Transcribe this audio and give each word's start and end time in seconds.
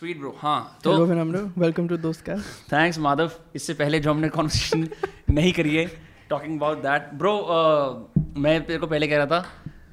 Sweet 0.00 0.18
bro 0.18 0.30
हाँ 0.38 0.78
तो 0.84 0.90
welcome 1.04 1.86
to 1.88 1.96
दोस्त 1.96 2.20
का 2.28 2.34
थैंक्स 2.72 2.98
माधव 2.98 3.30
इससे 3.56 3.74
पहले 3.74 3.98
जो 4.00 4.10
हमने 4.10 4.28
कॉन्वर्सेशन 4.28 4.86
नहीं 5.30 5.52
करी 5.52 5.74
है 5.76 5.84
टॉकिंग 6.30 6.56
अबाउट 6.56 6.78
दैट 6.82 7.08
ब्रो 7.14 7.32
मैं 8.40 8.60
तेरे 8.66 8.78
को 8.78 8.86
पहले 8.86 9.08
कह 9.08 9.16
रहा 9.16 9.26
था 9.26 9.44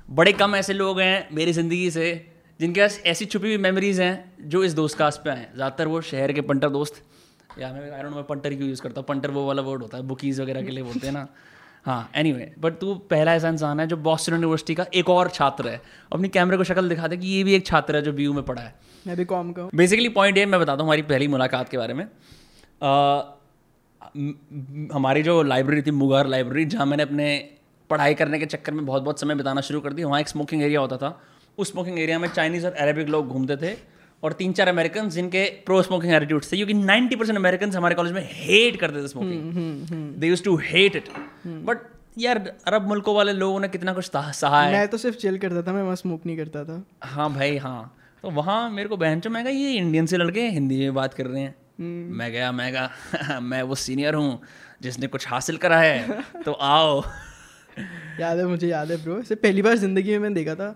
बड़े 0.09 0.33
कम 0.33 0.55
ऐसे 0.55 0.73
लोग 0.73 0.99
हैं 0.99 1.27
मेरी 1.35 1.53
ज़िंदगी 1.53 1.89
से 1.91 2.05
जिनके 2.59 2.81
पास 2.81 3.01
ऐसी 3.05 3.25
छुपी 3.25 3.47
हुई 3.47 3.57
मेमोरीज 3.57 3.99
हैं 4.01 4.49
जो 4.49 4.63
इस 4.63 4.73
दोस्त 4.73 4.97
कास्ट 4.97 5.23
पे 5.23 5.29
आए 5.29 5.47
ज़्यादातर 5.55 5.87
वो 5.87 6.01
शहर 6.11 6.33
के 6.33 6.41
पंटर 6.51 6.69
दोस्त। 6.69 7.01
या 7.59 7.73
मैं 7.73 7.89
आई 7.91 8.03
डोंट 8.03 8.13
मैं 8.15 8.23
पंटर 8.23 8.55
क्यों 8.55 8.69
यूज़ 8.69 8.81
करता 8.81 9.01
हूँ? 9.01 9.07
पंटर 9.07 9.31
वो 9.31 9.47
वाला 9.47 9.61
वर्ड 9.61 9.81
होता 9.81 9.97
है 9.97 10.03
बुकीज़ 10.03 10.41
वगैरह 10.41 10.61
के 10.61 10.71
लिए 10.71 10.83
बोलते 10.83 11.07
हैं 11.07 11.13
ना। 11.13 11.27
हाँ 11.85 12.09
एनी 12.15 12.31
वे 12.31 12.51
बट 12.59 12.77
तू 12.79 12.93
पहला 13.09 13.33
ऐसा 13.35 13.49
इंसान 13.49 13.79
है 13.79 13.85
जो 13.87 13.97
बॉस्टन 13.99 14.33
यूनिवर्सिटी 14.33 14.75
का 14.75 14.85
एक 14.93 15.09
और 15.09 15.29
छात्र 15.29 15.69
है। 15.69 15.81
अपनी 16.13 16.27
कैमरे 16.29 16.57
को 16.57 16.63
शक्ल 16.63 16.89
दिखा 16.89 17.07
दे 17.07 17.17
कि 17.17 17.27
ये 17.27 17.43
भी 17.43 17.53
एक 17.55 17.65
छात्र 17.67 17.95
है 17.95 18.01
जो 18.01 18.13
बीयू 18.13 18.33
में 18.33 18.43
पढ़ा 18.43 18.61
है। 18.61 18.73
मैं 19.05 19.17
भी 19.17 19.25
कॉम 19.25 19.51
का 19.51 19.69
बेसिकली 19.75 20.09
पॉइंट 20.11 20.37
ये 20.37 20.45
मैं 20.45 20.59
बताता 20.59 20.81
हूँ 20.81 20.87
हमारी 20.87 21.01
पहली 21.03 21.27
मुलाकात 21.27 21.69
के 21.69 21.77
बारे 21.77 21.93
में। 21.93 22.03
हमारी 24.93 25.23
जो 25.23 25.41
लाइब्रेरी 25.43 25.81
थी 25.81 25.91
मुगार 25.93 26.27
लाइब्रेरी 26.27 26.65
जहाँ 26.67 26.85
मैंने 26.85 27.03
अपने 27.03 27.27
पढ़ाई 27.89 28.13
करने 28.13 28.39
के 28.39 28.45
चक्कर 28.47 28.73
में 28.73 28.85
बहुत 28.85 29.03
बहुत 29.03 29.19
समय 29.19 29.35
बिताना 29.35 29.61
शुरू 29.61 29.79
कर 29.81 29.93
दिया 29.93 30.07
वहाँ 30.07 30.19
एक 30.19 30.27
स्मोकिंग 30.29 30.63
एरिया 30.63 30.79
होता 30.79 30.97
था। 30.97 31.19
उस 31.57 31.71
स्मोकिंग 31.71 31.99
एरिया 31.99 32.19
में 32.19 32.27
चाइनीज़ 32.29 32.65
और 32.65 32.73
अरेबिक 32.73 33.09
लोग 33.09 33.27
घूमते 33.27 33.55
थे। 33.57 33.73
और 34.25 34.33
तीन 34.33 34.53
चार 34.53 34.67
अमेरिकन 34.67 35.09
जिनके 35.09 35.43
प्रो 35.65 35.81
स्मोकिंग 35.81 36.13
एटीट्यूड्स 36.13 36.51
थे 36.51 36.57
क्योंकि 36.57 36.73
नाइन्टी 36.75 37.15
परसेंट 37.15 37.37
अमेरिकन 37.37 37.71
हमारे 37.71 37.95
कॉलेज 37.95 38.13
में 38.13 38.29
हेट 38.31 38.79
करते 38.79 39.03
थे 39.03 39.07
smoking 39.07 40.15
they 40.19 40.27
used 40.27 40.43
to 40.43 40.55
hate 40.63 40.95
it 40.95 41.09
but 41.47 41.83
यार 42.17 42.37
अरब 42.67 42.87
मुल्कों 42.87 43.15
वाले 43.15 43.31
लोगों 43.33 43.59
ने 43.59 43.67
कितना 43.67 43.93
कुछ 43.93 44.09
सहा 44.13 44.61
है। 44.61 44.71
मैं 44.73 44.87
तो 44.87 44.97
सिर्फ़ 44.97 45.17
चिल 45.17 45.37
करता 45.37 45.61
था 45.61 45.73
मैं 45.73 45.81
वहाँ 45.83 45.95
स्मोक 45.95 46.25
नहीं 46.25 46.37
करता 46.37 46.63
था। 46.63 46.81
हाँ 47.03 47.29
भाई 47.33 47.57
हाँ। 47.57 47.95
तो 48.23 48.29
वहाँ 48.31 48.69
मेरे 48.69 48.89
को 48.89 48.97
बहन 48.97 49.19
चो 49.19 49.29
मैं 49.29 49.43
ये 49.45 49.71
इंडियन 49.73 50.05
से 50.05 50.17
लड़के 50.17 50.47
हिंदी 50.49 50.77
में 50.79 50.93
बात 50.93 51.13
कर 51.13 51.25
रहे 51.25 51.41
हैं। 51.41 51.55
मैं 52.11 52.31
गया 52.31 52.51
मैं 52.51 52.71
गया 52.71 53.39
मैं 53.49 53.61
वो 53.63 53.75
सीनियर 53.75 54.15
हूँ 54.15 54.39
जिसने 54.81 55.07
कुछ 55.07 55.27
हासिल 55.27 55.57
करा 55.57 55.79
है 55.79 56.21
तो 56.45 56.51
आओ। 56.51 57.01
याद 58.19 58.37
है 58.37 58.45
मुझे 58.47 58.67
याद 58.67 58.91
है 58.91 58.97
ब्रो 59.03 59.19
इसे 59.19 59.35
पहली 59.35 59.61
बार 59.61 59.75
ज़िंदगी 59.77 60.11
में 60.11 60.19
मैंने 60.19 60.35
देखा 60.35 60.55
था। 60.55 60.69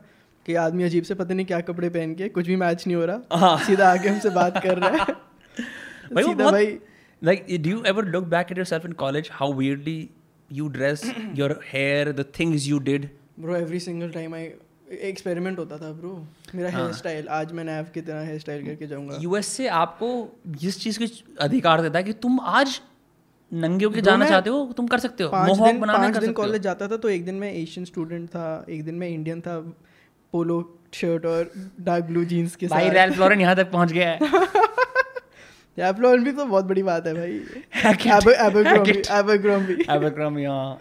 कि 0.49 0.55
आदमी 0.55 0.83
अजीब 0.83 1.03
से 1.03 1.15
पता 1.15 1.33
नहीं 1.33 1.45
क्या 1.45 1.59
कपड़े 1.65 1.89
पहन 1.89 2.13
के 2.15 2.29
कुछ 2.35 2.47
भी 2.47 2.55
मैच 2.55 2.85
नहीं 2.87 2.95
हो 2.95 3.05
रहा। 3.05 3.55
सीधा 3.65 3.89
आके 3.93 4.09
हमसे 4.09 4.29
बात 4.37 4.61
कर 4.63 4.77
रहा 4.77 4.89
है। 4.89 5.13
भाई 6.13 6.23
सीधा 6.23 6.51
भाई 6.51 6.77
like 7.21 7.43
do 7.63 7.71
you 7.71 7.81
ever 7.91 8.03
look 8.13 8.27
back 8.33 8.51
at 8.53 8.59
yourself 8.61 8.87
in 8.89 8.95
college 9.03 9.29
how 9.41 9.47
weirdly 9.59 9.95
you 10.49 10.69
dress 10.77 11.05
your 11.41 11.49
hair 11.73 12.13
the 12.19 12.25
things 12.39 12.67
you 12.71 12.79
did? 12.89 13.07
Bro 13.45 13.57
every 13.59 13.81
single 13.87 14.17
time 14.17 14.35
i 14.39 14.43
experiment 15.07 15.59
होता 15.59 15.77
था 15.77 15.91
ब्रो 15.93 16.11
मेरा 16.55 16.69
हेयर 16.69 16.81
हाँ. 16.81 16.93
स्टाइल 16.93 17.27
आज 17.27 17.51
मैं 17.53 17.63
नैव 17.63 17.89
की 17.93 18.01
तरह 18.01 18.21
हेयर 18.25 18.39
स्टाइल 18.39 18.65
करके 18.65 18.87
जाऊँगा। 18.87 19.17
यूएस 19.21 19.47
से 19.47 19.67
आपको 19.79 20.07
जिस 20.61 20.79
चीज़ 20.79 20.99
की 20.99 21.07
अधिकार 21.41 21.81
देता 21.81 21.97
है 21.97 22.03
कि 22.03 22.13
तुम 22.13 22.39
आज 22.39 22.79
नंगे 23.53 23.85
होके 23.85 24.01
जाना 24.01 24.29
चाहते 24.29 24.49
हो 24.49 24.63
तुम 24.77 24.87
कर 24.87 24.99
सकते 24.99 25.23
हो। 25.23 25.29
पाँच 25.29 25.57
दिन 25.57 25.79
पाँच 25.81 26.17
दिन 26.17 26.33
कॉलेज 26.33 26.61
जाता 26.61 26.87
था 26.87 26.97
तो 26.97 27.09
एक 27.09 27.25
दिन 27.25 27.35
मैं 27.35 27.53
एशियन 27.53 27.85
स्टूडेंट 27.85 28.27
था 28.29 28.65
एक 28.69 28.83
दिन 28.85 28.95
मैं 28.95 29.09
इंडियन 29.09 29.41
था। 29.41 29.59
पोलो 30.31 30.79
शर्ट 30.93 31.25
और 31.25 31.51
डार्क 31.81 32.03
ब्लू 32.03 32.25
जीन्स 32.25 32.55
के 32.55 32.67
साथ। 32.67 32.75
भाई 32.75 32.89
रैल्फ 32.89 33.19
लॉरेन 33.19 33.41
यहाँ 33.41 33.55
तक 33.55 33.71
पहुँच 33.71 33.91
गया 33.91 34.09
है। 34.09 34.19
भी 36.17 36.31
तो 36.31 36.45
बहुत 36.45 36.65
बड़ी 36.65 36.83
बात 36.83 37.07
है 37.07 37.13
भाई। 37.13 37.31
एबरक्रॉम्बी 39.19 39.73
एबरक्रॉम्बी 39.73 40.43
हाँ। 40.43 40.79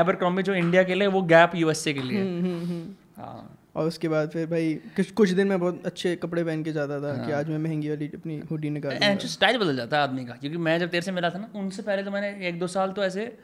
एबरक्रॉम्बी 0.00 0.42
जो 0.42 0.54
इंडिया 0.54 0.82
के 0.82 0.94
लिए 0.94 1.08
वो 1.08 1.22
गैप 1.22 1.52
यूएसए 1.54 1.92
के 1.92 2.00
लिए 2.00 2.20
हम्म, 2.20 2.44
हम्म, 2.44 2.64
हम्म। 2.64 2.94
हाँ। 3.16 3.58
और 3.76 3.86
उसके 3.86 4.08
बाद 4.08 4.30
फिर 4.30 4.46
भाई 4.46 4.74
कुछ 4.74 5.10
कुछ 5.10 5.30
दिन 5.30 5.46
में 5.46 5.60
बहुत 5.60 5.82
अच्छे 5.86 6.16
कपड़े 6.16 6.44
पहन 6.44 6.62
के 6.62 6.72
जाता 6.72 7.00
था 7.00 7.16
हाँ. 7.16 7.26
कि 7.26 7.32
आज 7.32 7.48
मैं 7.48 7.58
महँगी 7.58 7.88
वाली 7.88 8.06
अपनी 8.06 8.42
हुडी 8.50 8.70
निकाल 8.70 9.16
स्टाइल 9.16 9.58
बदल 9.58 9.76
जाता 9.76 9.96
है 9.96 10.02
आदमी 10.02 10.24
का 10.24 10.32
क्योंकि 10.32 10.58
मैं 10.58 10.78
जब 10.78 10.88
तेरे 10.88 11.02
से 11.02 11.12
मिला 11.12 11.30
था 11.30 11.38
ना 11.38 11.58
उनसे 11.58 11.82
पहले 11.82 12.02
तो 12.02 12.10
मैंने 12.10 12.48
एक 12.48 12.58
दो 12.58 12.66
साल 12.66 12.92
तो 12.92 13.04
ऐसे 13.04 13.38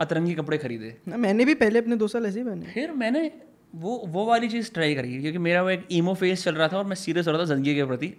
अतरंगी 0.00 0.34
कपड़े 0.34 0.58
खरीदे। 0.58 0.96
ना 1.08 1.16
मैंने 1.16 1.44
भी 1.44 1.54
पहले 1.54 1.78
अपने 1.78 1.96
दो 1.96 2.08
साल 2.08 2.26
ऐसे 2.26 2.38
ही 2.38 2.44
पहने। 2.46 2.66
फिर 2.66 2.92
मैंने 2.92 3.32
वो 3.74 3.96
वो 4.06 4.24
वाली 4.26 4.48
चीज़ 4.48 4.72
ट्राई 4.72 4.94
करी 4.94 5.20
क्योंकि 5.20 5.38
मेरा 5.40 5.62
वो 5.62 5.70
एक 5.70 5.86
ईमो 5.92 6.14
फेस 6.14 6.44
चल 6.44 6.54
रहा 6.54 6.68
था 6.68 6.78
और 6.78 6.84
मैं 6.84 6.96
सीरियस 6.96 7.26
हो 7.26 7.32
रहा 7.32 7.40
था 7.40 7.44
ज़िंदगी 7.46 7.74
के 7.74 7.84
प्रति। 7.84 8.14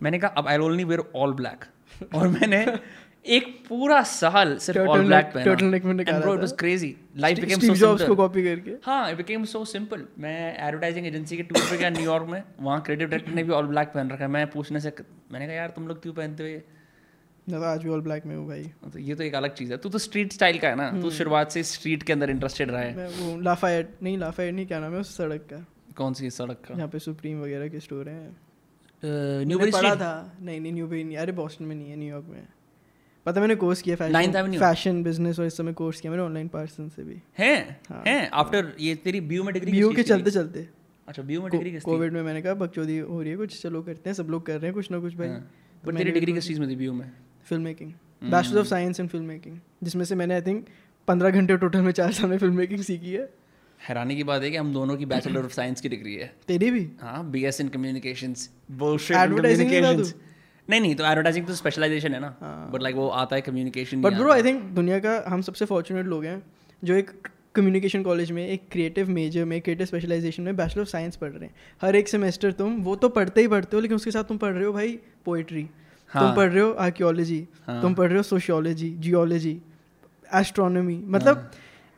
मैंने 0.00 0.18
कहा 0.18 0.30
अब 0.38 0.48
I 0.48 0.58
only 0.60 0.84
wear 0.84 1.02
all 1.16 1.32
black 1.34 1.64
और 2.14 2.28
मैंने 2.28 2.66
एक 3.26 3.46
पूरा 3.68 4.02
साल 4.04 4.56
सिर्फ़ 4.58 4.80
ऑल 4.80 5.04
ब्लैक 5.04 5.26
पहना। 5.26 5.44
टर्टल 5.44 5.66
नेक 5.66 5.84
में 5.84 5.92
निकाला 5.94 6.18
and 6.18 6.32
it 6.32 6.40
was 6.40 6.52
crazy 6.58 6.94
life 7.16 7.38
became 7.40 7.60
so 7.60 7.74
simple 7.74 8.06
को 8.06 8.14
कॉपी 8.16 8.42
करके? 8.44 8.70
हाँ 8.84 9.10
इट 9.10 9.16
बिकेम 9.16 9.44
सो 9.44 9.64
सिंपल 9.64 10.04
मैं 10.18 10.36
एडवर्टाइजिंग 10.58 11.06
एजेंसी 11.06 11.36
के 11.36 11.42
टूर 11.42 11.62
पे 11.70 11.76
गया 11.76 11.90
न्यूयॉर्क 11.90 12.28
में 12.28 12.42
वहाँ 12.60 12.80
क्रिएटिव 12.82 13.08
डायरेक्टर 13.08 13.34
ने 13.34 13.42
भी 13.42 13.52
ऑल 13.52 13.66
ब्लैक 13.66 13.88
पहन 13.88 14.10
रखा 14.10 14.24
है। 14.24 14.30
मैं 14.30 14.46
पूछने 14.50 14.80
से 14.80 14.92
मैंने 15.32 15.46
कहा 15.46 15.54
यार 15.56 15.72
तुम 15.76 15.88
लोग 15.88 16.02
क्यों 16.02 16.14
पहनते 16.14 16.42
हो 16.42 16.48
ये? 16.48 16.62
मैं 17.48 17.60
तो 17.60 17.66
आज 17.66 17.82
भी 17.82 17.90
ऑल 17.90 18.00
ब्लैक 18.00 18.26
में 18.26 18.36
हूँ 18.36 18.46
भाई। 18.48 18.62
तो 18.92 18.98
ये 18.98 19.14
तो 19.14 19.22
एक 19.24 19.34
अलग 19.34 19.54
चीज़ 19.54 19.72
है। 19.72 19.76
तू 19.78 19.88
तो 19.88 19.98
स्ट्रीट 19.98 20.32
स्टाइल 20.32 20.58
का 20.58 20.68
है 20.68 20.74
ना? 20.74 20.90
तू 20.90 20.96
हम्म। 20.96 21.10
शुरुआत 21.10 21.50
से 21.50 21.62
स्ट्रीट 21.62 22.02
के 22.02 22.12
अंदर 22.12 22.30
इंटरेस्टेड 22.30 22.70
रहा 22.70 22.80
है। 22.80 22.96
मैं 22.96 23.08
वो 23.08 23.40
लाफायट 23.40 23.90
नहीं 24.02 24.18
लाफायट 24.18 24.54
नहीं 24.54 24.66
क्या 24.66 24.78
नाम 24.80 24.92
है 24.92 25.00
उस 25.00 25.16
सड़क 25.16 25.46
का? 25.52 25.64
कौन 25.96 26.14
सी 26.14 26.30
सड़क 26.30 26.62
का? 26.68 26.74
यहाँ 26.74 26.88
पे 26.88 26.98
सुप्रीम 26.98 27.40
वगैरह 27.40 27.68
के 27.68 27.80
स्टोर 27.80 28.08
हैं। 28.08 28.36
न्यूबरी 29.46 29.70
पढ़ा 29.70 29.94
था। 29.96 30.38
नहीं 30.42 30.60
नहीं 30.60 30.72
न्यूबरी 30.72 31.04
नहीं। 31.04 31.16
अरे 31.16 31.32
बॉस्टन 31.32 31.64
में 31.64 31.74
नहीं 31.76 31.90
है 31.90 31.96
न्यूयॉर्क 31.96 32.26
में। 32.26 32.46
पता 33.26 33.40
मैंने 33.40 33.54
कोर्स 33.54 33.82
किया 33.82 33.96
फ़ैशन 33.96 34.58
फ़ैशन 34.58 35.02
बिज़नेस 35.02 35.38
और 35.40 35.46
इस 35.46 35.56
समय 35.56 35.72
कोर्स 35.72 36.00
किया। 36.00 36.10
मैंने 36.10 36.24
ऑनलाइन 36.24 36.48
पर्सन 36.48 36.88
से 36.88 37.02
भी। 37.02 37.20
हैं? 37.38 37.80
हाँ, 37.90 38.02
हैं? 38.06 38.30
आफ्टर 38.30 38.72
ये 38.80 38.94
तेरी 38.94 39.20
बीयू 39.20 39.44
में 39.44 39.52
डिग्री 39.54 39.72
बीयू 39.72 39.92
के 39.92 40.02
चलते 40.02 40.30
चलते 40.30 40.68
अच्छा 41.08 41.22
बीयू 41.22 41.42
में 41.42 41.50
डिग्री 41.50 41.80
कोविड 41.80 42.12
में 42.12 42.22
मैंने 42.22 42.42
कहा 42.42 42.54
बकचोदी 42.54 42.98
हो 42.98 43.20
रही 43.20 43.30
है 43.30 43.36
कुछ 43.36 43.62
चलो 43.62 43.82
करते 43.82 44.10
हैं 44.10 44.14
सब 44.14 44.26
लोग 44.30 44.46
कर 44.46 44.54
रहे 44.54 44.64
हैं 44.64 44.74
कुछ 44.74 44.90
ना 44.90 44.98
कुछ 44.98 45.14
भाई। 45.14 45.28
हाँ। 45.28 45.50
पर 45.86 45.96
तेरी 45.96 46.10
डिग्री 46.10 46.32
किस 46.32 46.46
चीज़ 46.46 46.60
में 46.60 46.68
थी 46.70 46.76
बीयू 46.76 46.92
में? 46.92 47.10
Filmmaking 47.62 47.92
bachelor 48.24 48.60
of 48.60 48.66
science 48.66 49.00
in 49.00 49.08
filmmaking 49.24 49.58
जिसमें 49.82 50.04
से 50.04 50.14
मैंने 50.14 50.34
आई 50.34 50.42
थिंक 50.42 50.66
पंद्रह 51.08 51.30
घंटे 51.30 51.56
टोटल 51.56 51.80
में 51.80 51.92
चार 51.92 52.12
साल 52.12 52.30
में 52.30 52.36
फ़िल्म 52.38 52.54
मेकिंग 52.54 52.80
सीखी 52.82 53.12
है। 53.12 53.28
हैरानी 53.80 54.16
की 54.16 54.24
बात 54.24 54.42
है 54.42 54.50
कि 54.50 54.56
हम 54.56 54.72
दोनों 54.72 54.96
की 54.96 55.06
बैचलर 55.06 55.44
ऑफ़ 55.44 55.52
साइंस 55.52 55.80
की 55.80 55.88
डिग्री 55.88 56.14
है। 56.14 56.32
तेरी 56.48 56.70
भी? 56.70 56.88
हाँ 57.00 57.30
B 57.30 57.44
S 57.44 57.60
in 57.60 57.68
communications 57.68 58.50
advertising 58.72 59.70
नहीं 60.68 60.80
नहीं 60.80 60.94
तो 60.94 61.04
एडवर्टाइजिंग 61.04 61.46
तो 61.46 61.54
स्पेशलाइजेशन 61.54 62.14
है 62.14 62.20
ना। 62.20 62.28
बट 62.72 62.82
लाइक 62.82 62.96
वो 62.96 63.08
आता 63.08 63.36
है 63.36 63.42
communication 63.42 64.02
but 64.02 64.12
bro 64.14 64.32
I 64.32 64.42
think 64.42 64.62
दुनिया 64.72 64.98
का 64.98 65.22
हम 65.26 65.42
सबसे 65.42 65.64
फॉर्चुनेट 65.64 66.06
लोग 66.06 66.24
हैं 66.24 66.42
जो 66.82 66.94
एक 66.94 67.10
कम्युनिकेशन 67.54 68.02
कॉलेज 68.02 68.30
में 68.32 68.46
एक 68.46 68.68
क्रिएटिव 68.72 69.10
मेजर 69.10 69.44
में 69.44 69.60
क्रिएटिव 69.60 69.86
स्पेशलाइजेशन 69.86 70.42
में 70.42 70.56
बैचलर 70.56 70.82
ऑफ़ 70.82 70.88
साइंस 70.88 71.16
पढ़ 71.16 71.30
रहे 71.30 71.44
हैं। 71.44 71.54
हर 71.82 71.96
एक 71.96 72.08
सेमेस्टर 72.08 72.52
तुम 72.52 72.76
वो 72.82 72.96
तो 72.96 73.08
पढ़ते 73.10 73.40
ही 73.40 73.48
पढ़ते 73.48 73.76
हो 73.76 73.80
लेकिन 73.80 73.96
उसके 73.96 74.10
साथ 74.10 74.24
तुम 74.24 74.38
पढ़ 74.38 74.52
रहे 74.52 74.64
हो 74.64 74.72
भाई 74.72 74.98
पोइट्री 75.24 75.68
हाँ. 76.14 76.22
तुम 76.22 76.36
पढ़ 76.36 76.50
रहे 76.50 76.62
हो 76.62 76.70
आर्कियोलॉजी 76.80 77.46
हाँ. 77.66 77.80
तुम 77.82 77.94
पढ़ 77.94 78.08
रहे 78.08 78.16
हो 78.16 78.22
सोशियोलॉजी 78.22 78.90
जियोलॉजी 78.98 79.60
एस्ट्रोनॉमी 80.30 81.02
मतलब 81.08 81.50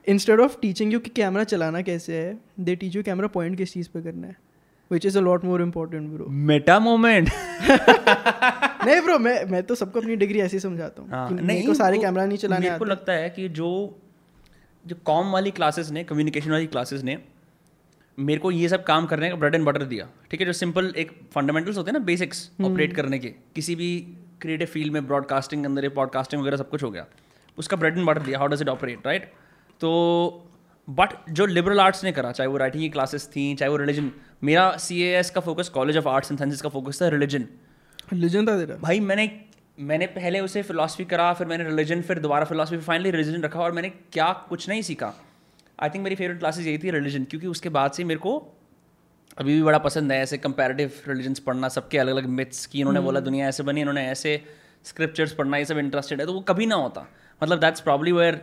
इंस्टेड 0.06 0.40
ऑफ़ 0.40 0.56
टीचिंग 0.62 0.92
यू 0.92 1.00
कि 1.00 1.10
कैमरा 1.10 1.44
चलाना 1.44 1.82
कैसे 1.82 2.16
है 2.16 2.38
they 2.60 2.76
teach 2.76 2.96
you 2.96 3.02
camera 3.02 3.28
point 3.28 3.56
किस 3.56 3.72
चीज़ 3.72 3.88
पे 3.94 4.02
करना 4.02 4.26
है 4.26 4.36
which 4.90 5.06
is 5.06 5.18
a 5.18 5.20
lot 5.20 5.44
more 5.44 5.62
important 5.62 6.10
bro 6.10 6.26
meta 6.48 6.78
moment 6.78 7.28
नहीं 7.68 9.00
ब्रो 9.00 9.18
मैं 9.18 9.44
मैं 9.44 9.62
तो 9.62 9.74
सबको 9.74 10.00
अपनी 10.00 10.16
डिग्री 10.16 10.40
ऐसे 10.40 10.56
ही 10.56 10.60
समझाता 10.60 11.02
हूँ 11.02 11.10
हाँ, 11.10 11.30
नहीं 11.32 11.66
को 11.66 11.74
सारे 11.74 11.98
कैमरा 11.98 12.26
नहीं 12.26 12.38
चलाने 12.38 12.66
मेरे 12.66 12.78
को 12.78 12.84
लगता 12.84 13.12
है 13.12 13.30
कि 13.30 13.48
जो 13.50 13.70
जो 14.84 14.96
कॉम 15.04 15.32
वाली 15.32 15.50
क्लासेस 15.50 15.90
ने 15.90 16.04
कम्युनिकेशन 16.04 16.50
वाली 16.50 16.66
क्लासेस 16.66 17.02
ने 17.02 17.18
मेरे 18.18 18.40
को 18.40 18.50
ये 18.50 18.68
सब 18.68 18.84
काम 18.84 19.06
करने 19.06 19.28
का 19.30 19.36
ब्रेड 19.36 19.54
एंड 19.54 19.64
बटर 19.64 19.82
दिया। 19.84 20.08
ठीक 20.30 20.40
है 20.40 20.46
जो 20.46 20.52
सिंपल 20.54 20.92
एक 20.96 21.10
फंडामेंटल्स 21.32 21.76
होते 21.76 21.90
हैं 21.90 21.98
ना 21.98 22.04
बेसिक्स 22.04 22.50
ऑपरेट 22.60 22.88
हम्म। 22.88 22.96
करने 22.96 23.18
के 23.18 23.28
किसी 23.54 23.74
भी 23.74 23.88
क्रिएटिव 24.40 24.66
फ़ील्ड 24.66 24.92
में 24.92 25.06
ब्रॉडकास्टिंग 25.06 25.62
के 25.62 25.66
अंदर 25.66 25.84
ये 25.84 25.88
पॉडकास्टिंग 25.96 26.40
वगैरह 26.42 26.56
सब 26.56 26.70
कुछ 26.70 26.82
हो 26.82 26.90
गया 26.90 27.06
उसका 27.58 27.76
ब्रेड 27.76 27.98
एंड 27.98 28.06
बटर 28.06 28.22
दिया 28.22 28.38
how 28.38 28.48
does 28.48 28.62
it 28.62 28.68
operate 28.68 29.06
right 29.06 29.30
तो 29.80 29.90
बट 30.88 31.12
जो 31.30 31.46
लिबरल 31.46 31.80
आर्ट्स 31.80 32.04
ने 32.04 32.12
करा 32.12 32.32
चाहे 32.32 32.48
वो 32.48 32.56
राइटिंग 32.56 32.82
की 32.82 32.88
क्लासेस 32.88 33.26
थी 33.26 33.54
चाहे 33.54 33.70
वो 33.70 33.76
रिलीजन 33.76 34.10
मेरा 34.44 34.70
सी 34.78 35.00
का 35.34 35.40
focus 35.40 35.68
college 35.68 35.96
of 35.96 36.08
arts 36.08 36.30
and 36.32 36.38
sciences 36.38 36.60
का 36.60 36.68
फोकस 36.68 37.02
था 37.02 37.08
रिलीजन 37.08 37.46
रिलीजन 38.12 38.46
था 38.46 38.58
तेरा? 38.58 38.76
भाई 38.76 39.00
मैंने 39.00 39.30
मैंने 39.78 40.06
पहले 40.08 40.40
उसे 40.40 40.62
फिलोसफी 40.62 41.04
करा 41.04 41.32
फिर 41.32 41.46
मैंने 41.46 41.64
रिलीजन 41.64 42.02
फिर 42.02 42.18
दोबारा 42.18 42.44
फिलोसफी 42.44 42.76
फाइनली 42.80 43.10
रिलीजन 43.10 43.42
रखा 43.42 43.60
और 43.60 43.72
मैंने 43.72 43.88
क्या 44.12 44.32
कुछ 44.48 44.68
नहीं 44.68 44.82
सीखा। 44.82 45.12
आई 45.78 45.88
थिंक 45.88 46.04
मेरी 46.04 46.16
फेवरेट 46.16 46.38
क्लासेज 46.38 46.66
यही 46.66 46.78
थी 46.78 46.90
रिलीजन 46.90 47.24
क्योंकि 47.24 47.46
उसके 47.46 47.68
बाद 47.70 47.92
से 47.92 48.04
मेरे 48.04 48.20
को 48.20 48.36
अभी 49.38 49.54
भी 49.54 49.62
बड़ा 49.62 49.78
पसंद 49.80 50.12
है 50.12 50.20
ऐसे 50.22 50.38
कंपेरेटिव 50.38 50.92
रिलीजन्स 51.08 51.38
पढ़ना 51.40 51.68
सबके 51.68 51.98
अलग 51.98 52.12
अलग 52.12 52.26
मिथ्स 52.36 52.66
की 52.66 52.78
इन्होंने 52.80 53.00
बोला 53.00 53.18
हम्म। 53.18 53.24
दुनिया 53.24 53.48
ऐसे 53.48 53.62
बनी 53.62 53.80
इन्होंने 53.80 54.06
ऐसे 54.08 54.40
स्क्रिप्चर्स 54.84 55.32
पढ़ना 55.32 55.56
ये 55.56 55.64
सब 55.64 55.78
इंटरेस्टेड 55.78 56.20
है 56.20 56.26
तो 56.26 56.32
वो 56.32 56.40
कभी 56.48 56.66
ना 56.66 56.74
होता। 56.76 57.06
मतलब 57.42 57.60
that's 57.60 57.80
probably 57.80 58.12
where 58.12 58.40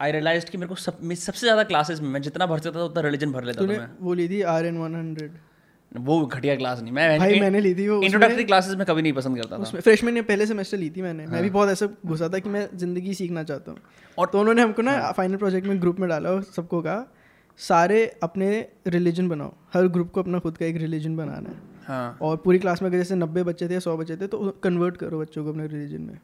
I 0.00 0.12
realise 0.12 0.50
कि 0.50 0.58
मेरे 0.58 0.68
को 0.68 0.74
सब 0.76 1.12
सबसे 1.14 1.40
ज़्यादा 1.40 1.62
क्लासेस 1.64 2.00
में 2.00 2.08
मैं 2.08 2.22
जितना 2.22 2.46
भर 2.46 2.58
सकता 2.58 2.78
था 2.78 2.84
उतना 2.84 3.02
रिलीजन 3.02 3.32
भर 3.32 3.44
लेता 3.44 3.62
था 3.62 3.66
मैं। 3.68 3.88
वो 4.00 4.14
ली 4.14 4.28
थी 4.28 4.40
आर 4.54 4.66
एन 4.66 4.78
वन 4.78 4.94
हंड्रेड 4.94 5.38
वो 5.92 6.24
घटिया 6.26 6.54
क्लास 6.56 6.80
नहीं। 6.82 6.92
मैं 6.92 7.18
भाई 7.18 7.40
मैंने 7.40 7.60
ली 7.60 7.74
थी 7.74 7.88
वो 7.88 8.00
इंट्रोडक्टरी 8.02 8.44
क्लासेस 8.44 8.74
में 8.76 8.84
कभी 8.86 9.02
नहीं 9.02 9.12
पसंद 9.12 9.36
करता 9.36 9.58
था। 9.58 9.80
फ्रेशमैन 9.80 10.14
ने 10.14 10.22
पहले 10.22 10.46
सेमेस्टर 10.46 10.78
ली 10.78 10.90
थी 10.90 11.02
मैंने। 11.02 11.24
हाँ. 11.24 11.32
मैं 11.32 11.42
भी 11.42 11.48
हाँ। 11.48 11.54
बहुत 11.54 11.68
ऐसा 11.68 11.88
घुसा 12.06 12.28
था 12.28 12.38
कि 12.38 12.48
मैं 12.48 12.68
ज़िंदगी 12.74 13.14
सीखना 13.14 13.42
चाहता 13.42 13.70
हूँ। 13.70 13.78
और 14.18 14.26
तो 14.26 14.40
उन्होंने 14.40 14.62
हमको 14.62 14.82
ना 14.82 15.12
फाइनल 15.12 15.32
हाँ। 15.32 15.38
प्रोजेक्ट 15.38 15.66
में 15.66 15.80
ग्रुप 15.80 16.00
में 16.00 16.08
डाला 16.08 16.40
सबको 16.40 16.80
कहा 16.82 17.06
सारे 17.60 18.04
अपने 18.22 18.48
रिलीजन 18.86 19.28
बनाओ। 19.28 19.52
हर 19.74 19.86
ग्रुप 19.88 20.10
को 20.12 20.22
अपना 20.22 20.38
खुद 20.38 20.56
का 20.56 20.66
एक 20.66 20.76
रिलीजन 20.76 21.16
बनाना 21.16 21.50
है। 21.50 21.56
हाँ। 21.86 22.18
और 22.22 22.36
पूरी 22.36 22.58
क्लास 22.58 22.82
में 22.82 22.88
अगर 22.88 22.98
जैसे 22.98 23.14
नब्बे 23.14 23.42
बच्चे 23.42 23.68
थे 23.68 23.74
या 23.74 23.80
सौ 23.80 23.96
बच्चे 23.96 24.16
थे 24.16 24.26
तो 24.26 24.50
कन्वर्ट 24.62 24.96
करो 24.96 25.20
बच्चों 25.20 25.44
को 25.44 25.50
अपने 25.50 25.66
रिलीजन 25.66 26.00
में। 26.00 26.18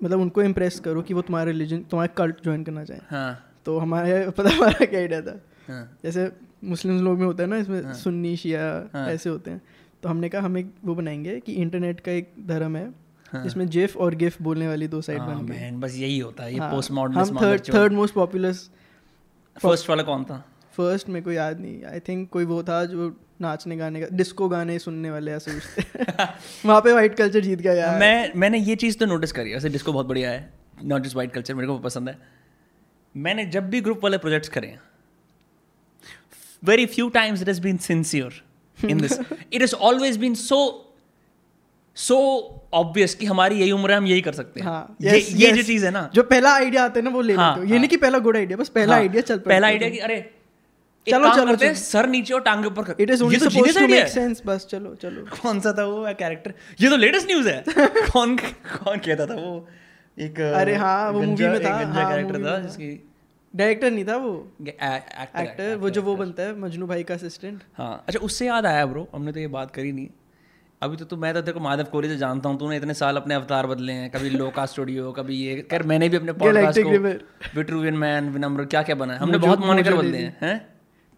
मतलब 0.00 0.20
उनको 0.20 0.42
इम्प्रेस 0.42 0.78
करो 0.80 1.02
कि 1.02 1.14
वो 1.14 1.22
तुम्हारा 1.22 1.50
रिलीजन 1.50 1.82
तुम्हारा 1.90 2.12
कल्ट 2.14 2.42
ज्वाइन 2.44 2.64
करना 2.64 2.84
चाहें। 2.84 3.00
हाँ। 3.10 3.62
तो 3.66 3.78
हमारे 3.78 4.30
पता 4.30 4.50
हमारा 4.50 4.84
क्या 4.84 5.00
आइडिया 5.00 5.20
था? 5.20 5.38
हाँ। 5.68 5.98
जैसे 6.04 6.30
मुस्लिम 6.64 7.00
लोग 7.04 7.18
में 7.18 7.26
होता 7.26 7.42
है 7.42 7.48
ना 7.48 7.56
इसमें 7.56 7.82
हाँ। 7.82 7.90
इसमें 7.90 8.02
सुन्नी 8.02 8.36
शिया 8.36 8.90
हाँ। 8.94 9.08
ऐसे 9.08 9.30
होते 9.30 9.50
हैं। 9.50 9.62
तो 10.02 10.08
हमने 10.08 10.28
कहा 10.28 10.42
हम 10.42 10.58
एक 10.58 10.74
वो 10.84 10.94
बनाएँगे 10.94 11.40
कि 11.40 11.52
इंटरनेट 11.52 12.00
का 12.00 12.12
एक 12.12 12.32
धर्म 12.46 12.76
है 12.76 12.94
हाँ। 13.32 13.42
जिसमें 13.44 13.66
जिफ 13.68 13.96
और 13.96 14.14
गिफ 14.14 14.42
बोलने 14.42 14.68
वाली 14.68 14.88
दो 14.88 15.00
साइड 15.00 15.18
हाँ, 15.18 15.38
बन 15.38 15.46
गई। 15.46 15.70
बस 15.70 15.94
यही 15.96 16.18
होता 16.18 16.44
है 16.44 16.54
ये 16.54 16.60
पोस्ट 16.60 16.90
हम 16.90 17.38
third 17.42 17.74
third 17.74 17.92
most 17.92 18.14
popular 18.14 18.52
first 19.62 19.88
वाला 19.90 20.02
कौन 20.02 20.24
था? 20.24 20.44
फ़र्स्ट 20.76 21.08
मेरे 21.08 21.24
को 21.24 21.32
याद 21.32 21.60
नहीं 21.60 21.84
आई 21.84 22.00
थिंक 22.00 22.28
कोई 22.30 22.44
वो 22.44 22.62
था 22.62 22.84
जो 22.84 23.16
नाचने 23.40 23.76
गाने 23.76 24.00
का 24.00 24.06
डिस्को 24.12 24.48
गाने 24.48 24.78
सुनने 24.78 25.10
वाले 25.10 25.32
ऐसे 25.32 25.50
वहाँ 26.66 26.80
पे 26.80 26.92
वाइट 26.92 27.14
कल्चर 27.14 27.40
जीत 27.40 27.60
गया 27.60 27.72
यार। 27.72 28.00
मैं 28.00 28.32
मैंने 28.36 28.58
ये 28.58 28.76
चीज़ 28.76 28.98
तो 28.98 29.06
नोटिस 29.06 29.32
करी 29.32 29.52
वैसे 29.52 29.68
डिस्को 29.68 29.92
बहुत 29.92 30.06
बढ़िया 30.06 30.30
है 30.30 30.52
नॉट 30.84 31.02
जस्ट 31.02 31.16
वाइट 31.16 31.32
कल्चर 31.32 31.54
मेरे 31.54 31.68
को 31.68 31.78
पसंद 31.78 32.08
है। 32.08 32.18
मैंने 33.16 33.46
जब 33.46 33.70
भी 33.70 33.80
ग्रुप 33.80 34.00
वाले 34.04 34.18
प्रोजेक्ट्स 34.18 34.48
करे 34.48 34.66
हैं 34.66 34.80
very 36.64 36.86
few 36.86 37.08
times 37.08 37.42
it 37.42 37.48
has 37.48 37.60
been 37.60 37.76
sincere 37.76 38.42
in 38.88 39.00
this 39.00 39.12
it 39.52 39.60
has 39.60 39.74
always 39.74 40.16
been 40.16 40.34
so 40.34 40.88
so 41.96 42.16
obvious 42.74 43.14
कि 43.14 43.26
हमारी 43.26 43.56
यही 43.56 43.72
उम्र 43.72 43.90
है 43.90 43.96
हम 43.96 44.06
यही 44.06 44.20
कर 44.20 44.32
सकते 44.32 44.60
हैं। 44.60 44.66
हाँ 44.66 44.96
ये 45.02 45.20
yes, 45.20 45.28
ये 45.32 45.46
yes. 45.48 45.56
जो 45.56 45.62
चीज़ 45.62 45.84
है 45.84 45.90
ना। 45.90 46.10
जो 46.14 46.22
पहला 46.22 46.54
आइडिया 46.54 46.84
आता 46.84 46.98
है 46.98 47.04
ना 47.04 47.10
वो 47.10 47.20
ले 47.20 47.34
हाँ, 47.34 47.48
लेते 47.50 47.60
हो। 47.60 47.66
ये 47.66 47.70
हाँ। 47.72 47.78
नहीं 47.78 47.88
कि 47.88 47.96
पहला 47.96 48.18
गुड 48.18 48.36
आइडिया 48.36 48.56
बस 48.56 48.68
पहला 48.68 48.92
हाँ, 48.92 49.00
आइडिया 49.00 49.22
चल 49.22 49.38
पहला 49.38 49.66
आइडिया 49.66 49.90
कि 49.90 49.98
अरे 49.98 50.30
चलो, 51.10 51.34
चलो, 51.34 51.46
करते 51.46 51.66
हैं। 51.66 51.74
सर 51.74 52.08
नीचे 52.08 52.34
और 52.34 52.40
टांगे 52.40 52.66
ऊपर 52.68 52.82
कर। 52.82 52.94
It 53.00 53.10
is 53.10 53.22
only 53.22 53.38
supposed 53.38 53.78
to 53.78 53.86
make 53.86 54.00
है। 54.00 54.08
सेंस 54.08 54.42
बस 54.46 54.66
चलो 54.70 54.94
चलो। 54.94 55.26
कौन 55.42 55.60
सा 55.60 55.72
था 55.72 55.84
वो 55.84 56.14
कैरेक्टर 56.18 56.54
ये 56.80 56.88
तो 56.90 56.96
लेटेस्ट 56.96 57.26
न्यूज़ 57.26 57.48
है। 57.48 57.64
कौन 57.78 58.36
कौन 58.36 58.98
कहता 58.98 59.26
था 59.26 59.34
वो? 59.34 59.68
एक 60.18 60.40
अरे 60.40 60.74
हाँ, 60.74 61.10
वो 61.10 61.20
movie 61.20 61.40
में 61.40 61.64
था, 61.64 61.74
हाँ, 61.74 62.10
कैरेक्टर 62.10 62.38
में 62.38 62.52
था। 62.52 62.58
जिसकी 62.58 63.11
डायरेक्टर 63.56 63.90
नहीं 63.90 64.04
था 64.04 64.16
वो? 64.16 64.32
एक्टर 64.62 65.76
वो 65.76 65.90
जो 65.90 66.02
वो 66.02 66.16
बनता 66.16 66.42
है 66.42 66.58
मजनू 66.60 66.86
भाई 66.86 67.02
का 67.02 67.14
असिस्टेंट 67.14 67.62
हाँ 67.78 68.04
अच्छा 68.08 68.18
उससे 68.18 68.46
याद 68.46 68.66
आया 68.66 68.84
ब्रो 68.86 69.08
हमने 69.14 69.32
तो 69.32 69.40
ये 69.40 69.46
बात 69.56 69.70
करी 69.70 69.92
नहीं। 69.92 70.08
अभी 70.82 70.96
तो 70.96 71.04
तू 71.04 71.16
मैं 71.16 71.32
तो 71.34 71.40
तेरे 71.40 71.52
को 71.52 71.60
माधव 71.60 71.84
कोहली 71.84 72.08
से 72.08 72.16
जानता 72.16 72.48
हूँ 72.48 72.58
तूने 72.58 72.76
इतने 72.76 72.94
साल 72.94 73.16
अपने 73.16 73.34
अवतार 73.34 73.66
बदले 73.66 73.92
हैं 73.92 74.10
कभी 74.10 74.30
लोका 74.30 74.66
स्टूडियो 74.66 75.12
कभी 75.12 75.36
ये 75.36 75.60
कर 75.70 75.82
मैंने 75.82 76.08
भी 76.08 76.16
अपने 76.16 76.32
पॉडकास्ट 76.32 76.80
को 76.80 77.58
विट्रूवियन 77.58 77.96
मैन 77.96 78.30
विनम्र 78.30 78.64
क्या 78.64 78.82
क्या 78.82 78.94
बना 78.94 79.14
है 79.14 79.18
हमने 79.18 79.38
बहुत 79.38 79.60
मॉनिटर 79.60 79.96
बदले 79.96 80.18
हैं 80.18 80.36
हैं? 80.42 80.56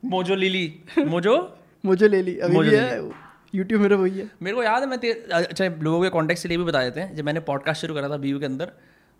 मोजो 0.03 0.35
लिली 0.35 0.67
मोजो 1.07 1.37
मुझे 1.85 2.09
ले 2.09 2.23
ली 2.23 2.39
अभी 2.39 2.59
भी 2.59 2.75
है 2.77 3.11
यूट्यूब 3.55 3.81
मेरा 3.81 3.97
वही 3.97 4.19
है। 4.19 4.31
मेरे 4.43 4.57
को 4.57 4.63
याद 4.63 4.83
है 4.83 4.89
मैं 4.89 5.13
अच्छा 5.33 5.67
लोगों 5.81 6.03
के 6.03 6.09
कॉन्टेक्ट 6.09 6.43
से 6.43 6.49
लिए 6.49 6.59
भी 6.59 6.65
बता 6.65 6.83
देते 6.83 7.01
हैं 7.01 7.15
जब 7.15 7.25
मैंने 7.25 7.41
पॉडकास्ट 7.49 7.81
शुरू 7.81 7.95
करा 7.95 8.09
था 8.09 8.17
बीयू 8.17 8.39
के 8.41 8.47
अंदर 8.47 8.73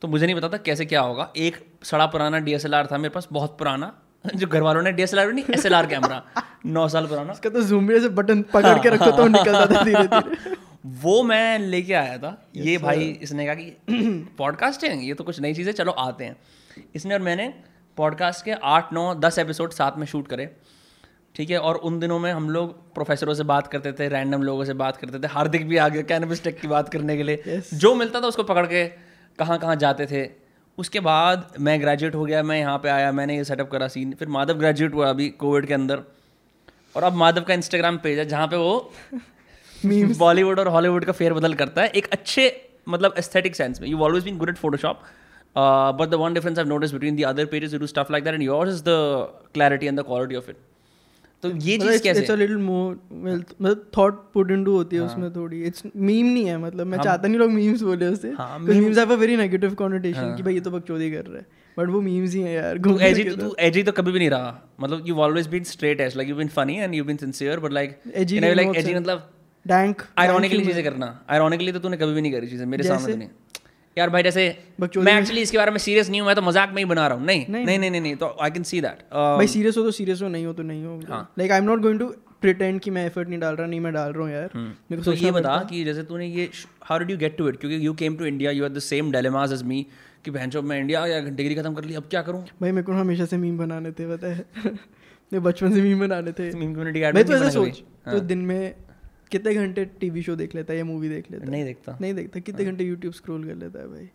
तो 0.05 0.09
मुझे 0.09 0.27
नहीं 0.27 0.37
पता 0.37 0.49
था 0.49 0.57
कैसे 0.61 0.85
क्या 0.87 1.01
होगा। 1.01 1.29
एक 1.37 1.57
सड़ा 1.83 2.07
पुराना 2.07 2.39
डीएसएलआर 2.39 2.87
था 2.87 2.97
मेरे 2.99 3.09
पास 3.11 3.29
बहुत 3.33 3.57
पुराना 3.59 3.87
जो 4.35 4.47
घर 4.47 4.63
वालों 4.63 4.83
ने 4.83 4.91
डीएसएलआर 4.93 5.33
नहीं 5.33 5.55
एसएलआर 5.55 5.87
कैमरा 5.87 6.23
नौ 6.67 6.87
साल 6.89 7.07
पुराना। 7.07 7.33
उसका 7.33 7.51
तो 7.51 7.63
जूम 7.63 7.89
से 8.01 8.09
बटन 8.11 8.43
पकड़ 8.53 8.79
के 8.79 8.89
रखो 8.89 9.11
तो 9.11 9.23
वो 9.23 9.29
निकलता 9.29 9.67
था 9.67 9.83
धीरे 9.85 10.03
धीरे 10.05 10.57
वो 11.01 11.23
मैं 11.23 11.59
लेके 11.59 11.95
आया 11.95 12.19
था। 12.19 12.33
ये 12.57 12.77
भाई 12.79 13.07
इसने 13.23 13.47
कहा 13.47 13.55
कि 13.55 14.35
पॉडकास्टिंग 14.39 15.07
ये 15.07 15.15
तो 15.15 15.25
कुछ 15.25 15.41
नई 15.41 15.55
चीज़ 15.55 15.69
है 15.69 15.73
चलो 15.73 15.93
आते 15.93 16.25
हैं। 16.25 16.37
इसने 16.95 17.15
और 17.15 17.21
मैंने 17.21 17.53
पॉडकास्ट 17.97 18.45
के 18.45 18.53
आठ 18.73 18.93
नौ 18.93 19.15
दस 19.21 19.39
एपिसोड 19.39 19.73
साथ 19.73 19.99
में 19.99 20.07
शूट 20.07 20.29
करे। 20.29 20.51
ठीक 21.35 21.51
है? 21.51 21.59
और 21.59 21.75
उन 21.77 21.99
दिनों 22.01 22.19
में 22.19 22.33
हम 22.33 22.51
लोग 22.51 22.77
प्रोफेसरों 22.95 23.35
से 23.35 23.45
बात 23.45 23.67
करते 23.67 23.93
थे 23.93 24.09
रैंडम 24.09 24.43
लोगों 24.43 24.65
से 24.65 24.75
बात 24.75 24.97
करते 24.97 25.19
थे 25.19 25.33
हार्दिक 25.33 25.67
भी 25.69 25.77
आ 25.77 25.89
गया 25.89 26.03
कैनबिस 26.13 26.45
टेक 26.45 26.61
की 26.61 26.69
बात 26.69 26.89
करने 26.89 27.17
के 27.17 27.23
लिए। 27.23 27.43
Yes. 27.49 27.75
जो 27.75 27.95
मिलता 27.95 28.21
था 28.21 28.27
उसको 28.27 28.43
पकड़ 28.43 28.67
के 28.67 28.85
कहाँ 29.39 29.59
कहाँ 29.59 29.77
जाते 29.77 30.07
थे। 30.07 30.29
उसके 30.79 31.01
बाद 31.01 31.55
मैं 31.61 31.81
ग्रेजुएट 31.81 32.15
हो 32.15 32.25
गया 32.25 32.43
मैं 32.43 32.59
यहाँ 32.59 32.79
पे 32.79 32.89
आया 32.89 33.11
मैंने 33.13 33.37
ये 33.37 33.45
सेटअप 33.45 33.71
करा 33.71 33.89
सीन 33.89 34.13
फिर 34.19 34.29
माधव 34.29 34.59
ग्रेजुएट 34.59 34.95
हुआ 34.95 35.09
अभी 35.11 35.29
कोविड 35.41 35.67
के 35.67 35.75
अंदर। 35.75 36.03
और 36.97 37.03
अब 37.03 37.13
माधव 37.15 37.43
का 37.43 37.55
इंस्टाग्राम 37.55 37.97
पेज 37.99 38.19
है 38.19 38.25
जहाँ 38.29 38.47
पे 38.49 38.57
वो 38.57 38.91
बॉलीवुड 40.19 40.59
और 40.59 40.69
हॉलीवुड 40.69 41.05
का 41.05 41.13
फेरबदल 41.13 41.55
करता 41.55 41.83
है 41.83 41.89
एक 41.91 42.07
अच्छे 42.13 42.51
मतलब 42.89 43.15
एस्थेटिक 43.19 43.57
सेंस 43.57 43.81
में। 43.81 43.89
You 43.89 43.99
always 44.01 44.25
been 44.25 44.39
good 44.39 44.49
at 44.49 44.57
Photoshop 44.57 45.03
but 45.57 46.09
the 46.09 46.15
one 46.21 46.35
difference 46.35 46.59
I 46.59 46.65
notice 46.65 46.93
between 46.93 47.17
the 47.17 47.25
other 47.27 47.47
pages 47.47 47.75
do 47.75 47.87
stuff 47.87 48.13
like 48.13 48.25
that 48.25 48.35
and 48.35 48.43
yours 48.43 48.71
is 48.71 48.83
the 48.83 48.97
clarity 49.55 49.87
and 49.87 50.01
the 50.01 50.05
quality 50.05 50.37
of 50.37 50.51
it 50.51 50.57
तो 51.45 51.51
ये 51.51 51.77
चीज़ 51.79 52.03
कैसे 52.03 52.21
it's 52.21 52.31
a 52.31 52.35
little 52.37 52.57
more 52.59 52.99
मतलब 53.13 53.85
thought 53.97 54.23
put 54.35 54.51
into 54.51 54.73
होती 54.73 54.97
है 54.97 55.03
हाँ। 55.03 55.11
उसमें 55.11 55.31
थोड़ी। 55.35 55.63
It's 55.67 55.83
meme 55.87 56.27
नहीं 56.27 56.45
है 56.47 56.57
मतलब 56.61 56.87
मैं 56.87 56.99
चाहता 57.01 57.29
नहीं 57.29 57.39
लोग 57.39 57.51
मीम्स 57.53 57.83
बोले 57.83 58.07
उससे। 58.09 58.29
Because 58.31 58.79
memes 58.79 58.99
have 58.99 59.13
a 59.13 59.17
very 59.17 59.37
negative 59.37 59.75
connotation 59.77 60.35
कि 60.37 60.43
भाई 60.43 60.55
ये 60.55 60.61
तो 60.61 60.71
बकचोदी 60.71 61.11
कर 61.11 61.27
रहा 61.27 61.39
है। 61.39 61.47
बट 61.77 61.89
वो 61.91 62.01
मीम्स 62.01 62.35
ही 62.35 62.41
हैं 62.41 62.55
यार 62.55 62.79
तू 62.79 62.99
एजी 63.03 63.25
तो 63.25 63.37
तो 63.37 63.55
एजी 63.61 63.83
तो 63.83 63.93
कभी 63.93 64.13
भी 64.13 64.19
नहीं 64.19 64.31
रहा। 64.31 64.59
मतलब 64.81 65.09
you 65.09 65.17
always 65.21 65.47
been 65.49 65.65
straight 65.71 66.01
edge 66.01 66.17
like 66.17 66.29
you 66.29 66.37
been 66.37 66.49
funny 66.57 66.77
and 66.77 66.95
you 66.95 67.05
been 67.05 67.17
sincere 67.19 67.61
but 67.61 67.73
like 67.73 67.99
Edgy 68.17 68.41
like 68.57 68.77
edgy 68.77 68.95
मतलब 68.95 69.31
डैंक 69.67 70.03
आयरोनिकली 70.19 70.65
चीज़ें 70.65 70.85
करना। 70.85 71.07
आयरोनिकली 71.31 71.73
तो 71.73 71.79
तूने 71.79 71.97
कभी 71.97 72.15
भी 72.15 72.21
नहीं 72.21 72.33
करी 72.33 72.47
चीज़ें 72.47 72.67
मेरे 72.67 72.85
सामने 72.85 73.13
तो 73.13 73.19
नहीं। 73.19 73.29
यार 73.97 74.11
भाई 74.11 74.23
जैसे 74.23 74.47
मैं 74.81 75.19
एक्चुअली 75.19 75.41
इसके 75.41 75.59
बारे 75.59 75.71
में 75.71 75.79
सीरियस 75.79 76.11
नहीं 76.11 76.21
हूँ 76.21 76.27
मैं 76.27 76.37
तो 76.37 76.43
मज़ाक 76.43 76.71
में 76.71 76.79
ही 76.79 76.85
बना 76.85 77.07
रहा 77.07 77.19
हूँ। 77.19 77.27
नहीं 77.27 77.45
नहीं, 77.49 77.65
नहीं 77.67 77.91
नहीं 77.91 78.01
नहीं 78.01 78.15
तो 78.17 78.37
आई 78.43 78.51
कैन 78.51 78.63
सी 78.63 78.81
दैट 78.81 79.03
भाई 79.13 79.47
सीरियस 79.49 79.77
हो 79.79 79.83
तो 79.83 79.91
सीरियस 79.93 80.23
हो 80.23 80.29
नहीं 80.29 80.47
हो 80.47 80.53
तो 80.53 80.63
नहीं 80.63 80.85
हो। 80.85 80.99
Like 81.39 81.51
I 81.51 81.59
am 81.59 81.65
not 81.65 81.81
going 81.83 81.99
to 81.99 82.07
pretend 82.41 82.81
कि 82.81 82.91
मैं 82.91 83.05
एफर्ट 83.07 83.29
नहीं 83.29 83.41
डाल 83.41 83.55
रहा 83.57 83.67
नहीं 83.67 83.81
मैं 83.81 83.93
डाल 83.93 84.13
रहा 84.13 84.23
हूँ 84.23 84.33
यार। 84.33 84.51
मेरे 84.55 84.97
को 84.97 85.05
तो 85.05 85.13
ये 85.15 85.31
बता 85.33 85.57
कि 85.71 85.85
जैसे 85.85 86.03
तूने 86.03 86.27
ये 86.29 86.49
how 86.85 86.99
did 86.99 87.11
you 87.11 87.17
get 87.19 87.37
to 87.39 87.49
it 87.49 87.57
क्योंकि 87.61 87.87
you 87.87 87.93
came 88.03 88.17
to 88.17 88.25
India 88.25 88.51
you 88.51 88.65
are 88.65 88.71
the 88.71 88.79
same 88.89 89.13
dilemmas 89.13 89.53
as 89.53 89.63
me 89.63 89.87
कि 90.25 90.31
बहन 90.31 90.51
चो 90.51 90.63
मैं 90.63 90.79
इंडिया 90.81 91.07
या 91.07 91.21
डिग्री 91.21 91.55
खत्म 91.55 91.75
कर 91.75 91.85
ली 91.85 91.95
अब 91.95 92.05
क्या 92.11 92.23
करूँ? 92.23 92.43
भाई 92.61 92.73
मेरे 92.73 92.83
को 92.83 92.93
हमेशा 92.93 93.25
से 93.25 93.37
मीम 93.37 93.59
बनाने 93.59 93.91
थे 93.93 94.07
पता 94.09 94.27
है। 94.29 94.45
मैं 95.33 95.43
बचपन 95.43 95.73
से 95.73 95.83
मीम 95.83 96.01
बनाने 96.01 96.33
थे। 96.33 96.51
मीम 96.55 96.75
कम्युनिटी 96.75 97.01
मैं 97.13 97.25
तो 97.25 97.33
ऐसा 97.35 97.49
सोच 97.51 97.79
तो 97.79 98.11
हाँ। 98.11 98.21
दिन 98.23 98.39
में 98.41 98.75
कितने 99.35 99.55
घंटे 99.55 99.85
टीवी 100.01 100.23
शो 100.23 100.37
देख 100.37 100.55
लेता 100.55 100.73
है 100.73 100.79
या 100.79 100.85
मूवी 100.85 101.09
देख 101.09 101.31
लेता 101.31 101.45
है? 101.45 101.51
नहीं 101.51 101.65
देखता। 101.65 101.97
नहीं 102.01 102.15
देखता। 102.15 102.41
कितने 102.41 102.65
घंटे 102.65 102.85
यूट्यूब 102.85 103.15
स्क्रॉल 103.15 103.45
कर 103.45 103.55
लेता 103.57 103.79
है 103.79 103.89
भाई? 103.89 104.09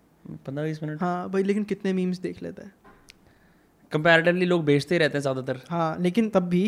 पंद्रह 0.46 0.64
बीस 0.64 0.84
मिनट। 0.84 1.02
हाँ 1.02 1.30
भाई 1.30 1.44
लेकिन 1.44 1.64
कितने 1.66 1.94
मीम्स 1.94 2.20
देख 2.20 2.44
लेता 2.44 2.64
है? 2.64 2.72
कंपैरेटिवली 3.92 4.46
लोग 4.46 4.64
बेचते 4.66 4.96
ही 4.96 5.00
रहते 5.00 5.18
हैं 5.18 5.22
ज़्यादातर। 5.22 5.60
हाँ 5.70 5.98
लेकिन 6.00 6.30
तब 6.30 6.50
भी 6.50 6.64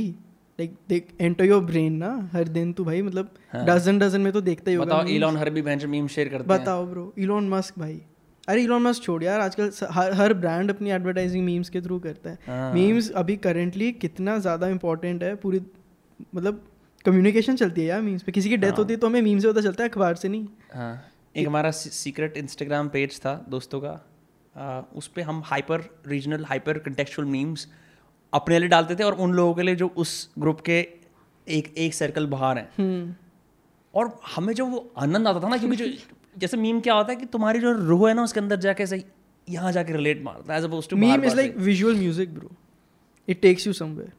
लाइक 0.60 0.74
देख 0.90 1.08
एंटर 1.22 1.46
योर 1.46 1.64
ब्रेन 1.64 1.94
ना 1.98 2.10
हर 2.34 2.48
दिन 2.50 2.72
तू 2.74 2.84
भाई 2.86 3.02
मतलब 3.02 3.34
हाँ। 3.52 3.66
डजन 3.66 4.00
डजन 4.00 4.22
में 4.22 4.32
तो 4.34 4.42
देखता 4.42 4.72
ही 4.72 4.76
होगा 4.78 4.86
बताओ 4.86 5.06
इलॉन 5.08 5.38
हर 5.38 5.50
भी 5.50 5.62
बहन 5.62 5.90
मीम 5.90 6.08
शेयर 6.08 6.30
करते 6.30 6.54
हैं। 6.54 6.62
बताओ 6.62 6.86
ब्रो 6.86 7.14
इलॉन 7.18 7.50
मस्क 7.50 7.80
भाई। 7.80 8.02
अरे 8.48 8.64
इलॉन 8.64 8.82
मस्क 8.82 9.04
छोड़ 9.04 9.24
यार 9.24 9.42
आजकल 9.42 9.72
हर 9.92 10.14
हर 10.14 10.34
ब्रांड 10.34 10.70
अपनी 10.72 10.92
एडवर्टाइजिंग 10.92 11.46
मीम्स 11.46 11.70
के 11.70 11.82
थ्रू 11.82 12.00
करता 12.00 12.30
है। 12.30 12.38
हाँ। 12.48 12.74
मीम्स 12.74 13.12
अभी 13.14 13.36
करेंटली 13.40 13.92
कितना 14.02 14.38
ज़्यादा 14.40 14.68
इंपॉर्टेंट 14.68 15.24
है 15.24 15.36
पूरी 15.38 15.62
मतलब 16.36 16.64
कम्युनिकेशन 17.06 17.56
चलती 17.56 17.82
है 17.82 17.88
यार 17.88 18.02
मीम्स 18.02 18.24
पे। 18.24 18.32
किसी 18.32 18.50
की 18.50 18.56
हाँ। 18.56 18.62
डेथ 18.62 18.78
होती 18.78 18.94
है 18.94 19.00
तो 19.00 19.08
हमें 19.08 19.22
मीम 19.22 19.40
से 19.40 19.48
पता 19.48 19.62
चलता 19.62 19.84
है 19.84 19.90
अखबार 19.90 20.16
से 20.16 20.30
नहीं। 20.30 20.48
हाँ 20.74 20.94
एक 21.36 21.48
हमारा 21.48 21.72
सीक्रेट 21.72 22.38
इंस्टाग्राम 22.38 22.90
पेज 22.90 23.20
था 23.20 23.34
दोस्तों 23.50 23.82
का। 23.82 24.00
आ, 24.56 24.82
उस 24.96 25.08
पर 25.08 25.22
हम 25.22 25.42
hyper 25.46 25.84
regional 26.08 26.46
hyper 26.46 26.78
contextual 26.80 27.28
memes 27.28 27.68
अपने 28.34 28.60
लिए 28.60 28.70
डालते 28.70 28.96
थे 28.96 29.04
और 29.04 29.14
उन 29.16 29.34
लोगों 29.34 29.54
के 29.54 29.64
लिए 29.64 29.76
जो 29.76 29.88
उस 29.98 30.14
ग्रुप 30.40 30.62
के 30.62 30.80
एक 31.48 31.74
एक 31.78 31.94
सर्कल 31.94 32.26
बाहर 32.28 32.58
हैं। 32.58 32.70
हम्म। 32.78 33.14
और 33.94 34.20
हमें 34.36 34.54
जो 34.54 34.66
वो 34.66 34.92
आनंद 34.98 35.28
आता 35.28 35.40
था 35.40 35.50
ना 35.50 35.58
क्योंकि 35.58 35.76
जो 35.76 35.86
जैसे 36.40 36.58
मीम 36.58 36.80
क्या 36.80 36.94
होता 36.94 37.12
है 37.12 37.16
कि 37.16 37.26
तुम्हारी 37.28 37.60
जो 37.60 37.72
रूह 37.72 38.08
है 38.10 38.14
ना 38.16 38.24
उसके 38.24 38.40
अंदर 38.40 38.60
जाके 38.60 38.86
सही 38.88 39.04
यहाँ 39.48 39.72
जाके 39.72 39.94
रिलेट 39.94 40.24
मारता 40.24 40.54
है 40.54 40.60
as 40.60 40.66
opposed 40.66 40.88
to 40.90 40.98
meme 40.98 41.24
is 41.26 41.36
like 41.36 41.58
visual 41.60 41.96
music 41.96 42.34
bro 42.34 42.52
it 43.28 43.42
takes 43.42 43.68
you 43.68 43.74
somewhere 43.74 44.14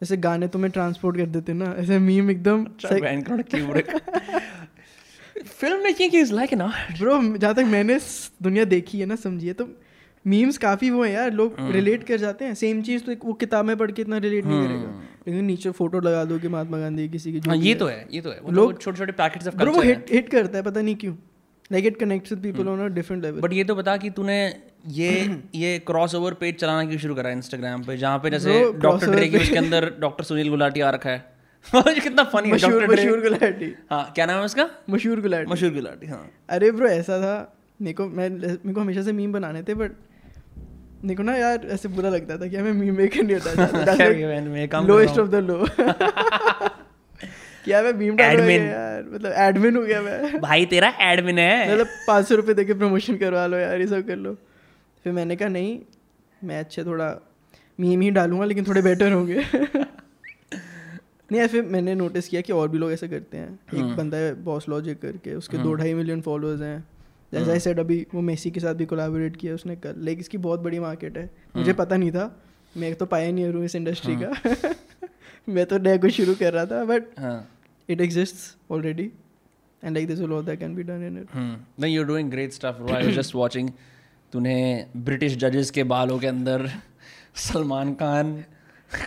जैसे 0.00 0.16
गाने 0.16 0.48
तुम्हें 0.48 0.70
ट्रांसपोर्ट 0.72 1.16
कर 1.16 1.26
देते 1.26 1.52
ना 1.52 1.74
ऐसे 1.78 1.98
मीम 1.98 2.30
एकदम 2.30 2.64
फ़िल्म 5.44 5.82
मेकिंग 5.82 6.14
इज़ 6.14 6.32
लाइक 6.34 6.54
ना 6.54 6.66
ब्रो 6.98 7.36
जहाँ 7.36 7.54
तक 7.54 7.64
मैंने 7.66 7.98
दुनिया 8.42 8.64
देखी 8.64 9.00
है 9.00 9.06
ना 9.06 9.16
समझी 9.16 9.46
है 9.46 9.52
तो 9.52 9.68
मीम्स 10.24 10.58
काफ़ी 10.58 10.90
वो 10.90 11.02
हैं 11.04 11.12
यार 11.12 11.32
लोग 11.32 11.56
रिलेट 11.70 12.04
कर 12.04 12.16
जाते 12.16 12.44
हैं। 12.44 12.54
सेम 12.54 12.82
चीज़ 12.82 13.02
तो 13.02 13.14
वो 13.24 13.32
किताब 13.32 13.64
में 13.64 13.76
पढ़ 13.76 13.90
के 13.90 14.02
इतना 14.02 14.18
रिलेट 14.18 14.44
नहीं 14.44 14.66
करेगा। 14.66 15.02
लेकिन 15.28 15.44
नीचे 15.44 15.70
फ़ोटो 15.70 16.00
लगा 16.00 16.24
दो 16.24 16.38
कि 16.38 16.48
महात्मा 16.48 16.78
गांधी 16.78 17.08
किसी 17.08 17.32
की 17.32 17.38
हाँ 17.48 17.56
ये 17.56 17.74
तो 17.74 17.86
है 17.86 18.06
ये 18.12 18.20
तो 18.20 18.30
है। 18.30 18.36
लोग- 18.36 18.54
लोग 18.54 18.80
छोटे 18.80 18.98
छोटे 18.98 19.12
पैकेट्स 19.12 19.48
ऑफ़ 19.48 19.56
ब्रो 19.56 19.72
वो 19.72 19.82
हिट 19.82 20.12
हिट 20.12 20.28
करता 20.28 20.58
है 20.58 20.64
पता 20.64 20.80
नहीं 20.80 20.94
क्यों। 20.96 21.14
Like 21.72 21.86
it 21.86 21.96
connects 21.96 22.32
with 22.32 22.42
people 22.42 22.68
on 22.68 22.80
a 22.80 22.86
different 22.94 23.22
level 23.22 23.40
but 23.40 23.52
ये 23.52 23.64
तो 23.64 23.74
बता 23.74 23.96
कि 23.96 24.10
तूने 24.10 24.38
ये 24.84 25.10
ये 25.54 25.78
क्रॉस 25.86 26.14
ओवर 26.14 26.32
पेज 26.40 26.54
चलाना 26.54 26.84
क्यों 26.88 26.98
शुरू 26.98 27.14
करा 27.14 27.30
इंस्टाग्राम 27.30 27.82
पे 27.82 27.96
जहाँ 27.96 28.18
पे 28.18 28.30
जैसे 28.30 28.72
डॉक्टर 28.80 29.10
ड्रे 29.10 29.28
की 29.28 29.38
उसके 29.38 29.56
अंदर 29.56 29.90
डॉक्टर 30.00 30.24
सुनील 30.24 30.48
गुलाटी 30.48 30.80
आ 30.80 30.90
रखा 30.90 31.10
है। 31.10 31.32
कितना 31.74 32.22
फनी 32.32 32.52
मशहूर 32.52 32.86
मशहूर 32.90 33.20
गुलाटी 33.20 33.72
हाँ 33.90 34.12
क्या 34.14 34.26
नाम 34.26 34.38
है 34.38 34.44
उसका? 34.44 34.68
मशहूर 34.90 35.20
गुलाटी 35.20 35.50
मशहूर 35.52 35.72
गुलाटी 35.72 36.06
हाँ। 36.06 36.30
अरे 36.48 36.70
ब्रो 36.70 36.88
ऐसा 36.88 37.18
था। 37.20 37.36
मेरे 37.82 37.94
को 37.94 38.06
मैं 38.08 38.28
मेरे 38.30 38.72
को 38.72 38.80
हमेशा 38.80 39.02
से 39.02 39.12
मीम 39.12 39.32
बनाने 39.32 39.62
थे 39.62 39.74
बट 39.74 39.92
मेरे 41.04 41.14
को 41.14 41.22
ना 41.22 41.36
यार 41.36 41.66
ऐसे 41.70 41.88
बुरा 41.88 42.10
लगता 42.10 42.36
था 42.38 42.46
कि 42.46 42.56
हमें 42.56 42.72
मीम 42.72 42.96
मेकर 42.96 43.22
नहीं 43.22 43.36
होता 43.36 44.80
लोएस्ट 44.80 45.18
ऑफ़ 45.18 45.28
द 45.28 45.34
लो 45.34 45.64
क्या 47.64 47.82
मैं 47.82 47.96
भीम 47.98 48.10
हो। 48.10 48.16
गया 48.16 48.30
यार 48.62 49.04
मतलब 49.12 49.32
एडमिन 49.32 49.76
हो 49.76 49.82
गया 49.82 50.00
मैं। 50.02 50.40
भाई 50.40 50.64
तेरा 50.66 50.88
एडमिन 51.00 51.38
है। 51.38 51.72
मतलब 51.72 51.86
पाँच 52.06 52.28
सौ 52.28 52.34
रुपये 52.34 52.54
देके 52.54 52.74
प्रमोशन 52.74 53.16
करवा 53.16 53.46
लो 53.46 53.56
यार 53.56 53.80
ये 53.80 53.86
सब 53.86 54.06
कर 54.06 54.16
लो। 54.16 54.36
फिर 55.04 55.12
मैंने 55.12 55.36
कहा 55.36 55.48
नहीं 55.48 55.80
मैं 56.44 56.60
अच्छे 56.60 56.84
थोड़ा 56.84 57.20
मीम 57.80 58.00
ही 58.00 58.10
डालूँगा 58.10 58.44
लेकिन 58.44 58.64
थोड़े 58.64 58.82
बेटर 58.82 59.12
होंगे. 59.12 59.44
नहीं 61.32 61.46
फिर 61.46 61.62
मैंने 61.62 61.94
नोटिस 61.94 62.28
किया 62.28 62.40
कि 62.40 62.52
और 62.52 62.68
भी 62.68 62.78
लोग 62.78 62.92
ऐसे 62.92 63.08
करते 63.08 63.36
हैं। 63.36 63.58
एक 63.74 63.80
हम्म। 63.80 63.96
बंदा 63.96 64.16
है 64.16 64.34
बॉस 64.44 64.68
लॉजिक 64.68 65.00
करके 65.00 65.34
उसके 65.34 65.58
दो 65.58 65.74
ढाई 65.74 65.94
मिलियन 65.94 66.20
फॉलोअर्स 66.20 66.60
हैं। 66.60 66.88
जैसा 67.32 67.52
आई 67.52 67.58
सेड 67.58 67.80
अभी 67.80 68.06
वो 68.14 68.20
मेसी 68.20 68.50
के 68.50 68.60
साथ 68.60 68.74
भी 68.74 68.86
कोलाबोरेट 68.86 69.36
किया 69.36 69.54
उसने 69.54 69.76
कल 69.76 69.94
लेकिन 69.98 70.20
इसकी 70.20 70.38
बहुत 70.38 70.60
बड़ी 70.60 70.78
मार्केट 70.78 71.18
है। 71.18 71.30
मुझे 71.56 71.70
हम्म। 71.70 71.84
पता 71.84 71.96
नहीं 71.96 72.10
था 72.10 72.42
मैं 72.76 72.88
एक 72.88 72.98
तो 72.98 73.06
पाया 73.06 73.32
नहीं 73.32 73.46
हूँ 73.46 73.64
इस 73.64 73.74
इंडस्ट्री 73.74 74.16
का। 74.16 74.74
मैं 75.48 75.66
तो 75.66 75.78
नया 75.78 75.96
कुछ 75.96 76.12
शुरू 76.12 76.34
कर 76.34 76.52
रहा 76.52 76.66
था 76.66 76.84
but 76.84 77.02
it 77.90 78.00
exist 78.00 78.72
already 78.72 79.10
lot 79.82 80.46
that 80.46 80.58
can 80.58 80.74
be 80.74 80.82
done 80.82 81.02
in 81.02 81.18
it. 81.22 81.28
Hmm 81.32 81.56
नहीं 81.80 81.96
you 81.96 82.04
doing 82.04 82.30
great 82.30 82.52
stuff 82.52 82.92
I 82.92 83.06
was 83.06 83.14
just 83.14 83.34
watching 83.34 83.70
तूने 84.34 84.54
ब्रिटिश 84.98 85.36
जजेस 85.36 85.70
के 85.70 85.82
बालों 85.90 86.18
के 86.18 86.26
अंदर 86.26 86.66
सलमान 87.42 87.94
खान 87.94 88.32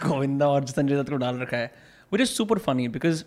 गोविंदा 0.05 0.47
और 0.49 0.65
संजय 0.67 0.95
दत्त 0.95 1.09
को 1.09 1.15
डाल 1.15 1.39
रखा 1.39 1.57
है 1.57 1.71
which 2.11 2.21
is 2.21 2.29
super 2.29 2.59
funny 2.59 2.87
because 2.87 3.23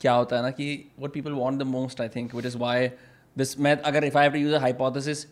क्या 0.00 0.12
होता 0.12 0.36
है 0.36 0.42
ना 0.42 0.50
कि 0.50 0.66
what 1.00 1.12
people 1.12 1.32
want 1.32 1.60
the 1.60 1.66
most 1.66 2.00
I 2.00 2.08
think 2.08 2.34
which 2.34 2.46
is 2.46 2.56
why 2.58 2.88
this 3.36 3.58
मैं 3.60 3.76
अगर 3.82 4.04
if 4.04 4.18
I 4.18 4.24
have 4.24 4.32
to 4.32 4.38
use 4.38 4.54
a 4.54 4.60
hypothesis 4.60 5.26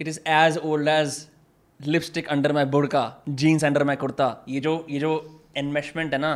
it 0.00 0.08
is 0.08 0.20
as 0.28 0.58
old 0.64 0.88
as 0.88 1.26
lipstick 1.80 2.28
under 2.28 2.52
my 2.52 2.64
बुड़का 2.64 3.04
jeans 3.28 3.64
under 3.64 3.84
my 3.84 3.96
kurta 3.96 4.32
ये 4.48 4.60
जो 4.60 4.86
ये 4.90 5.00
जो 5.00 5.12
एनमेशमेंट 5.56 6.12
है 6.12 6.20
ना 6.20 6.32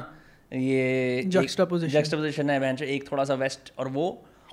ये. 0.53 1.23
जक्सटापोजिशन 1.27 2.51
है 2.51 2.61
बेंच 2.61 2.83
एक 2.83 3.11
थोड़ा 3.13 3.25
सा 3.25 3.35
वेस्ट 3.35 3.73
और 3.79 3.89
वो 3.89 4.07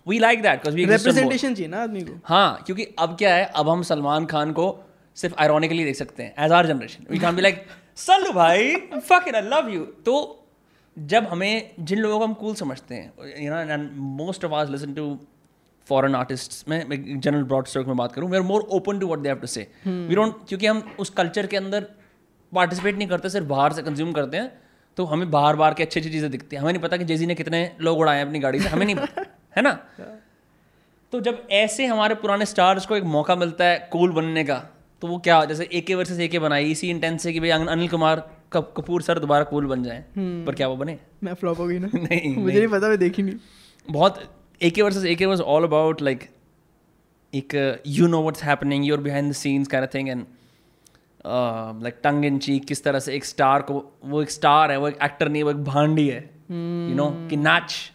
we 0.08 0.20
like 0.20 0.41
that 0.41 0.58
because 0.58 0.75
we 0.75 0.86
representation 0.86 1.53
चाहिए 1.53 1.67
ना 1.67 1.81
आदमी 1.84 2.01
को। 2.01 2.20
हाँ 2.25 2.63
क्योंकि 2.65 2.88
अब 3.00 3.15
क्या 3.17 3.34
है 3.36 3.46
अब 3.55 3.70
हम 3.70 3.81
सलमान 3.84 4.25
खान 4.25 4.51
को 4.51 4.67
सिर्फ़ 5.17 5.36
आयरोनिकली 5.39 5.84
देख 5.84 5.96
सकते 5.96 6.24
हैं 6.24 6.46
as 6.46 6.51
our 6.51 6.67
generation 6.67 7.05
we 7.12 7.20
can 7.20 7.36
be 7.36 7.41
like 7.41 7.65
Sallu 7.98 8.31
भाई 8.34 8.75
फक 9.10 9.34
आई 9.36 9.41
लव 9.41 9.70
यू 9.70 9.84
तो 10.05 10.15
जब 10.98 11.27
हमें 11.27 11.72
जिन 11.79 12.00
लोगों 12.00 12.20
को 12.20 12.25
हम 12.25 12.34
कूल 12.34 12.55
समझते 12.55 12.96
हैं 12.96 13.43
you 13.43 13.51
know 13.51 13.60
and 13.74 13.89
most 14.22 14.46
of 14.46 14.53
us 14.53 14.70
listen 14.70 14.93
to 14.93 15.05
foreign 15.88 16.15
artist 16.15 16.70
मैं 16.70 16.79
जनरल 17.20 17.43
ब्रॉड 17.43 17.67
स्ट्रोक 17.67 17.88
में 17.88 17.98
बात 17.98 18.12
करूँ 18.12 18.29
we 18.31 18.38
are 18.38 18.43
more 18.43 18.62
open 18.72 19.00
to 19.00 19.08
what 19.08 19.20
they 19.20 19.29
have 19.29 19.38
to 19.38 19.48
say 19.48 19.67
we 19.88 20.15
don't 20.15 20.36
क्योंकि 20.48 20.67
हम 20.67 20.84
उस 21.00 21.10
कल्चर 21.17 21.48
के 21.48 21.58
अंदर 21.58 21.86
पार्टिसिपेट 22.51 22.98
नहीं 22.98 23.08
करते 23.08 23.29
सिर्फ़ 23.29 23.48
बाहर 23.48 23.74
से 23.74 23.81
कंज्यूम 23.81 24.12
करते 24.12 24.38
हैं 24.38 24.51
तो 24.98 25.05
हमें 25.05 25.29
बाहर 25.31 25.55
बाहर 25.55 25.74
के 25.74 25.84
अच्छी 25.84 26.00
अच्छी 26.00 26.10
चीज़ें 26.12 26.29
दिखती 26.31 26.55
हैं। 26.55 26.62
हमें 26.63 26.72
नहीं 26.74 26.81
पता 26.84 26.98
कि 26.98 27.03
जेजी 27.03 27.25
ने 27.25 27.36
कितने 27.36 27.60
लोग 27.81 28.00
उड़ाए 28.00 28.17
हैं 28.17 28.25
अपनी 28.25 28.39
गाड़ी 28.39 28.60
से 28.60 28.70
हमें 28.70 28.86
नहीं 28.86 28.96
पता। 28.96 29.24
है 29.58 29.63
ना? 29.63 29.72
तो 31.12 31.22
जब 31.22 31.48
ऐसे 31.51 31.86
हमारे 31.86 32.15
पुराने 32.15 32.46
स्टार्स 32.46 32.86
को 32.86 32.96
एक 32.96 33.03
मौका 33.03 33.36
मिलता 33.36 33.65
है 33.65 33.89
कूल 33.91 34.12
बनने 34.12 34.43
का 34.43 34.70
तो 35.01 35.08
वो 35.08 35.17
क्या 35.17 35.46
जैसे 35.46 35.70
ए 35.74 35.81
के 35.81 35.96
वर्सेस 35.96 36.20
ए 36.20 36.27
के 36.27 36.39
बनाई 36.39 36.72
इसी 36.72 36.89
इंटेंस 36.89 37.24
से 37.24 37.34
कि 37.34 37.39
भाई 37.39 37.50
अनिल 37.50 37.88
कुमार 37.89 38.36
कप- 38.53 38.74
कपूर 38.77 39.01
सर 39.01 39.20
दोबारा 39.20 39.43
कूल 39.43 39.65
बन 39.65 39.84
जाए। 39.84 40.05
पर 40.17 40.55
क्या 40.55 40.67
वो 40.67 40.75
बने? 40.75 41.00
मैं 41.24 41.34
फ्लॉप 41.34 41.60
हो 41.60 41.67
गई 41.67 41.79
ना? 41.79 41.88
नहीं 41.96 42.36
मुझे 42.36 42.58
नहीं। 42.60 42.67
पता 42.67 42.88
मैं 42.89 42.98
देखी 42.98 43.22
नहीं। 43.24 43.36
बहुत 43.91 44.36
ए 44.62 44.70
K 44.70 44.81
versus 44.81 45.05
A 45.05 45.15
K 45.15 45.25
was 45.25 45.41
all 45.41 45.63
about 45.63 46.01
like 46.01 46.29
एक 47.34 47.81
you 47.88 48.08
know 48.08 48.22
what's 48.22 48.43
happening 48.43 48.86
your 48.86 49.00
behind 49.00 49.29
the 49.29 49.34
scenes 49.34 49.75
of 49.75 49.86
thing 49.93 50.10
and 50.10 50.25
like 51.84 51.96
tongue 52.03 52.25
in 52.25 52.39
cheek 52.39 52.65
किस 52.65 52.84
तरह 52.84 53.00
से 53.00 53.15
एक 53.15 53.25
स्टार 53.25 53.62
को 53.62 53.93
वो 54.05 54.22
एक 54.22 54.31
स्टार 54.31 54.72
है 54.72 54.77
वो 54.77 54.88
एक 54.88 54.98
एक्टर 55.03 55.29
नहीं 55.29 55.43
वो 55.43 55.51
एक 55.51 55.63
भांडी 55.63 56.08
है। 56.10 56.29
यू 56.51 56.96
नो 56.96 57.27
कि 57.29 57.38
नाच 57.38 57.91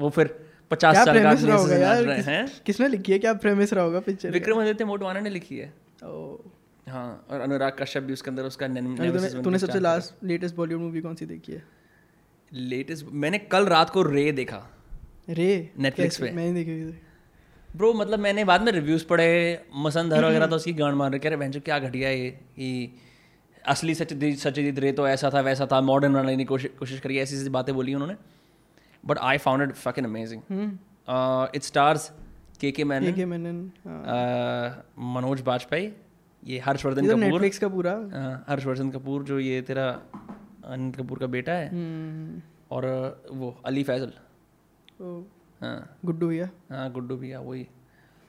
वो 0.00 0.10
फिर 0.10 0.49
पचास 0.70 0.96
साल 0.96 1.22
का 1.22 1.32
रहा 1.32 1.56
होगा 1.56 1.76
यार? 1.76 2.02
रहे 2.02 2.20
हैं। 2.20 2.46
किसने 2.66 2.88
लिखी 2.88 3.12
है? 3.12 3.18
क्या 3.18 3.34
प्रेमिस 3.34 3.72
रहा 3.72 3.84
होगा 3.84 4.00
पिक्चर 4.00 4.30
विक्रमादित्य 4.30 4.84
मोटवाना 4.84 5.20
ने 5.20 5.30
लिखी 5.30 5.58
है। 5.58 5.72
हाँ 6.88 7.26
और 7.30 7.40
अनुराग 7.40 7.76
कश्यप 7.80 8.02
भी 8.02 8.12
उसके 8.12 8.30
अंदर 8.30 8.42
उसका 8.42 8.68
तूने 9.42 9.58
सबसे 9.58 9.80
लास्ट 9.80 10.24
लेटेस्ट 10.24 10.56
बॉलीवुड 10.56 10.82
मूवी 10.82 11.00
कौन 11.00 11.14
सी 11.14 11.26
देखी 11.26 11.52
है? 11.52 11.62
लेटेस्ट 12.52 13.06
मैंने 13.12 13.38
कल 13.38 13.66
रात 13.66 13.90
को 13.90 14.02
रे 14.02 14.32
देखा। 14.32 14.70
रे 15.28 15.70
Netflix 15.76 15.96
कैसे? 15.96 16.24
पे। 16.24 16.30
मैंने 16.30 16.64
देखी। 16.64 17.00
ब्रो 17.76 17.92
मतलब 17.92 18.18
मैंने 18.18 18.44
बाद 18.44 18.62
में 18.62 18.72
रिव्यूज़ 18.72 19.04
पढ़े 19.04 19.62
मसंदर 19.76 20.24
वगैरह 20.24 20.46
तो 20.46 20.56
उसकी 20.56 20.72
गांड 20.72 20.94
मार 20.94 21.10
रहे 21.10 21.18
कह 21.18 21.30
रहे 21.30 21.60
क्या 21.60 21.78
घटिया 21.78 22.08
है 22.08 22.20
ये 22.20 22.30
कि 22.30 22.98
असली 23.66 23.94
सत्यजीत 23.94 24.38
सत्यजीत 24.38 24.78
रे 24.78 24.92
तो 24.92 25.08
ऐसा 25.08 25.30
था 25.34 25.40
वैसा 25.40 25.66
था 25.72 25.80
मॉडर्न 25.80 26.12
बनाने 26.12 26.36
की 26.36 26.44
कोशिश 26.44 26.70
कोशिश 26.78 27.00
करी 27.00 27.18
ऐसी 27.18 27.36
ऐसी 27.36 27.48
बातें 27.48 27.74
बोली 27.74 27.94
उन्होंने। 27.94 28.14
But 29.04 29.18
I 29.18 29.38
found 29.38 29.62
it 29.62 29.74
fucking 29.76 30.06
amazing 30.06 30.42
it 31.54 31.62
stars 31.62 32.10
K 32.60 32.70
K 32.70 32.84
man 32.84 33.02
है 33.04 33.24
मैंने। 33.24 33.50
मनोज 35.12 35.40
बाजपेयी 35.40 35.92
ये 36.42 36.58
हर्षवर्धन 36.58 37.06
कपूर। 37.06 37.18
नेटफ्लिक्स 37.18 37.58
का 37.58 37.68
पूरा। 37.68 37.92
हाँ, 38.12 38.44
हर्षवर्धन 38.48 38.90
कपूर 38.90 39.22
जो 39.22 39.38
ये 39.38 39.60
तेरा 39.62 39.88
अनिल 40.66 40.92
कपूर 40.92 41.18
का 41.18 41.26
बेटा 41.26 41.52
है। 41.52 41.68
हम्म। 41.68 42.40
और 42.70 42.84
वो 43.32 43.56
अली 43.66 43.82
फैजल। 43.84 44.12
हाँ। 45.60 45.98
गुड्डू 46.04 46.28
भैया। 46.28 46.48
हाँ 46.70 46.90
गुड्डू 46.92 47.16
भैया 47.16 47.40
वही। 47.40 47.66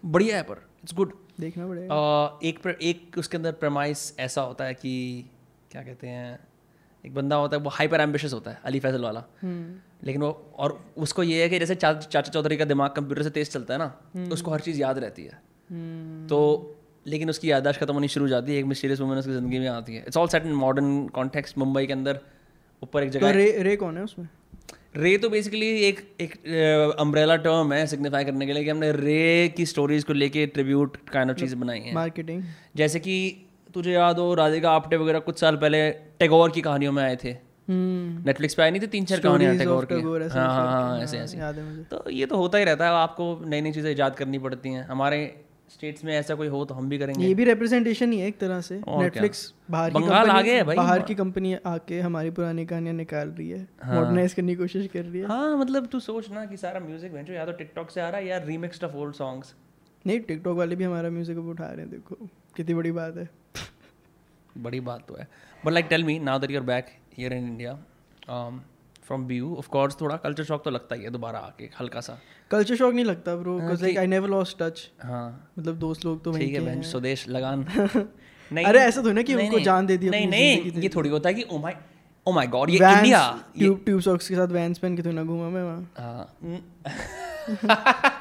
बढ़िया 0.04 0.38
है 0.38 0.44
पर 0.44 0.66
इट्स 0.84 0.94
गुड 0.94 1.14
देखना 1.40 1.68
पड़ेगा। 1.68 2.40
एक 2.44 2.62
प्र, 2.62 2.70
एक 2.72 3.18
उसके 3.18 3.38
अंदर 3.38 3.52
प्रमाइस 3.52 4.16
ऐसा 4.20 4.42
होता 4.42 4.66
है 4.66 4.74
कि 4.74 5.26
क्या 5.72 5.84
कहते 5.84 6.08
हैं 6.08 6.40
एक 7.04 7.14
बंदा 7.16 7.36
होता 7.36 7.58
है 7.58 7.64
वो 7.64 7.70
हाइपर 7.70 8.02
एम्बिशियस 8.02 8.34
होता 8.34 8.52
है 8.52 8.60
अली 8.66 8.80
फैजल 8.80 9.02
वाला। 9.02 9.24
हम्म। 9.42 10.06
लेकिन 10.06 10.22
वो 10.22 10.30
और 10.58 10.80
उसको 10.98 11.24
ये 11.24 11.42
है 11.44 11.50
कि 11.50 11.60
जैसे 11.60 11.76
चा, 11.76 11.94
चाचा 11.94 12.32
चौधरी 12.32 12.58
का 12.58 12.66
दिमाग 12.66 12.92
कंप्यूटर 12.92 13.24
से 13.24 13.30
तेज 13.30 13.50
चलता 13.50 13.74
है 13.74 13.80
ना 13.80 13.88
तो 14.18 14.34
उसको 14.34 14.52
हर 14.52 14.60
चीज़ 14.60 14.82
याद 14.82 15.00
रहती 15.00 15.24
है। 15.24 15.40
हम्म। 15.70 16.28
तो 16.28 16.78
लेकिन 17.06 17.30
उसकी 17.30 17.52
याददाश्त 17.52 17.80
खत्म 17.80 17.94
होनी 17.94 18.08
शुरू 18.08 18.26
हो 18.26 18.30
जाती 18.30 18.52
है 18.52 18.60
एक 18.60 18.66
मिस्टीरियस 18.66 19.00
वुमन 19.00 19.18
उसकी 19.18 19.32
ज़िंदगी 19.32 19.60
में 19.60 19.68
आती 19.70 19.96
है। 19.96 20.04
It's 20.08 20.18
all 20.18 20.28
set 20.28 20.46
in 20.46 20.54
modern 20.56 21.08
context 21.14 21.58
Mumbai 21.58 21.86
के 21.86 21.94
अंदर 21.94 22.20
ऊपर 22.82 23.04
एक 23.04 23.12
तो 23.12 23.20
जगह 23.20 23.32
रे 23.32 23.52
रे 23.64 23.76
कौन 23.76 23.98
है 23.98 24.04
उसमें? 24.04 24.28
रे 24.98 25.18
तो 25.18 25.30
बेसिकली 25.30 25.68
एक 25.84 26.00
एक 26.22 26.34
अम्ब्रेला 27.00 27.36
टर्म 27.44 27.74
है 27.74 27.86
सिग्निफाई 27.88 28.26
करने 28.26 28.46
के 28.46 28.54
लिए 28.54 28.64
कि 28.64 28.70
हमने 28.70 28.92
रे 28.92 29.54
की 29.58 29.66
स्टोरीज 29.66 30.04
को 30.04 30.14
लेके 30.14 30.46
ट्रिब्यूट 30.48 30.98
काइंड 31.10 31.32
ऑफ़ 31.32 31.38
चीज़ 31.38 31.56
बनाई 31.56 31.80
है। 31.80 31.94
मार्केटिंग 31.96 32.44
जैसे 32.76 33.00
कि 33.00 33.16
तुझे 33.74 33.92
याद 33.92 34.20
हो 34.20 34.34
राधिका 34.34 34.72
आप्टे 34.72 34.98
वगैरह 34.98 35.20
कुछ 35.20 35.40
साल 35.40 35.56
पहले 35.58 35.90
टैगोर 36.20 36.52
की 36.52 36.62
कहानियों 36.62 36.92
में 36.92 37.04
आए 37.04 37.16
थे। 37.16 37.30
हम्म। 37.68 38.24
नेटफ्लिक्स 38.26 38.56
पे 38.56 38.64
आई 38.64 38.72
नहीं 38.72 38.82
थी 38.82 38.88
तीन 38.88 39.06
चार 39.06 39.20
कहानियाँ 39.20 39.58
टैगोर 39.58 39.86
की? 39.86 39.96
ऐसे 40.26 40.40
हाँ 40.40 40.48
हाँ 40.48 40.66
हाँ 40.68 41.00
ऐसे 41.00 41.18
हाँ, 41.18 41.24
ऐसे। 41.26 41.38
याद 41.38 41.56
है 41.56 41.84
तो 41.84 42.10
ये 42.12 42.26
तो 42.26 42.38
होता 42.38 42.58
ही 42.58 42.64
रहता 42.64 42.86
है 42.86 42.92
आपको 42.94 43.40
नई 43.46 43.62
नई 43.62 43.72
चीज़ें 43.72 43.92
ईजाद 43.92 44.16
करनी 44.16 44.40
पड़ती 44.40 44.70
हैं। 44.70 44.86
हमारे 44.88 45.20
स्टेट्स 45.70 46.04
में 46.06 46.14
ऐसा 46.14 46.36
कोई 46.36 46.48
हो 46.48 46.64
तो 46.66 46.76
हम 46.76 46.90
भी 46.90 46.98
करेंगे। 46.98 47.28
ये 47.28 47.34
भी 47.34 47.44
रिप्रेजेंटेशन 47.44 48.12
ही 48.12 48.20
है 48.20 48.28
एक 48.28 48.40
तरह 48.40 48.62
से। 48.62 48.82
नेटफ्लिक्स 48.90 49.54
बाहर 49.72 49.92
की 49.92 50.00
बंगाल 50.00 50.30
आगे 50.30 50.56
है 50.56 50.64
भाई। 50.64 50.78
बाहर 50.78 51.02
की 51.02 51.16
कंपनी 51.16 51.54
आके 51.66 52.00
हमारी 52.00 52.30
पुरानी 52.32 52.66
कहानियाँ 52.66 52.96
निकाल 52.96 53.30
रही 53.30 53.50
है। 53.50 53.68
मॉडर्नाइज 53.86 54.34
करने 54.34 54.56
की 54.56 54.62
कोशिश 54.62 54.88
कर 54.94 55.04
रही 55.04 55.22
है। 55.22 55.28
हाँ 55.28 55.58
मतलब 55.58 55.86
तू 55.86 56.00
सोच 56.02 56.30
ना 56.32 56.46
कि 56.46 56.58
सारा 56.58 56.80
म्यूज़िक 56.80 57.14
भेजो 57.14 57.34
या 57.34 57.46
तो 57.46 57.52
टिकटॉक 57.52 57.90
से 57.92 58.02
आ 58.02 58.10
रहा 58.10 58.20
है 58.22 58.28
या 58.28 58.38
रीमिक्स्ड 58.46 58.84
ऑफ़ 58.84 58.96
ओल्ड 58.96 59.16
सॉन्ग्स 59.16 59.54
नहीं 60.06 60.20
टिकटॉक 60.20 60.58
वाले 60.58 60.76
भी 60.76 60.84
हमारा 60.84 61.10
म्यूज़िक 61.10 61.38
अब 61.38 61.48
उठा 61.50 61.66
रहे 61.66 61.82
हैं 61.82 61.90
देखो 61.90 62.16
कितनी 62.56 62.76
बड़ी 62.76 62.92
बात 62.92 63.18
है। 63.18 63.30
बड़ी 64.58 64.80
बात 64.80 65.06
तो 65.08 65.16
है। 65.16 65.28
But 65.66 65.72
like 65.72 65.86
tell 65.90 66.04
me 66.04 66.18
now 66.20 66.40
that 66.40 66.52
you're 66.52 66.64
back 66.64 66.86
here 67.18 67.34
in 67.34 67.48
India 67.48 67.74
from 69.08 69.26
B 69.28 69.40
of 69.40 69.68
course 69.68 69.96
थोड़ा 70.02 70.16
कल्चर 70.18 70.44
शॉक 70.44 70.64
तो 70.66 70.72
लगता 70.72 70.96
ही 70.96 71.04
है 71.04 71.10
दोबारा 71.10 71.40
आके 71.40 71.70
हल्का 71.80 72.02
सा। 72.02 72.18
कल्चर 72.52 72.76
शॉक 72.76 72.94
नहीं 72.94 73.06
लगता 73.06 73.36
ब्रो 73.36 73.58
हाँ, 73.58 73.66
because 73.68 73.82
like 73.82 73.98
I 73.98 74.08
never 74.08 74.30
lost 74.30 74.58
touch 74.62 74.90
हाँ। 75.04 75.52
मतलब 75.60 75.78
दोस्त 75.80 76.06
लोग 76.06 76.24
तो 76.24 76.38
ठीक 76.38 76.54
है 76.54 76.82
स्वदेश 76.82 77.28
लगान। 77.30 77.66
नहीं। 78.52 78.66
अरे 78.66 78.80
ऐसा 78.80 79.02
थोड़ी 79.02 79.14
ना 79.14 79.22
कि 79.22 79.36
उनको 79.36 79.60
जान 79.60 79.86
दे 79.86 79.98
दी 79.98 80.10
नहीं 80.10 80.28
नहीं 80.28 80.72
ये 80.82 80.90
थोड़ी 80.96 81.10
होता 81.10 81.30
है 81.30 81.36
कि 81.36 81.46
oh 81.52 81.58
my 81.58 81.78
oh 82.28 82.32
my 82.32 82.48
God 82.48 82.70
ये 82.70 82.78
इंडिया 82.78 83.20
ट्यूब 83.58 83.82
ट्यूब 83.86 84.02
सॉक्स 84.02 84.28
के 84.30 84.36
साथ 84.36 84.48
वैंस 84.48 84.78
पहन 84.78 84.96
के 84.96 85.02
तो 85.02 85.12
ना 85.12 85.24
घूमा 85.24 85.50
मैं 85.50 85.64
वहाँ। 85.64 85.82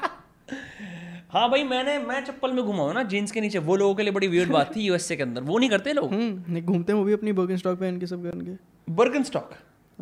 हाँ 1.33 1.41
हाँ 1.41 1.49
भाई 1.49 1.63
मैंने 1.63 1.99
मैं 1.99 2.25
चप्पल 2.25 2.51
में 2.51 2.65
घुमा 2.65 2.83
हूँ 2.83 2.93
ना 2.93 3.03
जीन्स 3.03 3.31
के 3.31 3.41
नीचे। 3.41 3.59
वो 3.59 3.75
लोगों 3.75 3.95
के 3.95 4.03
लिए 4.03 4.11
बड़ी 4.11 4.27
वियर्ड 4.27 4.51
बात 4.51 4.75
थी 4.75 4.81
यूएसए 4.81 5.15
के 5.15 5.23
अंदर। 5.23 5.41
वो 5.41 5.59
नहीं 5.59 5.69
करते 5.69 5.93
लोग। 5.93 6.13
हम्म 6.13 6.53
नहीं 6.53 6.63
घूमते 6.63 6.93
हैं 6.93 6.99
वो 6.99 7.05
भी 7.05 7.13
अपनी 7.13 7.31
बर्गन 7.31 7.57
स्टॉक 7.57 7.79
पहन 7.79 7.99
के 7.99 8.07
सब 8.07 8.23
करके। 8.23 8.93
बर्गन 8.93 9.23
स्टॉक 9.23 9.51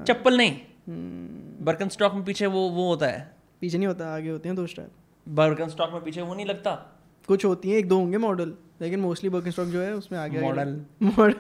चप्पल 0.08 0.38
नहीं। 0.38 0.52
हम्म, 0.88 1.66
बर्गन 1.66 1.90
स्टॉक 1.90 2.14
में 2.14 2.24
पीछे 2.26 2.46
वो 2.46 2.70
वो 2.70 2.88
होता 2.88 3.08
है। 3.08 3.36
पीछे 3.62 3.78
नहीं 3.78 3.88
होता 3.88 4.16
आगे 4.16 4.30
होते 4.30 4.50
हैं 4.50 4.56
दो 4.56 4.68
स्टाइल 4.68 4.90
बर्गन 5.28 5.68
स्टॉक 5.68 5.94
में 5.94 6.04
पीछे 6.04 6.22
वो 6.22 6.36
नहीं 6.36 6.46
लगता। 6.46 6.72
कुछ 7.28 7.46
होती 7.46 7.72
हैं 7.72 7.78
एक 7.78 7.88
दो 7.88 7.98
होंगे 7.98 8.18
मॉडल 8.18 8.54
लेकिन 8.82 9.00
मोस्टली 9.00 9.30
बर्गन 9.30 9.52
स्टॉक 9.52 9.68
जो 9.68 9.82
है 9.82 9.94
उसमें 9.96 10.20
आगे 10.20 10.42
मॉडल 10.42 10.82
मॉडल 11.04 11.34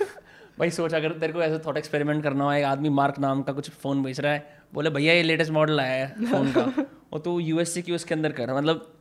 भाई 0.58 0.70
सोच 0.70 0.94
अगर 0.94 1.12
तेरे 1.12 1.32
को 1.32 1.42
ऐसे 1.42 1.58
थॉट 1.58 1.76
एक्सपेरिमेंट 1.76 2.22
करना 2.22 2.44
हो 2.44 2.52
एक 2.52 2.64
आदमी 2.64 2.88
मार्क 2.88 3.18
नाम 3.18 3.42
का 3.42 3.52
कुछ 3.52 3.70
फ़ोन 3.70 4.02
बेच 4.02 4.20
रहा 4.20 4.32
है 4.32 4.62
बोले 4.74 4.90
भैया 4.90 5.12
ये 5.12 5.22
लेटेस्ट 5.22 5.52
मॉडल 5.52 5.80
आया 5.80 6.06
है 6.06 6.26
फ़ोन 6.26 6.52
का। 6.52 6.86
और 7.12 7.20
तू 7.20 7.38
यूएसए 7.40 7.82
की 7.82 7.92
उसके 7.92 8.14
अंदर 8.14 8.32
कर 8.32 8.46
रहा 8.46 8.56
मतलब 8.56 8.92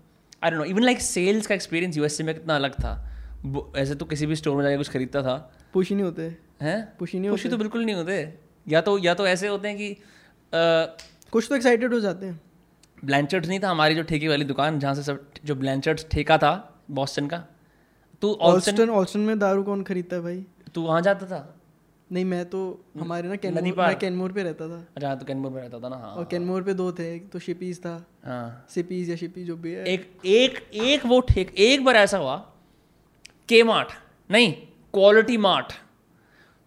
I 0.43 0.51
don't 0.51 0.59
know 0.59 0.65
even 0.65 0.83
like 0.83 1.01
sales 1.01 1.47
का 1.47 1.55
एक्सपीरियंस 1.55 1.97
यूएसए 1.97 2.23
में 2.23 2.35
कितना 2.35 2.55
अलग 2.55 2.73
था। 2.73 3.71
ऐसे 3.77 3.95
तो 3.95 4.05
किसी 4.05 4.25
भी 4.25 4.35
स्टोर 4.35 4.55
में 4.55 4.63
जाके 4.63 4.77
कुछ 4.77 4.89
खरीदता 4.89 5.21
था। 5.21 5.35
पुश 5.73 5.89
ही 5.89 5.95
नहीं 5.95 6.05
होते। 6.05 6.35
हैं? 6.61 6.95
पुश 6.99 7.13
ही 7.13 7.19
नहीं 7.19 7.31
खुशी 7.31 7.49
तो 7.49 7.57
बिल्कुल 7.57 7.85
नहीं 7.85 7.95
होते। 7.95 8.33
या 8.67 8.81
तो 8.81 8.97
या 8.97 9.13
तो 9.13 9.27
ऐसे 9.27 9.47
होते 9.47 9.67
हैं 9.67 9.77
कि 9.77 9.91
आ, 9.91 10.85
कुछ 11.31 11.47
तो 11.49 11.55
एक्साइटेड 11.55 11.93
हो 11.93 11.99
जाते 11.99 12.25
हैं। 12.25 12.41
ब्लैंचर्ड्स 13.05 13.49
नहीं 13.49 13.59
था 13.59 13.69
हमारी 13.69 13.95
जो 13.95 14.03
ठेके 14.03 14.27
वाली 14.27 14.45
दुकान 14.45 14.79
जहाँ 14.79 14.95
से 14.95 15.03
सब 15.03 15.25
जो 15.45 15.55
ब्लैंचर्ड्स 15.55 16.05
ठेका 16.11 16.37
था 16.37 16.81
बॉस्टन 16.91 17.27
का। 17.27 17.37
तू 18.21 18.33
ऑल्स्टन 18.33 18.71
ऑल्स्टन 18.71 18.89
ऑल्स्टन 18.89 19.19
में 19.19 19.39
दारू 19.39 19.63
कौन 19.63 19.83
खरीदता 19.83 20.15
है 20.15 20.21
भाई? 20.21 20.45
तू 20.75 20.81
वहाँ 20.81 21.01
जाता 21.01 21.25
था। 21.25 21.58
नहीं 22.11 22.25
मैं 22.25 22.45
तो 22.45 22.59
हमारे 22.99 23.29
ना 23.29 23.35
कैनमोर 23.35 23.75
मैं 23.77 23.97
कैनमोर 23.99 24.31
पे 24.31 24.43
रहता 24.43 24.67
था। 24.67 24.85
अच्छा 24.95 25.15
तो 25.15 25.25
कैनपुर 25.25 25.51
में 25.51 25.61
रहता 25.61 25.79
था 25.79 25.89
ना 25.89 25.95
हाँ। 25.95 26.11
और 26.11 26.27
कैनमोर 26.31 26.63
पे 26.63 26.73
दो 26.73 26.91
थे 26.91 27.15
एक 27.15 27.29
तो 27.29 27.39
शिपीज 27.39 27.79
था। 27.79 28.05
हाँ। 28.25 28.65
सिपीज 28.69 29.09
या 29.09 29.15
शिपी 29.15 29.43
जो 29.43 29.55
भी 29.55 29.71
है। 29.71 29.85
एक 29.85 30.17
एक 30.25 30.57
एक 30.73 31.05
वो 31.05 31.19
ठेक 31.19 31.53
एक 31.57 31.85
बार 31.85 31.95
ऐसा 31.95 32.17
हुआ 32.17 32.35
के 33.49 33.63
मार्ट 33.63 33.89
नहीं 34.31 34.53
क्वालिटी 34.93 35.37
मार्ट। 35.37 35.73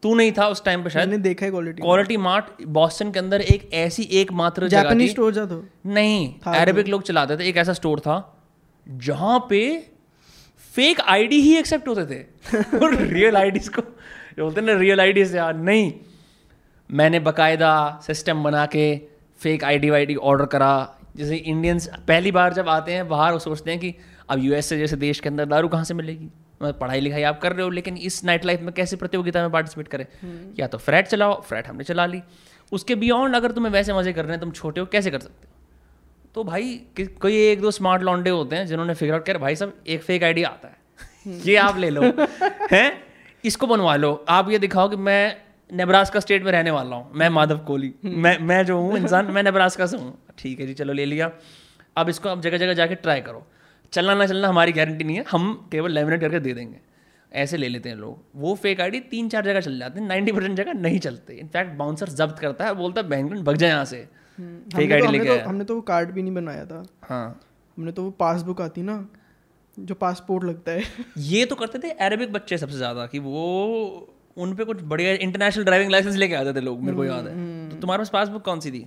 तू 0.03 0.15
नहीं 0.15 0.33
था 0.33 0.49
उस 0.49 0.65
टाइम 0.65 0.85
पे 0.85 0.91
शायद? 0.91 1.09
मैंने 1.09 1.23
देखा 1.23 1.47
है 1.47 1.51
क्वालिटी 1.53 1.83
क्वालिटी 1.83 2.17
मार्ट 2.17 2.45
बॉस्टन 2.67 3.13
के 3.13 3.19
अंदर 3.19 3.41
एक 3.41 3.73
ऐसी 3.75 4.03
एकमात्र 4.03 4.69
जगह 4.69 4.95
थी। 5.01 5.09
स्टोर 5.09 5.35
तो 5.35 5.65
नहीं 5.87 6.35
अरेबिक 6.47 6.89
लोग 6.89 7.03
चलाते 7.03 7.37
थे 7.37 7.49
एक 7.49 7.57
ऐसा 7.57 7.73
स्टोर 7.73 8.01
था 8.01 8.17
जहाँ 8.89 9.47
पे 9.51 9.61
फेक 10.75 11.01
आईडी 11.01 11.41
ही 11.41 11.57
एक्सेप्ट 11.57 11.89
होते 11.89 12.07
थे। 12.07 12.23
और 12.79 12.95
रियल 12.95 13.37
आईडीज 13.37 13.69
को। 13.69 13.83
जो 14.37 14.45
बोलते 14.45 14.61
हैं 14.61 14.67
ना 14.67 14.75
रियल 14.75 15.01
आईडीज 15.01 15.35
यार 15.37 15.57
नहीं। 15.57 15.93
मैंने 16.91 17.21
बकायदा 17.21 18.01
सिस्टम 18.07 18.43
बना 18.43 18.67
के 18.67 18.97
fake 19.41 19.65
I 19.65 19.79
D 19.79 19.91
Y 19.91 20.07
D 20.07 20.15
order 20.15 20.47
करा। 20.47 20.73
जैसे 21.17 21.37
इंडियंस 21.37 21.89
पहली 22.09 22.33
बार 22.33 22.53
जब 22.55 22.69
आते 22.69 22.93
हैं 22.93 23.09
बाहर 23.09 23.33
वो 23.33 23.39
सोचते 23.39 23.71
हैं 23.71 23.81
कि 23.81 23.95
अब 24.31 24.39
यूएस 24.39 24.67
से 24.67 24.79
जैसे 24.79 24.97
देश 24.97 25.21
के 25.21 25.29
अंदर 25.29 25.45
दारू 25.45 25.69
कहाँ 25.69 25.85
से 25.85 25.95
मिलेगी? 25.95 26.29
मतलब 26.63 26.79
पढ़ाई 26.79 27.01
लिखाई 27.01 27.23
आप 27.23 27.41
कर 27.41 27.53
रहे 27.53 27.63
हो 27.63 27.71
लेकिन 27.71 27.97
इस 27.97 28.25
नाइट 28.25 28.45
लाइफ 28.45 28.61
में 28.61 28.73
कैसे 28.75 28.97
प्रतियोगिता 28.97 29.41
में 29.43 29.51
पार्टिसिपेट 29.51 29.89
करें? 29.89 30.07
या 30.59 30.67
तो 30.67 30.79
फ्रैट 30.79 31.07
चलाओ 31.07 31.41
फ्रैट 31.41 31.69
हमने 31.69 31.85
चला 31.85 32.07
ली। 32.07 32.23
उसके 32.73 32.95
बियॉन्ड 32.95 33.37
अगर 33.37 33.53
तुम्हें 33.53 33.73
वैसे 33.73 33.93
मज़े 33.93 34.13
कर 34.13 34.23
रहे 34.23 34.33
हैं 34.33 34.41
तुम 34.41 34.51
छोटे 34.51 34.81
हो 34.81 34.87
कैसे 34.87 35.11
कर 35.11 35.19
सकते 35.19 35.47
हो? 35.47 35.53
तो 36.35 36.45
भाई 36.45 36.81
कोई 37.01 37.37
एक 37.47 37.61
दो 37.61 37.71
स्मार्ट 37.71 38.03
लॉन्डे 38.03 38.31
होते 38.31 38.57
हैं 38.57 38.67
जिन्होंने 38.67 38.95
फिगर 38.95 39.15
आउट 39.15 39.27
कर 39.27 39.39
भाई 39.39 39.57
साहब 39.57 39.73
एक 39.87 40.03
फेक 40.03 40.25
आईडी 40.25 40.43
आता 40.43 40.69
है। 40.69 40.81
ये 41.47 41.57
आप 41.57 41.79
ले 41.79 41.91
लो। 41.91 42.03
हैं? 42.73 43.12
इसको 43.45 43.67
बनवा 43.67 43.97
लो। 43.97 44.15
आप 44.29 44.51
ये 44.51 44.59
दिखाओ 44.59 44.89
कि 44.89 44.97
मैं 44.97 45.37
नेब्रास्का 45.71 46.21
स्टेट 46.21 46.45
में 46.45 46.53
रहने 46.53 46.71
वाला 46.71 46.97
हूँ। 46.97 47.11
मैं 47.15 47.29
माधव 47.29 47.59
कोहली। 47.59 47.93
मैं 48.05 48.39
मैं 48.39 48.65
जो 48.67 48.79
हूँ 48.79 48.97
इंसान 48.97 49.27
मैं 49.27 49.43
नेब्रास्का 49.43 49.87
से 49.87 49.97
हूँ। 49.97 50.17
ठीक 50.39 50.61
है 50.61 50.67
जी 50.67 50.75
चलो 50.75 50.93
ले 50.93 51.05
लिया। 51.05 51.31
अब 51.97 52.09
इसको 52.09 52.29
अब 52.29 52.41
जगह 52.41 52.59
जगह 52.59 52.75
जाके 52.75 52.95
ट्राई 52.95 53.21
करो। 53.21 53.47
चलना 53.93 54.15
ना 54.15 54.27
चलना 54.27 54.49
हमारी 54.49 54.73
गारंटी 54.73 55.05
नहीं 55.05 55.17
है। 55.17 55.25
हम 55.31 55.69
केवल 55.73 55.93
लेमिनेट 55.93 56.21
करके 56.21 56.41
दे 56.41 56.53
देंगे। 56.55 56.81
ऐसे 57.33 57.57
ले 57.57 57.69
लेते 57.69 57.89
हैं 57.89 57.97
लोग। 57.97 58.25
वो 58.37 58.55
फेक 58.55 58.81
आईडी 58.81 59.01
तीन 59.01 59.29
चार 59.29 59.45
जगह 59.45 59.61
चल 59.61 59.79
जाते 59.79 60.01
हैं। 60.01 60.07
नाइन्टी 60.09 60.33
परसेंट 60.33 60.57
जगह 60.57 60.73
नहीं 60.73 60.99
चलते। 60.99 61.35
इनफैक्ट 61.35 61.73
बाउंसर 61.77 62.09
जब्त 62.09 62.39
करता 62.39 62.65
है 62.65 62.75
बोलता 62.75 63.01
है 63.01 63.09
बहन 63.09 63.43
भग 63.43 63.57
जाए 63.57 63.71
यहाँ 63.71 63.85
से। 63.85 63.97
फेक 63.97 64.75
हमने 64.75 64.95
आईडी 64.95 65.07
तो, 65.07 65.13
लेके 65.13 65.39
तो 65.39 65.49
हमने 65.49 65.65
तो 65.65 65.75
वो 65.75 65.81
कार्ड 65.81 66.11
भी 66.11 66.23
नहीं 66.23 66.35
बनाया 66.35 66.65
था। 66.67 66.83
हाँ। 67.03 67.41
हमने 67.79 67.93
तो 67.93 68.05
वो 68.05 68.11
पासबुक 68.11 68.61
आती 68.61 68.83
ना 68.83 68.97
जो 69.77 69.95
पासपोर्ट 69.97 70.45
लगता 70.45 70.73
है। 70.73 70.83
ये 71.19 71.45
तो 71.45 71.55
करते 71.55 71.79
थे 71.79 71.91
अरेबिक 72.01 72.33
बच्चे 72.33 72.59
सबसे 72.59 72.77
ज़्यादा 72.77 73.07
कि 73.07 73.19
वो 73.21 74.09
उन 74.37 74.55
पे 74.55 74.65
कुछ 74.65 74.83
बढ़िया 74.85 75.13
इंटरनेशनल 75.15 75.65
ड्राइविंग 75.65 75.91
लाइसेंस 75.91 76.17
लेके 76.17 76.35
आते 76.35 76.53
थे 76.53 76.61
लोग 76.61 76.83
मेरे 76.83 76.97
को 76.97 77.05
याद 77.05 77.27
है। 77.27 77.35
तो 77.71 77.77
तुम्हारे 77.77 78.01
पास 78.01 78.11
पासबुक 78.11 78.45
कौन 78.45 78.61
सी 78.61 78.71
थी? 78.71 78.87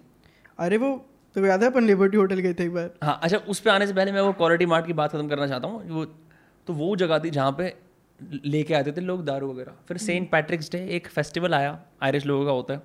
अरे 0.59 0.77
वो 0.77 0.95
तो 1.35 1.45
याद 1.45 1.63
है 1.63 1.69
अपन 1.69 1.83
लिबर्टी 1.83 2.17
होटल 2.17 2.39
गए 2.39 2.53
थे 2.53 2.63
एक 2.63 2.73
बार? 2.73 2.89
हाँ 3.03 3.19
अच्छा 3.23 3.37
उस 3.37 3.59
पर 3.59 3.69
आने 3.71 3.87
से 3.87 3.93
पहले 3.93 4.11
मैं 4.11 4.21
वो 4.21 4.31
क्वालिटी 4.33 4.65
मार्ट 4.65 4.85
की 4.87 4.93
बात 4.93 5.11
खत्म 5.11 5.27
करना 5.27 5.47
चाहता 5.47 5.67
हूँ। 5.67 5.89
वो 5.89 6.05
तो 6.67 6.73
वो 6.73 6.95
जगह 6.95 7.19
थी 7.19 7.29
जहाँ 7.29 7.51
पे 7.51 7.73
लेके 8.19 8.73
आते 8.73 8.91
थे 8.91 9.01
लोग 9.01 9.23
दारू 9.25 9.51
वगैरह। 9.51 9.71
फिर 9.87 9.97
सेंट 9.97 10.29
पैट्रिक्स 10.31 10.71
डे 10.71 10.85
एक 10.95 11.07
फेस्टिवल 11.07 11.53
आया 11.53 11.79
आयरिश 12.03 12.25
लोगों 12.25 12.45
का 12.45 12.51
होता 12.51 12.73
है। 12.73 12.81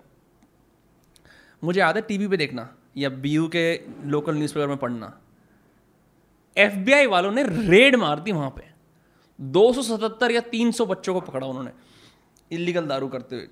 मुझे 1.63 1.81
याद 1.81 1.97
है 1.97 2.03
टीवी 2.03 2.29
पे 2.29 2.37
देखना 2.37 2.69
या 2.97 3.09
बीयू 3.19 3.47
के 3.49 3.65
लोकल 4.07 4.35
न्यूज़पेपर 4.35 4.67
में 4.67 4.77
पढ़ना। 4.77 5.13
एफबीआई 6.57 7.07
वालों 7.07 7.31
ने 7.33 7.43
रेड 7.43 7.97
मार 7.97 8.21
दी 8.21 8.33
वहाँ 8.33 8.51
पे। 8.51 8.69
277 9.39 10.31
या 10.31 10.41
300 10.41 10.87
बच्चों 10.87 11.15
को 11.15 11.21
पकड़ा 11.21 11.47
उन्होंने 11.47 11.71
इलीगल 12.51 12.87
दारू 12.87 13.09
करते 13.09 13.37
हुए। 13.37 13.49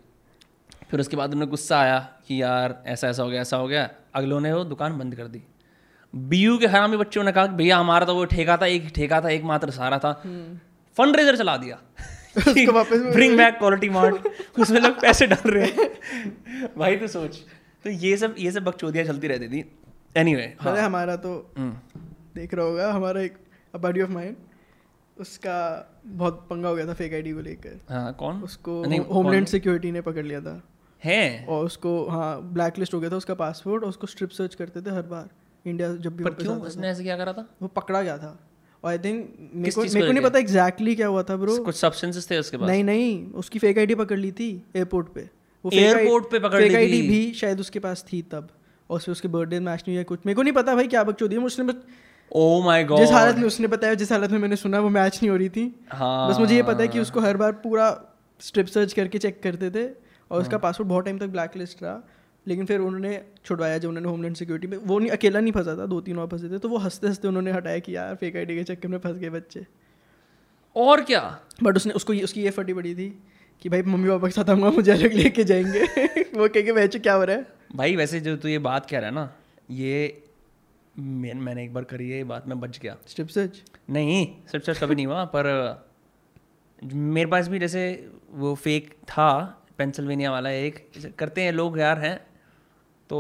फिर 0.91 1.01
उसके 1.01 1.17
बाद 1.17 1.35
उन्हें 1.35 1.49
गुस्सा 1.51 1.79
आया 1.81 1.99
कि 2.29 2.43
यार 2.43 2.83
ऐसा 2.87 3.09
ऐसा 3.09 3.23
हो 3.23 3.29
गया 3.29 3.41
ऐसा 3.41 3.57
हो 3.57 3.67
गया। 3.69 3.89
अगलों 4.15 4.41
ने 4.41 4.53
वो 4.53 4.65
दुकान 4.65 4.99
बंद 4.99 5.15
कर 5.15 5.27
दी। 5.27 5.43
बीयू 6.15 6.59
के 6.59 6.67
हरामी 6.67 6.97
बच्चों 6.97 7.25
ने 7.25 7.33
कहा 7.33 7.47
भैया 7.57 7.79
हमारा 7.79 8.07
तो 8.07 8.15
वो 8.15 8.25
ठेका 8.25 8.57
था 8.57 8.67
एक 8.67 8.91
ठेका 8.95 9.21
था 9.21 9.31
एकमात्र 9.31 9.71
सारा 9.71 9.99
था। 9.99 10.13
फंड 10.97 11.17
रेजर 11.17 11.37
चला 11.37 11.57
दिया। 11.57 11.79
ब्रिंग 12.39 13.37
बैक 13.37 13.59
क्वालिटी 13.59 13.89
मार्ट 13.89 14.29
उसमें 14.59 14.81
लोग 14.81 15.01
पैसे 15.01 15.27
डाल 15.27 15.51
रहे 15.51 15.67
हैं। 15.67 16.69
भाई 16.79 16.97
तो 16.97 17.07
सोच। 17.07 17.37
तो 17.85 17.91
ये 17.91 18.17
सब 18.17 18.35
ये 18.39 18.51
सब 18.53 18.65
बकचोदियाँ 18.65 19.05
चलती 19.07 19.29
रहती 19.29 19.49
थी। 19.49 19.65
एनी 20.17 20.35
वे 20.35 20.47
पता 20.61 20.71
है। 20.73 20.83
हमारा 20.83 21.17
तो 21.17 21.33
देख 22.39 22.55
रहा 22.55 22.67
होगा 22.67 22.93
हमारा 22.93 23.21
एक 23.21 23.37
बडी 23.77 24.03
ऑफ़ 24.03 24.11
माइंड 24.11 24.37
उसका 25.19 25.59
बहुत 26.07 26.47
पंगा 26.51 26.69
हो 26.69 26.75
गया 26.75 26.87
था 26.87 26.95
फेक 26.95 27.15
आईडी 27.15 27.33
को 27.33 27.41
लेकर। 27.41 27.81
हाँ 27.89 28.13
कौन? 28.15 28.43
उसको 28.43 28.83
होमलैंड 29.13 29.47
सिक्योरिटी 29.47 29.91
ने 29.93 30.01
पकड़ 30.01 30.25
लिया 30.27 30.41
था। 30.41 30.61
है? 31.03 31.45
और 31.49 31.65
उसको 31.67 31.93
हाँ 32.09 32.41
ब्लैक 32.53 32.79
लिस्ट 32.79 32.95
हो 32.95 33.01
गया 33.01 33.11
था 33.11 33.17
उसका 33.17 33.35
पासपोर्ट 33.35 33.83
और 33.83 33.89
उसको 33.89 34.07
स्ट्रिप 34.07 34.31
सर्च 34.31 34.55
करते 34.55 34.81
थे 34.81 34.91
हर 34.91 35.03
बार 35.03 35.29
इंडिया 35.67 35.95
जब 35.97 36.17
भी 36.17 36.25
पर 36.25 36.35
क्यों? 36.35 36.57
उसने 36.63 36.89
ऐसे 36.89 37.03
क्या 37.05 37.17
करा 37.17 37.33
था? 37.33 37.47
वो 37.63 37.69
पकड़ा 37.69 38.03
गया 38.03 38.19
था। 38.19 38.31
और 38.85 38.91
आई 38.91 38.99
थिंक 38.99 39.51
मेरे 39.55 39.71
को 39.71 39.83
मेरे 39.85 40.07
को 40.07 40.13
नहीं 40.13 40.25
पता 40.25 40.39
एग्जैक्टली 40.39 40.95
क्या 40.95 41.07
हुआ 41.07 41.23
था 41.23 41.37
ब्रो 41.37 41.57
कुछ 41.65 41.77
सब्सटेंसेस 41.77 42.31
थे 42.31 42.39
उसके 42.39 42.57
पास? 42.57 42.69
नहीं 42.69 42.85
नहीं 42.85 43.33
उसकी 43.35 43.59
फेक 43.59 43.79
आईडी 43.79 43.95
पकड़ 43.95 44.19
ली 44.19 44.33
थी 44.33 44.51
एयरपोर्ट 44.77 45.09
पे। 45.15 45.29
वो 45.65 45.71
Airport 45.71 46.31
पे 46.31 46.39
पकड़ 46.39 46.61
ली 46.61 46.69
फेक 46.69 46.77
आईडी 46.77 47.03
थी। 47.03 47.09
भी 47.09 47.33
शायद 47.35 47.61
उसके 47.61 47.79
पास 47.79 48.05
थी 48.13 48.23
तब 48.23 48.49
और 48.91 49.03
उसके 49.09 49.29
बर्थडे 49.29 49.61
मैच 49.61 49.85
नहीं 49.89 49.97
हुआ 49.97 50.05
कुछ। 50.05 50.21
मेरे 50.27 50.37
को 50.37 50.43
नहीं 50.43 50.55
पता 50.55 50.75
भाई 50.75 50.89
क्या 50.89 51.03
बकचोदी 51.05 51.37
है 51.37 51.43
उसने 51.43 51.65
बस 51.65 51.83
ओ 52.33 52.63
माय 52.63 52.85
गॉड 52.85 52.99
जिस 52.99 53.11
हालत 53.11 53.37
में 53.37 53.45
उसने 53.45 53.67
बताया 53.67 53.95
जिस 53.95 54.13
हालत 54.13 54.31
में 54.31 54.39
मैंने 54.39 54.57
सुना 54.57 54.81
वो 54.81 54.89
मैच 54.89 55.17
नहीं 55.17 55.31
हो 55.31 55.37
रही 55.37 55.49
थी। 55.49 55.81
हाँ। 55.91 56.31
बस 56.31 56.39
मुझे 56.39 56.55
ये 56.55 56.63
पता 56.63 56.83
है 56.83 56.89
कि 56.89 57.01
उसको 57.01 57.21
हर 57.21 57.37
बार 57.37 57.53
पूरा 57.53 58.15
स्ट्रिप 58.41 58.67
सर्च 58.67 58.93
करके 58.93 59.19
चेक 59.19 59.43
करते 59.43 59.71
थे 59.71 59.85
और 59.85 60.33
हाँ। 60.33 60.41
उसका 60.41 60.59
पासपोर्ट 60.59 60.89
बहुत 60.89 61.05
टाइम 61.05 61.19
तक 61.19 61.27
ब्लैक 61.27 61.57
लिस्ट 61.57 61.83
रहा। 61.83 62.03
लेकिन 62.47 62.67
फिर 62.67 62.81
उन्होंने 62.81 63.23
छुड़वाया 63.45 63.79
जब 63.79 63.89
उन्होंने 63.89 64.09
होमलैंड 64.09 64.37
सिक्योरिटी 64.37 64.67
में 64.67 64.77
वो 64.79 64.99
नहीं 64.99 65.11
अकेला 65.11 65.41
नहीं 65.41 65.53
फंसा 65.53 65.77
था 65.79 65.87
दो 65.87 66.01
तीन 66.01 66.19
और 66.19 66.27
फंसे 66.27 66.49
थे। 66.49 66.59
तो 66.59 66.69
वो 66.69 66.77
हँसते 66.77 67.07
हँसते 67.07 67.29
उन्होंने 67.29 67.53
हटाया 67.53 67.79
कि 67.79 67.97
यार 67.97 68.15
फेक 68.15 68.37
आईडी 68.37 68.57
के 68.57 68.65
चक्कर 68.65 68.89
में 68.89 68.99
फंस 68.99 69.17
गए 69.17 69.31
बच्चे। 69.31 69.67
और 70.77 71.01
क्या? 71.01 71.41
बट 71.63 71.77
उसने 71.77 71.93
उसको 71.93 72.13
ये 72.13 72.23
उसकी 72.23 72.43
ये 72.43 72.51
फटी 72.51 72.75
पड़ी 72.75 72.95
थी 72.95 73.23
कि 73.63 73.69
भाई 73.69 73.83
मम्मी 73.83 74.09
पापा 74.09 74.27
के 74.27 74.33
साथ 74.33 74.51
आऊँगा 74.51 74.71
मुझे 74.71 74.93
अलग 74.93 75.13
लेके 75.13 75.45
जाएँगे। 75.45 75.85
वो 76.39 76.49
कह 76.49 76.63
के 76.63 76.73
बच्चे 76.73 76.99
क्या 76.99 77.15
हो 77.15 77.25
रहा 77.25 77.37
है? 77.37 77.47
भाई 77.77 77.97
वैसे 77.97 78.21
जो 78.21 78.37
तू 78.37 78.49
ये 78.49 78.59
बात 78.59 78.91
कह 78.91 78.99
रहा 78.99 79.09
है 79.09 79.15
ना 79.15 79.33
ये 79.71 80.23
मैं, 80.99 81.35
मैंने 81.35 81.65
एक 81.65 81.75
बार 81.75 81.85
करी 81.85 82.09
है 82.11 82.17
ये 82.17 82.25
बात 82.25 82.49
मैं 82.49 82.59
बच 82.61 82.79
गया। 82.79 82.97
स्ट्रिप 83.07 83.29
सर्च 83.29 83.63
नहीं 83.91 84.27
सिर्फ़ 84.47 84.65
सर्च 84.67 84.79
कभी 84.79 84.95
नहीं 84.95 85.07
हुआ 85.07 85.25
पर 85.27 85.47
मेरे 86.83 87.31
पास 87.31 87.49
भी 87.49 87.59
जैसे 87.59 88.11
वो 88.33 88.55
फेक 88.55 88.91
था 89.09 89.31
पेंसिल्वेनिया 89.79 90.31
वाला 90.31 90.51
एक 90.51 91.15
करते 91.19 91.43
हैं 91.43 91.53
लोग 91.53 91.79
यार 91.79 91.99
हैं 91.99 92.17
तो 93.11 93.19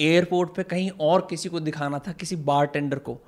एयरपोर्ट 0.00 0.54
पे 0.54 0.62
कहीं 0.64 0.90
और 1.00 1.26
किसी 1.30 1.48
को 1.48 1.60
दिखाना 1.60 1.98
था 1.98 2.12
किसी 2.12 2.36
बार 2.36 2.66
टेंडर 2.66 2.98
को। 2.98 3.18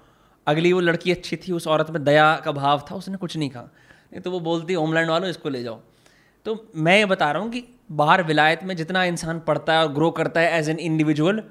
अगली 0.47 0.73
वो 0.73 0.81
लड़की 0.81 1.13
अच्छी 1.13 1.37
थी 1.37 1.53
उस 1.53 1.67
औरत 1.67 1.91
में 1.91 2.03
दया 2.05 2.35
का 2.37 2.53
भाव 2.53 2.85
था 2.91 2.95
उसने 2.95 3.17
कुछ 3.17 3.37
नहीं 3.37 3.51
कहा। 3.51 3.63
नहीं 4.13 4.21
तो 4.21 4.31
वो 4.31 4.41
बोलती 4.41 4.75
होमलैंड 4.75 5.11
वालों 5.11 5.29
इसको 5.31 5.49
ले 5.49 5.63
जाओ। 5.63 5.81
तो 6.47 6.71
मैं 6.77 6.97
ये 6.99 7.05
बता 7.07 7.31
रहा 7.33 7.43
हूँ 7.43 7.51
कि 7.51 7.65
बाहर 7.93 8.23
विलायत 8.23 8.65
में 8.65 8.77
जितना 8.77 9.05
इंसान 9.05 9.41
पढ़ता 9.41 9.73
है 9.73 9.87
और 9.87 9.93
ग्रो 9.93 10.11
करता 10.11 10.41
है 10.41 10.59
एज 10.59 10.69
एन 10.69 10.79
इंडिविजुअल 10.79 11.43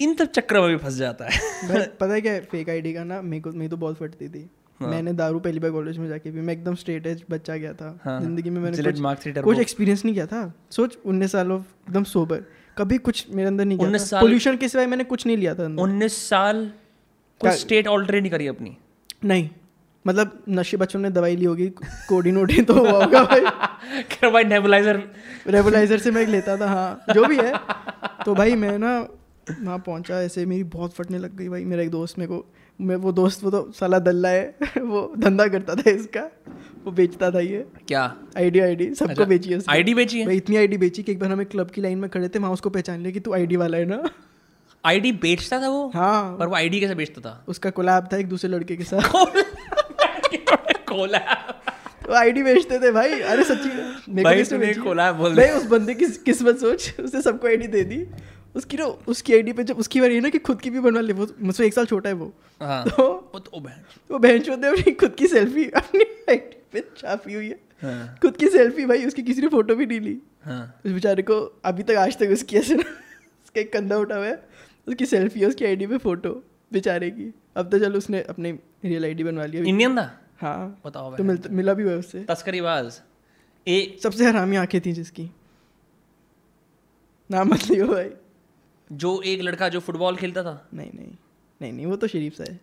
इन 0.00 0.14
सब 0.14 0.30
चक्र 0.32 0.60
में 0.60 0.68
भी 0.68 0.76
फंस 0.76 0.94
जाता 0.94 1.24
है। 1.24 1.86
पता 2.00 2.12
है 2.12 2.20
क्या 2.20 2.38
फेक 2.40 2.68
आईडी 2.70 2.92
का 2.94 3.04
ना 3.04 3.20
मेरे 3.22 3.40
को 3.42 3.50
मेरी 3.50 3.68
तो 3.68 3.76
बहुत 3.76 3.96
फटती 3.96 4.28
थी। 4.28 4.48
हाँ। 4.80 4.88
मैंने 4.88 5.12
दारू 5.12 5.38
पहली 5.40 5.58
बार 5.58 5.70
कॉलेज 5.70 5.98
में 5.98 6.08
जाके 6.08 6.30
भी 6.30 6.40
मैं 6.40 6.54
एकदम 6.54 6.74
स्ट्रेट 6.74 7.06
एज 7.06 7.24
बच्चा 7.30 7.56
गया 7.56 7.72
था। 7.72 7.98
हाँ। 8.04 8.20
ज़िंदगी 8.20 8.50
में 8.50 8.60
मैंने 8.60 8.82
कुछ। 8.82 9.42
कुछ 9.42 9.58
एक्सपीरियंस 9.58 10.04
नहीं 10.04 10.14
किया 10.14 10.26
था। 10.26 10.52
सोच 10.70 10.98
उन्नीस 11.04 11.32
साल 11.32 11.52
ऑफ़ 11.52 11.62
एकदम 11.88 12.04
सोबर 12.04 12.44
कभी 12.78 12.98
कुछ 12.98 13.26
मेरे 13.30 13.48
अंदर 13.48 13.64
नहीं 13.64 13.78
किया 13.78 14.20
पोल्यूशन 14.20 14.56
के 14.56 14.68
सिवाय 14.68 14.86
मैंने 14.86 15.04
कुछ 15.04 15.26
नहीं 15.26 15.36
लिया 15.36 15.54
था 15.54 15.64
उन्नीस 15.82 16.28
साल 16.28 16.70
कोई 17.40 17.50
स्टेट 17.50 17.86
ऑल्टर 17.86 18.20
नहीं 18.20 18.30
करी 18.30 18.46
अपनी। 18.46 18.76
नहीं। 19.24 19.48
मतलब 20.06 20.42
नशे 20.48 20.76
बच्चों 20.76 21.00
ने 21.00 21.10
दवाई 21.10 21.36
ली 21.36 21.44
होगी 21.44 21.68
कोडिन 22.08 22.36
वोडिन 22.36 22.64
तो 22.64 22.74
हुआ 22.74 23.04
होगा 23.04 23.22
भाई। 23.24 23.40
भाई 24.32 24.44
नेबुलाइजर 24.44 25.02
रेबुलाइजर 25.46 25.98
से 25.98 26.10
मैं 26.10 26.26
लेता 26.26 26.56
था 26.56 26.66
हाँ। 26.66 27.14
जो 27.14 27.24
भी 27.24 27.36
है। 27.36 27.52
तो 28.24 28.34
भाई 28.34 28.54
मैं 28.54 28.78
ना 28.78 28.92
वहाँ 29.64 29.78
पहुँचा 29.78 30.22
ऐसे 30.22 30.46
मेरी 30.46 30.64
बहुत 30.64 30.92
फटने 30.92 31.18
लग 31.18 31.36
गई 31.36 31.48
भाई 31.48 31.64
मेरा 31.64 31.82
एक 31.82 31.90
दोस्त 31.90 32.18
मेरे 32.18 32.28
को 32.28 32.46
मैं 32.80 32.96
वो 32.96 33.12
दोस्त 33.12 33.44
वो 33.44 33.50
तो 33.50 33.72
साला 33.72 33.98
दल्ला 33.98 34.28
है 34.28 34.54
वो 34.78 35.14
धंधा 35.18 35.46
करता 35.46 35.74
था 35.74 35.90
इसका 35.90 36.20
वो 36.84 36.92
बेचता 36.92 37.30
था 37.30 37.40
ये। 37.40 37.66
क्या? 37.88 38.16
आईडी 38.36 38.60
आईडी 38.60 38.94
सबको 38.94 39.10
अच्छा, 39.10 39.24
बेची 39.24 39.50
है। 39.50 39.60
आईडी 39.68 39.94
बेची 39.94 40.20
है? 40.20 40.26
भाई 40.26 40.36
इतनी 40.36 40.56
आईडी 40.56 40.76
बेची 40.76 41.02
कि 41.02 41.12
एक 41.12 41.18
बार 41.18 41.30
हमें 41.32 41.46
क्लब 41.46 41.70
की 41.70 41.80
लाइन 41.80 41.98
में 41.98 42.10
खड़े 42.10 42.28
थे 42.28 42.38
वहाँ 42.38 42.52
उसको 42.52 42.70
पहचान 42.70 43.00
लिया 43.00 43.12
कि 43.12 43.20
तू 43.20 43.32
आईडी 43.32 43.56
वाला 43.56 43.78
है 43.78 43.84
ना। 43.84 44.02
आईडी 44.84 45.12
बेचता 45.12 45.60
था 45.60 45.68
वो? 45.68 45.92
हाँ। 45.94 46.36
पर 46.38 46.46
वो 46.46 46.54
आईडी 46.54 46.80
कैसे 46.80 46.94
बेचता 46.94 47.20
था? 47.20 47.44
उसका 47.48 47.70
कोलैब 47.70 48.08
था 48.12 48.16
एक 48.16 48.28
दूसरे 48.28 48.50
लड़के 48.50 48.76
के 48.76 48.84
साथ। 48.84 49.02
खोला 50.88 51.18
वो 52.08 52.14
आईडी 52.14 52.42
बेचते 52.42 52.78
थे 52.78 52.90
भाई 52.92 53.20
अरे 53.20 53.44
सच्ची 53.44 54.12
मेरे 54.12 54.74
को 54.74 54.94
बोल 55.12 55.36
भाई 55.36 55.48
उस 55.48 55.66
बंदे 55.66 55.94
की 55.94 56.06
किस्मत 56.06 56.58
सोच 56.58 56.94
उसने 57.00 57.22
सबको 57.22 57.46
आईडी 57.46 57.66
दे 57.66 57.84
दी। 57.84 58.06
उसकी 58.54 58.76
ना 58.76 58.84
उसकी 58.84 59.34
आईडी 59.34 59.52
पे 59.52 59.64
जब 59.64 59.78
उसकी 59.78 60.00
बारी 60.00 60.14
है 60.14 60.20
ना 60.20 60.28
कि 60.28 60.38
खुद 60.38 60.60
की 60.60 60.70
भी 60.70 60.80
बनवा 60.80 61.00
ले 61.00 61.12
वो 61.12 61.26
मुझसे 61.40 61.66
एक 61.66 61.74
साल 61.74 61.86
छोटा 61.86 62.08
है 62.08 62.14
वो। 62.14 62.32
हाँ। 62.60 62.84
तो 62.84 63.30
वो 63.34 63.38
तो 63.38 63.60
बहन 63.60 63.84
वो 64.10 64.18
बहन 64.18 64.38
चोद 64.40 64.58
ने 64.58 64.68
अपनी 64.68 64.92
खुद 64.92 65.14
की 65.14 65.26
सेल्फी 65.26 65.64
अपनी 65.82 66.04
आईडी 66.28 66.56
पे 66.72 66.80
छापी 66.96 67.34
हुई 67.34 67.48
है। 67.48 67.58
हाँ। 67.82 68.18
खुद 68.22 68.36
की 68.36 68.48
सेल्फी 68.48 68.86
भाई 68.86 69.04
उसकी 69.06 69.22
किसी 69.22 69.40
ने 69.40 69.48
फ़ोटो 69.48 69.74
भी 69.74 69.86
नहीं 69.86 70.00
ली। 70.00 70.18
हाँ। 70.44 70.80
उस 70.86 70.92
बेचारे 70.92 71.22
को 71.22 71.40
अभी 71.64 71.82
तक 71.82 71.94
आज 71.94 72.18
तक 72.18 72.28
उसकी 72.32 72.56
ऐसे 72.56 72.74
ना 72.74 72.82
उसका 73.44 73.60
एक 73.60 73.72
कंधा 73.72 73.96
उठा 73.96 74.16
हुआ 74.16 74.26
है 74.26 74.42
उसकी 74.88 75.06
सेल्फी 75.06 75.40
है 75.40 75.46
उसकी 75.46 75.64
आईडी 75.64 75.86
पे 75.86 75.98
फ़ोटो 75.98 76.30
बेचारे 76.72 77.10
की। 77.10 77.32
अब 77.56 77.70
तो 77.70 77.78
चल 77.78 77.96
उसने 77.96 78.22
अपनी 78.22 78.52
रियल 78.84 79.04
आईडी 79.04 79.24
बनवा 79.24 79.44
लिया। 79.44 79.62
इंडियन 79.64 79.96
था? 79.96 80.20
हाँ। 80.40 80.80
बताओ 80.86 81.16
तो 81.16 81.24
मिल, 81.24 81.38
मिला 81.50 81.74
भी 81.74 81.82
हुआ 81.82 81.94
उससे। 81.94 82.24
तस्करीबाज 82.24 83.00
ए 83.66 83.98
सबसे 84.02 84.26
हरामी 84.26 84.56
आँखें 84.56 84.80
थी 84.80 84.92
जिसकी। 84.92 85.30
नाम 87.30 87.48
मत 87.48 87.70
लियो 87.70 87.86
भाई। 87.86 88.10
जो 88.92 89.22
एक 89.22 89.42
लड़का 89.42 89.68
जो 89.68 89.80
फुटबॉल 89.80 90.16
खेलता 90.16 90.42
था? 90.42 90.68
नहीं 90.74 90.90
नहीं 90.94 91.06
नहीं 91.62 91.72
नहीं 91.72 91.86
वो 91.86 91.96
तो 91.96 92.06
शरीफ 92.06 92.34
सा 92.34 92.44
है। 92.44 92.60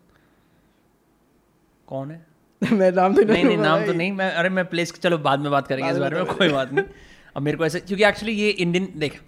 कौन 1.86 2.10
है? 2.10 2.26
मैं 2.72 2.92
नाम 2.92 3.14
तो 3.14 3.22
नहीं 3.22 3.44
नहीं 3.44 3.56
लूँगा 3.56 3.76
नाम 3.76 3.86
तो 3.86 3.92
नहीं 3.92 4.12
मैं 4.12 4.32
अरे 4.32 4.48
मैं 4.48 4.66
प्लेस 4.66 4.92
चलो 4.92 5.18
बाद 5.18 5.40
में 5.40 5.50
बात 5.50 5.66
करेंगे 5.66 5.90
इस 5.90 5.98
बारे 5.98 6.16
में 6.16 6.24
कोई 6.24 6.48
बात 6.48 6.72
नहीं। 6.72 6.84
अब 7.36 7.42
मेरे 7.42 7.56
को 7.56 7.66
ऐसे 7.66 7.80
क्योंकि 7.80 8.04
एक्चुअली 8.04 8.32
ये 8.32 8.50
इंडियन 8.50 8.88
देख 8.96 9.20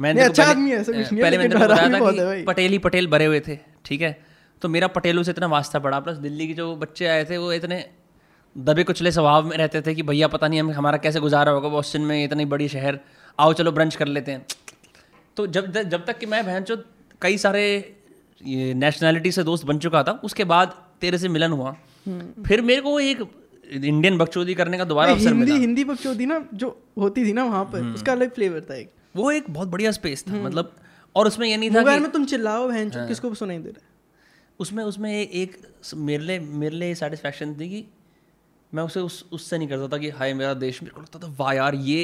मैं 0.00 0.14
नहीं, 0.14 0.28
तेरे 0.28 0.28
को 0.28 0.30
अच्छा 0.30 0.54
पहले- 0.54 0.56
आदमी 0.56 0.70
है, 0.70 1.22
पहले 1.22 1.38
मैंने 1.38 1.54
बताया 1.54 1.88
था 1.88 2.34
कि 2.36 2.42
पटेल 2.42 2.72
ही 2.72 2.78
पटेल 2.78 3.06
भरे 3.06 3.24
हुए 3.24 3.40
थे 3.40 3.58
ठीक 3.84 4.00
है? 4.00 4.24
तो 4.62 4.68
मेरा 4.68 4.86
पटेलों 4.86 5.22
से 5.22 5.30
इतना 5.30 5.46
वास्ता 5.46 5.78
पड़ा 5.78 6.00
प्लस 6.00 6.16
दिल्ली 6.16 6.46
के 6.48 6.54
जो 6.54 6.76
बच्चे 6.76 7.06
आए 7.06 7.24
थे 7.24 7.36
वो 7.38 7.52
इतने 7.52 7.90
दबे 8.58 8.84
कुचले 8.84 9.12
स्वभाव 9.12 9.46
में 9.46 9.56
रहते 9.56 9.82
थे 9.82 9.94
कि 9.94 10.02
भैया 10.02 10.28
पता 10.28 10.48
नहीं 10.48 10.60
हम 10.60 10.70
हमारा 10.70 10.98
कैसे 10.98 11.20
गुजारा 11.20 11.52
होगा 11.52 11.68
बॉस्टन 11.68 12.00
में 12.00 12.24
इतनी 12.24 12.44
बड़ी 12.44 12.68
शहर 12.68 13.00
आओ 13.40 13.52
चलो 13.52 13.72
ब्रंच 13.72 13.96
कर 13.96 14.06
लेते 14.06 14.32
हैं। 14.32 14.46
तो 15.36 15.46
जब 15.46 15.72
जब 15.82 16.04
तक 16.06 16.18
कि 16.18 16.26
मैं 16.26 16.44
बहन 16.46 16.62
चो 16.62 16.76
कई 17.22 17.38
सारे 17.38 17.64
ये 18.44 18.74
नेशनैलिटी 18.74 19.32
से 19.32 19.42
दोस्त 19.42 19.64
बन 19.66 19.78
चुका 19.78 20.02
था 20.02 20.12
उसके 20.24 20.44
बाद 20.44 20.74
तेरे 21.00 21.18
से 21.18 21.28
मिलन 21.28 21.52
हुआ। 21.52 21.72
फिर 22.46 22.62
मेरे 22.62 22.80
को 22.80 22.98
एक 23.00 23.20
इंडियन 23.72 24.18
बकचोदी 24.18 24.54
करने 24.54 24.78
का 24.78 24.84
दोबारा 24.84 25.12
अवसर 25.12 25.26
हिंदी 25.26 25.44
मिला। 25.44 25.56
हिंदी 25.56 25.84
बकचोदी 25.84 26.26
ना 26.26 26.44
जो 26.54 26.68
होती 26.98 27.24
थी 27.24 27.32
ना 27.32 27.44
वहाँ 27.44 27.64
पर 27.64 27.80
हम्म। 27.80 27.94
उसका 27.94 28.12
अलग 28.12 28.34
फ्लेवर 28.34 28.60
था 28.60 28.74
एक। 28.74 28.90
वो 29.16 29.30
एक 29.30 29.44
बहुत 29.50 29.68
बढ़िया 29.68 29.90
स्पेस 29.92 30.24
था 30.28 30.32
मतलब 30.32 30.74
और 31.16 31.26
उसमें 31.26 31.46
ये 31.48 31.56
नहीं 31.56 31.70
था 31.70 31.74
मोबाइल 31.74 31.98
कि 31.98 32.02
में 32.02 32.12
तुम 32.12 32.24
चिल्लाओ 32.24 32.68
बहन 32.68 32.92
हाँ। 32.92 33.06
किसको 33.08 33.34
सुनाई 33.34 33.58
दे 33.58 33.70
रहा 33.70 33.80
है। 33.82 33.88
उसमें 34.60 34.84
उसमें 34.84 35.12
एक, 35.20 35.30
एक 35.34 35.56
मेरे 35.94 36.24
लिए 36.24 36.40
मेरे 36.40 36.76
लिए 36.76 36.94
सेटिस्फैक्शन 36.94 37.54
थी 37.54 37.68
कि 37.68 37.84
मैं 38.74 38.82
उसे 38.82 39.00
उस 39.00 39.24
उससे 39.32 39.58
नहीं 39.58 39.68
करता 39.68 39.88
था 39.88 39.98
कि 39.98 40.10
हाय 40.10 40.34
मेरा 40.34 40.54
देश 40.54 40.82
मेरे 40.82 40.94
को 40.94 41.00
लगता 41.00 41.18
था 41.18 41.34
वाह 41.38 41.52
यार 41.52 41.74
ये 41.74 42.02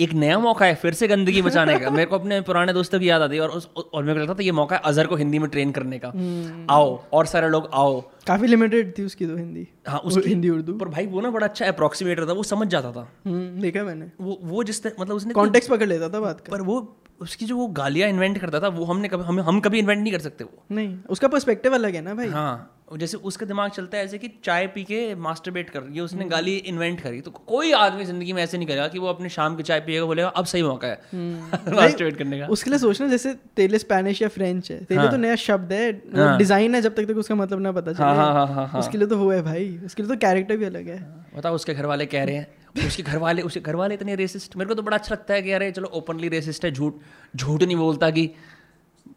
एक 0.00 0.12
नया 0.12 0.38
मौका 0.38 0.66
है 0.66 0.74
फिर 0.74 0.94
से 0.94 1.08
गंदगी 1.08 1.42
बचाने 1.42 1.78
का। 1.78 1.90
मेरे 1.90 2.06
को 2.06 2.18
अपने 2.18 2.40
पुराने 2.40 2.72
दोस्तों 2.72 3.00
की 3.00 3.10
याद 3.10 3.22
आती 3.22 3.36
है 3.36 3.42
और 3.42 3.48
उस 3.48 3.68
और 3.94 4.02
मेरे 4.02 4.14
को 4.14 4.22
लगता 4.22 4.34
था 4.34 4.42
ये 4.42 4.52
मौका 4.52 4.76
है 4.76 4.82
अजहर 4.84 5.06
को 5.06 5.16
हिंदी 5.16 5.38
में 5.38 5.50
ट्रेन 5.50 5.70
करने 5.70 5.98
का। 5.98 6.08
हम्म। 6.08 6.66
आओ 6.70 7.02
और 7.12 7.26
सारे 7.26 7.48
लोग 7.48 7.70
आओ। 7.74 8.02
काफ़ी 8.26 8.48
लिमिटेड 8.48 8.92
थी 8.98 9.04
उसकी 9.04 9.26
तो 9.26 9.36
हिंदी। 9.36 9.66
हाँ 9.88 9.98
उसकी 10.00 10.28
हिंदी 10.28 10.48
उर्दू। 10.48 10.72
पर 10.72 10.88
भाई 10.88 11.06
वो 11.06 11.20
ना 11.20 11.30
बड़ा 11.30 11.46
अच्छा 11.46 11.66
अप्रोक्सीमेटर 11.66 12.26
था 12.28 12.32
वो 12.32 12.42
समझ 12.42 12.68
जाता 12.68 12.92
था। 12.92 13.08
हम्म, 13.26 13.60
देखा 13.60 13.82
मैंने। 13.84 14.10
वो 14.20 14.38
वो 14.42 14.64
जिस 14.64 14.86
मतलब 14.86 15.14
उसने 15.16 15.34
कॉन्टेक्स्ट 15.34 15.70
पकड़ 15.70 15.88
लेता 15.88 16.08
था 16.08 16.20
बात 16.20 16.40
का। 16.40 16.52
पर 16.52 16.62
वो 16.62 16.80
उसकी 17.20 17.46
जो 17.46 17.56
वो 17.56 17.66
गालियाँ 17.68 18.08
इन्वेंट 18.08 18.38
करता 18.38 18.60
था 18.60 18.68
वो 18.68 18.84
हमने 18.84 19.08
कभी 19.08 19.24
हम 19.24 19.40
हम 19.40 19.60
कभी 19.60 19.78
इन्वेंट 19.78 20.00
नहीं 20.02 20.12
कर 20.12 20.20
सकते 20.20 20.44
वो। 20.44 20.62
नहीं 20.70 20.96
उसका 21.10 21.28
पर्सपेक्टिव 21.28 21.74
अलग 21.74 21.94
है 21.94 22.00
ना 22.02 22.14
भाई। 22.14 22.28
हाँ 22.28 22.78
जैसे 22.98 23.16
उसका 23.16 23.46
दिमाग 23.46 23.70
चलता 23.70 23.96
है 23.98 24.04
ऐसे 24.04 24.18
कि 24.18 24.28
चाय 24.44 24.66
पी 24.66 24.82
के 24.84 25.14
मास्टरबेट 25.16 25.70
कर 25.70 25.82
ये 25.92 26.00
उसने 26.00 26.24
गाली 26.24 26.56
इन्वेंट 26.56 27.00
करी। 27.00 27.20
तो 27.20 27.30
कोई 27.30 27.70
आदमी 27.72 28.04
ज़िंदगी 28.04 28.32
में 28.32 28.42
ऐसे 28.42 28.58
नहीं 28.58 28.66
करेगा 28.68 28.88
कि 28.88 28.98
वो 28.98 29.06
अपने 29.08 29.28
शाम 29.28 29.56
की 29.56 29.62
चाय 29.62 29.80
पिएगा 29.80 30.06
बोलेगा 30.06 30.28
अब 30.28 30.44
सही 30.44 30.62
मौका 30.62 30.88
है। 30.88 31.00
मास्टरबेट 31.74 32.16
करने 32.16 32.38
का। 32.40 32.46
उसके 32.46 32.70
लिए 32.70 32.78
सोचना 32.78 33.08
जैसे 33.08 33.32
तेले 33.56 33.78
स्पेनिश 33.78 34.20
या 34.22 34.28
फ्रेंच 34.28 34.70
है 34.70 34.78
तेले 34.84 35.00
हाँ। 35.00 35.10
तो 35.10 35.16
नया 35.16 35.36
शब्द 35.36 35.72
है 35.72 35.90
हाँ। 36.16 36.36
डिज़ाइन 36.38 36.74
है 36.74 36.80
जब 36.82 36.94
तक 36.94 37.04
तक 37.04 37.16
उसका 37.16 37.34
मतलब 37.34 37.60
ना 37.60 37.72
पता 37.72 37.92
हाँ 37.92 37.96
हाँ 37.96 38.11
चले। 38.11 38.11
हाँ 38.16 38.46
हाँ 38.46 38.66
हाँ 38.68 38.80
उसके 38.80 38.98
लिए 38.98 39.06
तो 39.08 39.16
वो 39.18 39.30
है 39.32 39.42
भाई। 39.42 39.78
उसके 39.84 40.02
लिए 40.02 40.10
तो 40.10 40.16
कैरेक्टर 40.16 40.56
भी 40.56 40.64
अलग 40.64 40.88
है। 40.88 40.98
बताओ 41.36 41.54
उसके 41.54 41.74
घर 41.74 41.86
वाले 41.86 42.06
कह 42.06 42.24
रहे 42.24 42.34
हैं। 42.34 42.86
उसके 42.86 43.02
घर 43.02 43.18
वाले 43.18 43.42
उसके 43.42 43.60
घर 43.60 43.76
वाले 43.76 43.94
इतने 43.94 44.14
रेसिस्ट 44.14 44.56
मेरे 44.56 44.68
को 44.68 44.74
तो 44.74 44.82
बड़ा 44.82 44.96
अच्छा 44.96 45.14
लगता 45.14 45.34
है 45.34 45.42
कि 45.42 45.52
अरे 45.52 45.70
चलो 45.72 45.88
ओपनली 45.88 46.28
रेसिस्ट 46.28 46.64
है 46.64 46.70
झूठ 46.70 46.94
झूठ 47.36 47.62
नहीं 47.62 47.76
बोलता 47.76 48.10
कि 48.10 48.30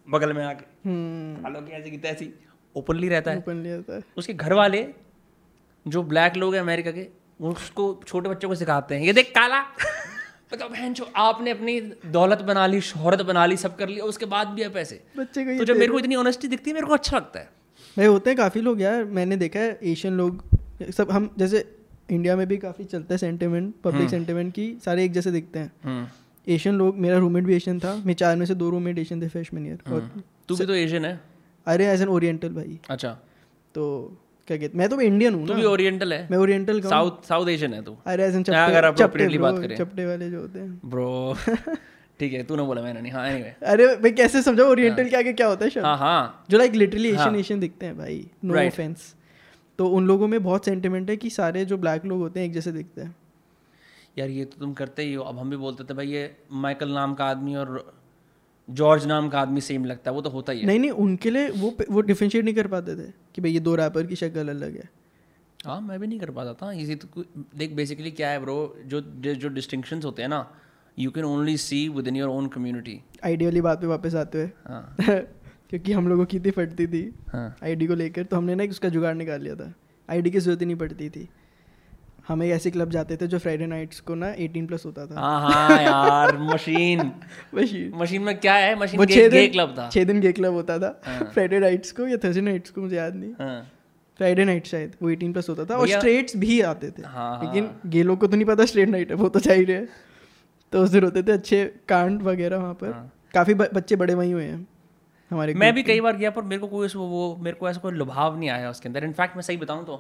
बगल 0.10 0.34
में 0.34 0.44
आके। 0.46 0.90
हम्म। 0.90 1.42
खा 1.44 1.50
लो 1.50 1.62
कि 1.62 1.72
ऐसी 1.72 1.92
की 1.92 1.98
तैसी? 1.98 2.34
ओपनली 2.76 3.10
रहता 3.10 3.32
है। 3.32 3.38
ओपन 3.38 3.62
लिया 3.64 3.82
था 3.82 4.02
उसके 4.18 4.34
घर 4.34 4.54
वाले 4.54 4.88
जो 5.88 6.04
ब्लैक 6.04 6.36
लोग 6.36 6.54
हैं 6.56 6.62
अमेरिका 6.62 6.92
के 6.92 7.08
उसको 7.42 8.02
छोटे 8.08 8.30
बच्चों 8.30 8.50
को 8.50 8.56
सिखाते 8.56 8.96
हैं। 8.96 9.04
ये 9.04 9.14
देख 9.14 9.32
काला। 9.36 9.62
बताओ 10.54 10.70
बहन 10.70 10.94
जो 10.94 11.08
आपने 11.16 11.52
अपनी 11.52 11.80
दौलत 12.06 12.42
बना 12.42 12.66
ली 12.68 12.82
शोहरत 12.82 13.22
बना 13.22 13.46
ली 13.46 13.58
सब 13.58 13.76
कर 13.78 13.88
लिया 13.90 14.04
उसके 14.06 14.26
बाद 14.26 14.48
भी 14.48 14.62
है 14.62 14.70
पैसे। 14.70 15.04
बच्चे 15.18 15.44
को 15.46 15.58
तो 15.58 15.66
जब 15.66 15.78
मेरे 15.78 15.92
को 15.92 16.00
इतनी 16.00 16.16
ऑनेस्टी 16.16 16.48
दिखती 16.48 16.70
है 16.70 16.74
मेरे 16.74 16.88
को 16.88 16.94
अच्छा 16.94 17.18
लगता 17.18 17.40
है। 17.40 17.50
भाई 17.98 18.06
होते 18.08 18.30
हैं 18.30 18.38
काफ़ी 18.38 18.62
लोग 18.62 18.82
यार 18.82 19.04
मैंने 19.18 19.38
देखा 19.38 19.60
है 19.60 19.78
एशियन 19.84 20.14
लोग 20.18 20.44
सब 20.92 21.12
हम 21.12 21.30
जैसे 21.38 21.64
इंडिया 22.12 22.36
में 22.36 22.46
भी 22.48 22.58
काफ़ी 22.58 22.84
चलता 22.84 23.14
है 23.14 23.18
सेंटिमेंट 23.18 23.64
हम्म। 23.64 23.92
पब्लिक 23.92 24.10
सेंटिमेंट 24.10 24.54
की 24.54 24.66
सारे 24.86 25.04
एक 25.06 25.12
जैसे 25.12 25.32
दिखते 25.32 25.60
हैं। 25.60 26.12
एशियन 26.48 26.76
लोग 26.76 26.98
मेरा 26.98 27.18
रूममेट 27.18 27.44
भी 27.44 27.56
एशियन 27.56 27.80
था 27.80 27.96
मैं 28.06 28.14
चार 28.14 28.36
में 28.36 28.46
से 28.46 28.56
दो 28.56 28.70
रूममेट 28.70 29.00
एशियन 29.00 29.22
थे 29.22 29.28
फ्रेशमैन 29.28 29.66
ईयर 29.68 29.94
और 29.94 30.10
तू 30.50 30.56
भी 30.56 30.66
तो 30.66 30.74
एशियन 30.74 31.06
है? 31.06 31.20
अरे 31.68 31.88
एज 31.88 32.02
एन 32.02 32.08
ओरिएंटल 32.08 32.50
भाई। 32.50 32.80
अच्छा। 32.90 33.12
तो 33.76 33.88
क्या 34.48 34.58
कहते 34.58 34.78
मैं 34.78 34.90
तो 34.90 35.00
इंडियन 35.02 35.34
हूँ 35.34 35.48
तू 35.48 35.54
भी 35.54 35.64
ओरिएंटल 35.66 36.14
है? 36.14 36.28
मैं 36.32 36.38
ओरिएंटल 36.38 36.82
का 36.82 36.90
साउथ 36.90 37.28
साउथ 37.28 37.48
एशियन 37.50 37.74
है 37.74 37.82
तू। 37.84 37.96
अरे 38.06 38.26
एज 38.26 38.36
एन 38.36 38.44
चपटे 38.44 39.04
चपटे 39.04 39.38
बात 39.38 39.60
करें। 39.60 39.76
चपटे 39.78 40.06
वाले 40.06 40.30
जो 40.30 40.42
होते 40.42 40.60
हैं। 40.60 40.80
ब्रो 40.86 41.36
ठीक 42.20 42.34
है 42.34 42.44
तूने 42.44 42.64
बोला 42.64 42.82
मैंने 42.82 43.02
नहीं। 43.02 43.12
हाँ 43.12 43.28
एनीवे 43.28 43.44
anyway. 43.44 43.64
अरे 43.64 43.96
मैं 44.04 44.14
कैसे 44.16 44.42
समझा? 44.42 44.64
ओरिएंटल 44.64 45.10
के 45.10 45.16
आगे 45.18 45.34
क्या 45.34 45.48
होता 45.48 45.66
है 45.66 45.72
शब्द 45.72 45.86
हाँ 45.86 45.98
हाँ। 45.98 46.46
जो 46.50 46.58
लाइक 46.58 46.74
लिटरली 46.74 47.12
हाँ। 47.12 47.22
एशियन 47.22 47.40
एशियन 47.40 47.60
दिखते 47.60 47.86
हैं 47.86 47.98
भाई। 47.98 48.26
No 48.44 48.54
Right. 48.54 48.72
ऑफेंस 48.74 49.14
तो 49.80 49.88
उन 49.90 50.08
लोगों 50.08 50.28
में 50.28 50.42
बहुत 50.44 50.66
सेंटिमेंट 50.66 51.10
है 51.10 51.18
कि 51.18 51.30
सारे 51.30 51.66
जो 51.66 51.78
ब्लैक 51.78 52.06
लोग 52.06 52.20
होते 52.20 52.40
हैं 52.40 52.48
एक 52.48 52.54
जैसे 52.54 52.72
दिखते 52.72 53.02
हैं। 53.02 53.16
यार 54.18 54.30
ये 54.30 54.46
तो 54.46 54.60
तुम 54.60 54.74
करते 54.74 55.04
ही 55.04 55.14
हो। 55.14 55.24
अब 55.24 55.40
हम 55.40 55.50
भी 55.50 55.58
बोलते 55.58 55.84
थे 55.84 55.94
भाई 55.94 56.08
ये 56.08 56.36
माइकल 56.52 56.90
नाम 56.90 57.14
का 57.14 57.26
आदमी 57.26 57.56
और 57.56 57.94
जॉर्ज 58.70 59.06
नाम 59.06 59.30
का 59.30 59.40
आदमी 59.40 59.62
सेम 59.62 59.86
लगता 59.86 60.12
है। 60.12 60.16
वो 60.16 60.22
तो 60.22 60.30
होता 60.30 60.52
ही 60.52 60.60
है। 60.60 60.66
नहीं 60.66 60.80
नहीं 60.80 60.92
उनके 60.92 61.30
लिए 61.30 61.50
वो 61.50 61.76
वो 61.92 62.02
डिफरेंशिएट 62.02 62.46
नहीं 62.46 62.56
कर 62.56 62.68
पाते 62.68 62.96
थे 62.96 63.12
कि 63.36 63.42
भाई 63.42 63.52
ये 63.52 63.60
दो 63.60 63.76
रैपर 63.76 64.06
की 64.06 64.16
शक्ल 64.16 64.48
अलग 64.50 64.78
है। 64.78 64.90
हाँ 65.66 65.80
मैं 65.82 66.00
भी 66.00 66.08
नहीं 66.08 66.20
कर 66.20 66.32
पाता 66.32 66.54
था। 66.54 66.72
इसी 66.74 66.96
तो 66.96 67.26
देख 67.58 67.74
बेसिकली 67.74 68.12
क्या 68.12 68.30
है 68.30 68.40
ब्रो 68.40 68.56
जो 68.86 69.02
जो 69.36 69.50
डिस्टिंक्शंस 69.50 70.06
होते 70.06 70.22
हैं 70.22 70.30
ना 70.30 70.48
you 71.00 71.12
can 71.12 71.24
only 71.24 71.58
see 71.58 71.90
within 72.08 72.16
your 72.16 72.30
own 72.30 72.48
community 72.48 73.02
ID 73.24 73.46
वाली 73.46 73.62
बात 73.62 73.82
पे 73.82 73.88
वापस 73.88 74.16
आते 74.16 74.38
हुए। 74.38 74.50
हाँ। 74.68 74.96
क्योंकि 75.70 75.92
हम 75.92 76.08
लोगों 76.08 76.26
की 76.26 76.38
इतनी 76.38 76.52
फटती 76.52 76.88
थी। 76.88 77.16
हाँ। 77.28 77.58
आईडी 77.64 77.88
को 77.88 77.96
लेकर 77.96 78.24
तो 78.24 78.38
हमने 78.38 78.56
ना 78.56 78.64
उसका 78.64 78.90
जुगाड़ 78.90 79.16
निकाल 79.16 79.42
लिया 79.42 79.56
था। 79.56 79.74
आईडी 80.10 80.32
की 80.32 80.40
ज़रूरत 80.40 80.60
ही 80.60 80.66
नहीं 80.66 80.76
पड़ती 80.76 81.10
थी। 81.10 81.30
हम 82.28 82.44
एक 82.44 82.52
ऐसे 82.52 82.72
क्लब 82.72 82.90
जाते 82.90 83.18
थे 83.18 83.28
जो 83.28 83.40
फ्राइडे 83.40 83.66
नाइट्स 83.66 84.00
को 84.00 84.16
ना 84.16 84.36
18 84.36 84.68
प्लस 84.68 84.86
होता 84.86 85.06
था। 85.06 85.20
हाँ 85.20 85.52
हाँ 85.52 85.84
यार 85.84 86.38
मशीन 86.38 87.12
वही 87.54 87.92
मशीन 87.96 88.22
में 88.22 88.40
क्या 88.40 88.54
है? 88.54 88.80
मशीन 88.80 89.00
वो 89.00 89.06
गे, 89.06 89.30
गे 89.30 89.48
क्लब 89.48 89.76
था। 89.78 89.90
छः 89.90 90.04
दिन 90.04 90.20
गे 90.20 90.32
क्लब 90.32 90.54
होता 90.54 90.80
था। 90.80 91.02
हाँ। 91.06 91.32
फ्राइडे 91.34 91.60
नाइट्स 91.60 91.92
को 91.92 92.08
या 92.08 92.18
थर्सडे 92.18 92.42
नाइट्स 92.42 92.70
को 92.70 92.82
मुझे 92.82 92.96
याद 92.96 93.16
नहीं। 93.16 93.32
हाँ। 93.32 93.72
फ्राइडे 94.18 94.46
नाइट 94.46 94.66
शायद 94.66 94.96
वो 95.02 95.10
18 95.10 95.34
प्लस 95.34 95.50
होता 95.50 95.66
था। 95.66 95.76
और 95.76 95.88
स्ट्रेट्स 95.88 96.38
भी 96.38 96.62
आते 96.62 96.92
थे। 96.92 97.02
हाँ, 97.06 97.38
हाँ। 97.38 97.46
लेकिन 97.46 97.90
गे 97.90 98.04
लोग 98.04 98.20
को 98.20 98.28
तो 98.28 98.36
नहीं 98.38 98.46
पता 98.46 98.66
स्ट्रेट 98.66 98.90
नाइट 98.90 99.10
है 99.10 99.16
वो 99.16 99.30
तो 99.30 99.40
चाहिए। 99.40 99.66
है 99.66 100.05
तो 100.76 100.82
उस 100.84 100.90
दिन 100.90 101.04
होते 101.04 101.22
थे 101.24 101.32
अच्छे 101.32 101.58
कांड 101.90 102.22
वगैरह 102.22 102.58
वहाँ 102.58 102.74
पर। 102.74 102.92
हाँ। 102.92 103.12
काफ़ी 103.34 103.54
बच्चे 103.54 103.96
बड़े 103.96 104.14
वहीं 104.14 104.34
हुए 104.34 104.44
हैं 104.44 104.58
हमारे 105.32 105.54
मैं 105.54 105.74
भी 105.74 105.84
कई 105.84 106.02
बार 106.02 106.16
गया 106.18 106.32
पर 106.32 106.42
मेरे 106.44 106.60
को 106.62 106.68
कोई 106.68 106.88
वो 106.96 107.22
मेरे 107.42 107.58
को 107.58 107.70
ऐसा 107.70 107.80
कोई 107.82 107.92
लुभाव 107.94 108.38
नहीं 108.40 108.50
आया 108.50 108.70
उसके 108.70 108.90
अंदर। 108.90 109.04
इनफैक्ट 109.04 109.36
मैं 109.36 109.42
सही 109.42 109.58
बताऊँ 109.58 109.86
तो 109.86 109.96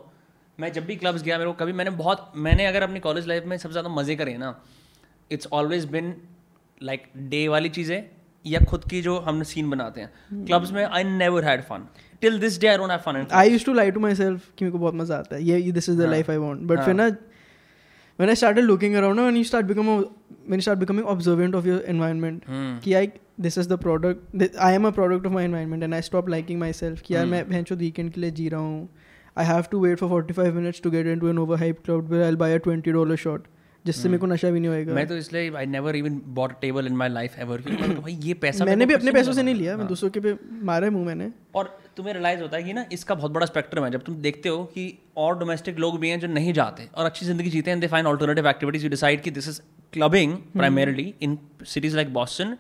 मैं 0.57 0.71
जब 0.73 0.85
भी 0.85 0.95
क्लब्स 0.95 1.23
गया 1.23 1.37
मेरे 1.37 1.49
को 1.49 1.53
कभी 1.61 1.73
मैंने 1.73 1.91
बहुत 2.01 2.31
मैंने 2.37 2.65
अगर 2.65 2.83
अपनी 2.83 2.99
कॉलेज 2.99 3.27
लाइफ 3.27 3.45
में 3.45 3.55
सबसे 3.57 3.71
ज़्यादा 3.71 3.89
मज़े 3.89 4.15
करे 4.15 4.35
ना 4.37 4.49
it's 5.31 5.47
always 5.53 5.85
been 5.91 6.13
like 6.81 7.07
day 7.29 7.47
वाली 7.47 7.69
चीज़ें 7.77 8.03
या 8.45 8.59
खुद 8.71 8.83
की 8.89 9.01
जो 9.01 9.17
हम 9.19 9.41
सीन 9.43 9.69
बनाते 9.69 10.01
हैं। 10.01 10.45
क्लब्स 10.45 10.71
में 10.71 10.83
I 10.83 11.03
never 11.03 11.45
had 11.45 11.61
fun 11.69 11.87
till 12.21 12.39
this 12.39 12.59
day 12.61 12.67
I 12.67 12.77
don't 12.77 12.91
have 12.91 12.99
fun 13.05 13.25
I 13.31 13.51
used 13.51 13.65
to 13.65 13.73
lie 13.73 13.91
to 13.91 13.99
myself 14.15 14.51
कि 14.57 14.65
मेरे 14.65 14.71
को 14.71 14.79
बहुत 14.79 14.95
मज़ा 14.95 15.17
आता 15.17 15.35
है। 15.35 15.43
ये 15.43 15.71
this 15.71 15.89
is 15.89 16.01
the. 16.01 16.09
Life 16.11 16.29
I 16.29 16.37
want 16.37 16.61
but. 16.63 16.83
फिर 16.85 16.93
ना 16.93 17.09
when 18.19 18.29
I 18.31 18.33
started 18.39 18.65
looking 18.65 18.93
around 18.97 19.21
when 19.21 19.37
you 19.37 19.47
start 19.47 19.65
becoming 19.69 20.03
when 20.49 20.61
you 20.61 20.65
start 20.67 20.81
becoming 20.81 21.07
observant 21.13 21.57
of 21.59 21.69
your 21.71 21.79
environment 21.93 22.47
हम्म। 22.47 22.79
कि 22.79 22.93
I 22.93 23.05
this 23.41 23.57
is 23.57 23.69
the 23.71 23.77
product 23.77 24.21
th- 24.39 24.59
I 24.67 24.71
am 24.79 24.85
a 24.85 24.91
product 24.91 25.25
of 25.25 25.35
my 25.37 25.43
environment 25.43 25.87
and 25.87 25.95
I 25.95 26.03
stop 26.09 26.31
liking 26.35 26.61
myself 26.63 27.01
कि 27.01 27.13
यार 27.13 27.23
हम्म। 27.23 27.31
मैं 27.31 27.49
भैंचो 27.49 27.75
weekend 27.75 28.11
के 28.13 28.21
लिए 28.21 28.31
जी 28.31 28.47
रहा 28.49 28.61
हूँ। 28.61 28.87
I 29.37 29.43
have 29.43 29.69
to 29.71 29.79
wait 29.79 30.01
for 30.01 30.09
45 30.09 30.53
minutes 30.57 30.81
to 30.85 30.91
get 30.91 31.11
into 31.13 31.31
an 31.33 31.43
overhyped 31.45 31.83
club 31.87 32.13
where 32.13 32.25
I'll 32.27 32.41
buy 32.43 32.49
a 32.57 32.59
$20 32.67 33.15
shot 33.25 33.51
जिससे 33.85 34.09
मेरे 34.09 34.19
को 34.19 34.25
नशा 34.25 34.49
भी 34.51 34.59
नहीं 34.59 34.69
होएगा। 34.69 34.93
मैं 34.93 35.07
तो 35.07 35.17
इसलिए 35.17 35.51
I 35.55 35.65
never 35.65 35.95
even 35.95 36.21
bought 36.37 36.51
table 36.61 36.87
in 36.87 36.95
my 36.97 37.09
life 37.09 37.35
ever 37.39 37.61
क्योंकि 37.61 37.93
भाई 37.95 38.13
ये 38.23 38.33
पैसा 38.33 38.65
मैंने 38.65 38.85
भी 38.85 38.93
अपने 38.93 39.11
पैसों 39.11 39.33
से 39.33 39.43
नहीं 39.43 39.55
लिया 39.55 39.75
मैं 39.77 39.87
दूसरों 39.87 40.09
के 40.09 40.19
पे 40.19 40.35
मारे 40.65 40.89
मुँह 40.89 41.05
मैंने। 41.05 41.29
और 41.55 41.77
तुम्हें 41.97 42.13
रियलाइज़ 42.13 42.41
होता 42.41 42.57
है 42.57 42.63
कि 42.63 42.73
ना 42.73 42.85
इसका 42.93 43.15
बहुत 43.15 43.31
बड़ा 43.31 43.45
स्पेक्ट्रम 43.45 43.83
है 43.85 43.91
जब 43.91 44.03
तुम 44.03 44.15
देखते 44.21 44.49
हो 44.49 44.63
कि 44.73 44.87
और 45.17 45.37
डोमेस्टिक 45.39 45.79
लोग 45.79 45.99
भी 45.99 46.09
हैं 46.09 46.19
जो 46.19 46.27
नहीं 46.27 46.53
जाते 46.53 46.87
और 46.95 47.05
अच्छी 47.05 47.25
ज़िंदगी 47.25 47.49
जीते 47.49 47.71
हैं 47.71 47.79
they 47.79 47.87
find 47.87 48.07
alternative 48.07 48.47
activities 48.49 48.83
you 48.83 48.89
decide 48.89 49.21
कि 49.21 49.31
this 49.31 49.47
is 49.47 49.61
clubbing 49.95 50.37
primarily 50.53 51.13
in 51.21 51.37
cities 51.65 51.95
like 51.95 52.13
Boston 52.13 52.57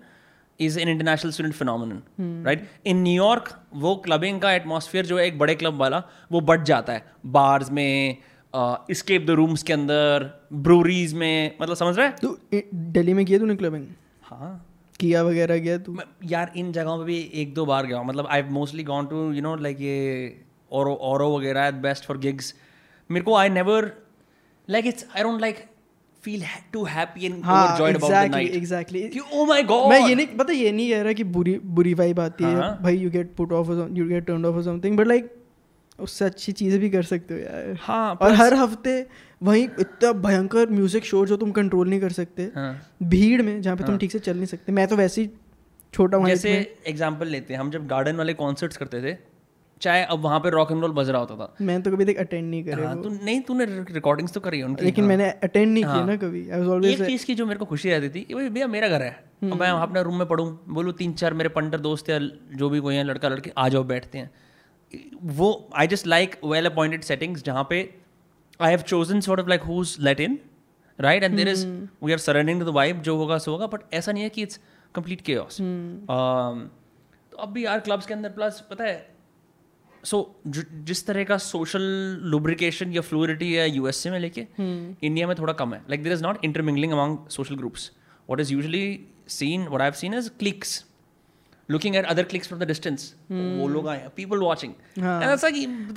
is 0.59 0.79
an 0.79 0.89
international 0.89 1.31
student 1.31 1.55
phenomenon 1.55 2.43
right 2.45 2.69
in 2.85 3.01
New York 3.03 3.49
वो 3.75 3.95
क्लबिंग 3.95 4.39
का 4.41 4.51
एटमॉस्फेयर 4.53 5.05
जो 5.05 5.17
है 5.19 5.25
एक 5.27 5.39
बड़े 5.39 5.55
क्लब 5.55 5.73
वाला 5.73 6.03
वो 6.31 6.41
बढ़ 6.41 6.63
जाता 6.63 6.93
है। 6.93 7.05
बार्स 7.25 7.71
में 7.71 8.17
स्केप 8.91 9.25
द 9.25 9.29
रूम्स 9.29 9.63
के 9.63 9.73
अंदर 9.73 10.29
ब्रूरीज 10.53 11.13
में 11.13 11.57
मतलब 11.61 11.75
समझ 11.75 11.97
रहा 11.97 12.05
है? 12.05 12.15
तू 12.21 12.37
दिल्ली 12.53 13.13
में 13.13 13.25
किया 13.25 13.39
तूने 13.39 13.55
क्लबिंग 13.55 13.87
हाँ। 14.23 14.53
किया 14.99 15.23
वगैरह 15.23 15.59
किया 15.59 15.77
तू? 15.77 15.97
यार 16.23 16.51
इन 16.57 16.71
जगहों 16.71 16.97
पे 16.97 17.03
भी 17.03 17.19
एक 17.33 17.53
दो 17.53 17.65
बार 17.65 17.85
गया 17.85 18.01
मतलब 18.03 18.27
I 18.27 18.43
mostly 18.57 18.83
gone 18.83 19.05
to 19.05 19.31
you 19.33 19.41
know 19.41 19.55
like 19.55 19.81
ये 19.81 19.97
ओरो 20.71 21.35
वगैरह 21.37 21.71
बेस्ट 21.83 22.05
फॉर 22.05 22.17
गिग्स 22.17 22.53
मेरे 23.09 23.23
को 23.23 23.35
I 23.35 23.49
never 23.49 23.91
like 24.69 24.85
it's 24.85 25.05
I 25.15 25.23
don't 25.23 25.41
like 25.41 25.65
feel 26.25 26.43
too 26.73 26.83
happy 26.85 27.25
and 27.25 27.43
हाँ 27.45 27.63
overjoyed 27.63 27.95
about 27.95 28.11
the 28.13 28.31
night 28.31 28.55
exactly 28.55 29.01
कि 29.09 29.19
ओ 29.19 29.45
माय 29.45 29.63
गॉड 29.63 29.89
मैं 29.89 29.99
ये 29.99 30.15
नहीं 30.15 30.27
पता 30.37 30.53
ये 30.53 30.71
नहीं 30.71 30.89
कह 30.91 31.01
रहा 31.01 31.13
कि 31.13 31.23
बुरी 31.35 31.57
बुरी 31.73 31.93
वाइब 31.93 32.19
आती 32.19 32.43
है 32.43 32.55
हाँ। 32.55 32.77
भाई 32.81 32.97
you 32.97 33.09
get 33.11 33.33
put 33.37 33.51
off 33.53 33.71
you 33.71 34.07
get 34.07 34.25
turn 34.27 34.45
off 34.45 34.63
something 34.65 34.97
but 34.97 35.07
like 35.07 35.33
उससे 35.99 36.25
अच्छी 36.25 36.51
चीज़ें 36.51 36.79
भी 36.79 36.89
कर 36.89 37.03
सकते 37.03 37.33
हो 37.33 37.39
यार। 37.39 37.77
हाँ 37.81 38.13
और 38.15 38.33
हर 38.33 38.53
हफ़्ते 38.53 39.05
वहीं 39.41 39.67
इतना 39.79 40.11
भयंकर 40.21 40.69
म्यूज़िक 40.69 41.05
शो 41.05 41.25
जो 41.25 41.37
तुम 41.37 41.51
कंट्रोल 41.51 41.89
नहीं 41.89 41.99
कर 41.99 42.11
सकते 42.11 42.49
हाँ। 42.55 42.73
भीड़ 43.03 43.41
में 43.41 43.61
जहाँ 43.61 43.75
पे 43.75 43.83
हाँ, 43.83 43.87
तुम 43.87 43.97
ठीक 43.97 44.11
से 44.11 44.19
चल 44.19 44.35
नहीं 44.35 44.45
सकते। 44.45 44.71
मैं 44.71 44.87
तो 44.87 44.95
वैसे 44.95 45.21
ही 45.21 45.29
छोटा 45.93 46.17
जैसे 46.27 46.51
एग्जांपल 46.87 47.27
लेते 47.27 47.53
हैं 47.53 47.59
हम 47.59 47.71
जब 47.71 47.87
गार्डन 47.87 48.15
वाले 48.15 48.33
कॉन्सर्ट्स 48.33 48.77
करते 48.77 49.01
थे 49.01 49.17
चाहे 49.81 50.03
अब 50.05 50.19
वहाँ 50.21 50.39
पे 50.39 50.49
रॉक 50.49 50.71
एंड 50.71 50.81
रोल 50.81 50.91
बज 50.93 51.09
रहा 51.09 51.19
होता 51.21 51.35
था। 51.35 51.55
मैं 51.61 51.81
तो 51.81 51.91
कभी 51.91 52.05
देख 52.05 52.19
अटेंड 52.19 52.49
नहीं 52.49 52.63
करे 52.63 52.85
हाँ 52.85 53.01
तू 53.01 53.09
नहीं 53.09 53.41
तूने 53.41 53.65
रिकॉर्डिंग्स 53.65 54.33
तो 54.33 54.39
करी 54.39 54.61
उनकी। 54.61 54.85
लेकिन 54.85 55.05
मैंने 55.05 55.29
अटेंड 55.29 55.71
नहीं 55.73 55.83
किया 55.83 55.93
हाँ। 55.93 56.05
ना 56.07 56.15
कभी। 56.17 56.41
आई 56.41 56.49
वाज 56.49 56.61
एक 56.61 56.71
ऑलवेज 56.71 57.05
चीज़ 57.05 57.25
की 57.25 57.35
जो 57.35 57.45
मेरे 57.45 57.59
को 57.59 57.65
खुशी 57.65 57.89
रहती 57.89 58.09
थी 58.09 58.23
कि 58.23 58.33
भाई 58.33 58.49
भैया 58.49 58.67
मेरा 58.67 58.87
घर 58.87 59.01
है। 59.01 59.11
हम्म। 59.41 59.51
और 59.51 59.59
मैं 59.59 59.69
अपने 59.69 60.03
रूम 60.03 60.17
में 60.17 60.27
पढ़ूँ 60.27 60.47
बोलूँ 60.69 60.93
तीन 60.93 61.13
चार 61.13 61.33
मेरे 61.33 61.49
पंटर 61.49 61.79
दोस्त 61.79 62.09
या 62.09 62.19
जो 62.55 62.69
भी 62.69 62.79
कोई 62.79 62.95
हैं 62.95 63.03
लड़का 63.03 63.29
लड़की 63.29 63.51
आ 63.57 63.67
जाओ 63.69 63.83
बैठते 63.83 64.17
हैं। 64.17 64.29
वो 65.35 65.69
I 65.75 65.87
just 65.87 66.07
like 66.07 66.35
well 66.45 66.65
appointed 66.65 67.01
settings 67.03 67.43
जहाँ 67.43 67.67
पे 67.69 67.79
I 68.59 68.71
have 68.71 68.81
chosen 68.87 69.19
sort 69.21 69.39
of 69.39 69.49
like 69.49 69.61
who's 69.63 69.95
let 69.99 70.19
in 70.19 70.39
right 70.99 71.23
and 71.23 71.35
there 71.35 71.47
is 71.47 71.65
we 72.03 72.11
are 72.11 72.17
surrendering 72.17 72.59
to 72.59 72.65
the 72.65 72.73
vibe 72.75 73.01
जो 73.01 73.17
होगा 73.17 73.37
सो 73.37 73.51
होगा 73.51 73.67
बट 73.67 73.93
ऐसा 73.93 74.11
नहीं 74.11 74.23
है 74.23 74.29
कि 74.29 74.41
इट्स 74.41 74.59
कंप्लीट 74.95 75.21
केओस 75.21 75.57
तो 75.61 77.37
अब 77.37 77.49
भी 77.49 77.65
यार 77.65 77.79
क्लब्स 77.79 78.05
के 78.05 78.13
अंदर 78.13 78.29
प्लस 78.29 78.63
पता 78.69 78.83
है 78.83 79.14
सो 80.05 80.17
जिस 80.47 81.05
तरह 81.07 81.23
का 81.23 81.37
सोशल 81.37 81.81
लुब्रिकेशन 82.31 82.91
या 82.93 83.01
फ्लूरिटी 83.01 83.53
है 83.53 83.69
यूएसए 83.69 84.11
में 84.11 84.19
लेके 84.19 84.41
इंडिया 84.59 85.27
में 85.27 85.35
थोड़ा 85.35 85.53
कम 85.53 85.73
है। 85.73 85.81
Like 85.89 86.03
there 86.03 86.13
is 86.13 86.23
not 86.23 86.45
intermingling 86.45 86.91
among 86.91 87.17
social 87.29 87.55
groups 87.55 87.91
what 88.29 88.39
is 88.39 88.53
usually 88.53 88.99
seen 89.29 89.67
what 89.67 89.81
I 89.81 89.91
seen 89.91 90.13
is 90.13 90.29
cliques 90.39 90.83
looking 91.69 91.95
at 91.95 92.05
other 92.05 92.23
cliques 92.23 92.47
from 92.47 92.61
the 92.61 92.67
distance 92.67 93.13
वो 93.31 93.67
लोग 93.67 93.87
आए 93.87 94.09
पीपल 94.15 94.37
वॉचिंग 94.37 94.73
हाँ। 95.01 95.19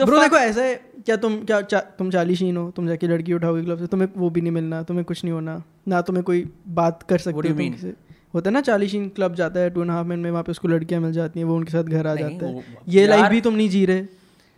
ब्रो 0.05 0.21
देखो 0.21 0.37
ऐसा 0.37 0.62
है 0.62 0.75
क्या 1.07 1.16
तुम 1.16 1.40
क्या 1.44 1.61
चा, 1.61 1.81
तुम 1.81 2.11
चालीशीन 2.11 2.57
हो 2.57 2.71
तुम 2.77 2.88
जाके 2.88 3.07
लड़की 3.07 3.33
उठाओगे 3.33 3.62
क्लब 3.64 3.79
से 3.79 3.87
तुम्हें 3.87 4.09
वो 4.16 4.31
भी 4.31 4.40
नहीं 4.40 4.53
मिलना 4.53 4.83
तुम्हें 4.83 5.05
कुछ 5.05 5.25
नहीं 5.25 5.33
होना 5.33 5.62
ना 5.88 6.01
तुम्हें 6.03 6.25
कोई 6.25 6.44
बात 6.68 7.03
कर 7.03 7.18
सकते 7.18 7.49
हो 7.49 7.92
होता 8.34 8.50
है 8.50 8.54
ना 8.54 8.60
चालीशीन 8.60 9.08
क्लब 9.08 9.34
जाता 9.34 9.60
है 9.60 9.70
टू 9.70 9.82
एंड 9.82 9.90
हाफ़ 9.90 10.06
मिनट 10.06 10.22
में 10.22 10.30
वहाँ 10.30 10.42
पे 10.44 10.52
उसको 10.52 10.68
लड़कियाँ 10.68 11.00
मिल 11.00 11.12
जाती 11.12 11.40
हैं 11.40 11.46
वो 11.46 11.56
उनके 11.56 11.72
साथ 11.72 11.84
घर 11.84 12.06
आ 12.06 12.14
जाता 12.14 12.46
है। 12.46 12.64
ये 12.88 13.06
लाइफ 13.06 13.26
भी 13.30 13.40
तुम 13.40 13.54
नहीं 13.54 13.68
जी 13.68 13.84
रहे। 13.86 14.04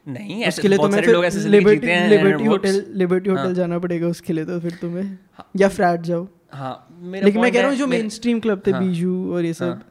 नहीं 0.07 0.47
उसके 0.47 0.69
लिए 0.69 0.79
बहुत 0.79 0.91
तुम्हें 0.91 1.29
फिर 1.31 1.49
लिबर्टी 1.49 1.87
हैं 1.87 2.09
लिबर्टी 2.11 2.45
होटल 2.45 2.85
लिबर्टी 2.95 3.31
हाँ। 3.31 3.39
होटल 3.39 3.55
जाना 3.55 3.79
पड़ेगा 3.79 4.09
उसके 4.09 4.33
लिए 4.33 4.45
तो 4.45 4.59
फिर 4.61 4.79
तुम्हें। 4.81 5.19
या 5.57 5.69
फ्लैट 5.69 6.01
जाओ। 6.03 6.27
हाँ 6.53 7.01
लेकिन 7.03 7.41
मैं 7.43 7.53
कह 7.53 7.61
रहा 7.61 7.71
हूँ 7.71 7.79
जो 7.79 7.87
मेन 7.87 8.09
स्ट्रीम 8.09 8.41
क्लब 8.41 8.63
थे 8.67 8.71
हाँ। 8.71 8.83
बीजू 8.85 9.33
और 9.35 9.45
ये 9.45 9.53
सब 9.55 9.65
हाँ। 9.65 9.87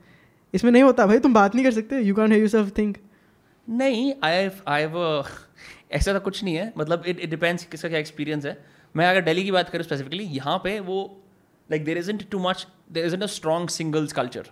इसमें 0.54 0.72
नहीं 0.72 0.84
होता। 0.84 1.06
भाई 1.06 1.20
तुम 1.20 1.34
बात 1.34 1.56
नहीं 1.56 1.66
कर 1.66 1.72
सकते। 1.72 2.00
You 2.00 2.16
can 2.16 2.32
hear 2.32 2.42
yourself 2.42 2.78
think 2.78 2.98
नहीं 3.68 4.12
आई 4.24 4.50
आई 4.68 4.88
ऐसा 5.92 6.14
तो 6.14 6.20
कुछ 6.20 6.44
नहीं 6.44 6.56
है। 6.56 6.74
मतलब 6.78 7.04
इट 7.08 7.20
इट 7.20 7.30
डिपेंड्स 7.30 7.64
किसका 7.66 7.90
क्या 7.90 8.00
एक्सपीरियंस 8.00 8.46
है। 8.46 8.58
मैं 8.96 9.08
अगर 9.08 9.22
दिल्ली 9.22 9.44
की 9.44 9.52
बात 9.52 9.70
करूँ 9.70 9.84
स्पेसिफिकली 9.84 10.24
यहाँ 10.24 10.58
पे 10.64 10.80
वो 10.82 11.19
Like 11.71 11.85
there 11.85 11.99
isn't 11.99 12.29
too 12.31 12.39
much 12.39 12.67
there 12.93 13.07
isn't 13.07 13.23
a 13.23 13.27
strong 13.35 13.69
singles 13.71 14.13
culture 14.13 14.51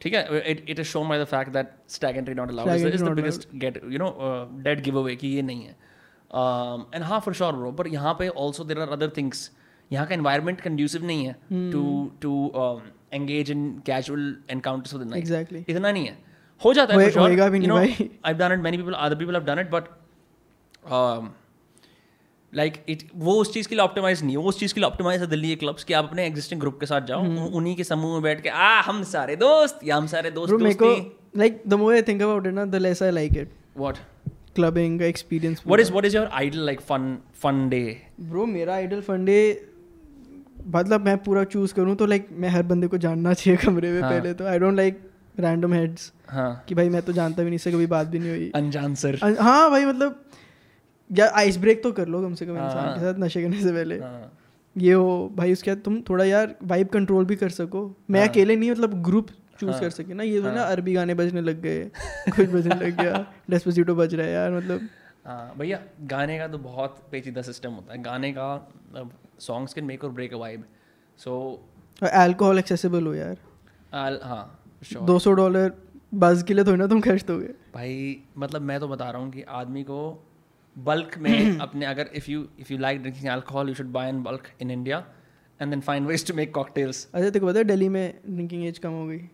ठीक 0.00 0.14
है 0.14 0.40
it 0.50 0.64
it 0.68 0.78
is 0.78 0.86
shown 0.86 1.08
by 1.08 1.20
the 1.20 1.24
fact 1.26 1.52
that 1.52 1.72
stag 1.88 2.16
entry 2.16 2.34
not 2.34 2.48
Stag 2.48 2.58
allowed 2.58 2.80
entry 2.80 2.94
is 2.94 3.02
the 3.02 3.06
not 3.06 3.16
biggest 3.16 3.48
get 3.56 3.80
you 3.84 3.98
know 3.98 4.10
dead 4.62 4.82
giveaway 4.98 5.16
कि 5.16 5.28
ये 5.28 5.42
नहीं 5.42 5.64
है 5.64 5.76
and 6.94 7.02
हाँ 7.04 7.20
for 7.20 7.34
sure 7.34 7.52
bro 7.56 7.70
पर 7.72 7.88
यहाँ 7.88 8.14
पे 8.18 8.28
also 8.44 8.64
there 8.64 8.78
are 8.80 8.88
other 8.88 9.10
things 9.16 9.50
यहाँ 9.90 10.06
का 10.06 10.14
एनवायरमेंट 10.14 10.60
कंड्यूसिव 10.60 11.04
नहीं 11.06 11.26
है 11.26 11.70
to 11.72 11.84
to 12.22 12.34
engage 13.12 13.50
in 13.50 13.68
casual 13.86 14.34
encounters 14.50 14.94
with 14.94 15.08
night 15.08 15.22
exactly 15.22 15.64
इतना 15.68 15.90
नहीं 15.90 16.06
है 16.06 16.16
हो 16.60 16.72
जाता 16.74 16.92
है 16.92 16.98
होए- 16.98 17.08
for 17.08 17.14
sure. 17.14 17.26
होएगा 17.28 17.48
भी 17.48 17.60
You 17.60 17.68
नहीं 17.68 17.88
know, 17.88 17.96
भाई। 17.98 18.10
I've 18.30 18.40
done 18.40 18.52
it. 18.56 18.62
Many 18.66 18.78
people, 18.80 18.96
other 18.98 19.16
people 19.20 19.38
have 19.38 19.46
done 19.48 19.60
it, 19.62 19.70
but 19.70 19.88
um, 20.98 21.30
like 22.53 22.77
it 22.89 23.03
वो 23.15 23.33
उस 23.33 23.53
चीज़ 23.53 23.67
के 23.67 23.75
लिए 23.75 23.83
ऑप्टिमाइज 23.83 24.21
नहीं 24.23 24.31
है। 24.31 24.37
वो 24.37 24.49
उस 24.49 24.59
चीज़ 24.59 24.73
के 24.73 24.79
लिए 24.81 24.87
ऑप्टिमाइज 24.87 25.21
है 25.21 25.27
दिल्ली 25.27 25.47
के 25.49 25.55
क्लब्स 25.55 25.83
कि 25.83 25.93
आप 25.93 26.05
अपने 26.05 26.25
एग्जिस्टिंग 26.25 26.59
ग्रुप 26.59 26.79
के 26.79 26.85
साथ 26.85 27.01
जाओ। 27.01 27.23
उ- 27.23 27.49
उन्हीं 27.53 27.75
के 27.75 27.83
समूह 27.83 28.13
में 28.13 28.21
बैठ 28.21 28.41
के 28.41 28.49
आ 28.49 28.81
हम 28.81 29.03
सारे 29.03 29.35
दोस्त 29.35 29.79
या 29.83 29.95
हम 29.95 30.07
सारे 30.07 30.31
दोस्त 30.31 30.81
like 31.37 31.61
the 31.67 31.73
more 31.73 31.93
I 31.93 32.01
think 32.01 32.21
about 32.21 32.47
it 32.47 32.53
ना 32.53 32.65
the 32.65 32.75
less 32.75 33.03
I 33.03 33.11
like 33.11 33.37
it 33.37 33.51
what? 33.81 33.97
Clubbing 34.55 34.99
का 34.99 35.05
experience 35.05 35.61
what 35.67 35.81
is 35.83 35.91
what 35.95 36.05
is 36.09 36.15
your 36.17 36.27
ideal 36.41 36.63
like 36.69 36.81
fun 36.91 37.03
fun 37.43 37.59
day? 37.73 37.87
Bro 38.21 38.45
मेरा 38.45 38.73
आइडल 38.75 39.01
फंडे 39.01 39.39
मतलब 40.67 41.05
मैं 41.05 41.17
पूरा 41.17 41.43
चूज़ 41.43 41.73
करूँ 41.73 41.95
तो 41.95 42.05
लाइक 42.05 42.27
मैं 42.31 42.49
हर 42.49 42.63
बंदे 42.63 42.87
को 42.87 42.97
जानना 42.97 43.33
चाहिए 43.33 43.57
कमरे 43.57 43.91
में 43.91 44.01
हाँ। 44.01 44.11
पहले 44.11 44.33
तो। 44.33 44.45
I 44.45 44.59
don't 44.59 44.75
like 44.75 44.99
random 45.39 45.73
heads 45.73 46.11
हाँ। 46.29 46.63
कि 46.69 46.75
भाई 46.75 46.89
मैं 46.89 47.01
तो 47.01 47.13
जानता 47.13 47.43
भी 47.43 47.49
नहीं 47.49 47.55
इससे 47.55 47.71
कभी 47.71 47.85
बात 47.87 48.07
भी 48.07 48.19
नहीं 48.19 48.29
हुई। 48.29 48.51
अनजान 48.55 48.95
सर 48.95 49.19
हाँ 49.39 49.69
भाई 49.71 49.85
मतलब 49.85 50.25
या 51.09 51.29
आइस 51.35 51.57
ब्रेक 51.57 51.81
तो 51.83 51.91
कर 51.91 52.07
लो 52.07 52.21
कम 52.21 52.33
से 52.33 52.45
कम 52.45 52.57
हाँ। 52.57 52.65
इंसान 52.65 52.93
के 52.93 52.99
साथ 53.01 53.19
नशे 53.19 53.41
करने 53.41 53.61
से 53.61 53.71
पहले। 53.71 53.99
हाँ। 53.99 54.31
ये 54.75 54.93
हो 54.93 55.31
भाई 55.35 55.53
उसके 55.53 55.71
बाद 55.71 55.81
तुम 55.85 56.01
थोड़ा 56.09 56.25
यार 56.25 56.55
वाइब 56.63 56.87
कंट्रोल 56.87 57.25
भी 57.25 57.35
कर 57.35 57.49
सको। 57.49 57.81
मैं 58.09 58.19
हाँ। 58.19 58.29
अकेले 58.29 58.55
नहीं 58.55 58.71
मतलब 58.71 59.01
ग्रुप 59.03 59.27
चूज़ 59.59 59.71
हाँ। 59.71 59.79
कर 59.81 59.89
सके 59.89 60.13
ना। 60.13 60.23
ये 60.23 60.41
तो 60.41 60.51
ना 60.51 60.61
हाँ। 60.61 60.71
अरबी 60.71 60.93
गाने 60.93 61.13
बजने 61.13 61.41
लग 61.41 61.61
गए 61.61 61.83
कुछ 62.29 62.49
बजने 62.49 62.75
लग 62.75 63.01
गया 63.01 63.25
डेस्पोसिटो 63.49 63.95
बज 63.95 64.15
रहा 64.15 64.27
है 64.27 64.33
यार 64.33 64.51
मतलब। 64.51 64.87
हाँ 65.25 65.53
भैया 65.57 65.79
गाने 66.09 66.37
का 66.39 66.47
तो 66.47 66.57
बहुत 66.57 67.01
पेचीदा 67.11 67.41
सिस्टम 67.41 67.71
होता 67.71 67.93
है। 67.93 68.01
गाने 68.03 68.31
का 68.37 68.47
songs 69.41 69.73
can 69.73 69.85
make 69.85 70.03
or 70.03 70.11
break 70.11 70.33
a 70.33 70.37
vibe 70.37 70.63
so 71.21 71.35
alcohol 72.01 72.59
accessible 72.59 73.07
हो 73.07 73.13
यार। 73.13 73.37
हाँ 74.23 74.45
दो 75.05 75.19
सौ 75.19 75.31
डॉलर 75.33 75.71
बज 76.13 76.43
के 76.43 76.53
लिए 76.53 76.63
थोड़ी 76.65 76.77
ना 76.77 76.87
तुम 76.87 77.01
खर्च 77.01 77.23
दोगे। 77.25 77.47
भाई 77.73 78.17
मतलब 78.37 78.61
मैं 78.61 78.79
तो 78.79 78.87
बता 78.87 79.09
रहा 79.09 79.21
हूँ 79.21 79.31
कि 79.31 79.41
आदमी 79.57 79.83
को 79.83 79.99
बल्क 80.77 81.17
में 81.17 81.57
अपने 81.61 81.85
अगर 81.85 82.09
if 82.13 82.31
you 82.31 82.47
if 82.59 82.73
you 82.73 82.79
like 82.79 83.01
drinking 83.01 83.27
alcohol 83.27 83.67
you 83.67 83.73
should 83.75 83.87
buy 83.87 84.09
in 84.09 84.23
bulk 84.23 84.47
in 84.61 84.71
India 84.71 85.05
and 85.61 85.69
then 85.69 85.81
find 85.81 86.07
ways 86.07 86.27
to 86.27 86.33
make 86.33 86.53
cocktails 86.53 87.07
अच्छा 87.13 87.39
को 87.39 87.47
पता 87.47 87.57
है 87.57 87.63
दिल्ली 87.63 87.89
में 87.89 88.19
ड्रिंकिंग 88.29 88.65
एज 88.65 88.77
कम 88.77 88.91
हो 88.91 89.07
गई? 89.07 89.29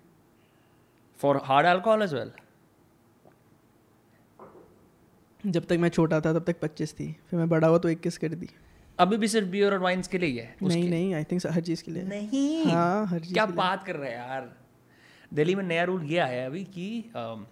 For 1.17 1.41
hard 1.43 1.67
alcohol 1.67 2.01
as 2.01 2.13
well 2.13 2.31
जब 5.45 5.65
तक 5.65 5.73
मैं 5.73 5.89
छोटा 5.89 6.21
था 6.21 6.33
तब 6.33 6.43
तक 6.43 6.59
पच्चीस 6.59 6.93
थी। 6.93 7.15
फिर 7.29 7.39
मैं 7.39 7.49
बड़ा 7.49 7.67
हुआ 7.67 7.77
तो 7.77 7.89
इक्कीस 7.89 8.17
कर 8.17 8.27
दी। 8.29 8.49
अभी 8.99 9.17
भी 9.17 9.27
सिर्फ़ 9.27 9.47
बियर 9.47 9.73
और 9.73 9.79
वाइन्स 9.79 10.07
के 10.07 10.17
लिए 10.17 10.29
ही? 10.29 10.37
है 10.37 10.55
नहीं 10.63 10.89
नहीं 10.89 11.13
आई 11.13 11.23
थिंक 11.23 11.45
हर 11.45 11.61
चीज़ 11.61 11.83
के 11.83 11.91
लिए। 11.91 12.03
नहीं। 12.03 12.65
हाँ 12.65 13.07
हर 13.07 13.19
चीज़ 13.19 13.33
क्या 13.33 13.45
के 13.45 13.51
लिए। 13.51 13.57
बात 13.57 13.83
कर 13.83 13.95
रहे 13.95 14.11
हैं 14.11 14.17
यार? 14.17 14.55
दिल्ली 15.33 15.55
में 15.55 15.63
नया 15.63 15.83
रूल 15.83 16.03
ये 16.03 16.17
आया 16.17 16.41
है 16.41 16.45
अभी 16.45 16.63
कि 16.63 17.11
अम, 17.15 17.45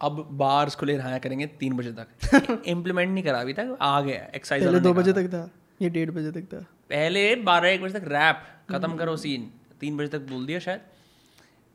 अब 0.00 0.26
बार्स 0.38 0.74
खुले 0.76 0.96
रहा 0.96 1.18
करेंगे 1.18 1.46
तीन 1.60 1.76
बजे 1.76 1.92
तक। 1.92 2.62
इम्प्लीमेंट 2.66 3.10
नहीं 3.10 3.24
करा 3.24 3.40
अभी 3.40 3.52
तक 3.52 3.76
आ 3.80 4.00
गया 4.00 4.20
एक्साइज 4.36 4.64
पहले 4.64 4.80
दो 4.80 4.92
बजे 4.94 5.12
तक 5.12 5.28
था 5.28 5.48
ये 5.82 5.88
डेढ़ 5.90 6.10
बजे 6.10 6.30
तक 6.32 6.44
था। 6.52 6.60
पहले 6.90 7.34
बारह 7.44 7.68
एक 7.68 7.82
बजे 7.82 7.98
तक 7.98 8.06
रैप 8.08 8.42
खत्म 8.70 8.96
करो 8.96 9.16
सीन 9.16 9.50
तीन 9.80 9.96
बजे 9.96 10.08
तक 10.08 10.30
बोल 10.30 10.46
दिया 10.46 10.58
शायद। 10.58 10.80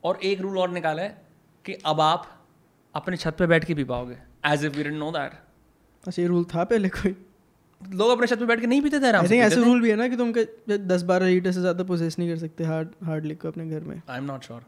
और 0.04 0.18
एक 0.24 0.40
रूल 0.40 0.58
और 0.58 0.70
निकाला 0.70 1.02
है 1.02 1.22
कि 1.64 1.72
अब 1.86 2.00
आप 2.00 2.26
अपने 2.94 3.16
छत 3.16 3.36
पे 3.38 3.46
बैठ 3.46 3.64
के 3.64 3.74
पी 3.74 3.84
पाओगे। 3.84 4.16
As 4.46 4.64
if 4.64 4.76
we 4.76 4.90
know 4.90 5.10
that 5.12 5.32
अच्छा 6.04 6.20
ये 6.22 6.28
रूल 6.28 6.44
था 6.44 6.64
पहले 6.64 6.88
कोई? 6.88 7.14
लोग 7.80 8.10
अपने 8.10 8.26
छत 8.26 8.38
पे 8.38 8.46
बैठ 8.46 8.60
के 8.60 8.66
नहीं 8.66 8.80
पीते 8.82 9.00
थे 9.00 9.08
आराम 9.08 9.26
से 9.26 9.38
ऐसे 9.40 9.56
रूल 9.56 9.80
भी 9.80 9.90
है 9.90 9.96
ना 9.96 10.08
कि 10.08 10.16
तुम 10.16 10.32
के 10.32 10.78
दस 10.78 11.02
बारह 11.02 11.26
लीटर 11.26 11.52
से 11.52 11.60
ज़्यादा 11.60 11.84
प्रोसेस 11.84 12.18
नहीं 12.18 12.28
कर 12.28 12.38
सकते 12.38 12.64
हार्ड 12.64 12.88
हार्ड 13.04 13.24
लिक 13.26 13.40
को 13.42 13.48
अपने 13.48 13.68
घर 13.68 13.80
में। 13.84 14.00
आई 14.08 14.18
एम 14.18 14.24
नॉट 14.24 14.44
श्योर 14.44 14.62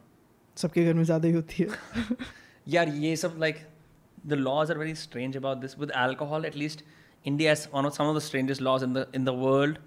सबके 0.56 0.84
घर 0.84 0.94
में 0.94 1.04
ज़्यादा 1.04 1.28
ही 1.28 1.34
होती 1.34 1.62
है। 1.62 1.68
यार 2.68 2.88
ये 2.88 3.16
सब 3.16 3.36
like 3.38 3.56
the 4.26 4.32
laws 4.32 4.70
are 4.70 4.78
very 4.78 4.94
strange 4.94 5.36
about 5.36 5.58
this 5.58 5.78
with 5.78 5.90
alcohol 5.90 6.44
at least 6.44 6.84
India 7.24 7.52
is 7.52 7.66
one 7.74 7.86
of 7.86 7.94
some 7.94 8.04
of 8.04 8.16
the 8.16 8.20
strangest 8.20 8.62
laws 8.62 8.82
in 8.82 8.92
the 8.92 9.06
in 9.14 9.24
the 9.24 9.28
world 9.38 9.78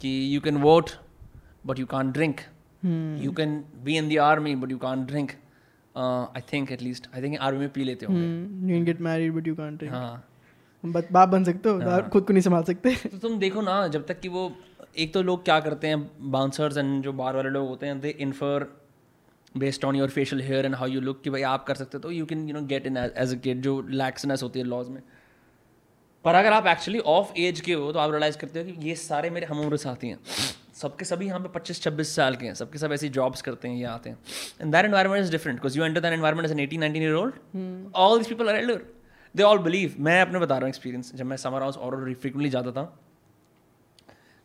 कि 0.00 0.12
you 0.34 0.40
can 0.40 0.56
vote 0.62 0.90
but 1.66 1.78
you 1.78 1.86
can't 1.86 2.10
drink. 2.12 2.40
You 3.24 3.32
can 3.32 3.64
be 3.84 3.96
in 3.98 4.08
the 4.14 4.18
army 4.18 4.54
but 4.56 4.70
you 4.70 4.78
can't 4.78 5.04
drink 5.06 5.30
I 5.96 6.40
think 6.52 6.72
at least 6.72 7.08
I 7.14 7.22
think 7.22 7.38
army 7.38 7.58
में 7.58 7.68
पी 7.68 7.84
लेते 7.84 8.06
होंगे। 8.06 8.26
Hmm. 8.26 8.68
You 8.70 8.76
can 8.76 8.88
get 8.88 9.00
married 9.06 9.36
but 9.36 9.48
you 9.48 9.90
हाँ। 9.90 10.26
But 10.84 11.10
बाप 11.12 11.28
बन 11.28 11.44
सकते 11.44 11.68
हो 11.68 11.80
हाँ। 11.80 12.08
खुद 12.08 12.24
को 12.24 12.32
नहीं 12.32 12.42
संभाल 12.42 12.62
सकते। 12.62 12.94
तो 12.94 13.18
तुम 13.18 13.38
देखो 13.38 13.60
ना 13.60 13.86
जब 13.88 14.06
तक 14.06 14.20
कि 14.20 14.28
वो 14.28 14.52
एक 14.98 15.12
तो 15.14 15.22
लोग 15.22 15.44
क्या 15.44 15.58
करते 15.60 15.86
हैं 15.86 16.30
बाउंसर्स 16.30 16.76
एंड 16.76 17.02
जो 17.02 17.12
बार 17.12 17.36
वाले 17.36 17.50
लोग 17.50 17.68
होते 17.68 17.86
हैं 17.86 18.00
they 18.00 18.08
infer 18.20 18.66
based 19.54 19.84
on 19.84 19.96
your 19.96 20.10
facial 20.10 20.42
hair 20.42 20.66
and 20.66 20.74
how 20.74 20.88
you 20.88 21.00
look 21.00 21.20
कि 21.22 21.30
भाई 21.30 21.42
आप 21.44 21.64
कर 21.66 21.74
सकते 21.74 21.96
हो 21.96 22.02
तो 22.02 22.10
you 22.10 22.26
can 22.26 22.48
you 22.48 22.54
know 22.54 22.62
get 22.66 22.86
in 22.86 22.96
as 22.96 23.34
a 23.34 23.38
kid 23.38 23.62
जो 23.62 23.80
लैक्सनेस 23.82 24.42
होती 24.42 24.58
है 24.58 24.64
लॉज 24.66 24.88
में। 24.88 25.02
पर 26.24 26.34
अगर 26.34 26.52
आप 26.52 26.66
एक्चुअली 26.66 26.98
ऑफ़ 27.08 27.32
एज 27.38 27.60
के 27.60 27.72
हो 27.72 27.92
तो 27.92 27.98
आप 27.98 28.10
रियलाइज़ 28.10 28.38
करते 28.38 28.58
हो 28.58 28.64
कि 28.66 28.88
ये 28.88 28.94
सारे 28.96 29.30
मेरे 29.30 29.46
हम 29.46 29.60
उम्र 29.60 29.76
साथी 29.78 30.08
हैं। 30.08 30.18
सबके 30.74 31.04
सभी 31.04 31.26
यहाँ 31.26 31.40
पे 31.40 31.48
पच्चीस 31.54 31.80
छब्बीस 31.82 32.14
साल 32.16 32.36
के 32.36 32.46
हैं 32.46 32.54
सबके 32.54 32.78
सब 32.78 32.92
ऐसी 32.92 33.08
जॉब्स 33.08 33.42
करते 33.42 33.68
हैं 33.68 33.76
ये 33.76 33.84
आते 33.86 34.10
हैं। 34.10 34.18
And 34.60 34.72
that 34.72 34.84
environment 34.84 35.22
is 35.24 35.30
different 35.32 35.58
because 35.58 35.78
you 35.78 35.84
enter 35.84 36.00
that 36.00 36.12
environment 36.12 36.46
as 36.46 36.52
an 36.52 36.60
eighteen 36.60 36.80
nineteen 36.80 37.02
year 37.02 37.14
old 37.14 37.92
all 37.96 38.18
this 38.18 38.28
people 38.28 38.48
are 38.48 38.56
elder 38.56 38.82
they 39.34 39.42
all 39.42 39.58
believe 39.58 39.94
मैं 39.98 40.20
अपने 40.22 40.38
बता 40.38 40.54
रहा 40.54 40.60
हूँ 40.60 40.68
एक्सपीरियंस 40.68 41.14
जब 41.14 41.26
मैं 41.26 41.36
समर 41.36 41.62
हाउस 41.62 41.76
और 41.78 42.02
फ्रिक्वेंटली 42.04 42.50
जाता 42.50 42.72
था 42.72 42.84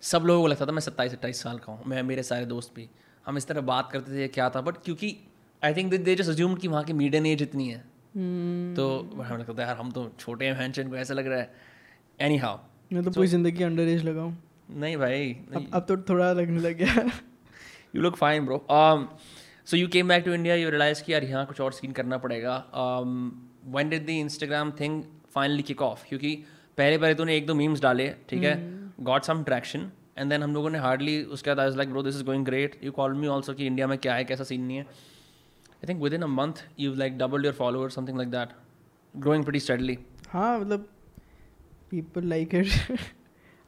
सब 0.04 0.24
लोगों 0.26 0.41
को 0.41 0.48
लगता 0.48 0.65
था 0.65 0.72
मैं 0.72 0.82
सत्ताईस 0.82 1.13
अट्ठाईस 1.13 1.41
साल 1.44 1.58
का 1.58 1.72
हूँ 1.72 1.84
मैं 1.88 2.04
मेरे 2.04 2.24
सारे 2.24 2.46
दोस्त 2.46 2.74
भी। 2.76 2.89
हम 3.26 3.38
इस 3.38 3.48
तरह 3.48 3.62
बात 3.64 3.92
करते 3.92 4.18
थे 4.18 4.28
क्या 4.30 4.50
था? 4.50 4.62
बट 4.62 4.78
क्योंकि 4.86 5.16
I 5.62 5.74
think 5.74 5.94
they 5.94 6.16
just 6.16 6.30
assumed 6.30 6.60
कि 6.60 6.68
वहाँ 6.68 6.84
की 6.84 6.94
मीडियन 6.94 7.26
एज 7.26 7.42
इतनी 7.42 7.68
है। 7.68 7.84
Hmm. 8.16 8.76
तो 8.76 8.84
हमें 9.22 9.40
लगता 9.40 9.54
था 9.54 9.64
यार 9.64 9.76
हम 9.78 9.92
तो 9.92 10.10
छोटे 10.20 10.46
हैं 10.46 10.58
फैंशन 10.58 10.90
को 10.90 10.96
ऐसा 10.96 11.14
लग 11.14 11.28
रहा 11.28 11.40
है। 11.40 11.54
एनी 12.20 12.38
हाउ 12.38 12.58
मैं 12.94 13.04
तो 13.04 13.12
पूरी 13.12 13.28
ज़िंदगी 13.28 13.64
अंडर 13.64 13.88
एज 13.90 14.04
लगाऊँ। 14.04 14.36
नहीं 14.72 14.98
भाई 14.98 15.32
अब 15.56 15.68
अब 15.74 15.86
तो 15.88 15.98
थोड़ा 16.10 16.32
लगने 16.34 16.60
लग 16.60 16.78
गया। 16.78 17.04
You 17.96 18.02
look 18.02 18.16
fine 18.16 18.46
bro 18.46 18.66
so 19.68 19.78
you 19.78 19.88
came 19.88 20.08
back 20.08 20.24
to 20.26 20.34
India 20.34 20.56
you 20.56 20.70
realise 20.70 21.04
कि 21.04 21.14
यार 21.14 21.24
यहाँ 21.24 21.46
कुछ 21.46 21.62
और 21.62 21.72
सीन 21.74 21.92
करना 21.92 22.18
पड़ेगा। 22.18 22.56
When 23.68 23.90
did 23.90 24.06
the 24.06 24.10
Instagram 24.12 24.72
thing 24.80 25.04
finally 25.36 25.64
kick 25.64 25.82
off 25.82 26.08
क्योंकि 26.10 26.36
पहले 26.78 26.98
पहले 26.98 27.16
तूने 27.16 27.38
एक 27.38 27.46
दो 27.48 27.56
मीम्स 27.56 27.82
डाले 27.82 28.10
ठीक 28.30 28.44
है? 28.44 28.56
Got 29.02 29.24
some 29.24 29.44
traction 29.44 29.90
and 30.17 30.30
then 30.30 30.43
हम 30.43 30.54
लोगों 30.54 30.69
ने 30.69 30.80
हार्डली 30.80 31.23
उसके 31.23 31.54
बाद 31.54 31.75
like 31.75 31.89
bro 31.89 32.04
this 32.04 32.15
is 32.15 32.23
going 32.23 32.45
great 32.45 32.80
you 32.84 32.91
call 32.91 33.13
me 33.13 33.28
also 33.28 33.54
कि 33.54 33.65
इंडिया 33.67 33.88
में 33.88 33.97
क्या 33.97 34.15
है 34.15 34.25
कैसा 34.25 34.43
सीन 34.43 34.62
नहीं 34.62 34.78
है। 34.78 34.84
I 34.84 35.88
think 35.89 36.01
within 36.13 36.21
a 36.21 36.28
month 36.28 36.63
you 36.80 36.93
like 36.93 37.17
double 37.17 37.45
your 37.45 37.54
follower 37.54 37.89
something 37.89 38.17
like 38.17 38.30
that 38.30 38.49
growing 39.17 39.43
pretty 39.43 39.60
steadily 39.60 39.97
हाँ 40.30 40.60
मतलब 40.60 40.88
people 41.89 42.23
like 42.23 42.56
it 42.56 42.99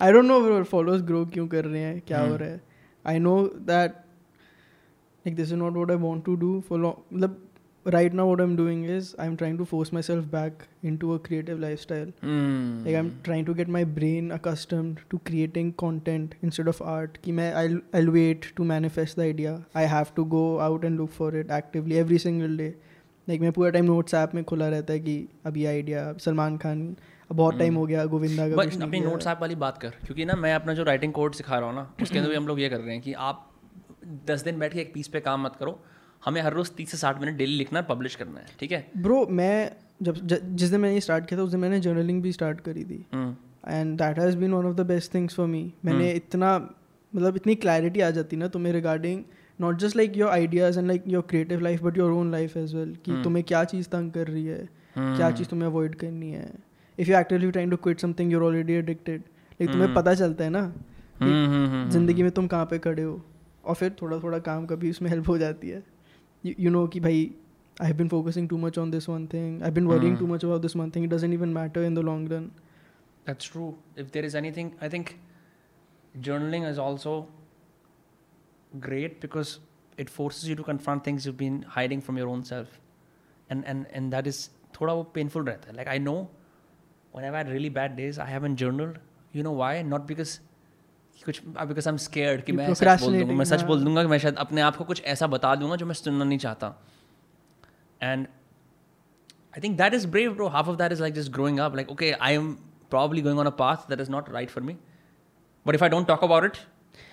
I 0.02 0.12
don't 0.12 0.26
know 0.26 0.64
followers 0.64 1.02
grow 1.02 1.26
क्यों 1.26 1.48
कर 1.48 1.66
रहे 1.66 1.82
हैं 1.82 2.02
क्या 2.02 2.20
हो 2.20 2.28
Hmm. 2.28 2.40
रहा 2.40 2.50
है। 2.50 2.62
I 3.06 3.20
know 3.20 3.48
that 3.48 3.92
like 3.92 5.36
this 5.36 5.48
is 5.48 5.56
not 5.56 5.74
what 5.74 5.92
I 5.92 5.98
want 5.98 6.26
to 6.26 6.36
do 6.36 6.60
for 6.70 6.80
मतलब 7.14 7.47
right 7.94 8.14
now 8.14 8.26
what 8.28 8.42
i'm 8.42 8.56
doing 8.56 8.84
is 8.84 9.16
i'm 9.18 9.36
trying 9.42 9.58
to 9.58 9.66
force 9.66 9.92
myself 9.98 10.30
back 10.32 10.64
into 10.84 11.14
a 11.14 11.20
creative 11.20 11.60
lifestyle 11.60 12.10
mm. 12.22 12.86
like 12.86 12.96
i'm 12.96 13.12
trying 13.24 13.46
to 13.46 13.54
get 13.54 13.70
my 13.76 13.84
brain 13.84 14.32
accustomed 14.32 15.00
to 15.10 15.20
creating 15.30 15.72
content 15.84 16.36
instead 16.42 16.68
of 16.68 16.82
art 16.82 17.18
कि 17.24 17.32
मैं 17.32 17.54
I'll, 17.62 17.80
I'll 17.94 18.12
wait 18.18 18.50
to 18.58 18.68
manifest 18.74 19.16
the 19.16 19.24
idea 19.24 19.66
I 19.74 19.86
have 19.94 20.14
to 20.16 20.26
go 20.26 20.60
out 20.60 20.84
and 20.84 21.00
look 21.00 21.12
for 21.12 21.34
it 21.42 21.50
actively 21.60 22.00
every 22.04 22.20
single 22.28 22.58
day 22.64 22.74
like 23.30 23.42
मैं 23.42 23.52
पूरा 23.52 23.70
time 23.70 23.86
notes 23.86 24.14
app 24.14 24.36
में 24.36 24.44
खुला 24.44 24.68
रहता 24.70 24.94
है 24.94 25.00
कि 25.00 25.18
अब 25.46 25.58
ये 25.58 25.68
आइडिया 25.68 26.14
सलमान 26.26 26.58
खान 26.58 26.96
बहुत 27.32 27.58
टाइम 27.60 27.76
हो 27.76 27.86
गया 27.86 28.06
गोविंदा 28.06 28.50
का 28.50 28.56
बट 28.56 28.82
अपनी 28.82 29.00
नोट्स 29.00 29.28
ऐप 29.28 29.42
वाली 29.42 29.56
बात 29.64 29.78
कर 29.82 29.90
क्योंकि 30.06 30.26
ना 30.26 30.36
मैं 30.36 30.54
अपना 30.56 30.74
जो 30.74 30.84
राइटिंग 30.84 31.14
कोड 31.14 31.34
सिखा 31.34 31.58
रहा 31.58 31.68
हूँ 31.70 31.76
ना 31.76 31.92
उसके 32.02 32.18
अंदर 32.20 32.30
भी 32.30 32.36
हम 32.36 32.48
लोग 32.48 32.60
ये 32.62 32.70
कर 32.70 32.80
रहे 32.80 32.94
हैं 32.94 33.02
कि 33.02 33.14
आप 33.30 33.50
दस 34.28 34.44
दिन 34.44 34.60
बैठ 34.60 34.74
के 34.74 34.80
एक 34.82 34.94
पीस 34.94 35.08
पे 35.08 35.20
काम 35.20 35.44
मत 35.46 35.56
करो 35.60 35.80
हमें 36.28 36.42
हर 36.42 36.54
रोज 36.54 36.72
तीस 36.78 36.92
से 36.92 36.98
साठ 36.98 37.20
मिनट 37.22 37.38
डेली 37.38 37.58
लिखना 37.58 37.80
है 37.80 37.86
पब्लिश 37.90 38.16
करना 38.16 38.40
है 38.40 38.46
ठीक 38.60 38.72
है? 38.72 38.86
ब्रो 38.98 39.26
मैं 39.32 39.72
जब 40.04 40.16
ज- 40.28 40.40
जिस 40.44 40.70
दिन 40.70 40.82
मैंने 40.82 41.00
स्टार्ट 41.02 41.26
किया 41.26 41.40
था 41.40 41.44
उस 41.44 41.52
दिन 41.52 41.60
मैंने 41.60 41.80
जर्नलिंग 41.80 42.22
भी 42.22 42.32
स्टार्ट 42.32 42.60
करी 42.62 42.84
थी। 42.84 43.06
हम्म, 43.14 43.36
and 43.68 43.98
that 43.98 44.20
has 44.20 44.38
been 44.38 44.54
one 44.54 44.66
of 44.66 44.76
the 44.76 44.82
best 44.86 45.14
things 45.14 45.36
for 45.36 45.48
me 45.48 45.62
मैंने 45.86 46.12
इतना 46.12 46.58
मतलब 47.14 47.36
इतनी 47.36 47.56
क्लैरिटी 47.56 48.02
आ 48.02 48.10
जाती 48.10 48.38
ना 48.38 48.48
तुम्हें 48.48 48.74
regarding 48.74 49.24
not 49.62 49.78
just 49.80 49.96
like 49.96 50.18
your 50.18 50.30
ideas 50.30 50.80
and 50.80 50.88
like 50.88 51.04
your 51.08 51.24
creative 51.30 51.60
life 51.60 51.84
but 51.84 51.98
your 51.98 52.12
own 52.12 52.32
life 52.32 52.58
as 52.58 52.76
well 52.76 52.96
कि 53.06 53.12
तुम्हें 53.24 53.44
क्या 53.46 53.64
चीज़ 53.64 53.90
तंग 53.90 54.12
कर 54.12 54.28
रही 54.28 54.46
है 54.46 54.68
क्या 54.98 55.32
चीज़ 55.32 55.48
तुम्हें 55.48 55.68
अवॉइड 55.70 55.96
करनी 55.96 56.32
है। 56.32 56.52
If 56.98 57.10
you 57.10 57.18
actively 57.18 57.52
trying 57.52 57.72
to 57.72 57.78
quit 57.78 58.00
something 58.00 58.32
you're 58.34 58.44
already 58.44 58.74
addicted 58.74 59.22
लेकिन 59.60 59.72
तुम्हें 59.72 59.94
पता 59.94 60.14
चलता 60.14 60.44
है 60.44 60.50
ना 60.50 60.60
हम्म, 60.60 61.46
हम्म, 61.46 61.68
हम्म, 61.68 61.90
ज़िंदगी 61.90 62.24
में 62.24 62.32
तुम 62.32 62.48
कहाँ 62.48 62.66
पे 62.66 62.78
खड़े 62.80 63.04
हो 63.04 63.22
और 63.66 63.76
फिर 63.76 63.96
थोड़ा 64.02 64.20
थोड़ा 64.20 64.40
काम 64.40 64.66
कभी 64.66 64.90
उसमें 64.90 65.10
हेल्प 65.10 65.30
हो 65.30 65.38
जाती 65.38 65.70
है। 65.70 65.84
you 66.44 66.70
know 66.70 66.88
ki 66.88 67.00
bhai 67.00 67.34
I 67.80 67.86
have 67.86 67.98
been 67.98 68.10
focusing 68.10 68.48
too 68.48 68.58
much 68.58 68.78
on 68.78 68.90
this 68.90 69.08
one 69.08 69.28
thing. 69.28 69.62
I've 69.64 69.74
been 69.74 69.88
worrying 69.88 70.16
mm. 70.16 70.20
too 70.20 70.28
much 70.28 70.44
about 70.44 70.62
this 70.64 70.76
one 70.76 70.90
thing. 70.90 71.04
It 71.04 71.10
doesn't 71.10 71.32
even 71.32 71.54
matter 71.54 71.84
in 71.84 71.94
the 71.94 72.02
long 72.02 72.28
run. 72.28 72.52
That's 73.26 73.46
true. 73.46 73.78
If 73.96 74.12
there 74.12 74.26
is 74.26 74.34
anything, 74.34 74.76
I 74.82 74.90
think 74.90 75.20
journaling 76.22 76.68
is 76.68 76.80
also 76.80 77.28
great 78.80 79.22
because 79.22 79.60
it 79.98 80.10
forces 80.10 80.50
you 80.50 80.56
to 80.56 80.64
confront 80.64 81.04
things 81.04 81.26
you've 81.26 81.38
been 81.38 81.62
hiding 81.62 82.02
from 82.02 82.18
your 82.18 82.30
own 82.30 82.44
self. 82.44 82.80
And 83.50 83.66
and 83.66 83.86
and 83.92 84.12
that 84.12 84.26
is 84.26 84.50
thoda 84.74 84.96
painful 85.14 85.44
rehta. 85.44 85.76
Like 85.76 85.88
I 85.88 85.98
know 86.00 86.30
whenever 87.12 87.36
I 87.36 87.40
had 87.40 87.50
really 87.50 87.70
bad 87.70 87.96
days, 87.96 88.18
I 88.18 88.26
haven't 88.26 88.56
journaled. 88.58 88.98
You 89.34 89.44
know 89.44 89.52
why? 89.52 89.82
Not 89.84 90.08
because 90.08 90.40
कुछ 91.26 91.42
because 91.46 91.88
I 91.88 91.92
am 91.92 91.98
scared 91.98 92.44
कि 92.44 92.52
मैं 92.52 92.74
सच 92.74 93.02
बोल 93.02 93.20
दूँगा 93.20 93.34
मैं 93.34 93.46
सच 93.46 93.62
बोल 93.62 93.84
दूँगा 93.84 94.04
कि 94.04 94.10
मैं 94.10 94.18
शायद 94.18 94.36
अपने 94.36 94.62
आप 94.62 94.76
को 94.76 94.84
कुछ 94.84 95.04
ऐसा 95.04 95.28
बता 95.28 95.56
दूँगा 95.56 95.76
जो 95.76 95.86
मैं 95.86 95.94
सुनना 95.94 96.26
नहीं 96.26 96.40
चाहता। 96.40 96.74
And 98.02 98.28
I 99.58 99.62
think 99.64 99.78
that 99.78 99.94
is 99.94 100.08
brave 100.08 100.34
bro 100.34 100.48
half 100.48 100.70
of 100.70 100.78
that 100.78 100.92
is 100.92 101.02
like 101.02 101.14
just 101.14 101.32
growing 101.32 101.60
up 101.60 101.76
like 101.76 101.90
okay 101.90 102.12
I 102.12 102.34
am 102.34 102.52
probably 102.90 103.22
going 103.22 103.40
on 103.40 103.46
a 103.46 103.56
path 103.60 103.90
that 103.90 104.00
is 104.00 104.12
not 104.12 104.30
right 104.30 104.50
for 104.50 104.64
me 104.64 104.78
but 105.66 105.76
if 105.76 105.84
I 105.84 105.90
don't 105.90 106.08
talk 106.08 106.24
about 106.24 106.46
it 106.46 106.58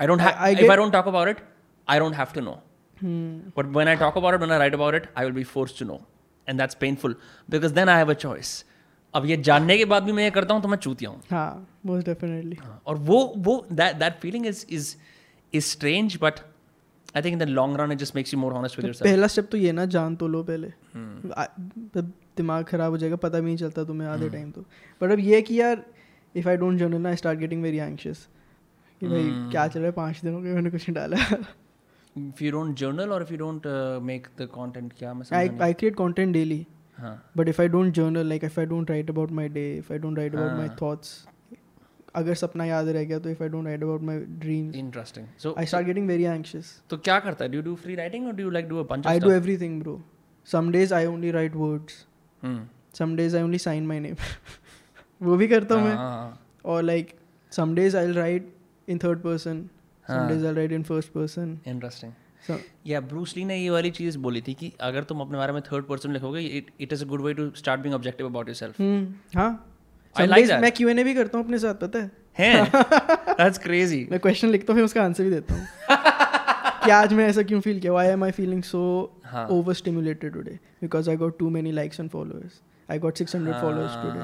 I 0.01 0.07
don't 0.07 0.21
have 0.21 0.35
I 0.39 0.55
don't 0.55 0.93
talk 0.93 1.09
about 1.09 1.29
it 1.29 1.39
I 1.89 1.99
don't 1.99 2.15
have 2.15 2.35
to 2.35 2.41
know 2.41 2.59
but 3.57 3.67
when 3.67 3.89
I 3.89 3.97
talk 3.97 4.17
about 4.17 4.35
it 4.35 4.41
when 4.41 4.53
I 4.53 4.59
write 4.59 4.75
about 4.75 4.95
it 4.95 5.09
I 5.17 5.25
will 5.25 5.35
be 5.35 5.45
force 5.45 5.79
to 5.79 5.85
know 5.85 6.01
and 6.49 6.61
that's 6.61 6.75
painful 6.75 7.17
because 7.51 7.75
then 7.75 7.89
I 7.89 7.97
have 7.97 8.11
a 8.11 8.15
choice 8.15 8.65
अब 9.15 9.27
ये 9.27 9.37
जानने 9.49 9.77
के 9.79 9.85
बाद 9.93 10.03
भी 10.05 10.13
मैं 10.13 10.25
ये 10.25 10.31
करता 10.31 10.55
हूँ 10.55 10.63
तो 10.63 10.69
मैं 10.69 10.79
चूतिया 10.79 11.11
हूँ। 11.11 11.21
हाँ 11.31 11.67
मोस्ट 11.87 12.07
डेफिनेटली 12.07 12.57
हाँ, 12.61 12.81
और 12.87 12.97
वो 13.11 13.19
वो 13.37 13.55
that 13.81 13.99
that 14.01 14.21
feeling 14.25 14.45
is 14.51 14.65
is 14.79 14.97
is 15.53 15.71
strange, 15.77 16.19
but 16.27 16.41
I 17.15 17.23
think 17.23 17.37
in 17.39 17.43
the 17.45 17.51
long 17.59 17.77
run 17.81 17.93
it 17.95 18.01
just 18.05 18.15
makes 18.15 18.33
you 18.35 18.39
more 18.45 18.53
honest 18.61 18.77
with 18.77 18.87
yourself. 18.87 19.05
पहला 19.05 19.27
स्टेप 19.27 19.49
तो 19.51 19.59
ये 19.59 19.73
ना 19.73 19.85
जान 19.97 20.17
तो 20.17 20.29
लो 20.29 20.43
पहले। 20.51 20.69
Hmm. 20.69 21.33
तब 21.95 22.13
दिमाग 22.37 22.65
खराब 22.69 22.91
हो 22.91 22.99
जाएगा 22.99 23.17
पता 23.25 23.41
भी 23.41 23.47
नहीं 23.47 23.57
चलता 23.57 23.85
तुम्हें 23.91 24.09
आधे 24.09 24.29
टाइम 24.31 24.51
तो। 24.51 24.61
बट 25.03 25.13
अब 25.13 25.19
ये 25.21 25.43
कि 25.43 25.61
यार 25.61 25.85
if 26.35 26.49
I 26.49 26.57
don't 26.57 26.79
journal 26.79 27.07
I 27.07 27.17
start 27.17 27.39
getting 27.39 27.63
very 27.63 27.79
anxious 27.79 28.27
कि 29.01 29.07
भाई 29.07 29.23
Hmm. 29.23 29.51
क्या 29.51 29.67
चल 29.69 29.81
रहा 29.81 29.87
है? 29.87 29.93
पाँच 29.93 30.21
दिन 30.25 30.35
हो 30.35 30.41
गए 30.41 30.55
मैंने 30.55 30.71
कुछ 30.71 30.89
नहीं 30.89 30.95
डाला। 30.95 31.17
If 32.17 32.41
you 32.43 32.51
don't 32.55 32.75
journal 32.81 33.13
or 33.15 33.23
if 33.23 33.31
you 33.35 33.39
don't 33.39 33.65
uh, 33.67 34.01
make 34.11 34.27
the 34.41 34.47
content, 34.59 34.93
क्या 34.99 35.15
मैं 35.15 35.27
आई 35.33 35.49
समझा 35.49 35.53
नहीं. 35.53 35.61
आई 35.61 36.67
हाँ. 36.99 37.15
But 37.37 37.49
if 37.49 37.61
I 37.63 37.69
don't 37.69 37.93
journal 37.95 38.27
like 38.29 38.45
if 38.45 38.59
I 38.61 38.67
don't 38.67 38.91
write 38.91 39.11
about 39.11 39.31
my 39.39 39.49
day 39.49 39.63
if 39.79 39.93
I 39.93 39.99
don't 39.99 40.19
write 40.19 40.35
about 40.35 40.53
my. 40.59 40.69
Thoughts 40.83 41.27
अगर 42.15 42.35
सपना 42.35 42.65
याद 42.65 42.89
रह 42.89 43.05
गया 43.05 43.19
तो 43.19 43.31
if 43.31 43.43
I 43.43 43.49
don't 43.49 43.67
write 43.67 43.83
about 43.83 44.03
my 44.03 44.19
dreams 44.45 44.77
Interesting. 44.77 45.27
So, 45.45 45.57
I 45.59 45.67
start 45.67 45.87
getting 45.87 46.09
very 46.09 46.25
anxious 46.25 46.81
तो 46.91 46.97
क्या 46.99 47.19
करता 47.21 47.45
है? 47.45 47.51
Do 47.51 47.57
you 47.57 47.65
do 47.69 47.77
free 47.85 47.97
writing 48.01 48.29
or 48.29 48.37
do 48.39 48.47
you 48.47 48.55
like 48.57 48.69
do 48.71 48.81
a 48.83 48.87
bunch 48.93 49.07
of 49.07 49.07
I 49.07 49.21
do 49.21 49.31
everything 49.59 49.81
bro 49.83 50.01
some 50.49 50.71
days 50.73 50.95
I 50.95 51.07
only 51.07 51.31
write 51.31 51.57
words. 51.57 52.05
Some 52.99 53.17
days 53.17 53.37
I 53.37 53.43
only 53.43 53.59
sign 53.59 53.87
my 53.87 54.01
name 54.01 54.17
वो 55.21 55.37
भी 55.37 55.49
करता 55.49 55.75
हूँ 55.75 55.85
मैं 55.85 55.95
हाँ, 55.97 56.39
or 56.65 56.83
like 56.83 57.15
some 57.53 57.75
days 57.79 57.95
I'll 57.95 58.15
write 58.19 58.47
in 58.89 58.99
third 58.99 59.23
person, 59.23 59.59
some 60.07 60.17
हाँ. 60.17 60.29
days 60.29 60.45
I'll 60.45 60.57
write 60.61 60.73
in 60.73 60.85
first 60.85 61.13
person. 61.15 61.57
या 62.87 63.01
Bruce 63.01 63.37
Lee 63.37 63.45
ने 63.45 63.57
ये 63.57 63.71
वाली 63.71 63.91
चीज़ 63.91 64.19
बोली 64.19 64.41
थी 64.41 64.55
कि 64.55 64.73
अगर 64.81 65.05
तुम 65.05 65.21
अपने 65.21 65.39
बारे 65.39 65.53
में 65.53 65.63
थर्ड 65.63 65.85
पर्सन 65.85 66.13
लिखोगे 66.13 66.41
it 66.81 66.93
is 66.93 67.05
a 67.05 67.09
good 67.09 67.21
way 67.21 67.35
to 67.35 67.51
start 67.57 67.81
being 67.81 67.95
objective 67.95 68.27
about 68.27 68.49
yourself 68.49 68.81
हाँ। 69.37 69.71
Like 70.17 70.49
that. 70.49 70.61
मैं 70.63 70.71
क्यू 70.73 70.89
एन 70.89 70.99
ए 70.99 71.05
भी 71.05 71.15
करता 71.15 71.39
हूँ 71.39 71.45
अपने 71.45 71.59
साथ 71.59 71.75
पता 71.75 71.99
है? 71.99 72.11
हैं। 72.39 72.65
दैट्स 73.39 73.59
क्रेजी 73.59 74.07
मैं 74.11 74.21
क्वेश्चन 74.21 74.49
लिखता 74.49 74.73
हूँ 74.73 74.79
फिर 74.79 74.85
उसका 74.85 75.03
आंसर 75.03 75.25
भी 75.25 75.31
देता 75.31 75.55
हूँ। 75.55 75.67
कि 76.85 76.91
आज 76.91 77.13
मैं 77.13 77.29
ऐसा 77.29 77.43
क्यों 77.43 77.61
फील 77.61 77.81
किया? 77.81 77.93
Why 77.93 78.07
am 78.07 78.25
I 78.25 78.31
feeling 78.31 78.63
so. 78.63 78.81
Over 79.51 79.75
stimulated 79.75 80.33
today 80.33 80.59
because 80.83 81.11
I 81.11 81.17
got 81.17 81.39
too 81.39 81.51
many 81.51 81.73
likes 81.73 82.01
and 82.01 82.11
followers 82.11 82.61
I 82.89 82.99
got 82.99 83.17
six 83.17 83.35
hundred 83.37 83.55
followers 83.55 83.95
today. 83.95 84.19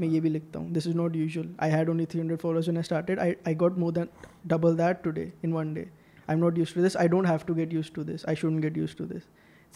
मैं 0.00 0.12
ये 0.14 0.20
भी 0.20 0.28
लिखता 0.28 0.58
हूँ। 0.58 0.72
This 0.72 0.86
is 0.86 0.96
not 0.96 1.16
usual 1.16 1.48
I 1.60 1.70
had 1.70 1.88
only 1.88 2.06
three 2.06 2.20
hundred 2.20 2.38
followers 2.38 2.68
I 2.68 2.82
started 2.82 3.18
I 3.18 3.34
I 3.48 3.54
got 3.54 3.78
more 3.78 3.92
than 3.92 4.08
double 4.46 4.76
that 4.76 5.02
today 5.04 5.32
in 5.44 5.52
one 5.52 5.74
day 5.74 5.88
I 6.28 6.36
am 6.36 6.40
not 6.40 6.58
used 6.58 6.74
to 6.74 6.82
this 6.82 6.96
I 6.96 7.08
don't 7.08 7.26
have 7.26 7.40
to 7.46 7.54
get 7.54 7.72
used 7.72 7.92
to 7.94 8.04
this 8.04 8.26
I 8.26 8.34
should 8.34 8.60
get 8.60 8.76
used 8.76 8.96
to 8.96 9.04
this 9.04 9.22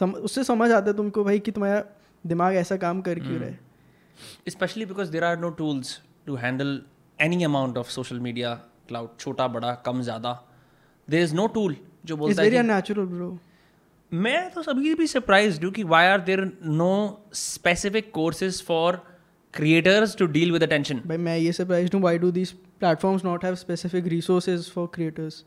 उससे 0.02 0.44
समझ 0.44 0.70
आता 0.72 0.90
है 0.90 0.96
तुमको 0.96 1.24
भाई 1.24 1.38
कि 1.38 1.50
तुम्हारा 1.50 1.84
दिमाग 2.26 2.54
ऐसा 2.54 2.76
काम 2.76 3.00
कर 3.00 3.18
क्यों 3.18 3.38
रहा 3.38 3.48
है? 3.48 3.58
Especially 4.46 4.86
because 4.86 5.10
there 5.10 5.24
are 5.24 5.36
no 5.42 5.50
tools 5.60 5.90
to 6.26 6.36
handle 6.36 6.72
any 7.18 7.42
amount 7.44 7.80
of 7.82 7.90
social 7.98 8.22
media 8.26 8.54
clout 8.88 9.08
छोटा 9.20 9.46
बड़ा 9.48 9.74
कम 9.86 10.00
ज़्यादा. 10.02 10.32
देर 11.10 11.22
इज़ 11.22 11.34
नो 11.34 11.46
टूल 11.46 11.76
जो 12.06 12.16
बोलता 12.16 12.42
है 12.42 12.56
अननेचुरल 12.56 13.06
ब्रो 13.06 13.38
मैं 14.12 14.50
तो 14.50 14.62
सभी 14.62 14.94
भी 14.94 15.06
सरप्राइज़ 15.06 15.64
हूँ 15.64 15.72
कि 15.72 15.82
why 15.84 16.06
are 16.06 16.20
there 16.20 16.44
no 16.64 16.92
specific 17.34 18.10
courses 18.12 18.62
for 18.62 18.96
creators 19.54 20.16
to 20.16 20.26
deal 20.26 20.52
with 20.52 20.64
tension 20.64 21.02
भाई 21.06 21.16
मैं 21.16 21.36
ये 21.38 21.52
सरप्राइज्ड 21.52 21.94
हूँ 21.94 22.02
why 22.02 22.18
do 22.18 22.30
these 22.30 22.52
platforms 22.80 23.24
not 23.24 23.44
have 23.44 23.54
specific 23.54 24.06
resources 24.06 24.70
for 24.70 24.86
creators 24.94 25.44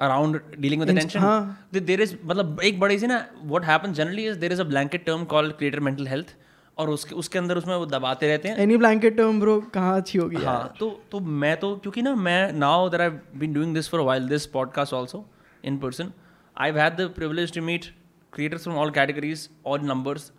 around 0.00 0.40
dealing 0.58 0.82
with 0.82 0.98
tension 0.98 1.20
हाँ। 1.20 1.68
देर 1.74 2.00
इज़ 2.00 2.16
मतलब 2.24 2.60
एक 2.64 2.80
बड़ी 2.80 2.98
सी 2.98 3.06
ना 3.06 3.24
what 3.42 3.64
happen 3.64 3.92
generally 3.92 4.26
is 4.26 4.38
there 4.38 4.52
is 4.52 4.60
a 4.60 4.64
blanket 4.64 5.04
term 5.06 5.24
called 5.24 5.52
creator 5.56 5.80
mental 5.80 6.06
health 6.06 6.34
और 6.78 6.90
उसके 6.90 7.14
उसके 7.14 7.38
अंदर 7.38 7.56
उसमें 7.56 7.74
वो 7.74 7.86
दबाते 7.86 8.28
रहते 8.28 8.48
हैं। 8.48 8.56
एनी 8.56 8.76
ब्लैंकेट 8.76 9.16
टर्म 9.16 9.40
ब्रो 9.40 9.60
कहाँ 9.74 9.96
अच्छी 9.96 10.18
होगी 10.18 10.36
हाँ 10.36 10.74
तो 10.80 10.90
तो 11.10 11.20
मैं 11.42 11.56
तो 11.56 11.74
क्योंकि 11.76 12.02
ना 12.02 12.14
मैं 12.14 12.52
now 12.52 12.88
that 12.88 13.00
I 13.00 13.10
been 13.38 13.52
doing 13.52 13.74
this 13.74 13.88
for 13.90 14.00
while 14.00 14.28
this 14.28 14.46
podcast 14.56 14.94
also 14.94 15.24
in 15.64 15.78
person 15.78 16.12
I 16.56 16.72
had 16.72 16.96
the 16.96 17.10
privilege 17.16 17.52
to 17.54 17.62
meet 17.62 17.92
creators 18.32 18.64
from 18.64 18.76
all 18.76 18.90
categories 18.90 19.48
odd 19.64 19.84
numbers. 19.84 20.32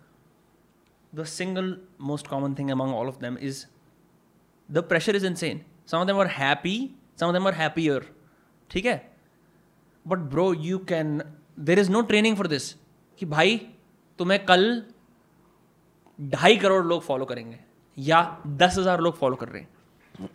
The 1.12 1.26
single 1.26 1.70
most 1.98 2.28
common 2.28 2.54
thing 2.54 2.70
among 2.70 2.92
all 2.92 3.08
of 3.08 3.18
them 3.20 3.38
is 3.40 3.66
the 4.68 4.82
pressure 4.82 5.16
is 5.16 5.24
insane. 5.24 5.64
Some 5.86 6.02
of 6.02 6.06
them 6.06 6.18
are 6.18 6.30
happy 6.38 6.78
some 7.16 7.30
of 7.30 7.34
them 7.34 7.46
are 7.46 7.56
happier. 7.60 8.00
ठीक 8.70 8.86
है? 8.86 9.15
But 10.06 10.18
bro 10.32 10.52
you 10.54 10.78
can 10.88 11.22
there 11.60 11.78
is 11.78 11.90
no 11.90 12.00
training 12.02 12.36
for 12.36 12.46
this 12.46 12.72
कि 13.20 13.26
भाई 13.26 13.56
तुम्हें 14.18 14.44
कल 14.44 14.82
ढाई 16.18 16.56
करोड़ 16.56 16.84
लोग 16.84 17.02
follow 17.02 17.24
करेंगे 17.24 17.58
या 17.98 18.20
दस 18.46 18.78
हज़ार 18.78 19.00
लोग 19.00 19.18
फॉलो 19.18 19.36
कर 19.36 19.48
रहे 19.48 19.62
हैं। 19.62 19.68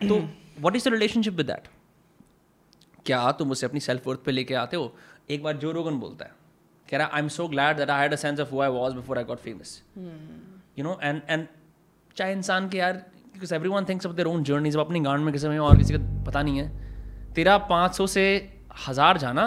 तो 0.08 0.20
what 0.60 0.76
is 0.76 0.88
the 0.88 0.92
relationship 0.92 1.34
with 1.34 1.46
that 1.46 1.68
क्या 3.06 3.30
तुम 3.32 3.50
उसे 3.50 3.66
अपनी 3.66 3.80
सेल्फ 3.80 4.06
वर्थ 4.08 4.20
पे 4.24 4.32
लेके 4.32 4.54
आते 4.54 4.76
हो? 4.76 4.94
एक 5.30 5.42
बार 5.42 5.56
जो 5.56 5.72
रोगन 5.72 5.98
बोलता 6.00 6.24
है 6.24 6.34
कह 6.88 6.98
रहा 6.98 7.06
I 7.06 7.20
am 7.20 7.28
so 7.28 7.48
glad 7.48 7.76
that 7.76 7.90
I 7.90 8.00
had 8.00 8.12
a 8.12 8.16
sense 8.16 8.40
of 8.40 8.50
who 8.50 8.60
I 8.60 8.70
was 8.70 8.92
before 8.92 9.18
I 9.18 9.24
got 9.24 9.38
famous 9.38 9.82
you 9.98 10.84
know 10.84 10.98
and 11.02 11.20
and 11.28 11.46
चाहे 12.16 12.32
इंसान 12.32 12.68
के 12.68 12.78
यार 12.78 12.92
because 13.32 13.54
everyone 13.68 13.84
thinks 13.84 14.06
of 14.06 14.14
their 14.14 14.28
own 14.28 14.42
journey 14.44 14.70
जब 14.70 14.80
अपनी 14.80 15.00
गांड 15.00 15.24
में 15.24 15.32
किसी 15.32 15.48
में 15.48 15.58
और 15.58 15.76
किसी 15.78 15.94
का 15.94 16.24
पता 16.24 16.42
नहीं 16.42 16.58
है 16.58 17.34
तेरा 17.34 17.56
पाँच 17.68 17.94
सौ 17.94 18.06
से 18.06 18.24
हज़ार 18.88 19.18
जाना 19.18 19.46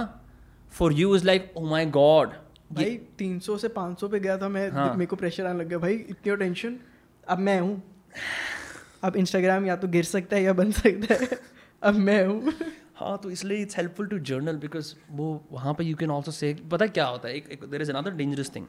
for 0.71 0.93
you 0.93 1.15
is 1.15 1.25
like 1.25 1.53
oh 1.57 1.65
my 1.65 1.85
god 1.85 2.33
भाई 2.73 2.99
300 3.21 3.57
से 3.59 3.67
500 3.69 4.09
पे 4.11 4.19
गया 4.19 4.37
था 4.37 4.47
मैं 4.49 4.69
हाँ। 4.71 4.93
मेरे 4.93 5.05
को 5.05 5.15
प्रेशर 5.15 5.45
आने 5.45 5.59
लग 5.59 5.67
गया। 5.67 5.77
भाई 5.77 5.93
इतनी 5.93 6.35
टेंशन 6.35 6.77
अब 7.27 7.39
मैं 7.39 7.59
हूँ। 7.59 7.81
अब 9.03 9.15
इंस्टाग्राम 9.15 9.65
या 9.65 9.75
तो 9.75 9.87
गिर 9.87 10.03
सकता 10.03 10.35
है 10.35 10.43
या 10.43 10.53
बन 10.53 10.71
सकता 10.71 11.13
है। 11.13 11.39
अब 11.83 11.95
मैं 11.95 12.25
हूँ। 12.27 12.53
हाँ 12.95 13.17
तो 13.23 13.31
इसलिए 13.31 13.61
it's 13.61 13.77
helpful 13.77 14.07
to 14.07 14.19
journal 14.19 14.57
because 14.57 14.93
वो 15.11 15.27
वहाँ 15.51 15.73
पर 15.73 15.83
यू 15.83 15.95
कैन 15.95 16.11
ऑल्सो 16.11 16.31
से 16.31 16.53
पता 16.71 16.87
क्या 16.87 17.05
होता 17.05 17.27
है? 17.27 17.35
एक 17.35 17.63
there 17.71 17.81
is 17.81 17.91
another 17.91 18.11
dangerous 18.11 18.51
thing 18.55 18.65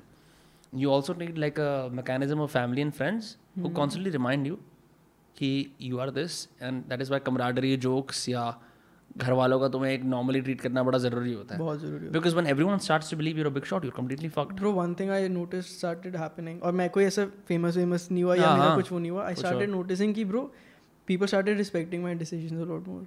you 0.73 0.91
also 0.91 1.15
need 1.15 1.39
like 1.39 1.61
a 1.61 1.89
mechanism 1.93 2.41
of 2.41 2.51
family 2.51 2.83
and 2.83 2.93
friends 2.93 3.37
वो 3.59 3.69
कॉन्स्टेंटली 3.71 4.11
रिमाइंड 4.11 4.47
यू 4.47 4.55
कि 5.37 5.51
you 5.81 5.99
are 5.99 6.11
this 6.11 6.43
and 6.63 6.83
that 6.85 7.01
is 7.01 7.11
why 7.11 7.21
camaraderie 7.21 7.77
jokes 7.77 8.29
या 8.29 8.49
घर 9.17 9.33
वालों 9.33 9.61
का 9.61 9.69
तुम्हें 9.69 9.93
एक 9.93 10.05
नॉर्मली 10.05 10.41
ट्रीट 10.41 10.61
करना 10.61 10.83
बड़ा 10.83 10.99
ज़रूरी 10.99 11.33
होता 11.33 11.55
है। 11.55 11.61
बहुत 11.61 11.81
ज़रूरी 11.81 12.09
because 12.09 12.35
when 12.37 12.47
everyone 12.65 12.79
starts 12.79 13.11
to 13.11 13.17
believe 13.17 13.39
you're 13.39 13.49
big 13.49 13.65
shot 13.65 13.85
you're 13.85 13.93
completely 13.97 14.29
fucked 14.29 14.57
bro 14.57 14.73
one 14.73 14.95
thing 14.95 15.11
I 15.11 15.29
notice 15.29 15.79
started 15.79 16.17
happening 16.17 16.63
और 16.63 16.73
मैं 16.73 16.91
कोई 16.91 17.05
ऐसा 17.05 17.27
फ़ेमस 17.49 17.77
वेमस 17.77 18.09
नहीं 18.13 18.25
हुआ 18.25 18.35
या 18.35 18.47
हाँ, 18.47 18.53
मेरा 18.55 18.67
हाँ, 18.67 18.77
कुछ 18.77 18.93
वो 18.93 18.99
नहीं 18.99 19.11
हुआ 19.11 19.27
आई 19.27 19.35
स्टार्टेड 19.35 19.71
नोटिसिंग 19.71 20.15
कि 20.15 20.25
bro 20.25 20.53
people 21.07 21.27
started 21.27 21.57
respecting 21.57 22.03
my 22.03 22.15
decisions 22.15 22.61
a 22.61 22.65
lot 22.65 22.89
more 22.89 23.07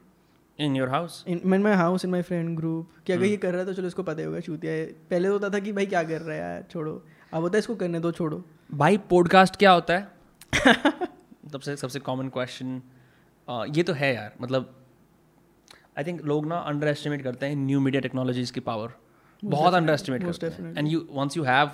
in 0.60 0.76
your 0.76 0.90
house 0.90 1.26
in 1.28 1.42
my 1.46 1.74
house 1.74 2.06
in 2.06 2.12
my 2.12 2.22
friend 2.22 2.58
group 2.58 2.88
कि 3.06 3.14
Hmm. 3.14 3.22
अगर 3.22 3.30
ये 3.32 3.38
कर 3.38 3.52
रहा 3.52 3.60
है 3.60 3.66
तो 3.66 3.74
चलो 3.74 3.88
इसको 3.88 4.04
पता 4.04 4.24
होगा 4.24 4.40
चूतिया 4.40 4.74
है। 4.74 4.86
पहले 4.86 5.28
तो 5.28 5.34
होता 5.34 5.50
था 5.50 5.60
कि 5.60 5.72
भाई 5.72 5.86
क्या 5.86 6.04
कर 6.04 6.22
रहा 6.22 6.36
है 6.36 6.42
यार 6.42 6.66
छोड़ो। 6.72 7.04
अब 7.34 7.42
होता 7.42 7.58
है 7.58 7.60
इसको 7.60 7.76
करने 7.76 8.00
दो 8.00 8.12
छोड़ो। 8.12 8.44
भाई 8.74 8.98
पॉडकास्ट 8.98 9.56
क्या 9.56 9.72
होता 9.72 9.94
है? 9.94 10.08
सबसे 11.52 11.76
सबसे 11.76 12.00
कॉमन 12.00 12.30
क्वेश्चन 12.30 12.82
ये 13.70 13.84
तो 13.84 13.94
है 13.94 14.16
यार 14.16 14.34
मतलब 14.42 14.76
आई 16.00 16.04
थिंक 16.04 16.24
लोग 16.26 16.48
ना 16.48 16.58
अंडर 16.72 16.88
एस्टिमेट 16.88 17.22
करते 17.24 17.46
हैं 17.46 17.56
न्यू 17.58 17.80
मीडिया 17.82 18.02
टेक्नोलॉजीज़ 18.02 18.54
की 18.54 18.60
पावर 18.72 18.98
बहुत 19.44 19.74
अंडर 19.74 19.94
एस्टिमेट 19.94 20.24
करते 20.24 20.48
हैं. 20.48 20.74
And 20.78 20.88
you 20.88 21.06
once 21.12 21.38
you 21.38 21.44
have 21.44 21.72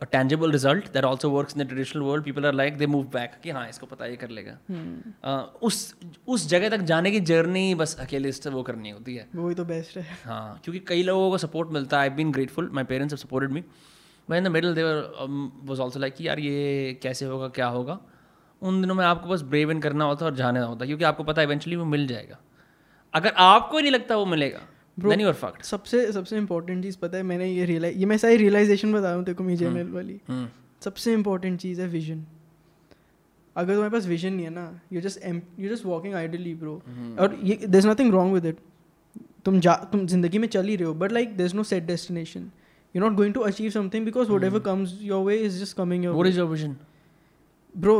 a 0.00 0.04
tangible 0.12 0.52
result 0.52 0.92
that 0.92 1.04
also 1.04 1.30
works 1.30 1.56
in 1.56 1.62
the 1.62 1.66
traditional 1.68 2.02
world 2.02 2.24
people 2.24 2.46
are 2.46 2.54
like 2.54 2.76
they 2.78 2.86
move 2.86 3.04
back 3.12 3.38
कि 3.42 3.50
हाँ 3.50 3.68
इसको 3.68 3.86
पता 3.86 4.04
है, 4.04 4.10
ये 4.10 4.16
कर 4.16 4.30
लेगा. 4.30 4.56
Hmm. 4.70 4.86
Uh, 5.28 5.62
उस 5.62 5.94
उस 6.28 6.46
जगह 6.48 6.68
तक 6.68 6.80
जाने 6.90 7.10
की 7.10 7.20
जर्नी 7.30 7.74
बस 7.74 7.96
अकेले 8.00 8.32
से 8.32 8.50
वो 8.50 8.62
करनी 8.62 8.90
होती 8.90 9.14
है. 9.16 9.26
वही 9.34 9.54
तो 9.54 9.64
बेस्ट 9.64 9.96
है. 9.98 10.06
हाँ 10.24 10.60
क्योंकि 10.64 10.80
कई 10.88 11.02
लोगों 11.02 11.30
को 11.30 11.38
सपोर्ट 11.38 11.70
मिलता 11.72 12.00
है. 12.00 12.02
I 12.02 12.16
been 12.16 12.32
grateful 12.32 12.70
my 12.74 12.84
parents 12.84 13.14
have 13.14 13.18
supported 13.18 13.52
me 13.52 13.60
but 14.28 14.36
in 14.36 14.44
the 14.44 14.48
middle 14.48 14.74
there 14.74 14.96
was 15.68 15.80
also 15.80 16.00
like 16.00 16.14
कि 16.14 16.28
यार 16.28 16.38
ये 16.40 16.98
कैसे 17.02 17.26
होगा 17.26 17.48
क्या 17.58 17.66
होगा? 17.68 17.98
उन 18.62 18.80
दिनों 18.80 18.94
में 18.94 19.04
आपको 19.04 19.28
बस 19.28 19.42
ब्रेव 19.44 19.70
इन 19.70 19.80
करना 19.80 20.04
होता 20.04 20.24
है 20.24 20.30
और 20.30 20.36
जाना 20.36 20.64
होता 20.64 20.84
है 20.84 20.86
क्योंकि 20.86 21.04
आपको 21.04 21.24
पता 21.24 21.40
है 21.40 21.46
इवेंचुअली 21.46 21.76
वो 21.76 21.84
मिल 21.86 22.06
जाएगा. 22.06 22.38
अगर 23.14 23.32
आपको 23.38 23.76
ही 23.76 23.82
नहीं 23.82 23.92
लगता 23.92 24.16
वो 24.16 24.26
मिलेगा 24.26 24.60
सबसे 25.62 26.12
सबसे 26.12 26.36
इम्पोर्टेंट 26.36 26.82
चीज़ 26.82 26.98
पता 26.98 27.16
है 27.16 27.22
मैंने 27.22 27.48
ये 27.48 27.64
रियलाइज़ 27.64 27.98
ये 27.98 28.06
मैं 28.06 28.16
सारी 28.18 28.36
रियलाइजेशन 28.36 28.92
बता 28.92 29.02
रहा 29.02 29.14
हूँ 29.14 29.24
तेरे 29.24 29.34
को 29.34 29.44
मीजे. 29.44 29.68
मेल 29.68 29.88
वाली। 29.88 30.20
सबसे 30.84 31.12
इम्पोर्टेंट 31.12 31.60
चीज़ 31.60 31.80
है 31.80 31.88
विजन 31.88 32.24
अगर 33.56 33.72
तुम्हारे 33.72 33.92
पास 33.92 34.06
विजन 34.06 34.32
नहीं 34.32 34.44
है 34.44 34.50
ना 34.50 34.80
you 34.92 35.00
just 35.00 35.26
you 35.60 35.68
just 35.68 35.84
walking 35.86 36.14
idly 36.14 36.54
bro 36.54 36.74
और 37.20 37.38
ये 37.42 37.54
there 37.66 37.78
is 37.78 37.88
nothing 37.88 38.12
wrong 38.12 38.34
with 38.34 38.46
it 38.46 38.58
तुम 39.44 39.60
जा 39.60 39.74
तुम 39.92 40.06
ज़िंदगी 40.06 40.38
में 40.38 40.48
चल 40.48 40.66
ही 40.66 40.76
रहे 40.76 40.86
हो 40.86 40.94
but 40.94 41.12
like 41.12 41.36
there 41.36 41.46
is 41.46 41.54
no 41.56 41.62
set 41.62 41.82
destination 41.86 42.50
you 42.94 43.02
not 43.02 43.12
going 43.12 43.34
to 43.34 43.40
achieve 43.40 43.70
something 43.70 44.04
because 44.04 44.30
whatever 44.44 44.60
comes 44.60 44.98
your 45.02 45.24
way 45.24 45.36
is 45.36 45.60
just 45.62 45.76
coming 45.76 46.04
your 46.04 46.26
is 46.26 46.38
your 46.38 46.48
vision 46.48 46.76
bro 47.74 47.98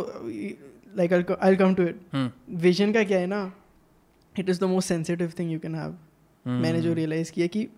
like 0.97 1.13
I 1.43 1.57
come 1.57 1.75
to 1.75 1.83
it. 1.83 2.31
Vision 2.51 2.93
का 2.93 3.05
क्या 3.05 3.19
है 3.19 3.27
ना 3.27 3.43
it 4.39 4.49
is 4.49 4.61
the 4.61 4.65
most 4.65 4.89
sensitive 4.89 5.33
thing 5.39 5.53
you 5.53 5.59
can 5.59 5.75
have 5.75 5.97
मैंने 6.47 6.81
जो 6.81 6.93
realise 6.93 7.33
किया 7.33 7.47
कि 7.47 7.69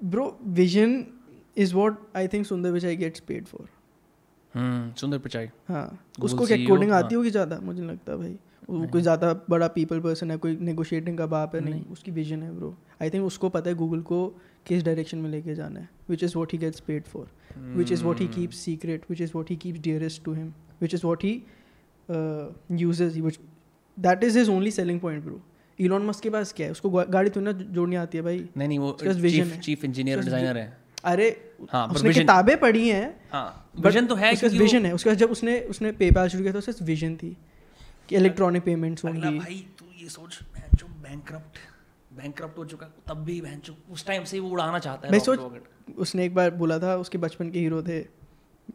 bro 0.00 0.38
vision 0.44 1.04
is 1.56 1.74
what 1.74 2.06
I 2.16 2.28
think 2.28 2.46
Sundar 2.46 2.70
Pichai 2.70 2.96
gets 2.96 3.20
paid 3.20 3.46
for 3.46 3.68
सुंदर 4.96 5.18
पिचाई 5.18 5.48
हाँ 5.68 5.86
उसको 6.22 6.46
क्या 6.46 6.56
कोडिंग 6.66 6.90
हाँ। 6.92 7.02
आती 7.02 7.14
होगी 7.14 7.30
ज़्यादा? 7.30 7.58
मुझे 7.60 7.82
लगता 7.82 8.16
भाई। 8.16 8.36
वो 8.70 8.86
कोई 8.86 9.02
ज़्यादा 9.02 9.32
बड़ा 9.50 9.66
पीपल 9.68 10.00
पर्सन 10.00 10.30
है 10.30 10.36
कोई 10.36 10.56
नेगोशिएटिंग 10.60 11.18
का 11.18 11.26
बाप 11.26 11.54
है 11.54 11.60
नहीं। 11.60 11.74
नहीं। 11.74 11.84
उसकी 11.84 12.10
विजन 12.10 12.42
है 12.42 12.50
ब्रो 12.56 12.74
आई 13.02 13.10
थिंक 13.10 13.24
उसको 13.24 13.48
पता 13.48 13.70
है 13.70 13.76
गूगल 13.76 14.00
को 14.00 14.26
किस 14.66 14.82
डायरेक्शन 14.84 15.18
में 15.18 15.30
लेके 15.30 15.54
जाना 15.54 15.80
है 15.80 15.88
which 16.10 16.24
is 16.24 16.36
what 16.36 16.52
he 16.52 16.58
gets 16.58 16.80
paid 16.80 17.04
for 17.04 17.28
which 17.58 17.92
is 17.92 18.04
what 18.04 18.20
he 18.20 18.26
keeps 18.28 18.56
secret 18.56 19.04
which 19.10 19.20
is 19.20 19.32
what 19.34 19.50
he 19.50 19.56
keeps 19.56 19.80
dearest 19.80 20.24
to 20.24 20.32
him 20.32 20.52
which 20.80 20.94
is 20.94 21.06
what 21.06 21.24
he 21.24 21.32
uses 22.80 23.18
which 23.20 23.38
that 23.98 24.24
is 24.24 24.38
his 24.38 24.48
only 24.48 24.70
selling 24.70 25.00
point 25.00 25.24
bro 25.24 25.40
Elon 25.78 26.06
Musk 26.06 26.22
के 26.22 26.30
पास 26.30 26.52
क्या 26.52 26.66
है? 26.66 26.72
उसको 26.72 26.90
गाड़ी 26.90 27.30
तो 27.30 27.40
ना 27.40 27.52
जोड़नी 27.52 27.96
आती 27.96 28.18
है 28.18 28.24
भाई। 28.24 28.38
नहीं 28.56 28.68
नहीं 28.68 28.78
वो 28.78 28.96
vision 29.00 29.24
chief 29.24 29.58
chief 29.60 29.84
engineer 29.84 30.20
designer 30.20 30.58
है। 30.58 30.76
अरे 31.04 31.26
हाँ, 31.70 31.86
उसने 31.88 32.12
किताबें 32.12 32.56
पढ़ी 32.60 32.88
हैं 32.88 33.08
हाँ 33.32 33.70
विजन 33.80 34.06
तो 34.06 34.14
है 34.14 34.32
उसके 34.32 34.48
विजन 34.58 34.86
है। 34.86 34.92
उसके 34.94 35.14
जब 35.16 35.30
उसने 35.30 35.60
उसने 35.70 35.92
पेपैल 35.94 36.28
शुरू 36.28 36.42
किया 36.42 36.54
था 36.54 36.58
उसके 36.58 36.84
विजन 36.84 37.16
थी 37.16 37.36
कि 38.08 38.16
इलेक्ट्रॉनिक 38.16 38.62
पेमेंट्स 38.64 39.04
होंगी। 39.04 39.38
भाई 39.38 39.64
तू 39.78 39.86
ये 40.02 40.08
सोच 40.08 40.38
जो 40.74 40.86
बैंकरप्ट 41.02 41.58
बैंकरप्ट 42.12 42.58
हो 42.58 42.64
चुका 42.64 42.86
तब 43.08 43.24
भी 43.24 43.40
बहन 43.40 43.60
उस 43.92 44.06
टाइम 44.06 44.24
से 44.24 44.36
ही 44.36 44.40
वो 44.42 44.50
उड़ाना 44.50 44.78
चाहता 44.78 45.06
है 45.06 45.12
मैं 45.12 45.20
सोच 45.20 45.96
उसने 45.98 46.24
एक 46.24 46.34
बार 46.34 46.50
बोला 46.56 46.78
था 46.78 46.96
उसके 46.98 47.18
बचपन 47.18 47.50
के 47.50 47.58
हीरो 47.58 47.82
थे। 47.82 47.98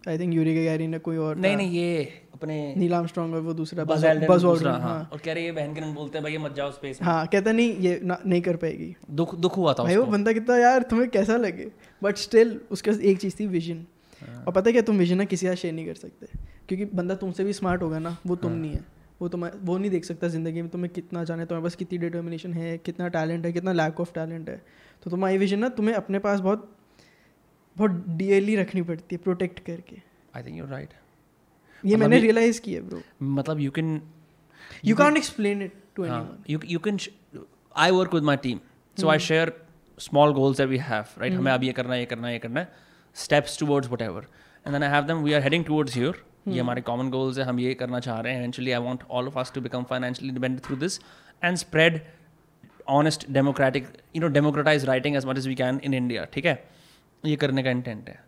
आई 0.08 0.18
थिंक 0.20 0.34
यूरी 0.34 0.54
गैरी 0.56 0.88
ने 0.88 1.00
कोई 1.00 1.18
और 1.18 1.38
नहीं 1.38 1.56
नहीं 1.58 1.72
ये 1.72 2.04
अपने 2.34 2.56
नील 2.78 3.06
स्ट्रॉन्ग 3.08 3.36
और 3.36 3.41
वो 3.41 3.54
दूसरा 3.54 3.84
बज 3.84 4.06
दूसरा, 4.06 4.50
ऑल्ड्रिन 4.50 4.72
हाँ। 4.72 5.10
और 5.14 5.20
कह 5.20 5.34
रहे 5.34 5.44
ये 5.44 5.52
बहन 5.52 5.74
के 5.74 5.82
रंग 5.82 5.96
बोलते 5.96 6.18
हैं 6.18 6.24
भाई 6.24 6.32
ये 6.32 6.38
मत 6.38 6.56
जाओ 6.56 6.72
स्पेस 6.72 7.02
में। 7.02 7.08
हाँ 7.08 7.26
कहता 7.28 7.52
नहीं 7.52 7.76
ये 7.78 8.00
ना, 8.04 8.18
नहीं 8.26 8.41
कर 8.41 8.56
पाएगी। 8.56 8.96
दुख 9.12 9.36
दुख 9.36 9.58
हुआ 9.58 9.74
था 9.74 9.84
भाई 9.84 9.96
वो 9.96 10.06
बंदा 10.06 10.34
कितना 10.34 10.58
यार 10.58 10.82
तुम्हें 10.84 11.10
कैसा 11.10 11.38
लगे? 11.38 11.68
बट 12.02 12.18
स्टिल 12.18 12.60
उसके 12.72 12.91
पास 12.91 13.00
एक 13.02 13.20
चीज़ 13.20 13.36
थी 13.39 13.48
विजन 13.48 13.86
हाँ। 14.22 14.44
और 14.44 14.54
पता 14.54 14.70
है 14.70 14.72
क्या 14.72 14.82
तुम 14.82 14.98
विजन 14.98 15.18
ना 15.18 15.26
किसी 15.26 15.48
का 15.48 15.56
शेयर 15.56 15.74
नहीं 15.74 15.86
कर 15.86 15.94
सकते। 15.96 16.28
क्योंकि 16.68 16.86
बंदा 16.96 17.16
तुमसे 17.16 17.44
भी 17.44 17.54
स्मार्ट 17.54 17.82
होगा 17.82 18.00
ना 18.00 18.18
वो 18.28 18.36
तुम 18.36 18.52
हाँ। 18.52 18.60
नहीं 18.60 18.72
है। 18.72 18.84
वो 19.22 19.28
तुम 19.30 19.46
वो 19.46 19.78
नहीं 19.78 19.91
देख 19.91 20.06
सकता 20.06 20.28
ज़िंदगी 20.28 20.62
में 20.62 20.70
तुम्हें 20.72 20.91
कितना 20.94 21.24
जाने 21.24 21.46
तुम्हारे 21.46 21.64
पास 21.64 21.76
कितनी 21.76 21.98
डिटर्मिनेशन 21.98 22.54
है? 22.54 22.78
कितना 22.78 23.08
टैलेंट 23.08 23.46
है? 23.46 23.52
कितना 23.54 23.72
लैक 23.72 24.00
ऑफ़ 24.00 24.14
टैलेंट 24.14 24.50
है? 24.50 24.62
तो 25.04 25.12
तुम्हारी 25.12 25.38
विजन 25.38 25.60
ना 25.60 25.70
तुम्हें 25.70 25.96
अपने 25.96 26.20
पास 26.20 26.39
बहुत 26.39 26.70
बहुत 27.78 28.03
डियरली 28.17 28.55
रखनी 28.55 28.82
पड़ती 28.82 29.15
है 29.15 29.21
प्रोटेक्ट 29.24 29.59
करके। 29.65 30.01
आई 30.36 30.43
थिंक 30.43 30.57
यू 30.57 30.65
राइट 30.65 30.93
ये 31.84 31.95
मैंने 31.95 32.19
रियलाइज़ 32.19 32.61
किया 32.61 32.82
ब्रो 32.82 33.01
मतलब 33.24 33.59
you 33.59 33.71
can 33.71 34.01
you 34.86 34.95
can 34.95 35.17
explain 35.17 35.61
it 35.61 35.74
to 35.95 36.05
anyone 36.05 36.43
you 36.49 36.59
you 36.65 36.80
can 36.80 36.99
I 37.76 37.91
work 37.91 38.13
with 38.13 38.24
my 38.24 38.38
team 38.38 38.59
so 38.97 39.09
I 39.09 39.19
share 39.19 39.53
small 39.99 40.34
goals 40.34 40.57
that 40.57 40.69
we 40.69 40.78
have 40.78 41.05
right 41.17 41.34
हमें 41.34 41.43
hmm. 41.43 41.53
अब 41.53 41.63
ये 41.63 41.74
करना 41.74 41.93
है 41.93 41.99
ये 41.99 42.05
करना 42.05 42.28
है 42.28 42.34
ये 42.34 42.39
करना 42.39 42.59
है। 42.59 42.71
Steps 43.15 43.59
towards 43.59 43.88
whatever 43.88 44.28
and 44.65 44.74
then 44.74 44.84
I 44.84 44.89
have 44.89 45.03
them 45.03 45.24
we 45.24 45.34
are 45.34 45.41
heading 45.41 45.65
towards 45.65 45.97
your 45.97 46.15
ये 46.47 46.51
hmm. 46.51 46.61
हमारे 46.61 46.82
कॉमन 46.82 47.09
गोल्स 47.09 47.38
है 47.38 47.43
हम 47.45 47.59
ये 47.59 47.74
करना 47.74 47.99
चाह 47.99 48.19
रहे 48.19 48.34
हैं। 48.34 48.47
Actually 48.47 48.71
I 48.71 48.82
want 48.82 49.03
all 49.09 49.28
of 49.28 49.39
us 49.39 49.51
to 49.55 49.61
become 49.61 49.84
financially 49.89 50.30
independent 50.30 50.65
through 50.65 50.76
this 50.76 50.99
and 51.43 51.57
spread 51.57 51.99
honest 52.89 53.30
democratic 53.32 53.88
you 54.15 54.21
know 54.21 54.28
democratise 54.28 54.86
writing 54.86 55.15
as 55.15 55.26
much 55.26 55.38
as 55.38 55.47
we 55.47 55.55
can 55.55 55.80
in 55.84 55.93
India 55.93 56.26
ठीक 56.34 56.45
है? 56.45 56.55
ये 57.24 57.36
करने 57.36 57.63
का 57.63 57.69
इंटेंट 57.71 58.09
है। 58.09 58.19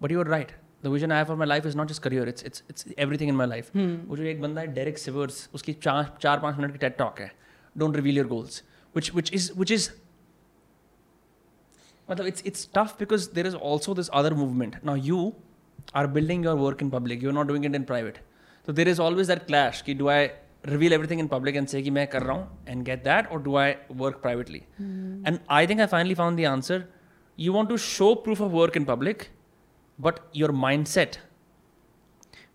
But 0.00 0.12
you 0.12 0.20
are 0.20 0.26
right 0.28 0.52
the 0.84 0.86
vision 0.86 1.12
I 1.12 1.24
for 1.24 1.36
my 1.36 1.46
life 1.48 1.66
is 1.66 1.76
not 1.76 1.88
just 1.88 2.02
career 2.02 2.28
it's 2.28 2.44
it's 2.46 2.64
it's 2.70 2.86
everything 2.98 3.28
in 3.28 3.36
my 3.36 3.46
life 3.46 3.70
वो 3.76 4.16
जो 4.16 4.24
एक 4.24 4.40
बंदा 4.42 4.60
है 4.60 4.74
डायरेक्ट 4.74 4.98
सिवर्स 4.98 5.48
उसकी 5.54 5.72
चार 5.82 6.16
चार 6.22 6.40
पाँच 6.40 6.56
मिनट 6.56 6.72
की 6.72 6.78
टेट 6.78 6.96
टॉक 6.98 7.20
है। 7.20 7.30
Don't 7.76 7.96
reveal 7.96 8.18
your 8.18 8.26
goals 8.26 8.62
which 8.94 9.14
which 9.14 9.32
is 9.34 9.50
which 9.58 9.72
is 9.72 9.90
मतलब 12.08 12.26
it's 12.26 12.42
it's 12.46 12.68
tough 12.74 12.96
because 12.98 13.28
there 13.34 13.46
is 13.46 13.56
also 13.56 13.94
this 13.94 14.08
other 14.14 14.34
movement 14.34 14.76
now 14.84 14.96
you 15.06 15.32
are 15.94 16.06
building 16.08 16.44
your 16.44 16.56
work 16.56 16.82
in 16.82 16.90
public 16.90 17.22
you 17.22 17.28
are 17.30 17.34
not 17.34 17.46
doing 17.46 17.64
it 17.64 17.74
in 17.74 17.82
private 17.84 18.18
तो 18.66 18.72
there 18.72 18.88
is 18.88 19.00
always 19.00 19.28
that 19.28 19.46
clash 19.46 19.82
कि 19.82 19.94
do 19.94 20.08
I 20.08 20.28
reveal 20.66 20.92
everything 20.92 21.20
in 21.20 21.26
public 21.28 21.56
and 21.56 21.66
say 21.68 21.90
मैं 21.90 22.06
कर 22.06 22.22
रहा 22.22 22.36
हूँ 22.36 22.64
and 22.68 22.84
get 22.84 23.04
that 23.04 23.26
और 23.26 23.42
do 23.42 23.56
I 23.56 23.74
work 23.92 24.16
privately 24.22 24.58
and 24.80 25.38
I 25.50 25.66
think 25.66 25.80
I 25.80 25.86
finally 25.86 26.14
found 26.14 26.40
the 26.40 26.44
answer 26.44 26.84
You 27.38 27.54
want 27.54 27.68
to 27.70 27.76
show 27.76 28.10
proof 28.26 28.40
of 28.40 28.52
work 28.52 28.76
in 28.76 28.86
public, 28.86 29.16
but 29.98 30.16
your 30.36 30.52
mindset. 30.64 31.18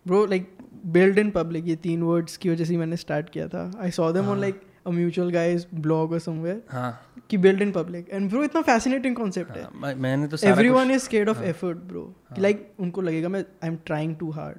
Bro 0.06 0.26
like 0.26 0.58
build 0.86 1.18
in 1.18 1.30
public 1.30 1.68
ये 1.68 1.76
तीन 1.76 2.02
words 2.02 2.36
की 2.36 2.50
वजह 2.50 2.64
से 2.64 2.76
मैंने 2.76 2.96
start 2.96 3.30
किया 3.30 3.48
था। 3.48 3.72
I 3.78 3.90
saw 3.90 4.12
them 4.12 4.28
on 4.28 4.40
like 4.40 4.62
a 4.86 4.90
mutual 4.90 5.30
guys 5.30 5.66
blog 5.74 6.12
और 6.12 6.18
somewhere 6.18 6.62
हाँ। 6.70 7.00
कि 7.30 7.36
build 7.36 7.62
in 7.62 7.72
public 7.72 8.10
and 8.10 8.30
bro 8.30 8.44
इतना 8.44 8.62
फैसिनेटिंग 8.62 9.16
कॉन्सेप्ट 9.16 9.50
है। 9.50 9.62
हाँ, 9.62 9.72
मैं- 9.74 9.96
मैंने 9.98 10.26
तो 10.26 10.36
सारा 10.36 10.52
एवरीवन 10.52 10.82
कुछ- 10.82 10.94
इज़ 10.94 11.02
स्केर्ड 11.02 11.28
ऑफ़ 11.28 11.38
हाँ। 11.38 11.46
एफर्ट 11.46 11.78
ब्रो 11.78 12.14
लाइक 12.38 12.72
उनको 12.78 13.00
लगेगा 13.00 13.28
मैं 13.28 13.40
I 13.40 13.68
am 13.68 13.78
trying 13.86 14.16
too 14.16 14.30
hard 14.30 14.58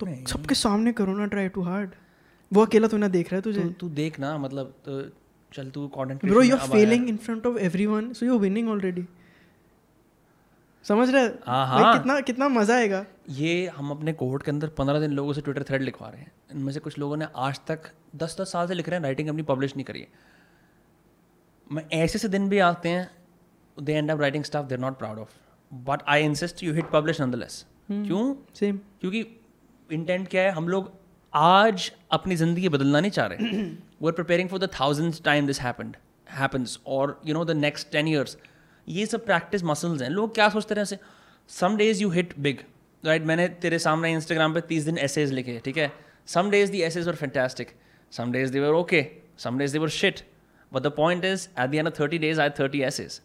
तो 0.00 0.06
सबके 0.28 0.54
सामने 0.54 0.92
करो 0.92 1.16
ना 1.16 1.26
ट्राई 1.26 1.48
टू 1.48 1.62
हार्ड 1.62 1.90
वो 2.52 2.64
अकेला 2.64 2.88
तो 2.88 2.96
ना 2.96 3.08
देख 3.08 3.26
रहा 3.26 3.36
है 3.36 3.42
तुझे? 3.42 3.60
तू 3.60 3.68
तू 3.70 3.88
देख 3.88 4.20
ना 4.20 4.38
मतलब 4.38 4.66
तो 4.66 5.02
चल 5.52 5.70
तू 5.70 5.88
content 5.88 6.24
bro 6.24 6.42
you 6.42 6.56
are 6.56 6.68
failing 6.68 7.08
in 7.08 7.16
front 7.16 7.46
of 7.46 7.58
everyone 7.58 8.12
so 8.12 8.26
you 8.26 8.32
are 8.32 8.38
winning 8.38 8.68
already 8.68 9.04
समझ 10.84 11.08
रहे? 11.10 11.22
हैं? 11.22 11.38
हाँ। 11.46 11.92
कितना 11.94 12.20
कितना 12.20 12.48
मज़ा 12.48 12.76
आएगा। 12.76 13.04
ये 13.30 13.66
हम 13.76 13.90
अपने 13.90 14.12
कोहट 14.12 14.42
के 14.42 14.50
अंदर 14.50 14.68
पंद्रह 14.78 15.00
दिन 15.00 15.12
लोगों 15.12 15.32
से 15.32 15.40
ट्विटर 15.40 15.62
थ्रेड 15.62 15.82
लिखवा 15.82 16.08
रहे 16.08 16.20
हैं। 16.20 16.32
इनमें 16.52 16.72
से 16.72 16.80
कुछ 16.80 16.98
लोगों 16.98 17.16
ने 17.16 17.26
आज 17.38 17.60
तक 17.68 17.90
दस 18.16 18.36
दस 18.40 18.52
साल 18.52 18.68
से 18.68 18.74
लिख 18.74 18.88
रहे 18.88 18.98
हैं 18.98 19.04
राइटिंग 19.04 19.28
अपनी 19.28 19.42
पब्लिश 19.50 19.76
नहीं 19.76 19.84
करी 19.84 20.00
है। 20.00 20.08
मैं 21.66 21.84
ऐसे 21.94 22.18
से 22.18 22.28
दिन 22.28 22.48
भी 22.48 22.58
आते 22.60 22.88
हैं 22.88 23.10
they 23.76 23.92
end 23.92 24.10
up 24.10 24.20
writing 24.20 24.44
stuff 24.44 24.64
they're 24.64 24.78
not 24.78 24.98
proud 24.98 25.18
of 25.18 25.28
but 25.70 26.02
I 26.08 26.24
insist 26.24 26.62
you 26.62 26.74
hit 26.74 26.90
publish 26.90 27.20
nonetheless 27.20 27.64
क्यों? 27.90 28.34
सेम 28.54 28.78
क्योंकि 29.00 29.24
इंटेंट 29.90 30.28
क्या 30.28 30.42
है? 30.42 30.50
हम 30.52 30.68
लोग 30.68 30.92
आज 31.32 31.90
अपनी 32.12 32.36
ज़िंदगी 32.36 32.68
बदलना 32.68 33.00
नहीं 33.00 33.10
चाह 33.10 33.26
रहे। 33.26 33.46
We 33.46 34.06
are 34.06 34.12
preparing 34.12 34.48
for 34.48 34.58
the 34.58 34.68
thousand 34.80 35.14
time 35.24 35.46
this 35.46 35.60
happened 35.60 35.96
happens 36.30 36.78
और 36.86 37.20
you 37.26 37.34
know 37.34 37.44
the 37.44 37.50
next 37.56 37.90
ten 37.92 38.08
years 38.08 38.36
ये 38.88 39.06
सब 39.06 39.24
प्रैक्टिस 39.26 39.64
मसल्स 39.64 40.02
हैं। 40.02 40.08
लोग 40.10 40.34
क्या 40.34 40.48
सोचते 40.48 40.74
रहे 40.74 40.96
some 41.50 41.76
days 41.76 42.02
you 42.02 42.10
hit 42.10 42.34
big 42.38 42.58
right 43.04 43.24
मैंने 43.26 43.48
तेरे 43.62 43.78
सामने 43.78 44.12
इंस्टाग्राम 44.12 44.54
पे 44.54 44.60
तीस 44.68 44.84
दिन 44.84 44.98
एसेज 44.98 45.32
लिखे 45.32 45.60
ठीक 45.64 45.76
है? 45.76 45.90
Some 46.26 46.50
days 46.50 46.70
the 46.72 46.82
essays 46.82 47.08
were 47.08 47.14
fantastic 47.14 47.68
some 48.12 48.32
days 48.32 48.52
they 48.52 48.60
were 48.60 48.74
okay 48.74 49.04
some 49.38 49.58
days 49.58 49.72
they 49.72 49.78
were 49.78 49.88
shit 49.88 50.20
but 50.72 50.82
the 50.82 50.92
point 50.96 51.24
is 51.24 51.48
at 51.58 51.70
the 51.70 51.74
end 51.74 51.88
of 51.88 52.00
thirty 52.00 52.18
days 52.18 52.40
I 52.40 52.50
thirty 52.60 52.82
essays 52.82 53.20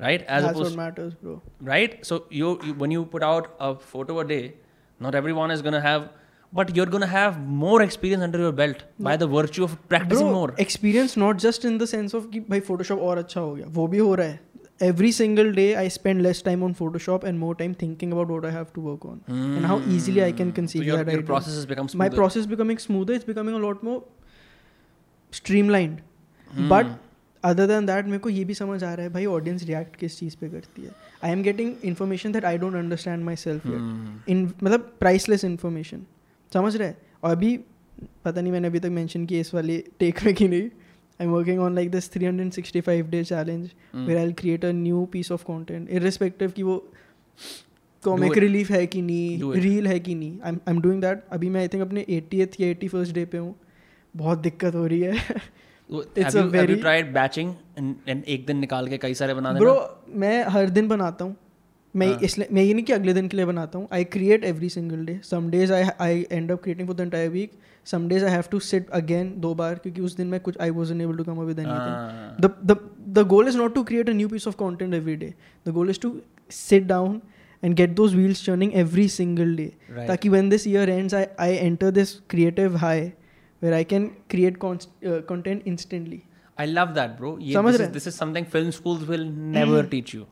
right 0.00 0.26
edge 0.30 0.44
bro 0.44 1.40
right? 1.70 1.92
So 2.06 2.16
you, 2.38 2.48
you 2.66 2.74
when 2.82 2.92
you 2.94 3.04
put 3.12 3.22
out 3.26 3.46
a 3.60 3.74
photo 3.92 4.18
a 4.20 4.24
day, 4.30 4.42
not 5.00 5.14
everyone 5.20 5.52
is 5.54 5.62
gonna 5.66 5.80
have, 5.84 6.02
but 6.52 6.72
you're 6.76 6.90
gonna 6.94 7.10
have 7.12 7.38
more 7.62 7.78
experience 7.82 8.26
under 8.26 8.40
your 8.44 8.52
belt 8.58 8.82
by 9.08 9.14
the 9.22 9.28
virtue 9.34 9.64
of 9.66 9.76
practicing 9.92 10.32
more. 10.34 10.50
Experience 10.60 11.16
not 11.18 11.38
just 11.44 11.64
in 11.64 11.78
the 11.78 11.86
sense 11.92 12.14
of 12.14 12.26
कि 12.32 12.40
भाई 12.50 12.60
Photoshop 12.68 13.00
और 13.02 13.18
अच्छा 13.18 13.40
हो 13.40 13.54
गया 13.54 13.66
वो 13.78 13.86
भी 13.86 13.98
हो 13.98 14.14
रहा 14.14 14.26
है. 14.26 14.40
Every 14.80 15.10
single 15.12 15.52
day 15.52 15.76
i 15.76 15.88
spend 15.88 16.22
less 16.22 16.40
time 16.42 16.62
on 16.62 16.74
photoshop 16.74 17.22
and 17.24 17.38
more 17.38 17.54
time 17.54 17.74
thinking 17.74 18.12
about 18.12 18.28
what 18.28 18.44
i 18.44 18.50
have 18.50 18.72
to 18.72 18.80
work 18.80 19.04
on 19.04 19.20
mm. 19.28 19.56
and 19.56 19.66
how 19.66 19.78
easily 19.88 20.22
i 20.24 20.32
can 20.32 20.50
conceive 20.52 20.82
so 20.82 20.86
your, 20.86 20.96
that 20.98 21.12
your 21.12 21.20
idea. 21.20 21.26
process 21.26 21.54
has 21.54 21.66
become 21.66 21.88
smoother. 21.88 22.10
my 22.10 22.16
process 22.16 22.46
becoming 22.46 22.78
smoother 22.78 23.14
it's 23.14 23.24
becoming 23.24 23.54
a 23.54 23.58
lot 23.58 23.82
more 23.82 24.02
streamlined 25.32 26.02
Hmm. 26.50 26.68
but 26.68 26.86
other 27.44 27.66
than 27.66 27.86
that 27.86 28.06
मेरे 28.06 28.18
को 28.18 28.28
ये 28.30 28.44
भी 28.44 28.54
समझ 28.54 28.82
आ 28.84 28.92
रहा 28.94 29.02
है 29.02 29.12
भाई 29.12 29.24
audience 29.26 29.62
react 29.66 29.96
किस 29.96 30.18
चीज़ 30.18 30.36
पे 30.40 30.48
करती 30.48 30.82
है 30.82 30.90
I 31.24 31.30
am 31.32 31.42
getting 31.42 31.74
information 31.84 32.32
that 32.32 32.44
I 32.44 32.58
don't 32.58 32.74
understand 32.76 33.24
myself 33.36 33.66
Hmm. 33.66 34.30
In 34.30 34.44
मतलब 34.62 34.80
प्राइसलेस 35.00 35.44
इन्फॉर्मेशन 35.44 36.04
समझ 36.52 36.74
रहे 36.76 36.92
और 37.22 37.30
अभी 37.30 37.56
पता 38.24 38.40
नहीं 38.40 38.52
मैंने 38.52 38.68
अभी 38.68 38.80
तक 38.80 38.88
मेंशन 39.00 39.26
की 39.26 39.40
इस 39.40 39.52
वाली 39.54 39.78
टेक 40.00 40.22
में 40.24 40.34
कि 40.34 40.48
नहीं 40.48 40.68
am 41.20 41.30
working 41.30 41.60
on 41.60 41.74
like 41.74 41.90
this 41.90 42.10
365 42.12 43.10
day 43.10 43.22
challenge 43.24 43.68
Hmm. 43.68 44.06
Where 44.06 44.18
I 44.18 44.32
create 44.32 44.64
a 44.64 44.70
new 44.72 45.04
piece 45.12 45.32
of 45.32 45.42
content 45.42 45.90
irrespective 45.90 46.50
कि 46.50 46.62
वो 46.62 46.76
कॉमिक. 48.04 48.38
रिलीफ 48.38 48.70
है 48.70 48.86
कि 48.86 49.02
नहीं. 49.02 49.52
रील 49.52 49.86
है 49.86 49.98
कि 50.00 50.14
नहीं 50.14 50.38
आई 50.44 50.56
एम 50.68 50.80
डूइंग 50.80 51.00
दैट 51.00 51.22
अभी 51.32 51.48
मैं 51.48 51.60
आई 51.60 51.68
थिंक 51.68 51.82
अपने 51.82 52.04
80th 52.10 52.60
या 52.60 52.72
81st 52.74 53.12
डे 53.12 53.24
पे 53.24 53.38
हूँ 53.38 53.54
बहुत 54.14 54.38
दिक्कत 54.38 54.74
हो 54.74 54.86
रही 54.86 55.00
है 55.00 55.12
a 55.90 56.24
have 56.24 56.70
you 56.70 56.76
tried 56.82 57.08
batching 57.14 57.48
and, 57.78 57.94
and 58.08 58.24
एक 58.24 58.46
दिन 58.46 58.56
निकाल 58.56 58.88
के 58.88 58.98
कई 58.98 59.14
सारे 59.14 59.34
बना 59.34 59.52
ब्रो 59.52 59.74
मैं 60.08 60.44
हर 60.48 60.70
दिन 60.70 60.88
बनाता 60.88 61.24
हूँ 61.24 61.36
मैं 61.94 62.06
इसलिए 62.18 62.48
मैं 62.52 62.62
ये 62.62 62.72
नहीं 62.74 62.84
कि 62.84 62.92
अगले 62.92 63.12
दिन 63.14 63.28
के 63.28 63.36
लिए 63.36 63.46
बनाता 63.46 63.78
हूँ। 63.78 63.88
I 63.92 64.04
create 64.04 64.44
every 64.44 64.68
single 64.68 65.04
day 65.06 65.18
some 65.24 65.50
days 65.50 65.72
I 65.72 65.84
I 66.00 66.24
end 66.32 66.50
up 66.52 66.62
creating 66.62 66.88
for 66.88 66.96
the 66.96 67.00
entire 67.00 67.28
week 67.30 67.52
some 67.86 68.08
days 68.08 68.24
I 68.24 68.30
have 68.30 68.44
to 68.50 68.58
sit 68.60 68.90
again 68.90 69.32
दो 69.40 69.54
बार 69.54 69.74
क्योंकि 69.74 70.00
उस 70.00 70.16
दिन 70.16 70.26
मैं 70.26 70.40
कुछ 70.40 70.58
I 70.60 70.70
was 70.70 70.92
able 70.92 71.16
to 71.16 71.24
come 71.24 71.38
up 71.38 71.46
with 71.46 71.58
anything 71.58 72.48
the 72.66 72.78
the 73.18 73.26
goal 73.28 73.48
is 73.48 73.58
not 73.58 73.74
to 73.74 73.82
create 73.84 74.10
a 74.10 74.12
new 74.12 74.28
piece 74.28 74.48
of 74.48 74.56
content 74.56 74.94
every 74.94 75.16
day 75.16 75.32
the 75.66 75.70
goal 75.70 75.90
is 75.90 76.00
to 76.00 76.16
sit 76.50 76.84
down 76.84 77.20
and 77.62 77.74
get 77.74 77.94
those 77.94 78.14
wheels 78.14 78.44
turning 78.46 78.74
every 78.76 79.08
single 79.08 79.56
day 79.56 79.72
ताकि 80.06 80.28
when 80.28 80.48
this 80.48 80.66
year 80.66 80.90
end 80.90 81.14
I 81.14 81.24
I 81.40 81.54
enter 81.56 81.90
this 81.90 82.14
creative 82.30 82.76
high 82.76 83.00
where 83.62 83.72
I 83.72 83.84
can 83.84 84.10
create 84.30 84.56
content 84.58 85.66
instantly 85.66 86.22
I 86.58 86.66
love 86.66 86.94
that 86.94 87.16
bro 87.18 87.38
समझ 87.52 87.76
रहे 87.76 87.88
this 87.88 88.06
is 88.06 88.14
something 88.14 88.46
film 88.46 88.70
schools 88.70 89.08
will 89.08 89.24
never 89.52 89.86
teach 89.86 90.14
you 90.14 90.24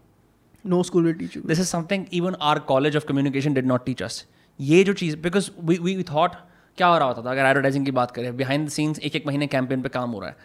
no 0.64 0.82
school 0.82 1.04
will 1.04 1.18
teach 1.18 1.36
you. 1.36 1.42
This 1.50 1.60
is 1.62 1.68
something 1.68 2.06
even 2.12 2.36
our 2.48 2.60
college 2.70 2.96
of 3.00 3.06
communication 3.06 3.56
did 3.58 3.68
not 3.70 3.86
teach 3.86 4.02
us. 4.08 4.22
ये 4.60 4.82
जो 4.84 4.92
चीज़ 4.92 5.16
because 5.22 5.50
we 5.60 5.76
we 5.76 6.02
thought 6.02 6.34
क्या 6.78 6.86
हो 6.86 6.98
रहा 6.98 7.08
होता 7.08 7.22
था? 7.22 7.30
अगर 7.30 7.44
एडवर्टाइजिंग 7.46 7.84
की 7.84 7.90
बात 7.90 8.10
करें 8.10 8.36
बिहाइंड 8.36 8.66
द 8.66 8.70
सीन्स 8.70 8.98
एक 8.98 9.16
एक 9.16 9.26
महीने 9.26 9.46
कैंपेन 9.46 9.82
पे 9.82 9.88
काम 9.88 10.10
हो 10.10 10.20
रहा 10.20 10.30
है। 10.30 10.36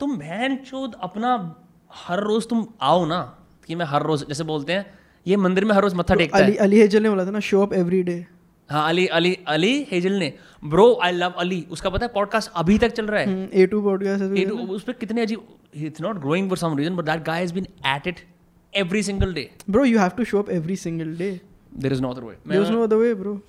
तो 0.00 0.06
मैन 0.06 0.56
चोद 0.56 0.94
अपना 1.02 1.32
हर 1.94 2.20
रोज 2.20 2.48
तुम 2.48 2.66
आओ 2.82 3.04
ना 3.06 3.20
कि 3.66 3.74
मैं 3.74 3.86
हर 3.86 4.02
रोज 4.02 4.26
जैसे 4.28 4.44
बोलते 4.44 4.72
हैं 4.72 4.86
ये 5.26 5.36
मंदिर 5.36 5.64
में 5.64 5.74
हर 5.74 5.82
रोज 5.82 5.94
मत्था 5.94 6.14
टेकता 6.14 6.38
अली 6.38 6.52
है। 6.52 6.58
अली 6.58 6.80
हेजल 6.80 7.02
ने 7.02 7.08
बोला 7.08 7.26
था 7.26 7.30
ना 7.30 7.40
शो 7.40 7.62
अप 7.62 7.72
एवरी 7.74 8.02
डे 8.02 8.26
हाँ 8.70 8.88
अली 8.88 9.06
अली 9.06 9.36
अली 9.48 9.86
हेजल 9.90 10.12
ने 10.12 10.32
ब्रो 10.64 10.98
आई 11.02 11.12
लव 11.12 11.34
अली 11.38 11.66
उसका 11.70 11.90
पता 11.90 12.06
है 12.06 12.12
पॉडकास्ट 12.12 12.50
अभी 12.56 12.78
तक 12.78 12.92
चल 12.92 13.06
रहा 13.06 13.20
है। 13.20 13.48
ए 13.52 13.66
टू 13.66 13.82
पॉडकास्ट 13.82 14.50
उस 14.70 14.82
पर 14.82 14.92
कितने 14.92 15.22
अजीब 15.22 15.46
it's 15.74 16.00
not 16.00 16.18
growing 16.18 16.48
for 16.48 16.58
some 16.58 16.76
reason 16.78 16.96
but 16.96 17.04
that 17.04 17.24
guy 17.24 17.40
has 17.40 17.54
been 17.54 17.66
at 17.86 18.06
it 18.06 18.20
Every 18.75 19.03
single 19.03 19.33
day 19.33 19.49
bro 19.69 19.85
you 19.85 19.99
have 19.99 20.11
to 20.17 20.23
show 20.23 20.41
up 20.41 20.49
every 20.49 20.75
single 20.75 21.15
day 21.17 21.31
there 21.73 21.93
is 21.93 22.01
no 22.01 22.09
other 22.09 22.23
way 22.23 22.37
there 22.47 22.61
is 22.63 22.71
no 22.71 22.83
other 22.83 22.95
way 22.95 23.13
bro 23.15 23.39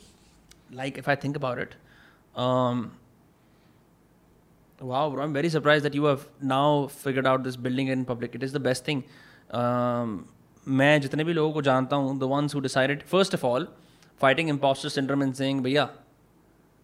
like 0.72 0.98
if 0.98 1.08
I 1.08 1.14
think 1.14 1.36
about 1.36 1.58
it, 1.58 1.74
um, 2.34 2.92
wow, 4.80 5.10
bro, 5.10 5.22
I'm 5.22 5.32
very 5.32 5.48
surprised 5.48 5.84
that 5.84 5.94
you 5.94 6.04
have 6.04 6.26
now 6.42 6.86
figured 6.88 7.26
out 7.26 7.42
this 7.44 7.56
building 7.56 7.88
in 7.88 8.04
public. 8.04 8.34
It 8.34 8.42
is 8.42 8.52
the 8.52 8.60
best 8.60 8.84
thing. 8.84 9.02
Um, 9.52 10.14
मैं 10.66 11.00
जितने 11.00 11.24
भी 11.24 11.32
लोगों 11.32 11.52
को 11.52 11.62
जानता 11.62 11.96
हूँ 11.96 12.18
the 12.18 12.22
ones 12.30 12.54
who 12.54 12.60
decided 12.60 13.02
first 13.06 13.34
of 13.34 13.44
all 13.44 13.66
fighting 14.20 14.48
impostor 14.48 14.88
syndrome 14.88 15.22
and 15.22 15.32
saying 15.34 15.62
भैया 15.62 15.88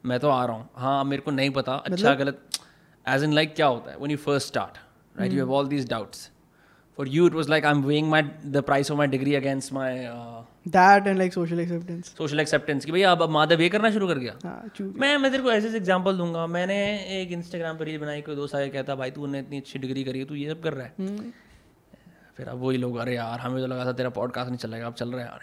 मैं 0.04 0.18
तो 0.20 0.28
आ 0.28 0.44
रहा 0.44 0.56
हूँ 0.56 0.68
हाँ 0.76 1.04
मेरे 1.04 1.22
को 1.22 1.30
नहीं 1.30 1.50
पता 1.50 1.74
अच्छा 1.86 2.14
गलत 2.14 2.40
एज 3.04 3.24
इन 3.24 3.32
लाइक 3.32 3.54
क्या 3.54 3.66
होता 3.66 3.90
है 3.90 3.96
when 3.96 4.10
you 4.10 4.16
first 4.16 4.48
start 4.48 4.78
right 5.16 5.32
you 5.32 5.38
have 5.38 5.52
all 5.54 5.68
these 5.68 5.88
doubts 5.90 6.28
for 6.97 7.07
you 7.07 7.27
it 7.27 7.33
was 7.33 7.49
like 7.49 7.65
I 7.65 7.71
am 7.71 7.83
weighing 7.83 8.09
my 8.09 8.21
the 8.45 8.61
price 8.65 8.91
of 8.91 8.97
my 8.97 9.07
degree 9.07 9.35
against 9.35 9.73
my 9.73 9.97
that 10.67 11.07
and 11.07 11.17
like 11.17 11.33
social 11.33 11.59
acceptance 11.59 12.13
social 12.17 12.39
acceptance 12.39 12.85
कि 12.85 12.91
भैया 12.91 13.11
अब 13.11 13.29
माधव 13.29 13.61
ये 13.61 13.69
करना 13.69 13.91
शुरू 13.91 14.07
कर 14.07 14.17
गया। 14.17 14.37
हाँ 14.43 14.63
मैं 14.79 15.17
मैं 15.17 15.31
तेरे 15.31 15.43
को 15.43 15.51
ऐसे 15.51 15.75
एग्जांपल 15.77 16.17
दूँगा। 16.17 16.45
मैंने 16.49 16.75
एक 17.21 17.31
इंस्टाग्राम 17.31 17.77
पर 17.77 17.85
रील 17.85 17.97
बनाई 17.99 18.21
कोई 18.21 18.35
दोस्त 18.35 18.55
आया 18.55 18.67
कहता 18.67 18.95
भाई 18.95 19.11
तूने 19.11 19.39
इतनी 19.39 19.57
अच्छी 19.57 19.79
डिग्री 19.79 20.03
करी 20.03 20.19
है 20.19 20.25
तू 20.25 20.35
ये 20.35 20.49
सब 20.49 20.61
कर 20.63 20.73
रहा 20.73 20.85
है। 20.85 20.93
हम्म। 20.99 21.31
फिर 22.37 22.47
अब 22.47 22.61
वही 22.61 22.77
लोग 22.77 22.97
अरे 22.97 23.15
यार 23.15 23.39
हमें 23.39 23.59
तो 23.61 23.67
लगा 23.67 23.85
था 23.85 23.91
तेरा 23.93 24.09
पॉडकास्ट 24.11 24.49
नहीं 24.49 24.57
चलेगा 24.59 24.87
अब 24.87 24.93
चल 24.93 25.11
रहा 25.11 25.21
है। 25.21 25.27
यार 25.27 25.39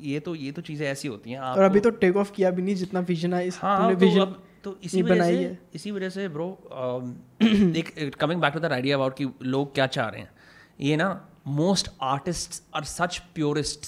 ये 0.00 0.20
तो 0.20 0.34
ये 0.34 0.50
तो 0.52 0.62
चीज़ें 0.62 0.86
ऐसी 0.86 1.08
होती 1.08 1.30
हैं 1.30 1.38
और 1.40 1.62
अभी 1.62 1.80
तो 1.80 1.90
टेक 2.02 2.16
ऑफ़ 2.16 2.32
किया 2.32 2.50
भी 2.50 2.62
नहीं 2.62 2.74
जितना 2.76 3.00
विजन 3.08 3.34
है 3.34 3.46
इस 3.46 3.58
हाँ 3.62 3.90
तो 3.90 3.96
विजन 3.96 4.20
अब 4.20 4.42
तो 4.64 4.76
इसी 4.84 5.02
वजह 5.02 5.24
से 5.24 5.36
है। 5.36 5.58
इसी 5.74 5.90
वजह 5.90 6.08
से 6.08 6.28
ब्रो 6.28 6.48
एक 7.42 8.14
coming 8.20 8.40
back 8.40 8.52
to 8.52 8.60
that 8.60 8.72
idea 8.72 8.96
about 8.96 9.16
कि 9.16 9.28
लोग 9.42 9.74
क्या 9.74 9.86
चाह 9.88 10.08
रहे 10.08 10.20
हैं। 10.20 10.30
ये 10.80 10.96
ना 10.96 11.08
most 11.46 11.88
artist 12.02 12.62
are 12.74 12.84
such 12.84 13.18
purist 13.34 13.86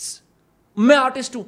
मैं 0.76 0.96
आर्टिस्ट 0.96 1.36
हूँ। 1.36 1.44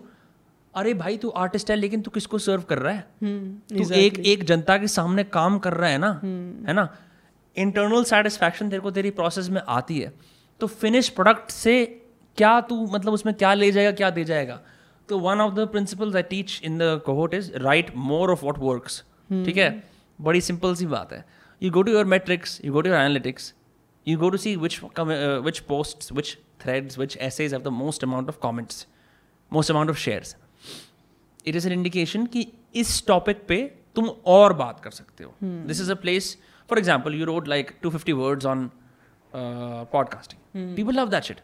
अरे 0.74 0.92
भाई 0.94 1.16
तू 1.16 1.28
आर्टिस्ट 1.28 1.70
है 1.70 1.76
लेकिन 1.76 2.02
तू 2.02 2.10
किसको 2.10 2.38
सर्व 2.38 2.62
कर 2.62 2.78
रहा 2.78 2.92
है? 2.92 3.04
हम्म 3.22 3.78
तू 3.78 3.92
एक 3.94 4.18
एक 4.18 4.44
जनता 4.44 4.76
के 4.78 4.88
सामने 4.88 5.24
काम 5.24 5.58
कर 5.58 5.74
रहा 5.74 5.90
है 5.90 5.98
ना 5.98 6.12
hmm. 6.20 6.68
है 6.68 6.72
ना? 6.72 6.88
इंटरनल 7.56 8.04
सेटिस्फैक्शन 8.04 8.70
तेरे 8.70 8.82
को 8.82 8.90
तेरी 8.90 9.10
प्रोसेस 9.10 9.48
में 9.48 9.60
आती 9.68 9.98
है। 9.98 10.12
तो 10.60 10.66
फिनिश 10.66 11.08
प्रोडक्ट 11.08 11.50
से 11.50 11.84
क्या 12.38 12.60
तू 12.60 12.86
मतलब 12.86 13.12
उसमें 13.12 13.34
क्या 13.34 13.52
ले 13.54 13.70
जाएगा 13.72 13.92
क्या 13.92 14.10
दे 14.10 14.24
जाएगा? 14.24 14.60
तो 15.08 15.18
one 15.18 15.40
of 15.40 15.54
the 15.54 15.66
principles 15.68 16.16
I 16.16 16.22
teach 16.22 16.60
in 16.64 16.78
the 16.78 17.00
cohort 17.06 17.34
is 17.34 17.50
write 17.56 17.92
more 17.96 18.30
of 18.32 18.44
what 18.44 18.58
works 18.58 19.02
ठीक 19.30 19.56
है? 19.56 19.70
बड़ी 20.18 20.40
सिंपल 20.40 20.74
सी 20.74 20.86
बात 20.86 21.12
है। 21.12 21.24
You 21.62 21.70
go 21.70 21.82
to 21.82 21.92
your 21.92 22.04
metrics 22.04 22.60
you 22.64 22.72
go 22.72 22.80
to 22.80 22.88
your 22.88 22.98
analytics 22.98 23.52
you 24.07 24.17
go 24.17 24.29
to 24.29 24.37
see 24.37 24.55
which 24.57 24.75
com- 24.93 25.09
uh, 25.09 25.39
which 25.47 25.59
posts 25.67 26.11
which 26.11 26.29
threads 26.59 26.97
which 26.97 27.17
essays 27.29 27.51
have 27.51 27.63
the 27.63 27.73
most 27.79 28.05
amount 28.07 28.29
of 28.33 28.39
comments 28.45 28.85
most 29.51 29.69
amount 29.69 29.89
of 29.89 29.97
shares 30.03 30.35
it 31.45 31.57
is 31.59 31.67
an 31.69 31.75
indication 31.77 32.27
कि 32.35 32.47
इस 32.75 33.03
topic 33.07 33.45
पे 33.47 33.57
तुम 33.95 34.07
और 34.27 34.53
बात 34.53 34.79
कर 34.83 34.91
सकते 34.91 35.23
हो 35.23 35.33
this 35.43 35.81
is 35.81 35.91
a 35.91 35.95
place 36.01 36.35
for 36.69 36.79
example 36.79 37.13
you 37.15 37.25
wrote 37.25 37.47
like 37.47 37.71
two 37.83 37.89
fifty 37.89 38.13
words 38.13 38.45
on 38.45 38.69
podcasting 39.33 40.75
people 40.75 40.99
love 40.99 41.09
that 41.09 41.23
shit 41.23 41.39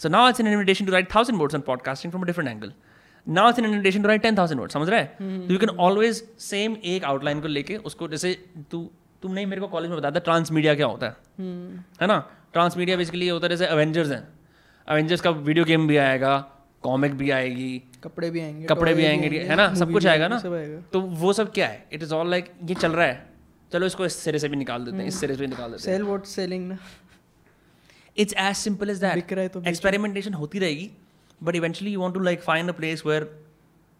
so 0.00 0.08
now 0.08 0.28
it's 0.28 0.40
an 0.40 0.46
invitation 0.46 0.86
to 0.86 0.92
write 0.92 1.14
thousand 1.14 1.38
words 1.40 1.54
on 1.54 1.60
podcasting 1.66 2.12
from 2.12 2.22
a 2.22 2.26
different 2.26 2.50
angle 2.50 2.72
now 3.26 3.48
it's 3.50 3.58
an 3.58 3.64
invitation 3.64 4.02
to 4.02 4.08
write 4.08 4.22
ten 4.22 4.38
thousand 4.38 4.60
word 4.60 4.72
समझ 4.72 4.88
रहा 4.88 5.00
है 5.00 5.48
you 5.50 5.58
can 5.58 5.76
always 5.88 6.24
same 6.46 6.76
एक 6.94 7.04
outline 7.04 7.40
को 7.40 7.48
लेके 7.48 7.76
उसको 7.90 8.08
जैसे 8.08 8.32
तू 8.70 8.90
तुमने 9.21 9.45
मेरे 9.45 9.61
को 9.61 9.67
कॉलेज 9.67 9.89
में 9.89 9.97
बताया 9.99 10.15
था 10.15 10.19
ट्रांस 10.19 10.51
मीडिया 10.51 10.75
क्या 10.75 10.87
होता 10.87 11.05
है। 11.05 11.13
hmm. 11.13 12.01
है 12.01 12.07
ना? 12.07 12.17
ट्रांस 12.53 12.77
मीडिया 12.77 12.97
बेसिकली 12.97 13.27
होता 13.27 13.45
है 13.45 13.49
जैसे 13.49 13.65
अवेंजर्स 13.67 14.11
हैं। 14.11 14.27
अवेंजर्स 14.87 15.21
का 15.21 15.29
वीडियो 15.29 15.65
गेम 15.65 15.87
भी 15.87 15.97
आएगा 15.97 16.37
कॉमिक 16.83 17.13
भी 17.13 17.29
आएगी 17.31 17.81
कपड़े 18.03 18.29
भी 18.29 18.39
आएँगे 18.39 18.65
कपड़े 18.65 18.93
भी 18.93 19.05
आएँगे 19.05 19.39
है 19.39 19.55
ना? 19.55 19.73
सब 19.73 19.91
कुछ 19.91 20.05
आएगा 20.05 20.27
ना? 20.27 20.39
तो 20.93 21.01
वो 21.01 21.33
सब 21.33 21.51
क्या 21.53 21.67
है? 21.67 21.87
इट 21.93 22.03
इज़ 22.03 22.13
ऑल 22.13 22.29
लाइक 22.29 22.51
ये 22.63 22.75
चल 22.75 22.91
रहा 22.91 23.07
है। 23.07 23.25
चलो 23.71 23.85
इसको 23.85 24.05
इस 24.05 24.15
सिरे 24.15 24.39
से 24.39 24.49
भी 24.49 24.55
निकाल 24.55 24.85
देते 24.85 24.97
हैं 24.97 25.05
इस 25.05 25.19
सिरे 25.19 25.35
से 25.35 25.41
भी 25.41 25.47
निकाल 25.47 25.71
देते 25.71 25.91
हैं। 25.91 25.97
सेल 25.97 26.05
व्हाट 26.05 26.25
सेलिंग 26.25 26.67
ना। 26.69 26.77
It's 28.17 28.33
as 28.33 28.55
simple 28.55 28.89
as 28.89 28.97
that 28.97 29.57
experimentation 29.67 30.33
होती 30.33 30.59
रहेगी 30.59 30.89
but 31.43 31.55
eventually 31.55 31.93
you 31.93 32.01
want 32.01 32.13
to 32.13 32.19
like 32.19 32.41
find 32.41 32.69
a 32.69 32.73
place 32.73 33.03
where 33.05 33.46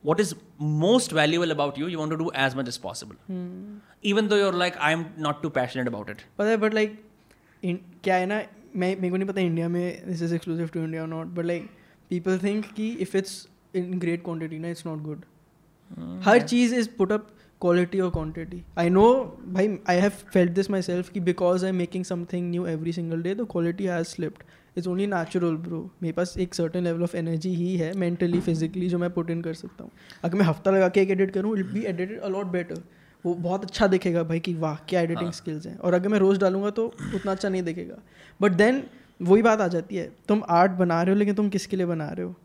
what 0.07 0.21
is 0.23 0.33
most 0.59 1.15
valuable 1.17 1.53
about 1.53 1.79
you 1.81 1.87
you 1.93 1.99
want 2.01 2.13
to 2.15 2.19
do 2.19 2.29
as 2.43 2.55
much 2.55 2.69
as 2.73 2.77
possible. 2.77 3.15
Even 4.03 4.29
though 4.29 4.39
you're 4.41 4.59
like 4.61 4.77
i'm 4.89 5.05
not 5.17 5.41
too 5.43 5.51
passionate 5.57 5.89
about 5.93 6.11
it. 6.13 6.23
पता 6.37 6.49
है 6.49 6.57
but 6.57 6.73
like 6.73 6.99
क्या 8.03 8.15
है 8.15 8.25
ना 8.25 8.41
मैं 8.75 8.95
मेरे 8.95 9.09
को 9.09 9.17
नहीं 9.17 9.27
पता 9.29 9.41
इंडिया 9.41 9.69
में 9.69 10.07
this 10.07 10.21
is 10.21 10.35
exclusive 10.35 10.67
to 10.73 10.83
India 10.83 11.05
not 11.05 11.27
but 11.35 11.45
like 11.45 11.69
people 12.11 12.37
think 12.43 12.65
कि 12.75 12.89
if 13.05 13.17
it's 13.17 13.47
in 13.75 13.97
great 13.99 14.23
quantity 14.23 14.59
ना 14.59 14.69
इट्स 14.69 14.85
नॉट 14.85 15.01
गुड 15.03 15.25
हर 16.25 16.41
चीज़ 16.43 16.75
इज़ 16.75 16.89
पुट 16.97 17.11
अप 17.11 17.27
क्वालिटी 17.61 17.99
और 17.99 18.09
क्वांटिटी 18.11 18.63
आई 18.77 18.89
नो 18.89 19.07
भाई 19.47 19.77
I 19.89 19.99
have 19.99 20.23
felt 20.33 20.51
this 20.53 20.69
myself 20.81 21.09
कि 21.09 21.19
because 21.29 21.65
I 21.65 21.69
am 21.69 21.75
making 21.75 22.05
something 22.05 22.49
new 22.51 22.65
every 22.67 22.93
single 22.93 23.21
day 23.21 23.35
the 23.35 23.47
quality 23.51 23.85
has 23.85 24.07
slipped 24.07 24.43
it's 24.77 24.87
only 24.87 25.07
natural 25.07 25.55
bro 25.57 25.79
मेरे 26.01 26.13
पास 26.13 26.35
एक 26.39 26.53
certain 26.55 26.83
level 26.83 27.03
of 27.03 27.15
energy 27.17 27.53
ही 27.55 27.75
है 27.77 27.91
mentally 27.97 28.39
physically 28.41 28.89
जो 28.89 28.97
मैं 28.97 29.09
put 29.09 29.29
in 29.29 29.41
कर 29.41 29.53
सकता 29.55 29.83
हूँ। 29.83 29.91
अगर 30.23 30.37
मैं 30.37 30.45
हफ़्ता 30.45 30.71
लगा 30.71 30.89
के 30.89 31.01
एक 31.01 31.09
एडिट 31.11 31.31
करूँ 31.31 31.57
it 31.59 31.65
be 31.65 31.83
edited 31.83 32.19
a lot 32.21 32.47
better 32.47 32.81
वो 33.25 33.33
बहुत 33.35 33.63
अच्छा 33.63 33.87
दिखेगा 33.87 34.23
भाई 34.23 34.39
कि 34.39 34.53
वाह 34.55 34.75
क्या 34.89 35.01
एडिटिंग 35.01 35.23
हाँ। 35.23 35.31
स्किल्स 35.33 35.65
हैं। 35.67 35.77
और 35.77 35.93
अगर 35.93 36.09
मैं 36.09 36.19
रोज़ 36.19 36.39
डालूँगा 36.39 36.69
तो 36.71 36.85
उतना 37.15 37.31
अच्छा 37.31 37.49
नहीं 37.49 37.63
दिखेगा। 37.63 37.95
बट 38.39 38.51
देन 38.53 38.83
वही 39.19 39.41
बात 39.41 39.61
आ 39.61 39.67
जाती 39.67 39.95
है 39.95 40.11
तुम 40.27 40.43
आर्ट 40.51 40.71
बना 40.73 41.01
रहे 41.01 41.13
हो 41.13 41.19
लेकिन 41.19 41.35
तुम 41.35 41.49
किसके 41.49 41.77
लिए 41.77 41.85
बना 41.85 42.09
रहे 42.09 42.25
हो? 42.25 42.35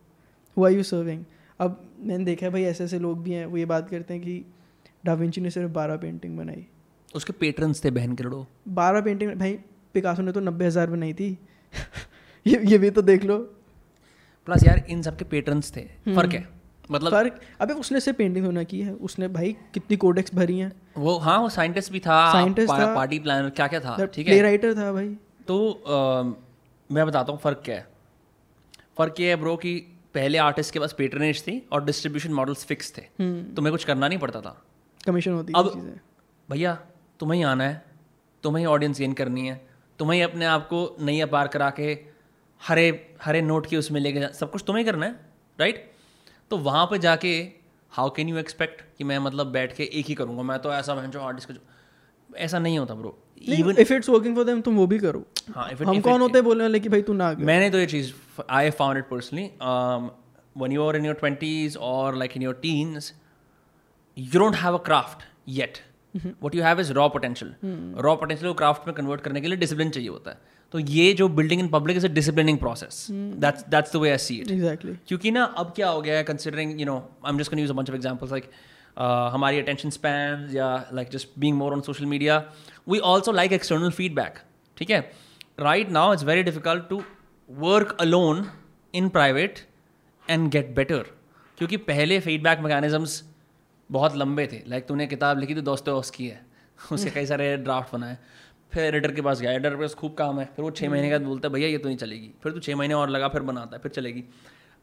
हु 0.57 0.65
आर 0.65 0.73
यू 0.73 0.83
सर्विंग 0.85 1.25
अब 1.61 1.79
मैंने 2.01 2.25
देखा 2.25 2.47
है 2.47 2.53
भाई 2.53 2.63
ऐसे 2.65 2.85
ऐसे 2.85 2.99
लोग 2.99 3.23
भी 3.23 3.33
हैं 3.33 3.45
वो 3.47 3.57
ये 3.57 3.65
बात 3.67 3.91
करते 3.91 4.15
हैं 4.15 4.23
कि 4.23 4.45
डाविंची 5.05 5.41
ने 5.41 5.51
सिर्फ़ 5.51 5.71
बारह 5.73 5.97
पेंटिंग 5.99 6.37
बनाई। 6.39 6.67
उसके 7.15 7.33
पेटर्न्स 7.35 7.85
थे 7.85 7.91
बहन 7.93 8.15
के 8.15 8.25
लड़ो 8.25 8.47
बारह 8.71 9.01
पेंटिंग 9.01 9.33
भाई 9.35 9.59
पिकासो 9.95 10.23
ने 10.23 10.33
तो 10.33 10.41
नब्बे 10.41 10.67
हज़ार 10.67 10.91
बनाई 10.91 11.13
थी। 11.15 11.37
ये 12.47 12.63
ये 12.65 12.79
भी 12.79 12.91
तो 12.91 13.03
देख 13.03 13.25
लो। 13.25 13.39
प्लस 14.47 14.67
यार 14.67 14.85
इन 14.89 15.03
सब 15.03 15.17
के 15.17 15.25
पेट्रन्स 15.25 15.77
थे। 15.77 15.81
हम्म। 15.81 16.17
फ़र्क 16.17 16.33
है। 16.33 16.49
मतलब 16.91 17.11
फ़र्क? 17.11 17.41
अबे 17.61 17.75
उसने 17.75 18.01
से 18.01 18.13
पेंटिंग 18.13 18.47
होना 18.47 18.63
की 18.63 18.81
है। 18.81 18.93
उसने 18.93 19.29
भाई 19.29 19.57
कितनी 19.75 19.97
कोडेक्स 19.97 20.35
भरी 20.35 20.59
हैं। 20.59 20.73
वो 20.97 21.19
हाँ 21.19 21.39
वो 21.39 21.49
साइंटिस्ट 21.49 21.93
भी 21.93 22.01
था। 22.01 22.33
पा, 22.69 22.79
था। 22.79 22.95
पार्टी 22.95 23.19
प्लानर 23.19 23.51
क्या 23.51 23.67
क्या 23.67 23.81
था 23.81 24.07
ठीक 24.07 24.29
है? 24.29 24.43
राइटर 24.43 24.75
था 24.75 24.93
भाई। 24.93 25.17
तो 25.49 25.71
अ, 25.71 26.23
मैं 26.95 27.07
बताता 27.07 27.33
हूँ 27.33 27.41
फ़र्क 27.41 27.63
क्या 27.65 27.77
है। 27.77 27.89
फ़र्क 28.99 29.15
ये 29.21 29.29
है 29.29 29.37
ब्रो 29.37 29.57
कि 29.57 29.79
पहले 30.15 30.39
आर्टिस्ट 30.39 30.73
के 30.73 30.79
पास 30.79 30.95
पेट्रनेज 30.99 31.43
थी 31.43 31.69
और 31.73 31.85
डिस्ट्रीब्यूशन 31.85 32.33
मॉडल्स 32.33 32.65
फिक्स 32.65 32.99
थे। 32.99 33.03
हम्म। 33.21 33.55
तो 33.55 33.63
मेरे 33.63 33.71
कुछ 33.73 33.85
करना 33.85 34.09
नहीं 34.09 34.19
पड़ता 34.19 34.41
था। 34.41 34.63
कमीशन 35.07 35.33
होती 35.33 35.53
अब- 35.57 35.77
भैया 36.51 36.75
तुम्हें 37.21 37.39
ही 37.39 37.45
आना 37.45 37.65
है। 37.65 37.85
तुम्हें 38.43 38.63
ही 38.63 38.67
ऑडियंस 38.67 38.99
गेन 38.99 39.13
करनी 39.13 39.49
है। 39.49 39.67
तुम्हें 39.99 40.19
ही 40.19 40.23
अपने 40.23 40.45
आप 40.45 40.67
को 40.67 40.97
नई 41.01 41.21
अपार 41.21 41.49
करा 41.49 41.71
के 41.71 42.12
हरे 42.63 42.87
हरे 43.23 43.41
नोट 43.43 43.67
के 43.67 43.77
उसमें 43.77 44.01
लेके 44.01 44.21
जा 44.21 44.29
सब 44.41 44.51
कुछ 44.51 44.63
तुम्हें 44.67 44.85
करना 44.87 45.07
है 45.07 45.13
राइट 45.59 45.91
तो 46.51 46.57
वहाँ 46.59 46.87
पे 46.87 46.99
जाके 46.99 47.33
हाउ 47.93 48.11
कैन 48.17 48.29
यू 48.29 48.37
एक्सपेक्ट 48.39 48.83
कि 48.99 49.05
मैं 49.05 49.19
मतलब 49.19 49.47
बैठ 49.53 49.75
के 49.77 49.85
एक 49.93 50.07
ही 50.07 50.15
करूँगा? 50.15 50.43
मैं 50.43 50.59
तो 50.59 50.73
ऐसा 50.73 50.95
जो 51.07 51.21
आर्टिस्ट 51.21 51.49
का 51.49 51.55
जो 51.55 52.37
ऐसा 52.39 52.59
नहीं 52.59 52.79
होता 52.79 52.95
bro 52.95 53.19
even 53.43 53.77
if 53.79 53.93
it's 53.93 54.09
working 54.09 54.37
for 54.37 54.45
them 54.45 54.61
तुम 54.61 54.77
वो 54.77 54.87
भी 54.87 54.99
करो। 54.99 55.25
हाँ 55.55 55.69
if 55.71 55.77
it- 55.77 55.87
हम 55.89 55.97
if 55.97 56.03
कौन 56.03 56.13
it- 56.13 56.23
होते 56.23 56.39
हैं 56.39 56.45
बोलने 56.45 56.65
वाले 56.65 56.81
कि 56.81 56.89
भाई 56.89 57.03
तू 57.03 57.13
ना 57.13 57.33
कर। 57.35 57.45
मैंने 57.45 57.71
तो 57.71 57.79
ये 57.79 57.87
चीज़ 57.87 58.13
I 58.51 58.71
found 58.71 58.99
it 58.99 59.09
personally 59.09 59.51
when 60.57 60.73
you 60.73 60.87
are 60.87 60.97
in 60.97 61.07
your 61.07 61.15
twenties 61.15 61.77
और 61.91 62.17
like 62.17 62.37
in 62.37 62.43
your 62.43 62.55
teens 62.63 63.13
you 64.17 64.41
don't 64.41 64.57
have 64.57 64.79
a 64.79 64.83
craft 64.85 65.27
yet 65.49 65.79
what 66.43 66.55
you 66.55 66.63
have 66.63 66.81
is 66.81 66.93
raw 66.93 67.09
potential 67.09 67.55
raw 68.05 68.15
potential 68.17 68.51
को 68.51 68.55
क्राफ्ट 68.55 68.87
में 68.87 68.95
कन्वर्ट 68.97 69.21
करने 69.21 69.41
के 69.41 69.49
लिए 69.49 69.59
डिसिप्लिन 69.59 69.91
चाहिए 69.91 70.09
होता 70.09 70.31
है। 70.31 70.52
तो 70.73 70.79
ये 70.79 71.13
जो 71.13 71.29
building 71.29 71.61
in 71.61 71.69
public 71.69 71.97
is 71.97 72.07
a 72.07 72.09
disciplining 72.09 72.59
process 72.59 73.07
that's 73.11 73.65
that's 73.69 73.93
the 73.93 73.97
way 73.97 74.11
I 74.11 74.19
see 74.19 74.37
it 74.37 74.51
exactly 74.51 74.97
क्योंकि 75.09 75.31
ना 75.31 75.45
अब 75.45 75.73
क्या 75.77 75.89
हो 75.89 76.01
गया 76.03 76.17
है 76.17 76.25
considering 76.25 76.81
you 76.81 76.87
know 76.87 76.97
I 77.27 77.33
am 77.33 77.39
just 77.39 77.55
use 77.55 77.71
a 77.71 77.75
bunch 77.75 77.91
of 77.91 77.97
examples 77.97 78.33
like 78.33 78.51
हमारी 79.33 79.59
अटेंशन 79.59 79.91
स्पैन 79.91 80.49
या 80.53 80.91
like 80.93 81.09
just 81.09 81.29
being 81.39 81.57
more 81.57 81.73
on 81.73 81.81
social 81.81 82.07
media 82.07 82.53
we 82.89 82.99
also 83.05 83.33
like 83.33 83.53
external 83.53 83.91
feedback 83.91 84.39
ठीक 84.77 84.91
है? 84.91 85.13
Right 85.61 85.91
now 85.91 86.13
it's 86.13 86.25
very 86.25 86.43
difficult 86.43 86.89
to 86.89 87.03
work 87.51 87.97
alone 88.01 88.47
in 88.95 89.09
private 89.09 89.59
and 90.31 90.51
get 90.51 90.75
better 90.75 91.03
क्योंकि 91.59 91.77
पहले 91.77 92.21
feedback 92.21 92.61
mechanisms 92.61 93.23
बहुत 93.91 94.17
लंबे 94.17 94.47
थे. 94.47 94.57
Like 94.57 94.67
like, 94.67 94.89
तूने 94.89 95.07
किताब 95.07 95.39
लिखी 95.39 95.55
तो 95.55 95.61
दोस्तों 95.61 96.03
की 96.15 96.27
है. 96.27 96.47
उसके 96.93 97.11
कई 97.11 97.27
सारे 97.27 97.57
ड्राफ्ट 97.57 97.95
बनाए. 97.95 98.19
फिर 98.73 98.85
एडिटर 98.85 99.13
के 99.13 99.23
पास 99.23 99.41
गया। 99.41 99.53
एडिटर 99.53 99.71
के 99.71 99.81
पास 99.81 99.95
खूब 99.95 100.15
काम 100.15 100.41
है। 100.41 100.45
फिर 100.57 100.65
वो 100.65 100.71
छः 100.71 100.91
महीने 100.91 101.11
का 101.11 101.19
बोलता 101.21 101.49
है 101.49 101.55
भैया 101.55 101.69
ये 101.69 101.79
तो 101.79 101.89
नहीं 101.89 101.99
चलेगी। 101.99 102.31
फिर 102.43 102.53
तो 102.53 102.61
छः 102.61 102.77
महीने 102.77 102.95
और 102.95 103.11
लगा 103.11 103.29
फिर 103.29 103.43
बनाता 103.43 103.77
है 103.77 103.83
फिर 103.83 103.93
चलेगी। 103.93 104.25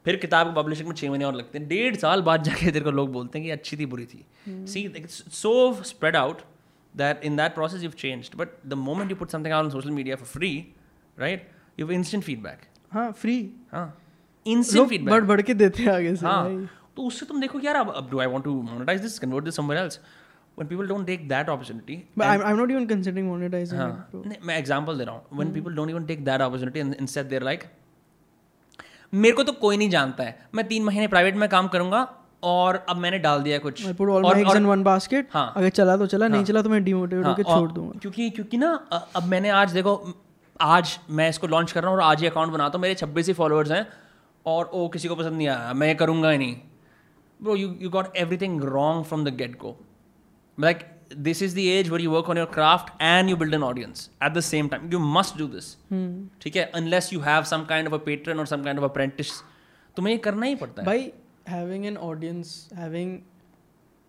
फिर 0.06 0.16
किताब 0.16 0.48
को 0.48 0.62
पब्लिशिंग 0.62 0.88
में 0.88 0.96
छः 0.96 1.10
महीने 1.10 1.26
और 1.26 1.36
लगते 1.36 1.58
हैं। 1.58 1.68
डेढ़ 1.68 1.96
साल 1.96 2.22
बाद 2.22 2.44
जाके 2.44 2.66
तेरे 2.66 2.82
को 2.82 2.92
लोग 2.92 3.12
बोलते 3.14 3.40
हैं 3.40 3.46
कि 3.46 3.52
अच्छी 3.52 3.78
थी 3.78 3.86
बुरी 3.86 4.06
थी। 4.06 4.26
See 4.48 4.92
so 5.08 5.52
spread 5.84 6.16
out 6.16 6.42
that 6.94 7.24
in 7.26 7.36
that 7.38 7.54
process 7.56 7.84
you 7.84 7.90
change 7.92 8.30
but 8.36 8.50
the 8.68 8.74
moment 8.80 9.12
you 9.12 9.18
put 9.18 9.32
something 9.32 9.54
on 9.54 9.70
social 9.70 9.92
media 9.92 10.16
for 10.16 10.28
free 10.28 10.52
right 11.18 11.50
you 11.80 11.86
have 11.86 11.94
instant 11.96 12.24
feedback 12.24 12.62
हाँ 12.92 13.12
फ्री 13.12 13.36
हाँ 13.72 13.88
इंस्टेंट 14.46 14.90
फीडबैक 14.90 15.24
बढ़ 15.24 15.42
के 15.42 15.54
देते 15.54 15.84
हैं 15.84 15.92
आगे 15.92 16.16
से 16.16 16.26
हाँ 16.26 16.70
तो 16.96 17.04
उससे 17.04 17.26
तुम 17.26 17.42
देखो 17.42 17.60
यार 17.60 17.76
अब 17.76 18.08
do 18.12 18.20
I 18.20 18.28
want 18.28 18.44
to 18.44 18.62
monetise 18.62 19.02
this 19.02 19.20
convert 19.20 19.46
this 19.46 19.56
somewhere 19.56 19.84
else 19.84 20.00
when 20.60 20.70
people 20.72 20.90
don't 20.92 21.08
take 21.08 21.30
that 21.30 21.50
opportunity 21.50 21.96
but 22.20 22.26
I'm, 22.28 22.42
I'm 22.42 22.58
not 22.62 22.72
even 22.72 22.88
considering 22.88 23.30
monetizing 23.34 23.78
हाँ 23.78 24.10
it 24.12 24.38
मैं 24.44 24.58
एग्जांपल 24.58 24.98
दे 24.98 25.04
रहा 25.04 25.16
हूँ. 25.16 25.24
When 25.40 25.54
people 25.56 25.76
don't 25.78 25.96
even 25.96 26.08
take 26.08 26.26
that 26.26 26.42
opportunity 26.48 26.84
and 26.86 27.02
instead 27.02 27.30
they're 27.30 27.48
like 27.48 27.66
मेरे 29.14 29.36
को 29.36 29.44
तो 29.44 29.52
कोई 29.52 29.78
नहीं 29.78 29.90
जानता 29.90 30.24
है. 30.24 30.50
मैं 30.56 30.68
तीन 30.68 30.84
महीने 30.84 31.08
प्राइवेट 31.08 31.36
में 31.36 31.50
काम 31.50 31.68
करूँगा 31.68 32.14
और 32.44 32.86
अब 32.90 32.98
मैंने 32.98 33.20
डाल 33.20 33.42
दिया 33.42 33.58
कुछ. 33.58 34.02
और- 34.02 34.38
in 34.38 34.86
one 34.86 35.26
हाँ। 35.32 35.54
अगर 35.56 35.70
चला 35.70 35.98
तो 35.98 36.06
चला 36.06 36.26
हाँ, 36.26 36.30
नहीं। 36.30 36.44
चला 36.44 36.62
तो 36.62 36.70
मैं 36.70 36.84
डिमोटिवेट 36.84 37.26
हाँ, 37.26 37.34
होकर 37.34 37.44
छोड़ 37.44 37.72
दूँगा। 37.72 38.00
क्योंकि 38.00 38.30
क्योंकि 38.30 38.58
ना 38.58 38.88
अब 39.16 39.24
मैंने 39.24 39.50
आज 39.50 39.72
देखो 39.72 40.24
आज 40.62 41.00
मैं 41.10 41.30
इसको 41.30 41.48
लॉन्च 41.48 41.72
कर 41.72 41.82
रहा 41.82 41.92
हूँ 41.92 41.98
और 41.98 42.04
आज 42.04 42.22
ही 42.22 42.28
अकाउंट 42.28 42.52
बनाता 42.52 42.78
हूँ 42.78 42.82
मेरे 42.82 42.96
छब्बीस 42.96 43.28
ही 43.28 43.34
फॉलोअर्स 43.34 43.72
हैं 43.72 43.88
और 44.46 44.70
ओ 44.74 44.90
किसी 44.90 45.08
को 45.08 45.16
पसंद 45.16 45.34
नहीं 45.34 45.48
आया। 45.48 45.74
मैं 45.74 45.98
करूँगा 45.98 46.30
ही 46.30 46.38
नहीं। 46.38 46.56
Bro 47.42 47.56
you 47.56 47.76
you 47.80 47.90
got 47.90 48.16
everything 48.18 48.64
wrong 48.64 49.06
from 49.06 49.26
the 49.26 49.36
get 49.36 49.60
go 49.60 49.80
like 50.60 50.80
this 51.18 51.42
is 51.44 51.56
the 51.56 51.60
age 51.60 51.90
where 51.90 52.02
you 52.02 52.12
work 52.12 52.30
on 52.30 52.38
your 52.38 52.48
craft 52.54 53.02
and 53.02 53.30
you 53.30 53.36
build 53.38 53.54
an 53.54 53.64
audience 53.64 54.10
at 54.24 54.34
the 54.34 54.40
same 54.50 54.68
time 54.68 54.92
you 54.94 55.00
must 55.00 55.38
do 55.38 55.48
this. 55.48 55.76
ठीक 56.42 56.56
है? 56.56 56.64
Unless 56.76 57.14
you 57.14 57.20
have 57.22 57.44
some 57.54 57.66
kind 57.70 57.88
of 57.88 57.94
a 57.94 58.04
patron 58.06 58.40
और 58.40 58.46
some 58.48 58.64
kind 58.64 58.80
of 58.80 58.86
apprentice 58.86 59.32
तुम्हें 59.98 60.14
ये 60.14 60.20
करना 60.20 60.46
ही 60.46 60.56
पड़ता 60.56 60.82
है। 60.82 60.86
भाई 60.86 61.12
having 61.50 61.86
an 61.90 61.96
audience 62.06 62.50
having 62.80 63.18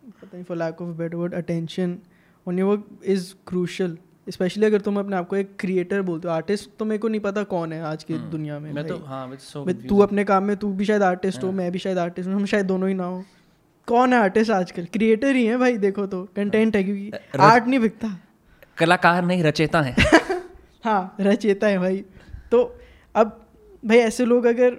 पता 0.03 0.30
नहीं 0.32 0.44
for 0.44 0.57
lack 0.57 0.80
of 0.84 0.88
a 0.90 0.96
better 0.96 1.18
word 1.20 1.34
attention 1.38 1.98
on 2.46 2.59
your 2.61 2.66
work 2.70 2.86
is 3.14 3.34
crucial. 3.51 3.96
Specially 4.28 4.66
अगर 4.66 4.80
तुम 4.80 4.98
अपने 4.98 5.16
आप 5.16 5.28
को 5.28 5.36
एक 5.36 5.55
क्रिएटर 5.61 6.03
बोलते 6.03 6.28
हो। 6.28 6.34
आर्टिस्ट 6.34 6.70
तो 6.78 6.84
मेरे 6.84 6.98
को 6.98 7.09
नहीं 7.09 7.20
पता 7.20 7.42
कौन 7.53 7.72
है 7.72 7.80
आज 7.82 8.05
की 8.05 8.18
दुनिया 8.30 8.59
में। 8.59 8.72
मैं 8.72 8.86
तो 8.86 8.96
हाँ 9.07 9.36
so 9.38 9.66
तू 9.88 9.98
अपने 10.01 10.24
काम 10.24 10.44
में 10.44 10.57
तू 10.57 10.72
भी 10.72 10.84
शायद 10.84 11.03
आर्टिस्ट 11.03 11.44
हो 11.44 11.53
मैं 11.53 11.70
भी 11.72 11.78
शायद 11.78 11.98
आर्टिस्ट 11.98 12.28
हूँ 12.28 12.36
हम 12.36 12.44
शायद 12.46 12.66
दोनों 12.66 12.88
ही 12.88 12.94
ना 12.94 13.05
हो। 13.05 13.24
कौन 13.88 14.12
है 14.12 14.18
आर्टिस्ट 14.20 14.50
आजकल? 14.50 14.84
क्रिएटर 14.84 15.36
ही 15.36 15.44
है 15.46 15.56
भाई 15.56 15.76
देखो 15.78 16.06
तो 16.06 16.22
कंटेंट 16.36 16.76
है 16.76 16.82
क्योंकि। 16.84 17.10
आर्ट 17.40 17.66
नहीं 17.66 17.80
बिकता। 17.80 18.16
कलाकार 18.78 19.24
नहीं 19.24 19.42
रचेता 19.44 19.80
है। 19.82 19.94
हाँ 20.84 21.16
रचेता 21.20 21.66
है 21.66 21.78
भाई। 21.78 22.04
तो 22.50 22.62
अब 23.14 23.46
भाई 23.86 23.98
ऐसे 23.98 24.24
लोग 24.24 24.44
अगर 24.46 24.76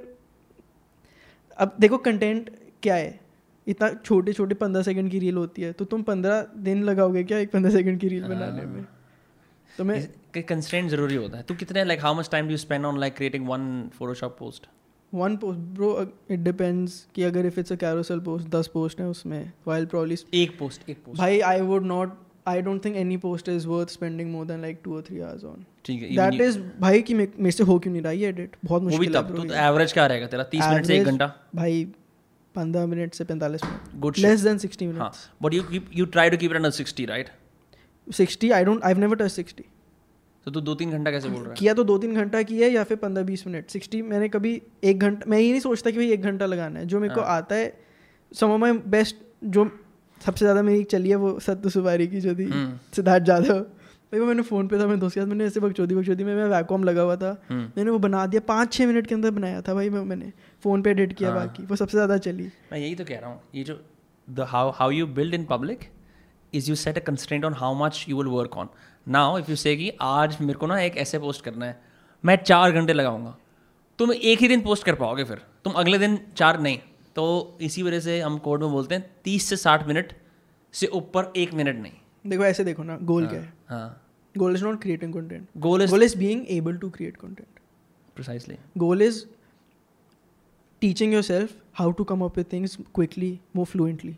अब 1.57 1.75
देखो 1.79 1.97
कंटेंट 1.97 2.49
क्या 2.83 2.95
है? 2.95 3.19
इतना 3.67 3.89
छोटे 4.05 4.33
छोटे 4.33 4.55
पंद्रह 4.55 4.83
सेकंड 4.83 5.11
की 5.11 5.19
रील 5.19 5.37
होती 5.37 5.61
है 5.61 5.71
तो 5.73 5.85
तुम 5.85 6.01
पंद्रह 6.03 6.45
दिन 6.57 6.83
लगाओगे 6.83 7.23
क्या 7.23 7.37
एक 7.37 7.51
पंद्रह 7.51 7.71
सेकंड 7.71 7.99
की 7.99 8.07
रील 8.07 8.23
बनाने 8.23 8.65
में? 8.65 8.85
तो 9.77 9.83
मैं 9.83 10.01
कंस्ट्रेंट 10.47 10.89
ज़रूरी 10.89 11.15
होता 11.15 11.37
है। 11.37 11.43
तू 11.43 11.55
कितने 11.55 11.83
like 11.83 12.01
how 12.01 12.15
much 12.15 12.29
time 12.31 12.47
do 12.47 12.57
spend 12.57 12.85
on 12.85 12.99
like 12.99 13.15
creating 13.15 13.47
one 13.47 13.67
Photoshop 13.97 14.35
post 14.39 14.67
one 15.14 15.36
post 15.38 15.59
bro 15.76 16.07
it 16.32 16.39
depends 16.39 17.05
कि 17.16 17.24
अगर 17.24 17.45
if 17.45 17.59
it's 17.59 17.72
a 17.72 17.76
carousel 17.76 18.20
post 18.20 18.47
दस 18.47 18.68
पोस्ट 18.68 18.99
है 18.99 19.07
उसमें 19.07 19.51
वाइल 19.68 19.86
प्रॉब्ली 19.86 20.18
एक 20.34 20.57
पोस्ट 20.59 20.89
एक 20.89 20.97
पोस्ट 21.05 21.20
भाई 21.20 21.39
I 21.39 21.62
would 21.62 21.86
not 21.86 22.18
I 22.47 22.62
don't 22.62 22.86
think 22.86 22.95
any 22.95 23.18
post 23.18 23.49
is 23.49 23.68
worth 23.68 23.89
spending 23.89 24.32
more 24.32 24.45
than 24.45 24.62
like 24.62 24.80
two 24.84 24.95
और 24.95 25.01
three 25.01 25.20
hours 25.20 25.43
on 25.43 25.66
ठीक 25.86 26.01
है 26.01 26.30
दैट 26.30 26.41
इज़ 26.41 26.59
भाई 26.80 27.01
कि 27.01 27.14
मेरे 27.14 27.51
से 27.51 27.64
हो 27.64 27.80
क्यों 27.80 27.93
नहीं 27.93 28.03
रहा 28.03 28.12
ये 28.12 28.28
एडिट 28.28 28.55
बहुत 28.66 28.84
मुश्किल 28.84 29.16
है 29.16 29.24
तब 29.24 29.36
तो 29.38 29.53
एवरेज 29.53 29.93
क्या 29.93 30.05
रहेगा 30.05 30.28
तेरा? 30.28 30.43
तीस 30.43 30.64
मिनट 30.70 30.86
से 30.86 30.93
एक 30.95 31.01
Average, 31.01 31.22
घंटा? 31.22 31.34
भाई 31.55 31.86
पंद्रह 32.55 32.86
मिनट 32.86 33.14
से 33.14 33.24
पैंतालीस 33.24 33.64
minute. 33.64 34.01
Good 34.01 34.18
less 34.18 34.39
than 34.39 34.57
sixty 34.57 34.86
हाँ 34.86 34.93
minute 34.93 35.43
but 35.43 35.53
you 35.53 35.82
you 35.93 36.05
try 36.05 36.30
to 36.30 36.38
keep 36.38 36.51
it 36.51 36.57
under 36.57 36.70
sixty 36.70 37.05
right 37.05 37.30
sixty 38.07 38.51
I 38.51 38.64
don't 38.64 38.84
I 38.84 38.93
never 38.93 39.16
touch 39.16 39.32
sixty 39.32 39.66
तो 40.45 40.51
तू 40.51 40.61
दो 40.61 40.73
तीन 40.75 40.91
घंटा 40.91 41.11
कैसे 41.11 41.29
बोल 41.29 41.41
रहा 41.41 41.49
है 41.49 41.55
किया 41.55 41.73
तो 41.73 41.83
दो 41.83 41.97
तीन 41.97 42.15
घंटा 42.15 42.41
किया 42.43 42.67
है 42.67 42.73
या 42.73 42.83
फिर 42.83 42.97
पंद्रह 42.97 43.23
बीस 43.23 43.45
मिनट 43.47 43.69
सिक्सटी 43.69 44.01
मैंने 44.03 44.29
कभी 44.29 44.61
एक 44.83 44.99
घंटा 44.99 45.29
मैं 45.29 45.39
ये 45.39 45.51
नहीं 45.51 45.61
सोचता 45.61 45.91
कि 45.91 45.97
भाई 45.97 46.11
एक 46.11 46.21
घंटा 46.21 46.45
लगाना 46.45 46.79
है 46.79 46.85
जो 46.85 46.99
मेरे 46.99 47.13
को 47.15 47.21
हाँ। 47.21 47.37
आता 47.37 47.55
है 47.55 47.73
सम 48.31 48.55
माई 48.57 48.71
बेस्ट 48.89 49.15
जो 49.45 49.69
सबसे 50.21 50.45
ज़्यादा 50.45 50.61
मेरी 50.61 50.83
चली 50.85 51.09
है 51.09 51.15
वो 51.17 51.37
सत्तू 51.39 51.69
सुपारी 51.69 52.07
की 52.07 52.21
जो 52.21 52.35
थी 52.35 52.45
हम्म। 52.45 52.77
सिद्धार्थ 52.95 53.23
जाधव 53.23 53.59
भाई 54.11 54.19
वो 54.19 54.25
मैंने 54.25 54.41
फ़ोन 54.43 54.67
पे 54.67 54.79
था 54.79 54.85
मैं 54.87 54.99
दोस्त 54.99 55.15
के 55.15 55.21
साथ 55.21 55.27
मैंने 55.27 55.45
ऐसे 55.45 55.59
बकचोदी 55.59 55.95
बकचोदी 55.95 56.23
में 56.23 56.33
मैं 56.35 56.45
वैकॉम 56.47 56.83
लगा 56.83 57.01
हुआ 57.01 57.15
था 57.15 57.29
हम्म। 57.49 57.71
मैंने 57.77 57.91
वो 57.91 57.99
बना 57.99 58.25
दिया 58.25 58.41
पाँच 58.47 58.73
छः 58.73 58.87
मिनट 58.87 59.07
के 59.07 59.15
अंदर 59.15 59.31
बनाया 59.31 59.61
था 59.61 59.73
भाई 59.73 59.89
मैं 59.89 60.03
मैंने 60.05 60.31
फ़ोन 60.63 60.81
पे 60.81 60.89
एडिट 60.91 61.13
किया 61.13 61.29
हाँ। 61.29 61.37
बाकी 61.37 61.63
वो 61.63 61.75
सबसे 61.75 61.97
ज़्यादा 61.97 62.17
चली 62.19 62.49
मैं 62.71 62.79
यही 62.79 62.95
तो 62.95 63.05
कह 63.05 63.19
रहा 63.19 63.29
हूँ 63.29 63.39
ये 63.55 63.63
जो 63.63 63.79
the 64.27 64.47
how 64.49 64.71
how 64.71 64.91
you 64.91 65.07
build 65.13 65.33
in 65.33 65.45
public 65.45 65.89
is 66.53 66.69
you 66.69 66.75
set 66.77 66.97
a 66.97 67.01
constant 67.03 67.45
on 67.45 67.53
how 67.53 67.75
much 67.75 68.05
you 68.09 68.17
will 68.17 68.27
work 68.29 68.57
on 68.57 68.69
now 69.07 69.37
if 69.37 69.49
you 69.49 69.55
say 69.55 69.75
कि 69.75 69.91
आज 70.01 70.37
मेरे 70.41 70.59
को 70.59 70.67
ना 70.67 70.79
एक 70.81 70.97
ऐसे 70.97 71.19
पोस्ट 71.19 71.43
करना 71.43 71.65
है 71.65 71.79
मैं 72.23 72.35
चार 72.43 72.71
घंटे 72.71 72.93
लगाऊँगा। 72.93 73.35
तुम 73.99 74.11
एक 74.13 74.39
ही 74.39 74.47
दिन 74.47 74.61
पोस्ट 74.61 74.83
कर 74.83 74.95
पाओगे 74.95 75.23
फिर। 75.23 75.41
तुम 75.63 75.73
अगले 75.73 75.97
दिन 75.97 76.17
चार 76.35 76.59
नहीं। 76.61 76.79
तो 77.15 77.57
इसी 77.61 77.83
वजह 77.83 77.99
से 77.99 78.19
हम 78.21 78.37
कोड 78.37 78.63
में 78.63 78.71
बोलते 78.71 78.95
हैं 78.95 79.09
तीस 79.23 79.49
से 79.49 79.55
साठ 79.57 79.87
मिनट 79.87 80.13
से 80.73 80.87
ऊपर 80.87 81.31
एक 81.37 81.53
मिनट 81.53 81.81
नहीं। 81.81 81.93
देखो 82.27 82.45
ऐसे 82.45 82.63
देखो 82.63 82.83
ना 82.83 82.97
गोल 83.01 83.27
क्या 83.27 83.39
है 83.39 83.53
हाँ? 83.69 84.01
Goal 84.35 84.55
is 84.55 84.63
not 84.65 84.81
creating 84.81 85.13
content 85.13 85.47
goal 85.57 85.81
is 85.81 85.91
goal 85.91 86.03
is 86.03 86.17
being 86.17 86.45
able 86.49 86.77
to 86.77 86.89
create 86.89 87.17
content 87.17 87.59
precisely 88.15 88.55
goal 88.77 89.01
is 89.07 89.17
teaching 90.81 91.11
yourself 91.15 91.51
how 91.79 91.87
to 91.97 92.05
come 92.11 92.21
up 92.27 92.37
with 92.39 92.47
things 92.53 92.77
quickly 92.99 93.31
more 93.57 93.65
fluently. 93.73 94.13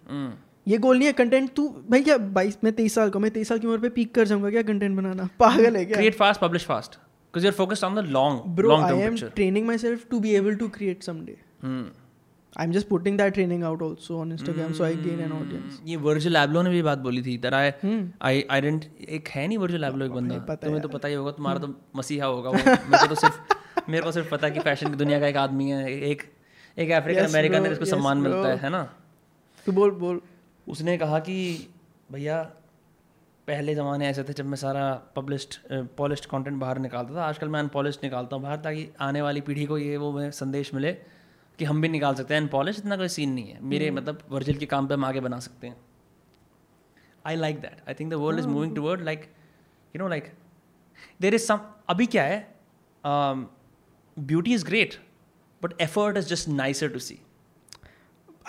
ये 0.67 0.77
गोल 0.77 0.97
नहीं 0.97 1.07
है 1.07 1.13
कंटेंट 1.13 1.53
तू 1.53 1.67
भाई 1.89 2.03
क्या 2.03 2.17
बाईस 2.17 2.57
मैं 2.63 2.73
तेईस 2.73 2.95
साल 2.95 3.09
का 3.09 3.19
मैं 3.19 3.31
तेईस 3.31 3.47
साल 3.47 3.59
की 3.59 3.67
उम्र 3.67 3.77
पे 3.77 3.89
पीक 3.89 4.13
कर 4.15 4.27
जाऊँगा 4.27 4.49
क्या 4.49 4.61
कंटेंट 4.61 4.95
बनाना? 4.97 5.29
पागल 5.39 5.75
है 5.75 5.85
क्या? 5.85 5.97
Create 5.97 6.19
fast 6.19 6.41
publish 6.41 6.67
fast. 6.67 6.97
Because 7.33 7.43
you're 7.43 7.57
focused 7.59 7.89
on 7.89 7.99
the 7.99 8.05
long 8.15 8.39
bro 8.55 8.69
long 8.69 8.83
I 8.83 8.91
term 8.91 9.01
am 9.01 9.15
picture. 9.15 9.33
Training 9.35 9.67
myself 9.77 10.07
to 10.09 10.19
be 10.19 10.35
able 10.35 10.55
to 10.55 10.67
create 10.69 11.03
someday 11.03 11.37
hmm. 11.65 11.83
I 12.57 12.65
am 12.65 12.71
just 12.71 12.87
putting 12.87 13.17
that 13.17 13.33
training 13.33 13.63
out 13.63 13.81
also 13.81 14.19
on 14.19 14.31
Instagram 14.31 14.73
so 14.73 14.83
I 14.83 14.95
gain 14.95 15.19
an 15.19 15.31
audience 15.31 15.79
ये 15.85 15.95
Virgil 15.95 16.35
Abloh 16.35 16.61
ने 16.61 16.69
भी 16.69 16.81
बात 16.81 16.97
बोली 16.97 17.21
थी 17.21 17.37
that 17.37 17.53
I 17.53 17.85
hmm. 17.85 18.11
I 18.21 18.43
I 18.51 18.61
didn't 18.61 18.85
एक 19.09 19.27
है 19.27 19.47
नहीं 19.47 19.57
Virgil 19.57 19.83
एब्लो 19.83 20.05
एक 20.05 20.11
बंदा। 20.11 20.55
तुम्हें 20.55 20.81
तो 20.81 20.89
पता 20.89 21.07
ही 21.07 21.13
होगा 21.13 21.31
तुम्हारा 21.31 21.59
तो 21.59 21.75
मसीहा 21.95 22.25
होगा 22.25 22.49
वो। 22.49 22.57
मेरे 22.57 22.97
को 22.97 23.07
तो 23.07 23.15
सिर्फ़ 23.15 23.35
मेरे 23.89 24.03
को 24.03 24.11
सिर्फ़ 24.11 24.29
पता 24.29 24.47
है 24.47 24.53
कि 24.53 24.59
फ़ैशन 24.59 24.89
की 24.89 24.95
दुनिया 24.95 25.19
का 25.19 25.27
एक 25.27 25.37
आदमी 25.37 25.69
है 25.69 25.91
एक 26.01 26.23
एक 26.77 26.91
अफ्रीकन 26.91 27.21
अमेरिकन 27.21 27.55
है 27.55 27.61
bro, 27.61 27.69
जिसको 27.69 27.85
सम्मान 27.85 28.17
मिलता 28.17 28.47
है 28.47 28.57
है 28.57 28.69
ना? 28.69 28.83
तू 29.65 29.71
बोल 29.71 29.91
बोल। 29.91 30.21
उसने 30.67 30.97
कहा 30.97 31.19
कि 31.19 31.35
भैया 32.11 32.43
पहले 33.47 33.75
ज़माने 33.75 34.07
ऐसे 34.07 34.23
थे 34.23 34.33
जब 34.33 34.45
मैं 34.45 34.57
सारा 34.57 34.83
पब्लिश्ड 35.15 35.55
पॉलिश्ड 35.97 36.25
कंटेंट 36.25 36.59
बाहर 36.59 36.77
निकालता 36.79 37.15
था। 37.15 37.23
आजकल 37.25 37.49
मैं 37.49 37.59
अनपॉलिश्ड 37.59 37.99
निकालता 38.03 38.35
हूँ 38.35 38.43
बाहर 38.43 38.57
ताकि 38.57 38.87
आने 39.01 39.21
वाली 39.21 39.41
पीढ़ी 39.41 39.65
को 39.65 39.77
ये 39.77 39.97
वो 39.97 40.11
मैं 40.11 40.29
संदेश 40.31 40.73
मिले 40.73 40.91
कि 41.59 41.65
हम 41.65 41.81
भी 41.81 41.89
निकाल 41.89 42.15
सकते 42.15 42.33
हैं। 42.33 42.41
अनपॉलिश 42.41 42.79
इतना 42.79 42.97
कोई 42.97 43.07
सीन 43.07 43.33
नहीं 43.33 43.49
है। 43.49 43.59
मेरे 43.63 43.89
मतलब 43.91 44.21
वर्जिल 44.29 44.57
के 44.57 44.65
काम 44.65 44.87
पे 44.87 44.93
हम 44.93 45.05
आगे 45.05 45.19
बना 45.19 45.39
सकते 45.39 45.67
हैं। 45.67 45.75
I 47.25 47.35
like 47.35 47.59
that 47.61 47.81
I 47.87 47.93
think 47.93 48.11
the 48.11 48.13
world 48.13 48.39
is 48.39 48.47
moving 48.47 48.75
toward 48.75 49.01
like 49.01 49.29
you 49.95 50.01
know 50.01 50.07
like 50.07 50.31
there 51.21 51.35
is 51.35 51.45
some 51.45 51.59
अभी 51.89 52.05
क्या 52.05 52.23
है 52.23 52.39
beauty 54.17 54.53
is 54.53 54.65
great 54.65 54.95
but 55.61 55.81
effort 55.81 56.17
is 56.17 56.27
just 56.27 56.49
nicer 56.49 56.89
to 56.89 56.99
see 56.99 57.19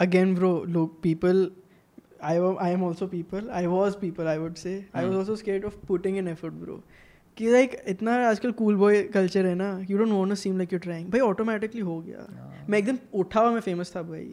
again 0.02 0.30
bro 0.36 0.48
look 0.74 0.94
people 1.02 1.40
I, 2.24 2.34
am 2.70 2.82
also 2.84 3.06
people. 3.08 3.48
I 3.52 3.66
was 3.70 3.96
people 3.96 4.28
I 4.28 4.36
would 4.42 4.58
say. 4.58 4.74
I 4.94 5.02
was 5.04 5.12
Hmm. 5.12 5.18
also 5.18 5.34
scared 5.40 5.64
of 5.70 5.74
putting 5.88 6.20
in 6.20 6.30
effort 6.32 6.54
bro. 6.60 6.76
कि 7.36 7.50
like 7.50 7.72
इतना 7.88 8.14
आजकल 8.28 8.52
cool 8.58 8.76
boy 8.76 9.02
culture 9.14 9.46
है 9.46 9.54
ना 9.54 9.68
you 9.90 9.98
don't 9.98 10.08
want 10.08 10.28
to 10.28 10.34
seem 10.36 10.56
like 10.58 10.72
you 10.72 10.78
trying 10.78 11.08
भाई 11.10 11.20
automatically 11.20 11.80
हो 11.80 11.98
गया। 12.00 12.26
मैं 12.70 12.78
एकदम 12.78 12.98
उठा 13.20 13.40
हुआ 13.40 13.50
मैं 13.50 13.60
फ़ेमस 13.60 13.92
था 13.96 14.02
भाई। 14.02 14.28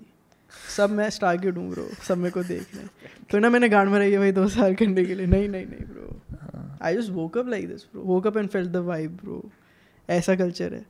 सब 0.75 0.89
मैं 0.91 1.09
स्टारगेट 1.09 1.57
हूँ 1.57 1.69
ब्रो 1.69 1.87
सब 2.07 2.17
मेरे 2.17 2.31
को 2.31 2.43
देख 2.43 2.75
रहे 2.75 3.09
तो 3.31 3.39
ना 3.39 3.49
मैंने 3.49 3.69
गांड 3.69 3.89
में 3.89 3.97
रही 3.99 4.11
है 4.11 4.19
भाई 4.19 4.31
दो 4.31 4.47
साल 4.55 4.75
करने 4.75 5.05
के 5.05 5.15
लिए। 5.15 5.25
नहीं 5.25 5.49
नहीं 5.49 5.65
नहीं 5.65 5.85
bro 5.87 6.77
I 6.81 6.95
just 6.95 7.11
woke 7.11 7.37
up 7.37 7.47
like 7.49 7.67
this 7.67 7.83
bro 7.93 8.03
woke 8.03 8.27
up 8.27 8.37
and 8.37 8.49
felt 8.49 8.69
the 8.71 8.85
vibe 8.91 9.17
bro 9.23 9.43
ऐसा 10.09 10.35
कल्चर 10.35 10.73
है। 10.73 10.85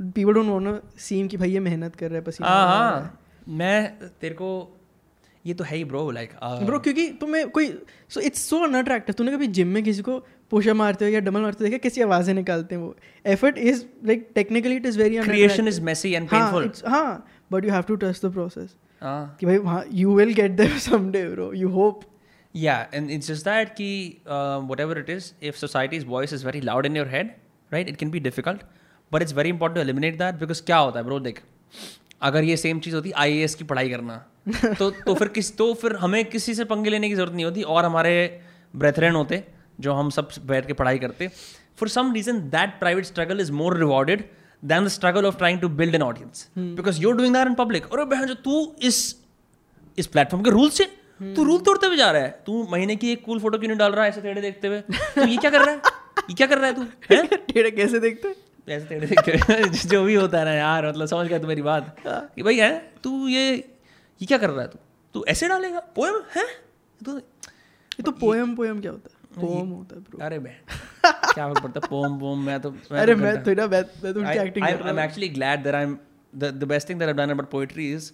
People 0.00 0.32
don't 0.32 0.48
want 0.48 0.66
to 0.66 0.98
seem 1.00 1.28
कि 1.28 1.36
भाई 1.36 1.50
ये 1.50 1.60
मेहनत 1.60 1.96
कर 1.96 2.10
रहा 2.10 2.18
है 2.18 2.24
पसीना 2.24 2.48
हाँ 2.48 2.66
है। 2.66 2.72
हाँ। 2.72 3.18
मैं 3.48 3.98
तेरे 4.20 4.34
को 4.34 4.48
ये 5.46 5.54
तो 5.54 5.64
है 5.64 5.76
ही 5.76 5.84
ब्रो 5.84 6.10
लाइक 6.10 6.30
ब्रो 6.42 6.78
क्योंकि 6.78 7.08
तुम्हें 7.20 7.48
कोई 7.50 7.68
सो 8.08 8.20
इट्स 8.20 8.48
सो 8.50 8.58
अनअट्रैक्टिव 8.64 9.14
तूने 9.18 9.32
कभी 9.32 9.46
जिम 9.58 9.68
में 9.68 9.82
किसी 9.84 10.02
को 10.02 10.18
पुशअप 10.50 10.76
मारते 10.76 11.04
हो 11.04 11.10
या 11.10 11.20
डबल 11.20 11.40
मारते 11.40 11.64
हो 11.64 11.70
देखा? 11.70 11.78
कैसी 11.78 12.02
आवाज़ें 12.02 12.34
निकालते 12.34 12.74
हैं 12.74 12.82
वो। 12.82 12.96
Effort 13.26 13.58
is 13.58 13.84
like 14.06 14.28
technically 14.34 14.76
it 14.76 14.86
is 14.86 14.98
very 14.98 15.18
creation 15.18 15.68
is 15.68 15.80
messy 15.80 16.12
and 16.12 16.28
painful 16.28 16.70
हाँ 16.86 17.26
but 17.52 17.64
you 17.64 17.70
have 17.72 17.82
to 17.82 17.96
trust 17.96 18.26
the 18.26 18.32
process 18.32 18.74
हाँ। 19.02 19.36
कि 19.40 19.46
भाई 19.46 19.58
वहाँ 19.58 19.84
you 19.92 20.14
will 20.16 20.32
get 20.34 20.50
there 20.50 20.78
someday 20.78 21.26
bro 21.28 21.52
you 21.52 21.68
hope 21.68 22.04
yeah 22.54 22.86
and 22.92 23.10
it's 23.10 23.26
just 23.26 23.44
that 23.44 23.72
ki 23.76 23.86
uh, 24.26 24.60
whatever 24.68 24.94
it 24.98 25.08
is 25.14 25.24
if 25.50 25.56
society's 25.58 26.04
voice 26.04 26.32
is 26.32 26.42
very 26.42 26.60
loud 26.60 26.86
in 26.90 26.94
your 26.94 27.04
head 27.06 27.32
right 27.72 27.88
it 27.88 27.98
can 28.02 28.12
be 28.14 28.20
difficult 28.20 28.62
but 29.12 29.24
it's 29.24 29.32
very 29.32 29.50
important 29.54 29.76
to 29.78 29.82
eliminate 29.82 30.16
that 30.22 30.38
because 30.42 30.60
क्या 30.60 30.76
होता 30.76 30.98
है 30.98 31.04
bro 31.04 31.18
देख 31.20 31.42
अगर 32.22 32.44
ये 32.44 32.56
same 32.56 32.80
चीज़ 32.80 32.94
होती 32.94 33.10
आई 33.24 33.46
की 33.58 33.64
पढ़ाई 33.64 33.90
करना 33.90 34.16
तो 34.78 34.90
तो 34.90 35.14
फिर 35.14 35.28
किस 35.28 35.56
तो 35.56 35.74
फिर 35.74 35.96
हमें 35.96 36.24
किसी 36.24 36.54
से 36.54 36.64
पंगे 36.64 36.90
लेने 36.90 37.08
की 37.08 37.14
ज़रूरत 37.14 37.32
नहीं 37.32 37.44
होती 37.44 37.62
और 37.62 37.84
हमारे 37.84 38.40
ब्रेथरेन 38.76 39.14
होते 39.14 39.44
जो 39.80 39.92
हम 39.92 40.10
सब 40.10 40.28
बैठ 40.46 40.66
के 40.66 40.72
पढ़ाई 40.72 40.98
करते 40.98 41.28
for 41.76 41.88
some 41.88 42.12
reason 42.12 42.38
that 42.38 42.78
private 42.78 43.04
struggle 43.04 43.40
is 43.40 43.52
more 43.52 43.78
rewarded 43.78 44.24
than 44.64 44.84
the 44.84 44.88
struggle 44.88 45.26
of 45.26 45.36
trying 45.36 45.60
to 45.60 45.68
build 45.68 45.94
an 45.94 46.02
audience 46.02 46.48
because 46.58 47.00
you're 47.02 47.16
doing 47.16 47.34
that 47.34 47.46
in 47.46 47.54
public 47.54 47.92
और 47.92 48.04
बहन 48.04 48.26
जो 48.26 48.34
तू 48.34 48.76
इस 48.82 49.16
इस 49.98 50.06
प्लेटफॉर्म 50.06 50.44
के 50.44 50.50
रूल 50.50 50.70
से 50.70 50.84
तू 51.22 51.44
रूल 51.44 51.60
तोड़ते 51.60 51.86
हुए 51.86 51.96
जा 51.96 52.10
रहा 52.10 52.22
है। 52.22 52.42
तू 52.46 52.68
महीने 52.72 52.96
की 52.96 53.12
एक 53.12 53.24
कूल 53.24 53.38
फ़ोटो 53.40 53.58
क्यों 53.58 53.68
नहीं 53.68 53.78
डाल 53.78 53.92
रहा 53.92 54.04
है? 54.04 54.10
ऐसे 54.10 54.20
टेढ़े 54.20 54.40
देखते 54.40 54.68
हुए। 54.68 54.80
तू 54.90 55.26
ये 55.26 55.36
क्या 55.36 55.50
कर 55.50 55.60
रहा 55.60 55.70
है? 55.70 55.76
ये 56.18 56.34
क्या 56.34 56.46
कर 56.46 56.58
रहा 56.58 56.66
है 56.66 56.74
तू? 56.74 56.84
टेढ़े 57.36 57.70
कैसे 57.70 57.98
देखते? 57.98 58.28
हैं 58.28 58.76
ऐसे 58.76 58.86
टेढ़े 58.86 59.06
देखते 59.06 59.88
जो 59.88 60.04
भी 60.04 60.14
होता 60.14 60.38
है 60.38 60.44
ना 60.44 60.52
यार 60.52 60.88
मतलब 60.88 61.06
समझ 61.06 61.26
गया 61.26 61.38
तू 61.38 61.46
मेरी 61.46 61.62
बात। 61.62 61.96
कि 62.06 62.42
भाई 62.42 62.56
है? 62.56 62.92
तू 63.02 63.28
ये 63.28 63.75
ये 64.20 64.26
क्या 64.26 64.38
कर 64.38 64.50
रहा 64.50 64.62
है 64.62 64.68
तू? 64.68 64.78
तू 65.14 65.24
ऐसे 65.28 65.48
डालेगा? 65.48 65.80
पोएम 65.96 66.20
है? 66.36 66.44
तो 67.00 67.16
ये 67.18 68.02
तो 68.02 68.12
पोएम 68.12 68.54
पोएम 68.56 68.80
क्या 68.80 68.90
होता 68.90 69.10
है? 69.10 69.14
पोएम 69.36 69.68
होता 69.68 69.96
है 69.96 70.02
ब्रो 70.02 70.24
अरे 70.26 70.38
मैं 70.38 70.56
क्या 71.06 71.48
मतलब 71.48 71.62
पड़ता 71.62 71.80
है? 71.82 71.88
पोएम 71.88 72.18
पोएम 72.18 72.44
मैं 72.46 72.60
तो 72.60 72.70
अरे 72.92 73.14
मैं 73.14 73.42
तो 73.44 73.54
ना 73.54 73.66
मैं 73.66 73.82
तो 73.84 74.20
उनकी 74.20 74.38
एक्टिंग 74.38 74.66
कर 74.66 74.72
रहा 74.72 74.78
हूँ। 74.78 74.86
I 74.86 74.92
am 74.92 75.00
actually 75.00 75.28
glad 75.28 75.62
that 75.64 75.74
I 75.74 75.82
am 75.82 75.98
the 76.34 76.64
best 76.68 76.88
thing 76.88 76.98
that 76.98 77.08
I 77.08 77.14
have 77.14 77.26
done 77.26 77.32
about 77.32 77.50
poetry 77.50 77.92
is 77.92 78.10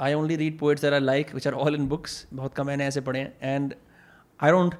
I 0.00 0.14
only 0.14 0.36
read 0.36 0.58
poets 0.58 0.82
that 0.82 0.92
I 0.92 1.00
like 1.00 1.30
which 1.30 1.46
are 1.48 1.54
all 1.54 1.74
in 1.74 1.86
books 1.88 2.26
बहुत 2.34 2.54
कम 2.54 2.66
मैंने 2.66 2.86
ऐसे 2.86 3.00
पढ़े 3.00 3.20
हैं। 3.20 3.54
And 3.54 3.74
I 4.40 4.50
don't 4.50 4.74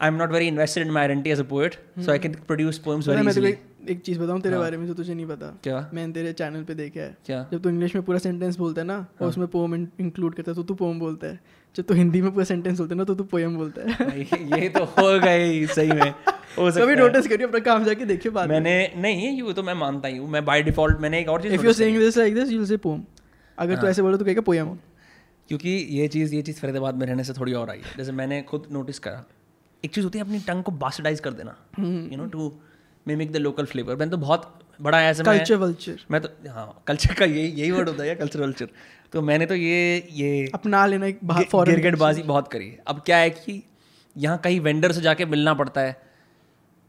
I 0.00 0.08
am 0.08 0.14
not 0.14 0.32
very 0.32 0.48
invested 0.48 0.86
in 0.86 0.92
my 0.92 1.02
identity 1.02 1.30
as 1.30 1.40
a 1.40 1.48
poet 1.50 1.74
so 1.98 2.10
I 2.10 2.18
can 2.18 2.34
produce 2.46 2.78
poems 2.78 3.08
very 3.08 3.28
easily 3.28 3.52
एक 3.78 4.00
चीज़ 4.00 4.18
बताऊँ 4.18 4.40
तेरे 4.40 4.54
हाँ। 4.54 4.62
बारे 4.64 4.76
में 4.76 4.86
जो 4.86 4.94
तुझे 4.94 5.14
नहीं 5.14 5.26
पता। 5.26 5.46
क्या? 5.62 5.90
मैंने 5.94 6.12
तेरे 6.12 6.32
चैनल 6.32 6.62
पे 6.64 6.74
देखा 6.74 7.00
है। 7.00 7.16
क्या? 7.26 7.46
जब 7.52 7.62
तू 7.62 7.68
इंग्लिश 7.68 7.94
में 7.94 8.04
पूरा 8.04 8.18
सेंटेंस 8.18 8.56
बोलता 8.58 8.80
है 8.80 8.86
ना 8.86 8.96
और 8.96 9.20
हाँ। 9.20 9.28
उसमें 9.28 9.46
पोम 9.48 9.74
इंक्लूड 9.74 10.34
करता 10.34 10.50
है 10.50 10.54
तो 10.54 10.62
तू 10.62 10.74
पोम 10.74 10.98
बोलता 10.98 11.26
है। 11.26 11.40
जब 11.74 11.84
तू 11.84 11.94
हिंदी 11.94 12.22
में 12.22 12.30
पूरा 12.32 12.44
सेंटेंस 12.44 12.78
बोलता 12.78 12.94
है 12.94 12.98
ना 12.98 13.04
तो 13.04 13.14
तू 13.14 13.24
पोएम 13.24 13.56
बोलता 13.56 13.82
है। 13.82 14.20
ये 14.60 14.68
तो 14.68 14.84
हो 14.84 15.18
गई 15.20 15.66
सही 15.66 15.92
में। 15.92 16.10
हो 16.58 16.70
सकता 16.70 16.84
कभी 16.84 16.96
नोटिस 16.96 17.26
करिए 17.28 17.46
अपना 17.46 17.60
काम 17.60 17.84
जाके 17.84 18.04
देखिए 18.04 18.32
बाद 18.32 18.48
मैंने 18.48 18.76
नहीं 18.96 19.30
ये 19.42 19.52
तो 19.52 19.62
मैं 19.62 19.74
मानता 19.74 20.08
ही 20.08 20.16
हूँ। 20.18 20.28
मैं 20.30 20.44
बाय 20.44 20.62
डिफ़ॉल्ट 20.62 21.00
मैंने 21.00 21.20
एक 21.20 21.28
और 21.28 21.42
चीज़ 21.42 21.52
if 21.54 21.64
you 21.66 21.72
saying 21.72 21.98
this 21.98 22.18
like 22.18 22.34
this 22.34 22.50
you 22.50 22.58
will 22.58 22.68
say 22.68 22.76
poem 22.76 23.04
अगर 23.58 23.74
तू 23.74 23.80
हाँ। 23.80 23.90
ऐसे 23.90 24.02
बोले 24.02 24.18
तो 24.18 24.24
कहेगा 24.24 24.40
पोएम 24.40 24.76
क्योंकि 25.48 25.70
ये 25.90 26.08
चीज़ 26.08 26.34
ये 26.34 26.42
चीज़ 26.42 26.60
फरीदाबाद 26.60 26.94
में 26.94 27.06
रहने 27.06 27.24
से 27.24 27.32
थोड़ी 27.32 27.52
और 27.52 27.70
आई 27.70 27.78
है। 27.78 27.96
जैसे 27.98 28.12
मैंने 28.12 28.42
खुद 28.42 28.66
नोटिस 28.72 28.98
करा। 28.98 29.24
एक 29.84 29.94
चीज़ 29.94 30.04
होती 30.04 30.18
है 30.18 30.24
अपनी 30.24 30.38
टंग 30.38 30.62
को 30.62 30.72
बास्टर्डाइज 30.72 31.20
कर 31.20 31.32
देना। 31.32 31.54
You 31.78 32.16
know 32.16 32.26
to 32.26 32.52
mimic 33.08 33.32
the 33.32 33.36
local 33.38 33.66
flavour 33.66 33.96
मैंने 33.96 34.10
तो 34.10 34.16
बहुत 34.18 34.54
बड़ा 34.80 35.02
ऐसा 35.02 35.22
मैं 35.22 35.38
कल्चर 35.38 35.56
वल्चर 35.56 36.00
मैं 36.10 36.20
तो 36.20 36.28
हाँ 36.50 36.82
कल्चर 36.86 37.14
का 37.14 37.24
यही 37.24 37.46
यही 37.50 37.70
वर्ड 37.70 37.88
होता 37.88 38.04
है 38.04 38.14
कल्चर 38.16 38.40
वल्चर 38.40 38.68
तो 39.12 39.22
मैंने 39.22 39.46
तो 39.46 39.54
ये 39.54 40.06
ये 40.12 40.46
अपना 40.54 40.84
लेना 40.86 41.06
एक 41.06 41.18
गिरगिटबाजी 41.24 42.22
बहुत 42.24 42.48
करी 42.48 42.68
है। 42.68 42.78
अब 42.86 43.02
क्या 43.06 43.16
है 43.16 43.30
कि 43.30 43.62
यहाँ 44.16 44.38
कहीं 44.38 44.60
वेंडर 44.60 44.92
से 44.92 45.00
जाके 45.00 45.24
मिलना 45.26 45.54
पड़ता 45.54 45.80
है। 45.80 45.96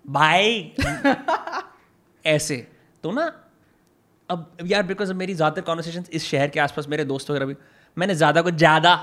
भाई 0.06 0.74
ऐसे। 2.26 2.56
तो 3.04 3.12
ना 3.12 3.32
अब 4.30 4.58
यार 4.66 4.84
बिकॉज़ 4.84 5.14
मेरी 5.14 5.34
ज़्यादातर 5.34 5.62
कॉन्वर्सेशन 5.62 6.04
इस 6.12 6.26
शहर 6.26 6.48
के 6.48 6.60
आसपास 6.60 6.88
मेरे 6.88 7.06
दोस्त 7.06 7.30
वगैरह 7.32 7.46
भी 7.46 7.56
मैंने 7.98 8.16
ज़्यादा 8.16 8.42
कुछ 8.42 8.54
ज़्यादा 8.56 8.94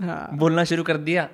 हाँ। 0.00 0.28
बोलना 0.34 0.64
शुरू 0.64 0.82
कर 0.82 0.96
दिया। 0.98 1.28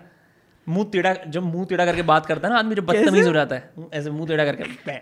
मुँह 0.66 0.89
टेढ़ा 0.93 1.14
जब 1.28 1.43
मुँह 1.45 1.66
टेढ़ा 1.66 1.85
करके 1.85 2.03
बात 2.05 2.26
करता 2.26 2.49
है 2.49 2.53
ना 2.55 2.59
आदमी 2.59 2.74
जो 2.74 2.82
बदतमीज 2.85 3.26
हो 3.26 3.32
जाता 3.32 3.57
है। 3.57 3.89
ऐसे 3.93 4.11
मुँह 4.11 4.28
टेढ़ा 4.28 4.45
करके 4.45 4.93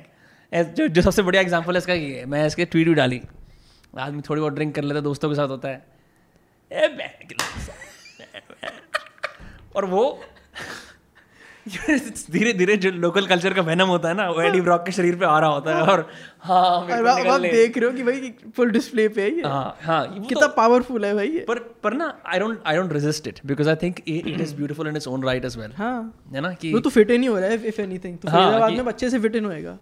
जो 0.53 0.87
जो 0.89 1.03
सबसे 1.03 1.23
बढ़िया 1.23 1.43
एग्ज़ाम्पल 1.43 1.73
है 1.75 1.79
इसका 1.79 1.93
ये 1.95 2.19
है 2.19 2.25
मैं 2.27 2.47
इसके 2.47 2.65
ट्वीट 2.65 2.89
भी 2.89 2.95
डाली। 2.95 3.21
आदमी 3.99 4.23
थोड़ी 4.29 4.41
बहुत 4.41 4.53
ड्रिंक 4.55 4.75
कर 4.75 4.83
लेता 4.83 5.01
दोस्तों 5.01 5.29
के 5.29 5.35
साथ 5.35 5.49
होता 5.49 5.69
है। 5.69 5.85
और 9.77 9.85
वो 9.85 10.05
धीरे 12.31 12.53
धीरे 12.53 12.77
जो 12.77 12.91
लोकल 12.91 13.27
कल्चर 13.27 13.55
का 13.55 13.63
वेनम 13.63 13.89
होता 13.89 14.09
है 14.09 14.15
ना 14.15 14.29
वो 14.31 14.41
एडी 14.43 14.61
ब्रॉक 14.61 14.85
के 14.87 14.93
शरीर 14.93 15.17
पे 15.17 15.25
आ 15.25 15.39
रहा 15.39 15.51
होता 15.51 15.77
है 15.77 15.83
और 15.83 16.01
हाँ 16.43 16.63
और 16.63 17.03
को 17.03 17.31
आप 17.33 17.41
देख 17.41 17.77
रहे 17.79 17.87
हो 17.87 17.93
कि 17.97 18.03
भाई 18.03 18.33
फुल 18.57 18.71
डिस्प्ले 18.71 19.07
पे 19.09 19.29
है 19.29 19.49
हाँ 19.49 19.77
हाँ 19.83 20.01
तो- 20.15 20.29
कितना 20.29 20.47
पावरफुल 20.57 21.05
है 21.05 21.15
भाई 21.15 21.39
पर 21.49 21.59
पर 21.85 21.95
ना 21.95 22.13
I 22.27 22.39
don't 22.39 22.63
I 22.67 22.77
don't 22.77 22.93
resist 22.93 23.29
it 23.29 23.39
because 23.47 23.69
I 23.69 23.77
think 23.83 24.01
it 24.09 24.41
is 24.41 24.55
beautiful 24.57 24.89
in 24.89 24.97
its 24.97 25.09
own 25.09 25.25
right 25.25 25.45
as 25.45 25.57
well 25.59 25.73
हाँ। 25.77 25.95
है 26.35 26.41
ना 26.41 26.53
कि 26.55 26.73
वो 26.75 26.81
तो 26.81 26.91
फिट 26.91 27.11
ही 27.11 27.19
नहीं 27.19 27.29
हो 27.29 27.39
रहा 27.39 27.49
है 27.49 27.67
इफ़ 27.69 27.81
एनीथिंग 27.81 28.19
तो 28.19 28.29
हाँ, 28.29 28.41
फरीदाबाद 28.41 28.71
कि- 28.71 28.79
में 28.81 28.93
अच्छे 28.93 29.11
से 29.11 29.19
फिट 29.19 29.37
इन 29.37 29.45
होएगा। 29.45 29.79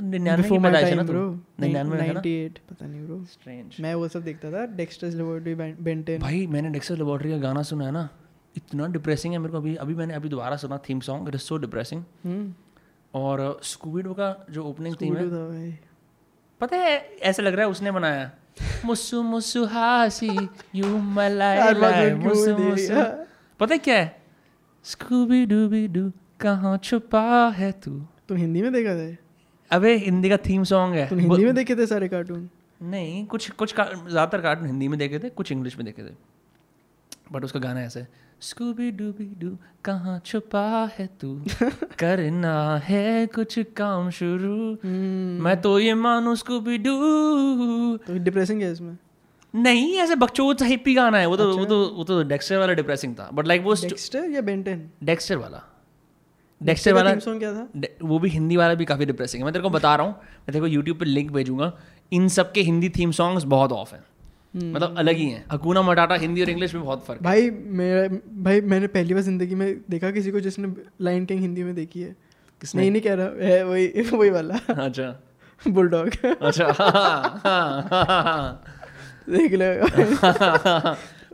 निन्यानवे 0.00 0.48
की 0.48 0.58
पैदाइश 0.58 0.84
है 0.84 0.94
ना 0.94 1.02
ब्रो 1.02 1.22
निन्यानवे 1.60 1.96
में 1.96 2.06
है 2.06 2.12
ना 2.14 2.20
98 2.20 2.58
पता 2.70 2.86
नहीं 2.86 3.04
ब्रो 3.06 3.24
स्ट्रेंज 3.32 3.76
मैं 3.80 3.94
वो 3.94 4.08
सब 4.08 4.24
देखता 4.24 4.50
था 4.52 4.64
डेक्स्टर्स 4.76 5.14
लेबोरेटरी 5.14 5.54
बेंटेन 5.54 6.20
भाई 6.20 6.46
मैंने 6.46 6.70
डेक्सर 6.70 6.96
लेबोरेटरी 6.96 7.30
का 7.30 7.38
गाना 7.38 7.62
सुना 7.62 7.86
है 7.86 7.92
ना? 7.92 8.08
इतना 8.56 8.86
डिप्रेसिंग 8.86 9.32
है 9.32 9.38
मेरे 9.38 9.52
को 9.52 9.58
अभी 9.58 9.74
अभी 9.76 9.94
मैंने 9.94 10.14
अभी 10.14 10.28
दोबारा 10.28 10.56
सुना 10.56 10.78
theme 10.88 11.00
song 11.00 11.28
it 11.28 11.34
is 11.34 11.42
so 11.42 11.56
depressing 11.56 12.52
और 13.14 13.60
स्कूबिडो 13.62 14.12
का 14.12 14.46
जो 14.50 14.64
ओपनिंग 14.64 14.94
थीम 15.00 15.16
है 15.16 15.78
पता 16.60 16.76
है 16.76 16.96
ऐसा 17.22 17.42
लग 17.42 17.54
रहा 17.54 17.64
है 17.64 17.70
उसने 17.70 17.90
बनाया। 17.90 18.30
मुस्सु 18.84 19.22
मुस्सु 19.22 19.64
हासी 19.64 20.48
यू 20.74 20.96
मलाई 20.98 22.10
मुस्सु 22.14 22.50
रही? 22.50 22.86
पता 23.60 23.74
है 23.74 23.78
क्या 23.78 23.96
है? 23.98 24.22
स्कूबी 24.84 25.44
डूबी 25.46 25.86
डू 25.88 26.10
कहाँ 26.40 26.76
छुपा 26.78 27.22
है 27.56 27.72
तू? 27.72 27.90
तुम 28.28 28.36
हिंदी 28.36 28.62
में 28.62 28.72
देखा 28.72 28.94
था? 28.94 29.16
अबे 29.72 29.96
हिंदी 29.96 30.28
का 30.30 30.36
थीम 30.36 30.64
सॉन्ग 30.64 30.94
है। 30.94 31.08
तुम 31.08 31.18
हिंदी 31.18 31.44
में 31.44 31.54
देखे 31.54 31.76
थे 31.76 31.86
सारे 31.86 32.08
कार्टून 32.08 32.48
नहीं 32.82 33.26
कुछ 33.26 33.50
कुछ 33.50 33.72
का- 33.72 33.94
ज़्यादातर 33.94 34.40
कार्टून 34.40 34.66
हिंदी 34.66 34.88
में 34.88 34.98
देखे 34.98 35.18
थे 35.18 35.28
कुछ 35.28 35.52
इंग्लिश 35.52 35.76
में 35.76 35.86
देखे 35.86 36.02
थे। 36.02 36.14
बट 37.32 37.44
उसका 37.44 37.60
गाना 37.60 37.82
ऐसे 37.82 38.06
स्कूबी 38.40 38.90
डूबी 38.90 39.34
डू 39.38 39.58
कहाँ 39.84 40.22
छुपा 40.26 40.90
है 40.98 41.06
तू? 41.20 41.44
करना 41.98 42.76
है 42.76 43.26
कुछ 43.26 43.58
काम 43.58 44.10
शुरू। 44.10 44.78
मैं 45.42 45.60
तो 45.60 45.78
ये 45.78 45.94
मानू 45.94 46.36
स्कूबी 46.36 46.78
डू 46.78 46.96
तो 47.96 48.18
डिप्रेसिंग 48.18 48.62
है 48.62 48.72
इसमें। 48.72 48.98
नहीं 49.54 49.94
ऐसे 49.94 50.14
बकचोद 50.14 50.56
सा 50.56 50.64
हिप्पी 50.64 50.94
गाना 50.94 51.18
है 51.18 51.26
वो 51.26 51.36
तो 51.36 51.58
वो 51.58 51.64
तो 51.64 51.88
वो 51.88 52.04
तो 52.04 52.22
डेक्स्टर 52.22 52.58
वाला 52.58 52.72
डिप्रेसिंग 52.72 53.14
था। 53.14 53.30
बट 53.32 53.46
लाइक 53.46 53.62
वो 53.62 53.74
डेक्स्टर 53.74 54.30
या 54.30 54.40
बेंटेन 54.40 54.90
डेक्स्टर 55.04 55.36
वाला। 55.36 55.71
डेक्स्टर 56.64 56.92
वाला 56.92 57.18
सॉन्ग 57.18 57.38
क्या 57.38 57.52
था? 57.52 57.68
वो 58.02 58.18
भी 58.18 58.28
हिंदी 58.28 58.56
वाला 58.56 58.74
भी 58.74 58.84
काफ़ी 58.84 59.06
डिप्रेसिंग 59.06 59.42
है। 59.42 59.44
मैं 59.44 59.52
तेरे 59.52 59.62
को 59.62 59.70
बता 59.70 59.96
रहा 59.96 60.06
हूँ 60.06 60.14
मैं 60.14 60.46
तेरे 60.46 60.60
को 60.60 60.66
यूट्यूब 60.66 60.98
पर 60.98 61.06
लिंक 61.06 61.30
भेजूँगा। 61.30 61.72
इन 62.12 62.28
सब 62.28 62.52
के 62.52 62.60
हिंदी 62.60 62.88
थीम 62.88 63.10
सॉन्ग्स 63.10 63.44
बहुत 63.44 63.72
ऑफ़ 63.72 63.94
हैं। 63.94 64.04
हम्म। 64.54 64.74
मतलब 64.74 64.94
अलग 64.98 65.16
ही 65.16 65.26
हैं। 65.26 65.44
हकूना 65.52 65.82
मटाटा 65.82 66.14
हिंदी 66.14 66.42
और 66.42 66.50
इंग्लिश 66.50 66.74
में 66.74 66.84
बहुत 66.84 67.04
फ़र्क 67.06 67.22
भाई 67.22 67.50
मेरा 67.50 68.08
भाई 68.42 68.60
मैंने 68.60 68.86
पहली 68.86 69.14
बार 69.14 69.22
ज़िंदगी 69.22 69.54
में 69.54 69.80
देखा 69.90 70.10
किसी 70.10 70.30
को 70.30 70.40
जिसने 70.40 70.72
लाइन 71.00 71.24
किंग 71.24 71.40
हिंदी 71.40 71.62
में 71.62 71.74
देखी 71.74 72.00
है। 72.00 72.16
किसने? 72.60 72.80
नहीं 72.82 72.90
नहीं 72.90 73.02
कह 73.02 73.14
रहा 73.14 73.26
है 73.26 73.64
वही 73.66 73.86
वही 74.12 74.30
वाला। 74.30 74.54
अच्छा। 74.74 75.20
बुलडॉग 75.68 76.10
अच्छा। 76.42 76.66
देख 79.28 79.52
ले। 79.52 79.74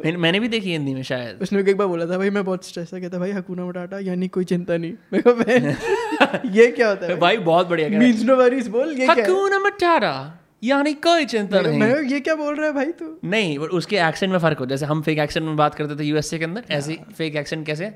हाँ। 0.04 0.12
मैंने 0.12 0.40
भी 0.40 0.48
देखी 0.48 0.72
हिंदी 0.72 0.94
में 0.94 1.02
शायद। 1.02 1.42
उसने 1.42 1.60
एक 1.60 1.76
बार 1.76 1.86
बोला 1.86 2.06
था 2.06 2.18
भाई 2.18 2.30
मैं 2.30 2.44
बहुत 2.44 2.66
स्ट्रेस 2.66 2.94
था 2.94 3.00
कहता 3.00 3.18
भाई 3.18 3.30
हकूना 3.30 3.66
मटाटा 3.66 3.98
यानी 3.98 4.28
कोई 4.28 4.44
चिंता 4.44 4.76
नहीं। 4.76 4.92
मैं 5.12 5.22
कहा 5.22 5.34
मैं 5.38 6.50
ये 6.50 6.66
क्या 6.66 6.88
होता 6.88 7.06
है? 7.06 7.16
भाई 7.16 7.36
बहुत 7.36 7.68
बढ़िया 7.68 7.88
कह 7.88 7.94
है। 7.94 8.00
मींस 8.00 8.22
नो 8.22 8.36
वरीज 8.36 8.68
बोल 8.68 8.88
ये 8.88 9.06
क्या 9.06 9.14
है? 9.14 9.22
हकूना 9.22 9.58
मटाटा 9.58 10.44
यानी 10.64 10.92
कोई 10.94 11.24
चिंता 11.24 11.60
नहीं। 11.60 11.78
मैं 11.80 12.02
ये 12.02 12.20
क्या 12.20 12.34
बोल 12.34 12.54
रहा 12.54 12.66
है 12.66 12.72
भाई 12.72 12.92
तू? 12.92 13.18
नहीं 13.24 13.58
but 13.58 13.68
उसके 13.68 13.96
एक्सेंट 13.96 14.32
में 14.32 14.38
फ़र्क 14.38 14.58
हो। 14.58 14.66
जैसे 14.66 14.86
हम 14.86 15.02
फेक 15.02 15.18
एक्सेंट 15.18 15.46
में 15.46 15.56
बात 15.56 15.74
करते 15.74 15.96
थे 15.96 16.04
यूएसए 16.04 16.38
के 16.38 16.44
अंदर 16.44 16.62
ऐसे 16.70 16.98
फेक 17.18 17.36
एक्सेंट 17.36 17.66
कैसे? 17.66 17.94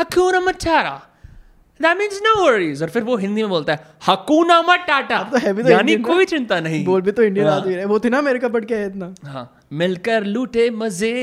हकूना 0.00 0.40
मटाटा 0.40 1.10
दैट 1.80 1.98
मींस 1.98 2.20
नो 2.22 2.34
वरीज 2.44 2.82
और 2.82 2.88
फिर 2.88 3.02
वो 3.02 3.16
हिंदी 3.16 3.42
में 3.42 3.50
बोलता 3.50 3.72
है 3.72 3.86
हकूना 4.08 4.60
मटाटा 4.62 5.22
तो 5.22 5.38
तो 5.38 5.70
यानी 5.70 5.96
कोई 5.96 6.24
चिंता 6.24 6.60
नहीं। 6.60 6.84
बोल 6.84 7.00
भी 7.02 7.12
तो 7.12 7.22
इंडियन 7.22 7.46
हाँ। 7.46 7.56
आदमी 7.56 7.74
रहे 7.74 7.84
वो 7.84 7.98
थे 7.98 8.08
ना 8.08 8.18
अमेरिका 8.18 8.48
पढ़ 8.48 8.64
के 8.64 8.86
इतना। 8.86 9.14
हाँ। 9.24 9.60
मिलकर 9.74 10.24
लूटे 10.26 10.68
मज़े 10.72 11.14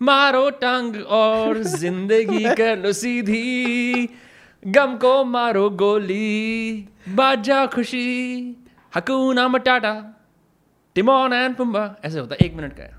मारो 0.00 0.48
टंग 0.60 0.96
और 1.08 1.62
ज़िंदगी 1.62 2.44
कर 2.58 2.78
लो 2.78 2.92
सीधी। 2.92 4.08
गम 4.62 4.96
को 4.96 5.12
मारो 5.24 5.68
गोली 5.70 6.88
बाजा 7.08 7.64
खुशी 7.66 8.56
हकूना 8.92 9.46
मटाटा 9.48 9.92
टिमोन 10.96 11.32
एंड 11.32 11.56
पुम्बा। 11.56 11.84
ऐसे 12.04 12.18
होता 12.18 12.34
है 12.34 12.46
एक 12.46 12.54
मिनट 12.54 12.76
का 12.76 12.82
है। 12.82 12.98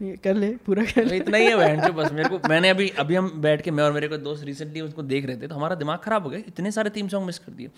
ये 0.00 0.16
कर 0.24 0.34
ले 0.34 0.48
पूरा 0.66 0.82
कर 0.84 1.04
ले। 1.04 1.16
इतना 1.16 1.38
ही 1.38 1.44
है 1.46 1.56
बहन 1.56 1.80
जो 1.80 1.92
बस 1.92 2.12
मेरे 2.12 2.28
को 2.28 2.40
मैंने 2.48 2.68
अभी 2.70 2.88
अभी 2.98 3.14
हम 3.14 3.30
बैठ 3.42 3.62
के 3.62 3.70
मैं 3.70 3.84
और 3.84 3.92
मेरे 3.92 4.08
को 4.08 4.16
दोस्त 4.18 4.44
रिसेंटली 4.44 4.80
उसको 4.80 5.02
देख 5.04 5.26
रहे 5.26 5.36
थे 5.36 5.46
तो 5.46 5.54
हमारा 5.54 5.74
दिमाग 5.74 5.98
खराब 5.98 6.24
हो 6.24 6.30
गया। 6.30 6.40
इतने 6.48 6.70
सारे 6.70 6.90
थीम 6.96 7.08
सॉन्ग 7.08 7.26
मिस 7.26 7.38
कर 7.38 7.52
दिए। 7.52 7.70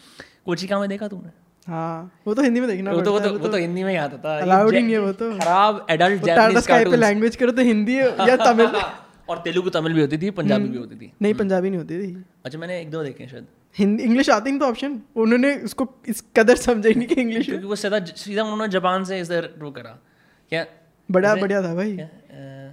कोचिका 0.47 0.79
में 0.81 0.89
देखा 0.89 1.09
तूने 1.09 1.31
हाँ 1.69 2.21
वो 2.27 2.35
तो 2.35 2.43
हिंदी 2.43 2.61
में 2.61 2.69
देखना 2.69 2.93
वो 2.93 3.01
तो 3.01 3.13
वो 3.13 3.21
तो 3.21 3.33
वो 3.39 3.49
तो 3.49 3.57
हिंदी 3.57 3.83
में 3.85 3.91
ही 3.91 3.97
आता 3.97 4.17
था। 4.19 4.63
ही 4.65 4.81
नहीं 4.81 4.93
है 4.93 4.99
वो 4.99 5.13
तो। 5.13 5.31
खराब 5.39 5.87
एडल्ट 5.91 6.23
जैपनीज 6.25 6.67
कार्टून 6.67 6.95
लैंग्वेज 6.95 7.37
करो 7.37 7.53
तो 7.53 7.63
हिंदी 7.63 7.99
या 7.99 8.37
तमिल। 8.37 8.81
और 9.29 9.39
तेलुगु 9.39 9.71
तमिल 9.71 9.93
भी 9.93 10.01
होती 10.01 10.19
थी 10.19 10.31
पंजाबी 10.31 10.69
भी 10.69 10.79
होती 10.79 10.97
थी। 10.97 11.13
नहीं 11.23 11.35
पंजाबी 11.35 11.71
नहीं 11.71 11.79
होती 11.79 11.99
थी। 12.03 12.25
अच्छा 12.45 12.59
मैंने 12.59 12.81
एक 12.81 12.91
दो 12.91 13.03
देखे 13.05 13.27
शायद। 13.29 13.47
हिंदी 13.77 14.03
इंग्लिश 14.03 14.31
आती 14.31 14.51
नहीं 14.51 14.61
तो 14.61 14.67
ऑप्शन 14.67 15.01
उन्होंने 15.17 15.55
उसको 15.65 15.89
इस 16.09 16.23
कदर 16.37 16.57
समझा 16.57 16.91
नहीं 16.91 17.07
कि 17.09 17.21
इंग्लिश 17.21 17.47
क्योंकि 17.47 17.67
वो 17.67 17.77
सीधा 17.77 17.99
सीधा 18.05 18.43
उन्होंने 18.43 18.69
जापान 18.69 19.05
से 19.05 19.21
इधर 19.21 19.51
वो 19.59 19.71
करा। 19.71 19.99
क्या 20.53 20.65
बड़ा 21.09 21.35
बढ़िया 21.35 21.63
था 21.63 21.75
भाई। 21.75 21.97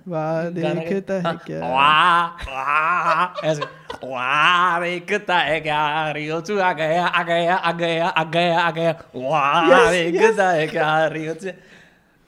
वाह 0.08 0.50
देखता 0.50 1.14
है 1.14 1.22
हाँ, 1.22 1.42
क्या 1.48 1.60
वाह 1.60 2.26
वाह 2.50 3.48
ऐसे 3.48 3.62
वाह 4.08 4.80
देखता 4.80 5.38
है 5.38 5.60
क्या 5.62 6.12
रियोचू 6.12 6.58
आ 6.60 6.72
गया 6.74 7.06
आ 7.06 7.24
गया 7.24 7.56
आ 7.56 7.72
गया 7.72 8.08
आ 8.08 8.24
गया 8.24 8.60
आ 8.60 8.72
गया 8.72 8.96
वाह 9.16 9.92
देखता 9.92 10.50
है 10.50 10.68
क्या 10.68 11.06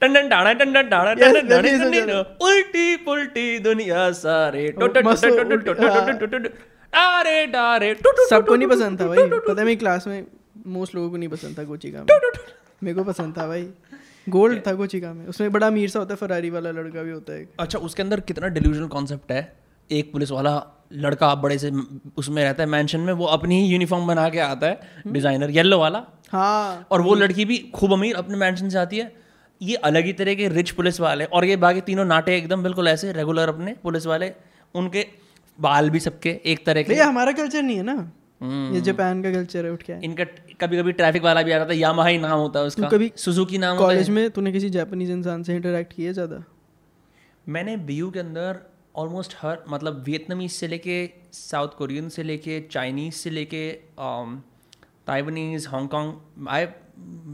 डाणा 0.02 0.52
डाणा 0.52 0.82
डाणा 0.82 1.12
is 1.12 1.20
टन 1.20 1.36
a- 1.36 2.00
टन 2.00 2.10
उल्टी 2.40 2.96
पुल्टी 2.96 3.58
दुनिया 3.58 4.10
सारे 4.12 4.68
Oh, 4.68 4.80
अरे 6.92 7.46
डारे 7.46 7.94
सबको 8.30 8.56
नहीं 8.56 8.68
पसंद 8.68 9.00
था 9.00 9.06
भाई 9.06 9.28
पता 9.28 9.58
है 9.58 9.64
मेरी 9.64 9.76
क्लास 9.76 10.06
में 10.06 10.24
मोस्ट 10.66 10.94
लोगों 10.94 11.10
को 11.10 11.16
नहीं 11.16 11.28
पसंद 11.28 11.58
था 11.58 11.62
गोचिका 11.62 11.98
में 11.98 12.06
मेरे 12.82 12.94
को 12.94 13.04
पसंद 13.04 13.38
था 13.38 13.46
भाई 13.46 13.68
गोल्ड 14.28 14.66
था 14.66 14.72
गोचिका 14.74 15.12
में। 15.12 15.26
उसमें 15.26 15.52
बड़ा 15.52 15.66
अमीर 15.66 15.88
सा 15.90 15.98
होता 15.98 16.14
है 16.14 16.16
फरारी 16.18 16.50
वाला 16.50 16.70
लड़का 16.72 17.02
भी 17.02 17.10
होता 17.10 17.32
है 17.32 17.40
एक। 17.40 17.48
अच्छा 17.60 17.78
उसके 17.80 18.02
अंदर 18.02 18.20
कितना 18.22 18.48
डिल्यूजनल 18.48 18.86
कॉन्सेप्ट 18.88 19.32
है? 19.32 19.42
एक 19.90 20.12
पुलिस 20.12 20.30
वाला 20.30 20.60
लड़का 20.94 21.34
बड़े 21.36 21.58
से 21.58 21.70
उसमें 22.16 22.42
रहता 22.42 22.62
है 22.62 22.68
मैंशन 22.68 23.00
में 23.00 23.12
वो 23.12 23.26
अपनी 23.28 23.60
ही 23.60 23.68
यूनिफॉर्म 23.68 24.06
बना 24.06 24.28
के 24.28 24.38
आता 24.40 24.66
है 24.66 25.12
डिज़ाइनर 25.12 25.50
येलो 25.50 25.78
वाला। 25.78 26.02
हाँ। 26.32 26.86
और 26.90 27.02
वो 27.02 27.14
लड़की 27.14 27.44
भी 27.44 27.58
खूब 27.74 27.92
अमीर 27.92 28.16
अपने 28.16 28.36
मैंशन 28.36 28.68
से 28.68 28.78
आती 28.78 28.98
है। 28.98 29.12
ये 29.60 29.74
अलग 29.84 30.04
ही 30.04 30.12
तरह 30.12 30.34
के 30.34 30.48
रिच 30.48 30.70
पुलिस 30.70 31.00
वाले 31.00 31.24
और 31.26 31.44
ये 31.44 31.56
बाकी 31.58 31.80
तीनों 31.80 32.04
नाटे 32.04 32.36
एकदम 32.36 32.62
बिल्कुल 32.62 32.88
ऐसे 32.88 33.12
रेगुलर 33.12 33.48
अपने 33.48 33.74
पुलिस 33.82 34.06
वाले 34.06 34.32
उनके 34.74 35.06
बाल 35.58 35.90
भी 35.90 36.00
सबके 36.00 36.30
एक 36.44 36.64
तरह 36.66 36.82
के। 36.82 36.94
हमारा 36.94 37.32
कल्चर 37.32 37.62
नहीं 37.62 37.76
है 37.76 37.82
ना। 37.82 37.96
हम्म। 38.40 38.74
ये 38.74 38.80
जापान 38.80 39.22
का 39.22 39.32
कल्चर 39.32 39.64
है 39.64 39.72
उठ 39.72 39.82
के 39.82 39.92
इनका 40.04 40.24
कभी 40.60 40.78
कभी 40.78 40.92
ट्रैफ़िक 40.94 41.22
वाला 41.22 41.42
भी 41.42 41.52
आ 41.52 41.56
रहा 41.56 41.68
था 41.68 41.72
यामाहा 41.74 42.08
ही 42.08 42.18
नाम 42.18 42.38
होता 42.38 42.60
है 42.60 42.66
उसका। 42.66 42.88
कभी 42.88 43.10
सुजुकी 43.18 43.58
नाम 43.58 43.76
होता 43.76 43.84
है। 43.84 43.94
कॉलेज 43.94 44.10
में 44.10 44.30
तूने 44.30 44.52
किसी 44.52 44.70
जापानीज 44.70 45.10
इंसान 45.10 45.42
से 45.42 45.56
इंटरेक्ट 45.56 45.92
किया 45.92 46.12
ज़्यादा? 46.12 46.42
मैंने 47.46 47.76
बीयू 47.86 48.10
के 48.10 48.20
अंदर 48.20 48.60
ऑलमोस्ट 48.96 49.34
हर 49.40 49.58
मतलब 49.68 50.02
वियतनामीज 50.06 50.50
से 50.52 50.66
लेके 50.68 50.98
साउथ 51.32 51.76
कोरियन 51.78 52.08
से 52.08 52.22
लेके 52.22 52.60
चाइनीज़ 52.70 53.14
से 53.14 53.30
लेके 53.30 53.70
ताइवनीज 55.06 55.66
हांगकांग 55.66 56.12
आई 56.48 56.66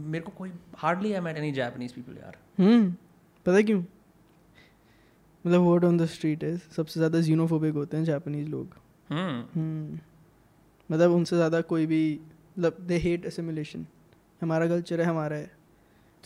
मेरे 0.05 0.23
को 0.23 0.31
कोई 0.37 0.51
hardly 0.77 1.13
I 1.13 1.19
met 1.21 1.37
any 1.37 1.51
Japanese 1.51 1.91
people 1.93 2.17
यार। 2.17 2.37
हम्म 2.57 2.91
पता 3.45 3.61
क्यों? 3.61 3.79
मतलब 5.45 5.61
वर्ड 5.61 5.85
ऑन 5.85 5.97
द 5.97 6.05
स्ट्रीट 6.07 6.43
है 6.43 6.55
सबसे 6.75 6.99
ज़्यादा 6.99 7.19
जीनोफोबिक 7.21 7.73
होते 7.73 7.97
हैं 7.97 8.03
जापानीज 8.05 8.47
लोग। 8.49 8.75
हम्म। 9.09 9.43
हम्म। 9.55 9.99
मतलब 10.91 11.11
उनसे 11.11 11.35
ज़्यादा 11.35 11.61
कोई 11.61 11.85
भी 11.85 12.19
मतलब 12.59 12.77
दे 12.81 12.97
हेट 12.97 13.25
असिमुलेशन 13.25 13.85
हमारा 14.41 14.67
कल्चर 14.67 15.01
है 15.01 15.05
हमारा 15.05 15.35
है। 15.35 15.51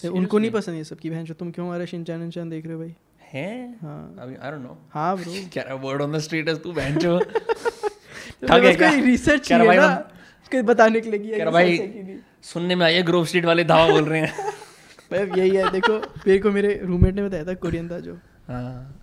तो 0.03 0.13
उनको 0.13 0.39
नहीं 0.39 0.51
पसंद 0.51 0.75
ये 0.75 0.83
सब 0.83 0.97
की 0.99 1.09
बहन 1.09 1.23
जो 1.25 1.33
तुम 1.33 1.51
क्यों 1.51 1.67
हमारा 1.67 1.85
शिनचान 1.85 2.19
विनचान 2.19 2.49
देख 2.49 2.65
रहे 2.65 2.73
हो 2.73 2.79
भाई? 2.79 2.95
है? 3.33 3.77
हाँ। 3.81 4.15
आई 4.19 4.51
डोंट 4.51 4.61
नो 4.61 4.77
हाँ 4.93 5.17
ब्रो 5.17 5.33
क्या 5.53 5.63
रहा 5.63 5.73
वर्ड 5.75 6.01
ऑन 6.01 6.11
द 6.11 6.19
स्ट्रीट 6.19 6.49
तू 6.49 6.71
बहनचो 6.71 7.19
तो 7.19 8.47
ठग 8.47 8.65
है 8.65 8.73
क्या 8.75 8.89
रिसर्च 8.89 9.49
कह 9.49 9.65
भाई 9.65 9.77
ना 9.77 9.85
हम- 9.87 10.63
बताने 10.63 11.01
के 11.01 11.11
लिए 11.11 11.19
कि 11.19 11.39
कह 11.39 11.51
भाई? 11.51 11.75
सच 11.77 11.81
है 11.81 11.87
कि 11.87 12.03
नहीं। 12.03 12.17
सुनने 12.43 12.75
में 12.75 12.85
आइए 12.85 13.03
ग्रोव 13.03 13.25
स्ट्रीट 13.25 13.45
वाले 13.45 13.63
धावा 13.63 13.87
बोल 13.87 14.05
रहे 14.05 14.19
हैं। 14.21 14.33
भाई 15.11 15.39
यही 15.39 15.55
है 15.55 15.71
देखो 15.71 15.93
मेरे 16.27 16.39
को 16.39 16.51
मेरे 16.51 16.79
रूममेट 16.83 17.15
ने 17.15 17.23
बताया 17.23 17.45
था 17.45 17.53
कोरियन 17.53 17.89
था 17.89 17.99
जो। 17.99 18.13
हाँ। 18.47 18.98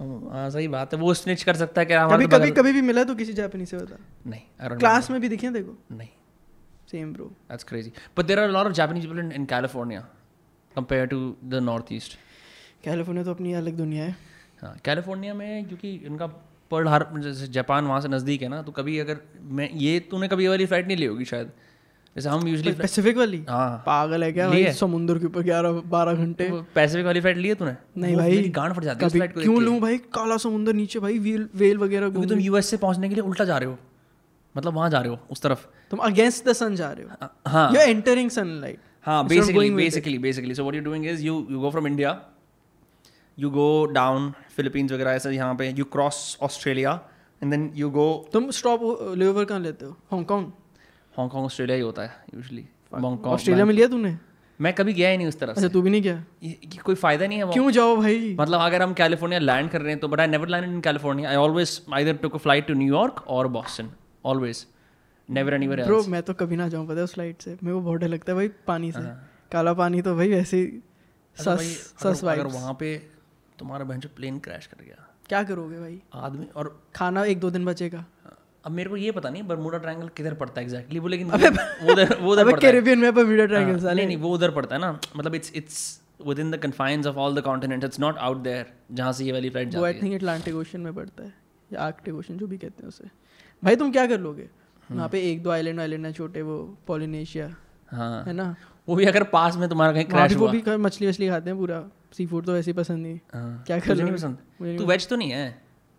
हाँ 0.00 0.48
सही 0.50 0.68
बात 0.68 0.94
है। 0.94 0.98
वो 1.00 1.14
स्निच 1.14 1.42
कर 1.42 1.56
सकता 1.56 1.80
है 1.80 1.86
कि 1.86 1.94
कभी 2.12 2.26
कभी 2.26 2.50
कभी 2.50 2.72
भी 2.72 2.82
मिला 2.82 3.04
तो 3.04 3.14
किसी 3.14 3.32
जापानी 3.32 3.66
से 3.66 3.76
बता। 3.76 3.96
नहीं 4.26 4.76
क्लास 4.78 5.10
में 5.10 5.20
भी 5.20 5.28
दिखे 5.28 5.50
देखो। 5.50 5.76
नहीं। 5.92 6.08
Same 6.90 7.12
bro 7.12 7.30
crazy. 7.64 7.90
But 8.16 8.28
there 8.28 8.38
are 8.38 8.48
a 8.48 8.52
lot 8.52 8.66
of 8.66 8.74
Japanese 8.74 9.06
people 9.06 9.18
in, 9.18 9.32
in 9.32 9.46
California 9.46 10.04
compared 10.76 11.10
to 11.10 11.18
the 11.54 11.60
Northeast. 11.60 12.16
California 12.84 13.24
तो 13.24 13.30
अपनी 13.30 13.52
अलग 13.54 13.76
दुनिया 13.76 14.04
है। 14.04 14.16
हाँ 14.62 14.76
कैलिफ़ोर्निया 14.84 15.34
में 15.34 15.64
क्योंकि 15.68 15.90
उनका 16.08 16.26
पर्ल 16.70 16.88
हार 16.88 17.08
जैसे 17.16 17.46
जापान 17.52 17.86
वहाँ 17.86 18.00
से 18.00 18.08
नज़दीक 18.08 18.42
है 18.42 18.48
ना 18.48 18.60
तो 18.62 18.72
कभी 18.72 18.98
अगर 18.98 19.20
मैं 19.58 19.68
ये 19.84 19.98
तूने 20.10 20.28
कभी 20.28 20.48
वाली 20.48 20.66
फ़्लाइट 20.66 20.86
नहीं 20.86 20.96
ली 20.96 21.06
होगी 21.06 21.24
शायद? 21.24 21.50
जैसे 22.18 22.28
हम 22.28 22.46
यूजली 22.48 22.72
पैसिफिक 22.74 23.16
वाली 23.16 23.44
हाँ। 23.48 23.82
पागल 23.86 24.24
है 24.24 24.32
क्या 24.32 24.48
भाई। 24.48 24.72
समुद्र 24.74 25.18
के 25.18 25.26
ऊपर 25.26 25.42
ग्यारह 25.42 25.80
बारह 25.86 26.14
घंटे। 26.14 26.50
पैसिफिक 26.74 27.06
वाली 27.06 27.20
फ़्लाइट 27.20 27.36
ली 27.38 27.48
है 27.48 27.54
तूने? 27.54 27.74
नहीं 27.96 28.16
भाई। 28.16 28.48
गांड 28.56 28.74
फट 28.74 28.84
जाती 28.84 29.04
है 29.04 29.10
फ़्लाइट 29.10 29.38
क्यों 29.38 29.60
लूँ 29.62 29.78
भाई? 29.80 29.98
काला 30.14 30.36
समुद्र 30.44 30.72
नीचे 30.74 30.98
भाई 31.00 31.18
वेल 31.18 31.48
वेल 31.54 31.78
वगैरह 31.78 32.10
क्योंकि 32.10 32.28
तुम 32.28 32.38
यूएस 32.40 32.70
से 32.70 32.76
पहुँचने 32.76 33.08
के 33.08 33.14
लिए 33.14 33.24
उल्टा 33.24 33.44
जा 33.44 33.58
रहे 33.58 33.68
हो। 33.68 33.78
मतलब 34.54 34.74
वहाँ 34.74 34.90
जा 34.90 35.00
रहे 35.00 35.10
हो 35.10 35.18
उस 35.30 35.42
तरफ़। 35.42 35.66
तुम 35.90 35.98
अगेंस्ट 36.04 36.48
द 36.48 36.52
सन 36.52 36.76
जा 36.76 36.90
रहे 36.92 37.04
हो। 37.04 37.28
हाँ। 37.50 37.70
यू 37.74 37.80
एंटरिंग 37.80 38.30
सनलाइट 38.30 38.80
हाँ 39.06 39.22
it. 39.24 39.30
basically 39.30 40.18
basically. 40.22 40.54
So 40.54 40.64
what 40.64 40.74
you're 40.74 40.86
doing 40.86 41.04
is 41.04 41.22
you 41.22 41.34
you 41.52 41.60
go 41.60 41.70
from 41.70 41.86
India 41.86 42.10
you 43.38 43.50
go 43.50 43.68
down 43.94 44.26
Philippines 44.56 44.92
वगैरह 44.92 45.10
ऐसे 45.10 45.30
यहाँ 45.30 45.54
पे 45.54 45.72
you 45.74 45.86
cross 45.94 46.18
Australia 46.48 46.94
and 47.42 47.54
then 47.54 47.68
you 47.80 47.90
go 47.94 48.06
तुम 48.32 48.50
स्टॉप 48.50 48.80
लेओवर 49.18 49.44
कहाँ 49.44 49.60
लेते 49.60 49.86
हो? 49.86 49.92
हांगकांग 50.10 50.46
हांगकांग 51.18 51.44
ऑस्ट्रेलिया 51.44 51.76
ही 51.76 51.82
होता 51.82 52.02
है 52.02 52.08
हांगकांग 52.92 53.26
ऑस्ट्रेलिया 53.26 53.64
में 53.64 53.74
लिया 53.74 53.88
तूने? 53.88 54.16
मैं 54.60 54.72
कभी 54.74 54.92
गया 54.92 55.08
ही 55.08 55.16
नहीं 55.16 55.26
उस 55.26 55.38
तरफ़ 55.38 55.50
अच्छा 55.50 55.60
से। 55.62 55.68
तू 55.68 55.80
भी 55.82 55.90
नहीं 55.90 56.02
गया? 56.02 56.14
ये, 56.42 56.50
ये 56.64 56.78
कोई 56.84 56.94
फ़ायदा 56.94 57.26
नहीं 57.26 57.38
है 57.38 57.52
क्यों 57.52 57.70
जाओ 57.70 57.96
भाई? 57.96 58.34
मतलब 58.40 58.60
अगर 58.60 58.82
हम 58.82 58.92
कैलिफ़ोर्निया 58.94 59.40
लैंड 59.40 59.70
कर 59.70 59.80
रहे 59.80 59.92
हैं 59.92 60.00
तो 60.00 60.08
but 60.08 60.20
I 60.20 60.26
never 60.26 60.48
land 60.48 60.64
in 60.64 60.80
California 60.80 61.30
I 61.30 61.36
always 61.36 61.80
either 61.94 62.16
took 62.22 62.34
a 62.34 62.38
flight 62.38 62.66
to 62.68 62.74
New York 62.74 63.24
और 63.28 63.48
Boston 63.56 63.90
always 64.24 64.66
never 65.28 65.54
anywhere 65.54 65.84
bro 65.84 66.02
मैं 66.08 66.22
तो 66.22 66.34
कभी 66.34 66.56
ना 66.56 66.68
जाऊँ 66.68 66.86
पता 66.86 66.96
है 66.96 67.04
उस 67.04 67.14
फ़्लाइट 67.14 67.42
से। 67.42 67.50
मेरे 67.52 67.74
को 67.74 67.80
बहुत 67.80 68.00
डर 68.00 68.08
लगता 68.08 68.32
है 68.32 68.36
भाई 68.36 68.48
पानी 68.66 68.92
से। 68.92 68.98
हाँ। 68.98 69.28
काला 69.52 69.72
पानी 69.74 70.02
तो 70.02 70.14
भाई 70.16 70.28
वैसे 70.28 70.56
ही 70.56 70.66
अच्छा 70.66 71.56
सस 71.56 71.94
सस 72.02 72.24
अगर, 72.24 72.46
वहाँ 72.46 72.72
पे 72.74 72.96
तुम्हारा 73.58 73.84
बहन 73.84 74.00
जो 74.00 74.08
प्लेन 74.16 74.38
क्रैश 74.38 74.66
कर 74.66 74.84
गया। 74.84 75.06
क्या 75.28 75.42
करोगे 75.44 75.78
भाई? 75.80 76.00
आदमी 76.14 76.46
और 76.56 76.80
खाना 76.94 77.24
एक 77.24 77.40
दो 77.40 77.50
दिन 77.50 77.64
बचेगा। 77.64 78.04
अब 78.68 78.72
मेरे 78.74 78.90
को 78.90 78.96
ये 78.96 79.10
पता 79.12 79.28
नहीं 79.30 79.42
बरमूडा 79.48 79.78
ट्रायंगल 79.78 80.08
किधर 80.16 80.34
पड़ता 80.40 80.60
है 80.60 80.64
एग्जैक्टली 80.66 80.98
वो 80.98 81.08
लेकिन 81.08 81.26
वो 81.28 81.92
उधर 81.92 82.16
वो 82.20 82.32
उधर 82.32 82.44
पड़ता 82.44 82.56
है। 82.56 82.60
कैरिबियन 82.62 82.98
में 82.98 83.14
बर्म्यूडा 83.14 83.42
हाँ, 83.42 83.48
ट्रायंगल 83.48 83.78
साले। 83.80 83.94
नहीं 83.94 84.06
नहीं 84.06 84.16
वो 84.24 84.32
उधर 84.34 84.50
पड़ता 84.50 84.74
है 84.74 84.80
ना। 84.80 84.90
मतलब 85.16 85.34
it's 85.34 85.52
it's 85.56 85.78
within 86.38 86.50
the 86.50 86.56
confines 86.56 87.06
of 87.06 87.16
all 87.16 87.36
the 87.36 87.42
continents 87.44 87.86
it's 87.86 88.00
not 88.00 88.18
out 88.18 88.42
there 88.42 88.66
जहाँ 88.92 89.12
से 89.12 89.24
ये 89.24 89.32
वाली 89.32 89.50
फ़्लाइट 89.50 89.68
जाती 89.68 89.84
है। 89.84 89.92
आई 89.92 90.00
थिंक 90.02 90.14
अटलांटिक 90.14 90.54
ओशन 90.54 90.80
में 90.80 90.94
पड़ता 90.94 91.24
है 91.24 91.32
या 91.70 91.80
आर्कटिक 91.82 92.14
ओशन 92.14 92.38
जो 92.38 92.46
भी 92.46 92.58
कहते 92.58 92.82
हैं 92.82 92.88
उसे। 92.88 93.04
भाई 93.62 93.76
तुम 93.76 93.92
क्या 93.92 94.06
कर 94.06 94.20
लोगे? 94.20 94.42
हम्म। 94.42 94.96
वहाँ 94.96 95.08
पे 95.08 95.20
एक 95.30 95.42
दो 95.42 95.50
आइलैंड 95.50 95.80
आइलैंड 95.80 96.06
है 96.06 96.12
छोटे 96.12 96.42
वो 96.42 96.58
पोलिनेशिया 96.86 97.54
हाँ। 97.90 98.24
है 98.24 98.32
ना? 98.32 98.54
वो 98.88 98.96
भी 98.96 99.04
अगर 99.04 99.22
पास 99.30 99.56
में 99.56 99.68
तुम्हारा 99.68 99.92
कहीं 99.92 100.04
क्रैश 100.06 100.32
भी 100.32 100.38
वो 100.38 100.46
हुआ। 100.46 100.60
भी 100.60 100.76
मछली 100.78 101.08
वछली 101.08 101.28
खाते 101.28 101.50
हैं 101.50 101.58
पूरा। 101.58 101.84
सी 102.12 102.26
फ़ूड 102.26 102.46
तो 102.46 102.52
वैसे 102.52 102.70
ही 102.70 102.76
पसंद 102.76 103.02
नहीं। 103.02 103.18
हाँ, 103.34 103.62
क्या 103.66 103.78
कर 103.78 103.86
तुझे 103.86 104.02
नहीं 104.02 104.14
पसंद। 104.14 104.78
तू 104.78 104.86
वेज 104.86 105.08
तो 105.08 105.16
नहीं 105.16 105.30
है? 105.30 105.46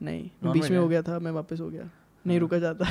नहीं 0.01 0.51
बीच 0.51 0.69
में 0.69 0.77
हो 0.77 0.87
गया 0.87 1.01
था 1.01 1.19
मैं 1.19 1.31
वापस 1.31 1.59
हो 1.59 1.69
गया। 1.69 1.89
नहीं 2.29 2.39
रुका 2.39 2.59
जाता। 2.59 2.85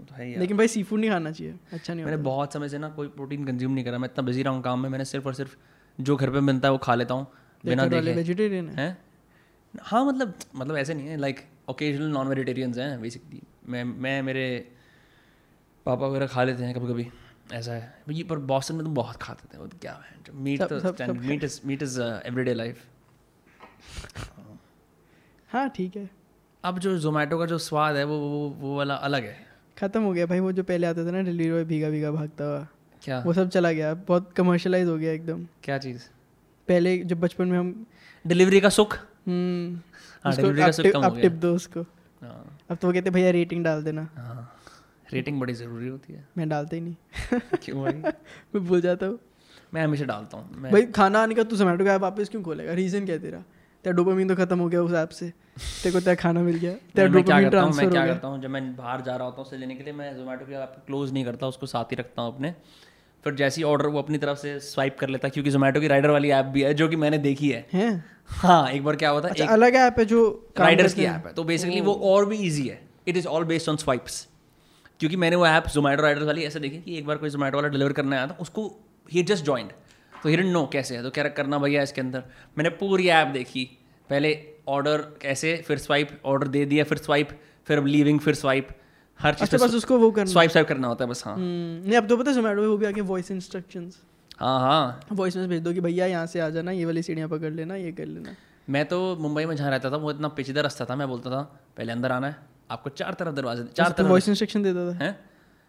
वो 0.00 0.04
तो 0.04 0.14
है 0.14 0.38
लेकिन 0.38 0.56
भाई 0.56 0.68
सी 0.68 0.82
फ़ूड 0.82 1.00
नहीं 1.00 1.10
खाना 1.10 1.30
चाहिए 1.30 1.54
अच्छा 1.72 1.94
नहीं 1.94 2.04
मैंने 2.04 2.16
बहुत 2.22 2.52
समय 2.52 2.68
से 2.68 2.78
ना 2.78 2.88
कोई 2.90 3.08
प्रोटीन 3.16 3.44
कंज्यूम 3.46 3.72
नहीं 3.72 3.84
करा 3.84 3.98
मैं 3.98 4.08
इतना 4.08 4.24
बिज़ी 4.26 4.42
रहा 4.42 4.54
हूँ 4.54 4.62
काम 4.62 4.80
में 4.80 4.88
मैंने 4.88 5.04
सिर्फ़ 5.04 5.26
और 5.26 5.34
सिर्फ़ 5.34 5.56
जो 5.98 6.16
घर 6.16 6.30
पे 6.30 6.40
बनता 6.40 6.68
है 6.68 6.72
वो 6.72 6.78
खा 6.78 6.94
लेता 6.94 7.14
हूँ 7.14 7.26
बिना 7.64 7.86
देखे। 7.86 8.12
वेजिटेरियन 8.12 8.68
है। 8.68 8.88
हाँ? 9.74 10.04
मतलब 10.04 10.34
मतलब 10.56 10.76
ऐसे 10.76 10.94
नहीं 10.94 11.08
है 11.08 11.16
लाइक 11.16 11.40
ओकेजनल 11.70 12.10
नॉन 12.12 12.28
वेजिटेरियंस 12.28 12.78
हैं 12.78 13.00
बेसिकली 13.00 13.42
मैं 13.66 13.84
मैं 13.84 14.20
मेरे 14.22 14.46
पापा 15.86 16.06
वगैरह 16.06 16.26
खा 16.26 16.44
लेते 16.44 16.64
हैं 16.64 16.74
कभी 16.74 16.88
कभी 16.88 17.06
ऐसा 17.52 17.72
है। 17.72 17.94
ये 18.10 18.22
पर 18.24 18.38
बॉस्टन 18.50 18.74
में 18.74 18.84
तो 18.84 18.90
बहुत 18.92 19.16
खाते 19.22 19.48
थे 19.54 19.58
वो 19.58 19.66
तो 19.66 19.78
क्या 19.80 19.92
है 19.92 20.34
मीट 20.42 20.62
तो 20.62 21.14
meat 21.14 21.44
is 21.44 21.60
meat 21.64 21.82
is 21.82 22.00
everyday 22.02 22.54
life 22.54 22.84
हाँ 25.50 25.68
ठीक 25.68 25.96
है। 25.96 26.08
अब 26.64 26.78
जो 26.78 26.98
जोमेटो 26.98 27.38
का 27.38 27.46
जो 27.46 27.58
स्वाद 27.58 27.96
है 27.96 28.04
वो 28.04 28.18
वो 28.18 28.48
वो 28.48 28.76
वाला 28.76 28.94
अलग 28.94 29.22
है। 29.22 29.46
खत्म 29.78 30.02
हो 30.02 30.12
गया 30.12 30.26
भाई 30.26 30.40
वो 30.40 30.52
जो 30.52 30.62
पहले 30.62 30.86
आता 30.86 31.06
था 31.06 31.10
ना 31.10 31.20
डिलीवरी 31.22 31.50
बॉय 31.50 31.64
भीगा 31.64 31.90
भीगा 31.90 32.10
भागता 32.10 32.44
हुआ। 32.44 32.66
क्या? 33.04 33.20
वो 33.20 33.32
सब 33.32 33.48
चला 33.48 33.72
गया। 33.72 33.94
बहुत 33.94 34.32
कमर्शलाइज 34.32 34.88
हो 34.88 34.96
गया 34.98 35.12
एकदम। 35.12 35.46
क्या 35.62 35.78
चीज़? 35.78 36.02
पहले 36.68 36.98
जब 36.98 37.20
बचपन 37.20 37.48
में 37.48 37.58
हम 37.58 37.86
डिलीवरी 38.26 38.60
का 38.60 38.68
सुख? 38.68 38.96
हम्म, 39.28 39.80
हाँ, 40.24 40.64
आप 40.64 40.70
सुख 40.70 40.84
टिप- 40.84 41.34
हो 41.34 41.38
दो 41.38 41.54
उसको। 41.54 41.80
हाँ। 42.22 42.58
अब 42.70 42.76
तो 42.76 42.86
वो 42.86 42.92
कहते 42.92 43.10
भैया 43.10 43.30
रेटिंग 43.30 43.64
डाल 43.64 43.82
देना। 43.82 44.08
हाँ। 44.16 44.56
रेटिंग 45.12 45.40
बड़ी 45.40 45.54
ज़रूरी 45.54 45.88
होती 45.88 46.12
है। 46.12 46.28
मैं 46.38 46.48
डालता 46.48 46.76
ही 46.76 46.82
नहीं। 46.82 46.94
क्यों 47.40 47.82
भाई? 47.82 47.92
मैं 48.54 48.64
भूल 48.64 48.80
जाता 48.80 49.06
हूँ। 49.06 49.18
मैं 49.74 49.84
हमेशा 49.84 50.04
डालता 50.04 50.36
हूँ। 50.36 50.62
भाई 50.62 50.82
खाना 50.82 51.22
आने 51.22 51.34
का 51.34 51.42
तू 51.42 51.56
जोमेटो 51.56 51.84
का 51.84 51.96
वापस 51.96 52.28
क्यों 52.28 52.42
खोलेगा? 52.42 52.72
रीजन 52.72 53.06
क्या 53.06 53.18
तेरा? 53.18 53.44
तेरा 53.84 53.96
डोपामीन 53.96 54.28
तो 54.28 54.34
खत्म 54.36 54.58
हो 54.58 54.68
गया 54.68 54.82
उस 54.82 54.92
ऐप 54.94 55.08
से। 55.08 55.28
तेरे 55.28 55.92
को 55.92 56.00
तेरा 56.00 56.14
खाना 56.14 56.40
मिल 56.40 56.56
गया। 56.56 56.72
तेरा 56.96 57.08
डोपामीन 57.08 57.48
ट्रांसफ़र 57.50 57.84
हो 57.84 57.90
क्या 57.90 58.04
गया। 58.04 58.14
करता 58.14 58.28
हूँ 58.28 58.40
जब 58.42 58.50
मैं 58.50 58.76
बाहर 58.76 59.00
जा 59.00 59.16
रहा 59.16 59.24
होता 59.24 59.36
हूँ 59.36 59.46
उसे 59.46 59.56
लेने 59.56 59.74
के 59.74 59.84
लिए 59.84 59.92
मैं 59.92 60.14
जोमेटो 60.16 60.46
के 60.46 60.54
ऐप 60.54 60.76
क्लोज 60.86 61.12
नहीं 61.12 61.24
करता 61.24 61.46
उसको 61.46 61.66
साथ 61.66 61.84
ही 61.84 61.96
रखता 61.96 62.22
हूँ 62.22 62.34
अपने। 62.34 62.54
फिर 63.24 63.34
जैसे 63.34 63.60
ही 63.60 63.64
ऑर्डर 63.64 63.86
वो 63.86 63.98
अपनी 63.98 64.18
तरफ़ 64.18 64.38
से 64.38 64.58
स्वाइप 64.60 64.96
कर 64.98 65.08
लेता 65.08 65.26
है 65.26 65.30
क्योंकि 65.30 65.50
जोमेटो 65.50 65.80
की 65.80 65.88
राइडर 65.88 66.10
वाली 66.10 66.30
ऐप 66.30 66.46
भी 66.46 66.62
है 66.62 66.72
जो 66.74 66.88
कि 66.88 66.96
मैंने 66.96 67.18
देखी 67.18 67.50
है। 67.50 67.66
हैं? 67.72 68.04
हाँ 68.28 68.70
एक 68.70 68.84
बार 68.84 68.96
क्या 68.96 69.10
होता 69.10 69.28
है 69.28 69.34
अच्छा 69.34 69.52
अलग 69.52 69.74
ऐप 69.74 69.98
है 69.98 70.04
जो 70.04 70.22
राइडर्स 70.60 70.94
की 70.94 71.04
ऐप 71.04 71.26
है। 71.26 71.32
तो 71.32 71.44
बेसिकली 71.44 71.80
वो 71.80 71.94
और 72.04 72.26
भी 72.26 72.36
ईजी 72.36 72.66
है। 72.68 72.80
It 73.08 73.16
is 73.16 73.26
all 73.26 73.44
based 73.44 73.68
on 73.68 73.76
swipes 73.76 74.26
क्योंकि 75.00 75.16
मैंने 75.16 75.36
वो 75.36 75.46
ऐप 75.46 75.66
जोमेटो 75.68 76.02
राइडर्स 76.02 76.26
वाली 76.26 76.42
ऐसे 76.42 76.60
देखी 76.60 76.78
कि 76.78 76.96
एक 76.98 77.06
बार 77.06 77.16
कोई 77.16 77.30
जोमेटो 77.30 77.56
वाला 77.56 77.68
डिलीवर 77.68 77.92
करने 77.92 78.16
आया 78.16 78.26
था 78.26 78.36
उसको 78.40 78.70
ही 79.12 79.22
जस्ट 79.22 79.44
ज्वाइंट 79.44 79.72
तो 80.22 80.28
ही 80.28 80.36
नो 80.36 80.66
कैसे 80.72 80.96
है 80.96 81.02
तो 81.02 81.10
क्या 81.10 81.28
करना 81.38 81.58
भैया 81.58 81.82
इसके 81.82 82.00
अंदर. 82.00 82.22
मैंने 82.58 82.70
पूरी 82.70 83.08
ऐप 83.08 83.28
देखी। 83.28 83.64
पहले 84.10 84.30
ऑर्डर 84.68 84.98
कैसे 85.22 85.56
फिर 85.66 85.78
स्वाइप 85.78 86.08
ऑर्डर 86.24 86.48
दे 86.48 86.64
दिया 86.64 86.84
फिर 86.84 86.98
स्वाइप 86.98 87.28
फिर 87.66 87.82
लीविंग 87.84 88.20
फिर 88.20 88.34
स्वाइप 88.34 88.68
हर 89.20 89.32
अच्छा 89.32 89.46
चीज़ 89.46 89.62
बस 89.64 89.74
उसको 89.74 89.98
वो 89.98 90.10
करना। 90.10 90.30
स्वाइप 90.32 90.50
स्वाइप 90.50 90.68
करना 90.68 90.88
होता 90.88 91.04
है 91.04 91.10
बस 91.10 91.22
हाँ। 91.26 91.34
हम्म, 91.34 91.88
नहीं 91.88 91.96
अब 91.96 92.08
तो 92.08 92.16
पता 92.16 92.30
है 92.30 92.34
जोमेटो 92.36 92.60
में 92.62 92.68
वो 92.68 92.76
भी 92.76 92.86
आके 92.86 93.00
वॉइस 93.00 93.30
इंस्ट्रक्शंस 93.30 93.98
हाँ 94.38 94.58
हाँ। 94.60 95.00
वॉइस 95.12 95.36
में 95.36 95.48
भेज 95.48 95.62
दो 95.62 95.72
कि 95.72 95.80
भैया 95.80 96.06
यहाँ 96.06 96.26
से 96.26 96.40
आ 96.40 96.48
जाना 96.50 96.70
ये 96.70 96.84
वाली 96.84 97.02
सीढ़ियाँ 97.02 97.28
पकड़ 97.28 97.52
लेना 97.52 97.76
ये 97.76 97.92
कर 97.92 98.06
लेना। 98.06 98.34
मैं 98.68 98.84
तो 98.88 98.98
मुंबई 99.20 99.44
में 99.44 99.54
जहाँ 99.56 99.70
रहता 99.70 99.90
था 99.90 99.96
वो 99.96 100.10
इतना 100.10 100.28
पेचीदा 100.28 100.60
रास्ता 100.60 100.84
था 100.84 100.96
मैं 100.96 101.08
बोलता 101.08 101.30
था 101.30 101.42
पहले 101.76 101.92
अंदर 101.92 102.12
आना 102.12 102.26
है 102.26 102.36
आपको 102.70 102.90
चार 102.90 103.14
तरफ़ 103.14 103.34
दरवाजे 103.34 103.64
चार 103.76 103.90
तरफ़ 103.90 104.08
वॉइस 104.08 104.28
इंस्ट्रक्शन 104.28 104.62
देता 104.62 104.90
था। 104.92 105.04
हैं? 105.04 105.18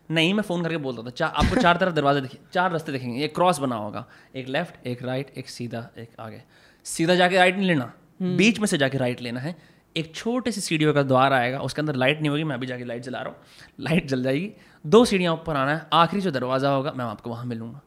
नहीं 0.10 0.34
मैं 0.34 0.43
फ़ोन 0.43 0.64
करके 0.64 0.78
बोलता 0.80 1.04
था 1.04 1.10
चार 1.12 1.34
आपको 1.36 1.62
चार 1.62 1.78
तरफ़ 1.78 1.93
दरवाजे 1.93 2.22
दिखे 2.22 2.38
चार 2.54 2.72
रास्ते 2.72 2.91
दिखेंगे 2.91 3.24
एक 3.26 3.36
क्रॉस 3.36 3.60
बना 3.60 3.76
होगा 3.76 4.06
एक 4.36 4.47
लेफ़्ट 4.47 4.88
एक 4.88 5.04
राइट 5.04 5.38
एक 5.38 5.49
सीधा 5.49 5.88
एक 5.97 6.20
आगे। 6.20 6.41
सीधा 6.86 7.16
जाके 7.16 7.38
राइट 7.38 7.56
नहीं 7.58 7.68
लेना 7.68 7.91
बीच 8.22 8.60
में 8.60 8.68
से 8.68 8.78
जाके 8.78 8.97
राइट 8.97 9.22
लेना 9.22 9.39
है। 9.39 9.56
एक 9.95 10.14
छोटे 10.16 10.51
सी 10.51 10.62
सीढ़ियों 10.62 10.93
का 10.93 11.04
द्वार 11.04 11.34
आएगा 11.34 11.60
उसके 11.62 11.82
अंदर 11.82 11.95
लाइट 11.95 12.20
नहीं 12.20 12.30
होगी 12.30 12.43
मैं 12.43 12.56
अभी 12.56 12.68
जाके 12.68 12.84
लाइट 12.84 13.04
जला 13.04 13.22
रहा 13.22 13.30
हूँ। 13.30 13.76
लाइट 13.80 14.08
जल 14.08 14.24
जाएगी 14.24 14.51
दो 14.86 15.04
सीढ़ियाँ 15.06 15.34
ऊपर 15.34 15.56
आना 15.56 15.76
है 15.76 15.88
आखिरी 15.93 16.22
जो 16.22 16.32
दरवाज़ा 16.32 16.70
होगा 16.70 16.91
मैं 16.91 17.06
आपको 17.06 17.30
वहाँ 17.30 17.45
मिलूँगा। 17.45 17.82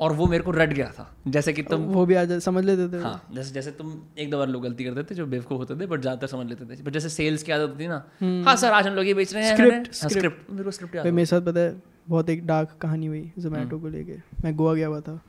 और 0.00 0.12
वो 0.12 0.26
मेरे 0.26 0.44
को 0.44 0.50
रट 0.50 0.72
गया 0.72 0.88
था। 0.90 1.06
जैसे 1.28 1.52
कि 1.52 1.62
तुम 1.62 1.82
वो 1.90 2.04
भी 2.06 2.14
आ 2.14 2.24
जा 2.24 2.38
समझ 2.38 2.64
लेते 2.64 2.88
थे। 2.88 3.02
हाँ 3.02 3.28
जैसे 3.32 3.52
जैसे 3.54 3.70
तुम 3.72 3.92
एक 4.18 4.30
दो 4.30 4.38
बार 4.38 4.48
लोग 4.48 4.62
गलती 4.62 4.84
करते 4.84 5.02
थे 5.02 5.14
जो 5.14 5.26
बेवकूफ़ 5.26 5.58
होते 5.58 5.74
थे 5.74 5.86
बट 5.86 6.00
ज़्यादातर 6.00 6.26
समझ 6.26 6.46
लेते 6.46 6.64
थे। 6.66 6.82
बट 6.82 6.92
जैसे 6.92 7.08
सेल्स 7.08 7.42
की 7.42 7.52
आदत 7.52 7.70
होती 7.70 7.88
ना 7.88 8.04
हाँ 8.46 8.56
सर 8.56 8.72
आज 8.72 8.86
हम 8.86 8.94
लोग 8.94 9.06
ये 9.06 9.14
बेच 9.14 9.34
रहे 9.34 9.44
हैं 9.44 9.56
Script, 9.56 9.92
स्क्रिप्ट 9.94 10.50
मेरे 10.50 10.64
को 10.64 10.70
स्क्रिप्ट 10.70 10.96
भाई 10.96 11.10
मेरे 11.10 11.26
साथ 11.26 11.40
पता 11.42 11.60
है 11.60 11.74
बहुत 12.08 12.30
एक 12.30 12.46
डार्क 12.46 12.76
कहानी 12.80 13.06
हुई 13.06 13.30
जोमेटो 13.38 13.78
को 13.78 13.88
लेके। 13.88 14.16
मैं 14.44 14.54
गोवा 14.56 14.74
गया 14.74 14.86
हुआ 14.86 15.00
था। 15.00 15.20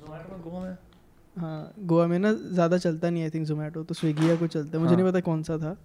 गोवा 0.00 0.60
में? 0.60 0.76
हाँ 1.36 1.72
गोवा 1.80 2.06
में 2.06 2.18
ना 2.18 2.32
ज़्यादा 2.32 2.78
चलता 2.78 3.10
नहीं 3.10 3.22
आई 3.22 3.30
थिंक 3.30 3.46
जोमेटो 3.46 3.82
तो 3.82 3.94
स्विगी 3.94 4.28
या 4.30 4.36
कुछ 4.36 4.52
चलता 4.52 4.78
है। 4.78 4.84
मुझे 4.84 4.96
नहीं 4.96 5.06
पता 5.06 5.20
कौन 5.20 5.42
सा 5.42 5.58
था। 5.58 5.76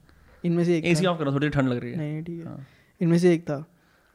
इनमें 0.43 0.63
से 0.65 0.77
एक। 0.77 1.05
ऑफ़ 1.05 1.19
करो 1.19 1.33
थोड़ी 1.33 1.49
ठंड 1.49 1.69
लग 1.69 1.79
रही 1.79 1.91
है। 1.91 1.97
नहीं 1.97 2.23
ठीक 2.23 2.39
है। 2.39 2.45
हाँ। 2.45 2.65
इनमें 3.01 3.17
से 3.17 3.33
एक 3.33 3.43
था। 3.43 3.55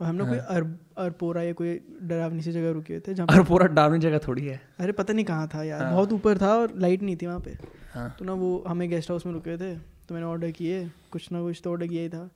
और 0.01 0.07
हम 0.07 0.19
लोग 0.19 0.29
कोई 0.29 0.39
अर 0.39 0.65
अरपोरा 0.99 1.43
या 1.43 1.53
कोई 1.53 1.79
डरावनी 2.03 2.43
सी 2.43 2.53
जगह 2.53 2.71
रुके 2.71 2.93
हुए 2.93 3.03
थे 3.09 3.15
जहाँ 3.15 3.27
और 3.29 3.45
पूरा 3.45 3.67
डाउनी 3.69 3.99
जगह 3.99 4.19
थोड़ी 4.19 4.47
है। 4.47 4.61
अरे 4.81 4.93
पता 4.93 5.13
नहीं 5.13 5.25
कहाँ 5.25 5.49
था 5.55 5.63
यार 5.65 5.85
बहुत 5.93 6.13
ऊपर 6.13 6.39
था 6.39 6.55
और 6.57 6.73
लाइट 6.77 7.03
नहीं 7.03 7.17
थी 7.17 7.27
वहाँ 7.27 7.41
पे। 7.41 7.57
हाँ। 7.93 8.15
तो 8.19 8.25
ना 8.25 8.33
वो 8.35 8.65
हमें 8.69 8.89
गेस्ट 8.91 9.11
हाउस 9.11 9.27
में 9.27 9.33
रुके 9.33 9.57
थे 9.57 9.75
तो 9.77 10.15
मैंने 10.15 10.27
ऑर्डर 10.27 10.51
किए 10.51 10.85
कुछ 11.13 11.31
ना 11.33 11.43
कुछ 11.43 11.61
तो 11.65 11.71
ऑर्डर 11.71 11.87
किया 11.87 12.03
ही 12.03 12.09
था। 12.09 12.29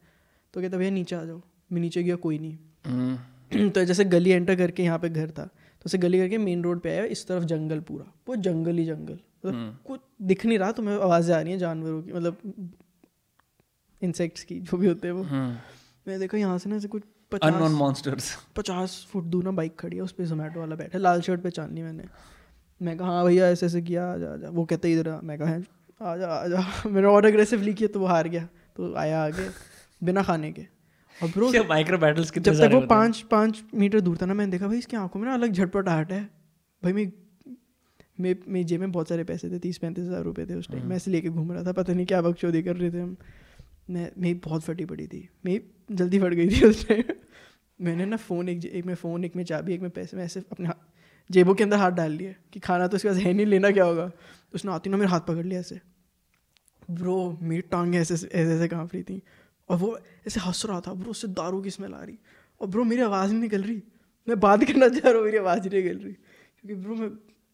तो 0.55 0.61
कहता 0.61 0.77
भैया 0.77 0.91
नीचे 0.91 1.17
आ 1.17 1.25
जाओ 1.25 1.41
मैं 1.73 1.81
नीचे 1.81 2.03
गया 2.03 2.17
कोई 2.19 2.39
नहीं। 2.39 2.57
हम्म, 2.87 3.69
तो 3.71 3.85
जैसे 3.85 4.05
गली 4.07 4.31
एंटर 4.31 4.57
करके 4.57 4.83
यहाँ 4.83 4.99
पे 4.99 5.09
घर 5.09 5.31
था 5.31 5.45
तो 5.45 5.87
उसे 5.87 5.99
गली 5.99 6.19
करके 6.19 6.39
मेन 6.39 6.63
रोड 6.63 6.81
पे 6.81 6.91
आया 6.91 7.05
इस 7.07 7.27
तरफ़ 7.27 7.45
जंगल 7.45 7.81
पूरा 7.81 8.05
वो 8.29 8.37
जंगल 8.39 8.77
ही 8.77 8.85
जंगल। 8.87 9.19
मतलब 9.45 9.79
कुछ 9.87 10.01
दिख 10.23 10.45
नहीं 10.47 10.59
रहा 10.59 10.73
तो 10.73 10.83
मैं 10.83 10.97
आवाज़ें 10.97 11.35
आ 11.35 11.41
रही 11.41 11.53
हैं 11.53 11.59
जानवरों 11.59 12.03
की 12.03 12.13
मतलब 12.13 12.37
इंसेक्ट्स 14.03 14.45
की 14.45 14.59
जो 14.61 14.77
भी 14.77 14.87
होते 14.87 15.09
हैं 15.09 15.15
वो। 15.15 15.23
हम्म। 15.23 15.57
मैं 16.09 16.19
देखो 16.21 16.37
यहाँ 16.37 16.59
से 16.59 16.71
ना 16.71 16.77
ऐसे 16.77 16.89
कुछ 16.89 17.03
अननोन 17.43 17.73
मॉन्स्टर्स 17.73 18.37
पचास 18.57 19.07
फुट 19.11 19.25
दूर 19.25 19.45
ना 19.45 19.51
बाइक 19.51 19.77
खड़ी 19.81 19.97
है 19.97 20.03
उस 20.03 20.13
पर 20.13 20.25
जोमेटो 20.25 20.61
वाला 20.61 20.77
बैठा 20.77 20.99
लाल 20.99 21.21
शर्ट 21.21 21.41
पहचान 21.41 21.75
ली 21.75 21.83
मैंने। 21.83 22.05
मैं 22.81 22.97
कहा 22.99 23.09
हाँ 23.09 23.25
भैया 23.25 23.47
ऐसे 23.49 23.67
ऐसे 23.67 23.83
किया 23.83 24.07
आजा 24.13 24.37
जा 24.37 24.49
वो 24.49 24.65
कहते 24.65 24.93
इधर 24.93 25.11
मैं 25.23 25.39
कहा 25.39 25.49
"हैं, 25.49 25.65
आजा 26.01 26.29
आजा 26.29 26.61
मैंने 26.87 27.09
और 27.09 27.27
अग्रेसिवली 27.27 27.75
किया 27.75 27.89
तो 27.89 28.01
वो 28.01 28.07
हार 28.07 28.29
गया। 28.29 28.49
तो 28.77 28.95
आया 28.95 29.25
आगे 29.25 29.49
बिना 30.03 30.23
खाने 30.23 30.53
के। 30.53 30.63
और 31.23 31.29
ब्रो 31.29 31.51
माइक्रो 31.65 31.99
बैटल्स 31.99 32.33
जब 32.39 32.61
तक 32.61 32.73
वो 32.73 32.81
पाँच 32.87 33.21
पाँच 33.31 33.63
मीटर 33.75 34.01
दूर 34.01 34.17
था 34.23 34.27
ना 34.27 34.35
मैंने 34.35 34.51
देखा 34.53 34.67
भाई 34.69 34.79
इसकी 34.79 34.97
आँखों 34.97 35.21
में 35.21 35.27
ना 35.29 35.35
अलग 35.35 35.53
झटपट 35.53 35.67
झटपटाहट 35.67 36.13
है। 36.13 36.23
भाई 36.83 36.93
मैं 36.93 37.11
मे 38.21 38.35
मेरी 38.49 38.65
जेब 38.65 38.81
में 38.81 38.93
बहुत 38.93 39.09
सारे 39.09 39.25
पैसे 39.25 39.51
थे 39.51 39.59
तीस 39.59 39.79
पैंतीस 39.79 40.05
हज़ार 40.05 40.23
रुपये 40.23 40.47
थे 40.47 40.55
उस 40.55 40.69
टाइम 40.69 40.87
मैं 40.87 40.97
ऐसे 40.97 41.11
लेके 41.11 41.29
घूम 41.29 41.53
रहा 41.53 41.63
था 41.65 41.73
पता 41.73 41.93
नहीं 41.93 42.07
क्या 42.07 42.21
बकचोदी 42.23 42.63
कर 42.63 42.77
रहे 42.77 42.91
थे 42.91 43.01
हम। 43.01 43.17
मैं 43.93 44.11
मेरी 44.19 44.35
बहुत 44.35 44.63
फटी 44.63 44.85
पड़ी 44.85 45.07
थी। 45.07 45.29
मेरी 45.45 45.63
जल्दी 45.97 46.19
फट 46.19 46.35
गई 46.35 46.49
थी 46.49 46.67
उस 46.67 46.89
टाइम 46.89 47.03
मैंने 47.81 48.07
ना 48.07 48.17
फ़ोन 48.17 48.49
एक 48.49 48.65
एक 48.65 48.85
में 48.87 48.95
फ़ोन 48.95 49.25
एक 49.25 49.37
में 49.37 49.45
चाबी, 49.45 49.75
एक 49.75 49.81
में 49.81 49.91
पैसे, 49.91 50.17
मैं 50.17 50.25
ऐसे 50.25 50.43
अपने 50.53 50.71
जेबों 51.31 51.55
के 51.55 51.65
अंदर 51.65 51.77
हाथ 51.77 51.91
डाल 51.91 52.13
लिए 52.13 52.37
कि 52.53 52.61
खाना 52.61 52.87
तो 52.87 52.97
उसके 52.97 53.09
पास 53.09 53.17
है 53.17 53.33
नहीं, 53.33 53.47
लेना 53.47 53.71
क्या 53.71 53.85
होगा? 53.85 54.11
उसने 54.55 54.73
आती 54.73 54.91
ना 54.91 54.97
मेरे 54.97 55.11
हाथ 55.11 55.21
पकड़ 55.21 55.45
लिया 55.47 55.61
ऐसे। 55.61 55.81
ब्रो 56.91 57.39
मेरी 57.43 57.63
टांगें 57.63 57.99
ऐसे 57.99 58.15
ऐसे 58.15 58.29
ऐसे 58.29 58.69
काँप 58.69 58.95
रही 58.95 59.03
थी। 59.03 59.23
और 59.69 59.77
वो 59.77 59.99
ऐसे 60.27 60.41
हंस 60.41 60.67
रहा 60.67 60.81
था 60.81 60.95
ब्रो 60.95 61.11
उससे 61.11 61.29
दारू 61.29 61.61
की 61.61 61.71
स्मेल 61.71 61.95
आ 61.95 62.03
रही। 62.05 62.19
और 62.61 62.67
ब्रो 62.67 62.85
मेरी 62.85 63.03
आवाज़ 63.03 63.31
नहीं 63.31 63.41
निकल 63.41 63.63
रही। 63.63 63.83
मैं 64.29 64.41
बात 64.41 64.65
करना 64.65 64.89
चाह 64.89 65.09
रहा 65.09 65.17
हूँ, 65.17 65.25
मेरी 65.25 65.37
आवाज़ 65.37 65.69
नहीं 65.69 65.83
निकल 65.83 65.97
रही। 65.97 66.13
क्योंकि 66.13 66.75
ब्रो 66.75 66.95
मैं 66.95 67.11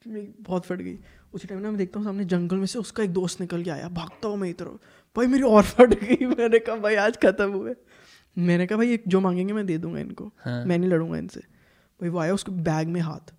मेरी 0.07 0.35
बहुत 0.41 0.65
फट 0.65 0.79
गई। 0.79 0.99
उसी 1.35 1.49
टाइम 1.49 1.61
ना 1.61 1.69
मैं 1.69 1.79
देखता 1.79 1.99
हूँ 2.01 2.07
सामने 2.07 2.25
जंगल 2.25 2.57
में 2.57 2.67
से 2.67 2.79
उसका 2.79 3.03
एक 3.03 3.11
दोस्त 3.11 3.41
निकल 3.41 3.63
के 3.63 3.71
आया। 3.71 3.89
भागता 3.89 4.29
हूँ 4.29 4.37
मैं 4.37 4.51
इधर 4.51 4.79
भाई 5.19 5.27
मेरी 5.27 5.43
और 5.43 5.63
फट 5.63 5.95
गई। 5.95 6.27
मैंने 6.27 6.59
कहा 6.59 6.77
भाई 6.77 6.95
आज 6.95 7.17
खत्म 7.17 7.51
हुए 7.53 7.75
मैंने 8.37 8.67
कहा 8.67 8.77
भाई 8.79 8.99
जो 9.09 9.21
मांगेंगे 9.21 9.53
मैं 9.53 9.67
दे 9.67 9.79
दूँगा 9.79 10.01
इनको। 10.01 10.33
हाँ। 10.39 10.65
मैं 10.65 10.79
नहीं 10.79 10.91
लड़ूँगा 10.91 11.19
इनसे। 11.19 11.41
भाई 12.01 12.09
वो 12.09 12.19
आया 12.19 12.35
उसके 12.35 12.53
बैग 12.53 12.89
में 12.89 13.01
हाथ 13.01 13.35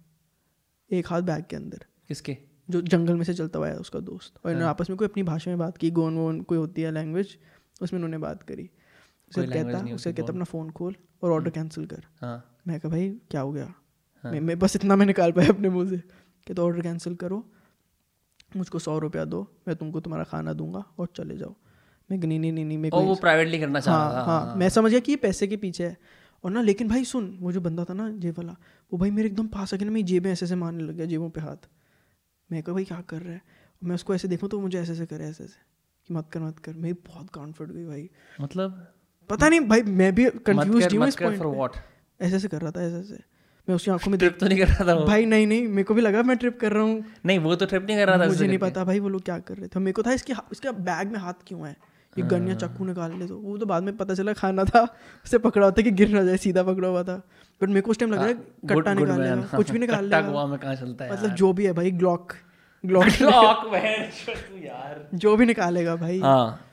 एक 0.92 1.08
हाथ 1.08 1.22
बैग 1.22 1.44
के 1.50 1.56
अंदर। 1.56 1.86
किसके? 2.08 2.38
जो 2.70 2.82
जंगल 2.82 3.16
में 3.16 3.24
से 3.24 3.34
चलता 3.34 3.60
हुआ 3.60 3.68
है 3.68 3.78
उसका 3.78 4.00
दोस्त। 4.00 4.34
और 4.36 4.42
हाँ। 4.46 4.52
इन्होंने 4.52 4.70
आपस 4.70 4.90
में 4.90 4.98
कोई 4.98 5.08
अपनी 5.08 5.24
भाषा 5.24 5.52
में 5.52 5.58
बात 5.60 5.78
की 5.78 5.92
गोन 5.92 6.18
वोन 6.18 6.42
कोई 6.42 6.58
होती 6.58 6.82
है 6.82 6.92
लैंग्वेज 6.92 7.38
उसमें 7.82 7.98
उन्होंने 7.98 8.18
बात 8.18 8.44
करी। 8.44 8.70
उसे 9.32 9.46
कहता 9.48 9.80
उसे 9.96 10.14
कहता 10.14 10.34
अपना 10.34 10.44
फ़ोन 10.44 10.70
खोल 10.70 10.96
और 11.24 11.32
ऑर्डर 11.32 11.50
कैंसिल 11.50 11.86
कर। 11.86 12.04
हाँ। 12.22 12.60
मैं 12.68 12.80
कहा 12.80 12.90
भाई 12.90 13.10
क्या 13.32 13.42
हो 13.42 13.52
गया? 13.52 13.74
हाँ। 14.24 14.32
मैं, 14.32 14.40
मैं 14.40 14.60
बस 14.60 14.76
इतना 14.76 14.96
मैं 14.96 15.06
निकाल 15.06 15.32
पाया 15.32 15.50
अपने 15.50 15.70
मुँह 15.70 15.90
से। 15.90 15.98
कि 16.48 16.54
तो 16.54 16.66
ऑर्डर 16.66 16.82
कैंसिल 16.82 17.16
करो 17.16 17.44
मुझको 18.58 18.80
सौ 18.80 18.98
रुपया 19.00 19.26
दो 19.26 19.42
मैं 19.68 19.76
तुमको 19.76 20.00
तुम्हारा 20.00 20.24
खाना 20.24 20.54
दूँगा 20.54 20.84
और 21.00 21.08
चले 21.16 21.38
जाओ। 21.38 21.56
मैं 22.12 22.18
नहीं 22.18 22.40
नहीं 22.40 22.52
नहीं 22.52 22.66
नहीं 22.66 22.78
मेरे 22.78 22.92
को 22.92 23.02
वो 23.02 23.16
प्राइवेटली 23.16 23.60
करना 23.60 23.80
चाह 23.80 23.96
हाँ 23.96 24.12
रहा 24.14 24.22
था 24.22 24.26
हाँ 24.26 24.56
मैं 24.56 24.70
समझ 24.70 24.92
गया 24.92 25.00
कि 25.00 25.12
ये 25.12 25.16
पैसे 25.16 25.48
के 25.48 25.58
पीछे 25.58 25.84
है। 25.84 25.98
और 26.44 26.52
ना 26.52 26.62
लेकिन 26.62 26.88
भाई 26.88 27.04
सुन 27.04 27.38
वो 27.42 27.52
जो 27.52 27.62
बंदा 27.62 27.84
था 27.84 27.94
ना 27.94 28.10
जेब 28.12 28.38
वाला 28.38 28.56
वो 28.92 28.98
भाई 29.00 29.12
मेरे 29.12 29.28
एकदम 29.28 29.48
पास 29.48 29.74
आके 29.74 29.86
ना 29.86 29.92
मेरी 29.92 30.04
जेबें 30.04 30.32
ऐसे 30.32 30.46
ऐसे 30.46 30.56
मारने 30.56 30.84
लग 30.84 30.96
गया 30.96 31.06
जेबों 31.06 31.30
पे 31.30 31.42
हाथ। 31.42 31.68
मैं 32.52 32.64
कहा 32.64 32.74
भाई 32.74 32.84
क्या 32.84 33.02
कर 33.10 33.22
रहा 33.22 33.34
है? 33.34 33.42
मैं 33.84 33.96
उसको 33.96 34.16
ऐसे 34.16 34.28
देखूँ 34.28 34.50
तो 34.50 34.60
मुझे 34.60 34.80
ऐसे 34.80 34.92
ऐसे 34.92 35.06
करे 35.06 35.26
ऐसे 35.26 35.44
ऐसे 35.44 35.60
कि 36.10 36.14
मत 36.14 36.30
कर 36.32 36.40
मत 36.40 36.60
कर। 36.60 36.74
मेरी 36.74 36.94
बहुत 37.08 37.54
फट 37.58 37.72
गई 37.72 37.86
भाई। 37.86 38.10
मतलब? 38.42 38.88
पता 39.30 39.50
नहीं 39.50 39.60
भाई 39.62 39.82
मैं 39.82 40.16
भी 40.16 40.26
कंफ्यूज 40.46 40.96
हूँ 40.96 41.08
इस 41.08 41.16
पॉइंट 41.16 41.76
ऐसे 42.22 42.36
ऐसे 42.36 42.48
कर 42.48 42.62
रहा 42.62 42.72
था 42.72 42.84
ऐसे 42.84 43.00
ऐसे 43.00 43.24
मैं 43.68 43.76
उसकी 43.76 43.92
आँखों 43.92 44.12
में 44.12 44.18
ट्रिप 44.20 44.38
तो 44.40 44.48
नहीं 44.48 44.58
कर 44.60 44.68
रहा 44.68 44.88
था 44.88 44.94
वो? 44.94 45.06
भाई 45.06 45.26
नहीं 45.26 45.48
नहीं 45.48 45.68
मेरे 45.68 45.84
को 45.84 45.94
भी 45.94 46.02
लगा 46.02 46.24
मैं 46.24 46.38
ट्रिप 46.38 46.60
कर 46.60 46.72
रहा 46.72 46.84
हूँ। 46.84 47.04
नहीं 47.26 47.40
वो 47.40 47.56
तो 47.56 47.66
ट्रिप 47.66 47.86
नहीं 47.88 47.98
कर 47.98 48.08
रहा 48.08 48.18
था 48.18 48.28
मुझे 48.28 48.48
नहीं 48.48 48.58
पता 48.58 48.84
भाई 48.84 49.00
वो 49.00 49.10
लोग 49.10 49.22
क्या 49.22 49.40
कर 49.40 49.58
रहे 49.58 49.68
थे। 49.68 49.80
मेरे 49.80 49.94
को 49.94 50.04
था 50.04 50.14
इसके 50.14 50.34
इसका 50.52 50.72
बैग 50.72 51.12
में 51.12 51.20
हाथ 51.20 51.34
क्यों 51.48 51.68
है? 51.68 51.76
ये 52.18 52.24
गन 52.24 52.40
हाँ। 52.40 52.48
या 52.48 52.56
चाकू 52.56 52.86
निकाल 52.86 53.12
ले 53.20 53.28
तो। 53.28 53.38
वो 53.38 53.58
तो 53.58 53.66
बाद 53.66 53.84
में 53.84 53.98
पता 53.98 54.14
चला 54.14 54.34
खाना 54.34 54.64
था 54.64 54.96
उसे 55.26 55.38
पकड़ा 55.38 55.66
होता 55.66 55.82
कि 55.82 55.92
गिर 55.92 56.10
ना 56.10 56.24
जाए 56.24 56.38
सीधा 56.38 56.64
पकड़ा 56.64 56.88
हुआ 56.88 57.04
था। 57.04 57.16
बट 57.62 57.68
मेरे 57.68 57.82
को 57.82 57.92
उस 57.92 58.00
टाइम 58.00 58.12
लग 58.12 58.18
रहा 58.18 58.28
है 58.28 58.34
कट्टा 58.70 58.94
निकाल. 58.94 59.22
लेगा 59.22 59.58
कुछ 59.58 59.72
भी 59.72 59.80
निकाल 59.80 60.06
लेगा 60.06 60.46
में 60.46 60.60
कहाँ 60.60 60.76
चलता 60.76 61.06
है 61.06 61.12
मतलब 61.14 61.30
जो 61.30 61.54
भी 61.54 61.66
है 61.66 61.74
भाई 61.74 61.92
ग्लॉक 61.92 62.34
ग्लॉक 62.86 63.06
तू 64.30 64.58
यार। 64.58 65.10
जो 65.14 65.38
भी 65.38 65.46
निकालेगा 65.46 65.96
भाई। 65.96 66.20
हाँ। 66.20 66.66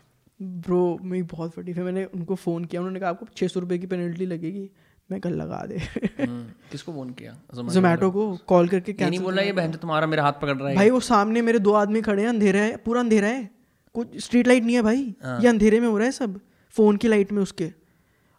ब्रो 0.43 0.99
मेरी 1.03 1.22
बहुत 1.22 1.53
फटी 1.53 1.72
फिर 1.72 1.84
मैंने 1.84 2.05
उनको 2.05 2.34
फ़ोन 2.34 2.64
किया 2.64 2.80
उन्होंने 2.80 3.01
कहा 3.01 3.11
आपको 3.11 3.26
छः 3.37 3.49
सौ 3.49 3.61
रुपये 3.61 3.78
की 3.78 3.87
पेनल्टी 3.87 4.26
लगेगी। 4.26 4.70
मैं 5.11 5.20
कल 5.20 5.30
लगा 5.30 5.66
दे। 5.66 5.76
हम्म, 5.76 6.45
किसको 6.70 6.93
फ़ोन 6.93 7.11
किया? 7.11 7.37
जोमेटो 7.55 8.11
को? 8.11 8.37
कॉल 8.37 8.68
करके 8.68 9.11
नहीं 9.11 9.20
बोला 9.20 9.43
ये 9.43 9.53
बहन 9.53 9.72
तुम्हारा 9.72 10.07
मेरा 10.07 10.22
हाथ 10.22 10.32
पकड़ 10.32 10.57
रहा 10.57 10.68
है। 10.68 10.76
भाई 10.76 10.91
वो 10.91 11.01
सामने 11.01 11.43
मेरे 11.43 11.59
दो 11.59 11.72
आदमी 11.72 12.03
खड़े 12.03 12.22
हैं 12.22 12.28
अंधेरा 12.28 12.61
है 12.61 12.76
पूरा 12.76 13.01
अंधेरा 13.01 13.28
है। 13.28 13.55
कुछ 13.97 14.16
स्ट्रीट 14.24 14.47
लाइट 14.47 14.64
नहीं 14.64 14.76
है 14.76 14.82
भाई। 14.82 15.14
हाँ। 15.22 15.40
ये 15.40 15.49
अंधेरे 15.49 15.80
में 15.80 15.88
हो 15.88 15.99
रहा 15.99 16.05
है 16.05 16.12
सब। 16.12 16.40
फ़ोन 16.70 16.97
की 16.97 17.09
लाइट 17.09 17.32
में 17.32 17.42
उसके। 17.42 17.72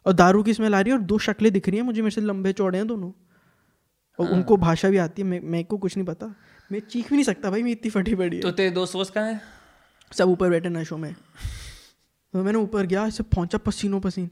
और 0.06 0.12
दारू 0.12 0.42
की 0.42 0.54
स्मेल 0.54 0.74
आ 0.74 0.80
रही 0.80 0.92
है 0.92 0.98
और 0.98 1.04
दो 1.04 1.18
शक्लें 1.18 1.52
दिख 1.52 1.68
रही 1.68 1.78
हैं 1.78 1.84
मुझे 1.84 2.02
मेरे 2.02 2.10
से 2.10 2.20
लंबे 2.20 2.52
चौड़े 2.52 2.78
हैं 2.78 2.86
दोनों। 2.86 3.12
और 4.18 4.26
हाँ। 4.26 4.34
उनको 4.34 4.56
भाषा 4.56 4.88
भी 4.88 4.96
आती 4.96 5.22
है 5.22 5.28
मैं 5.28 5.40
मेरे 5.40 5.64
को 5.64 5.78
कुछ 5.78 5.96
नहीं 5.96 6.06
पता। 6.06 6.34
मैं 6.72 6.80
चीख 6.80 7.10
भी 7.10 7.16
नहीं 7.16 7.24
सकता 7.24 7.50
भाई 7.50 7.62
मैं 7.62 7.70
इतनी 7.70 7.90
फटी 7.90 8.14
पड़ी 8.14 8.36
है। 8.36 8.42
तो 8.42 8.50
तेरे 8.50 8.70
दोस्त 8.70 8.94
वोस्त 8.94 9.14
कहाँ 9.14 9.32
है? 9.32 9.40
सब 10.12 10.28
ऊपर 10.28 10.50
बैठे 10.50 10.68
नशों 10.68 10.98
में। 10.98 11.14
तो 12.32 12.42
मैंने 12.42 12.58
ऊपर 12.58 12.86
गया 12.86 13.06
ऐसे 13.06 13.22
पहुँचा 13.22 13.58
पसीनों 13.58 14.00
पसीन। 14.00 14.30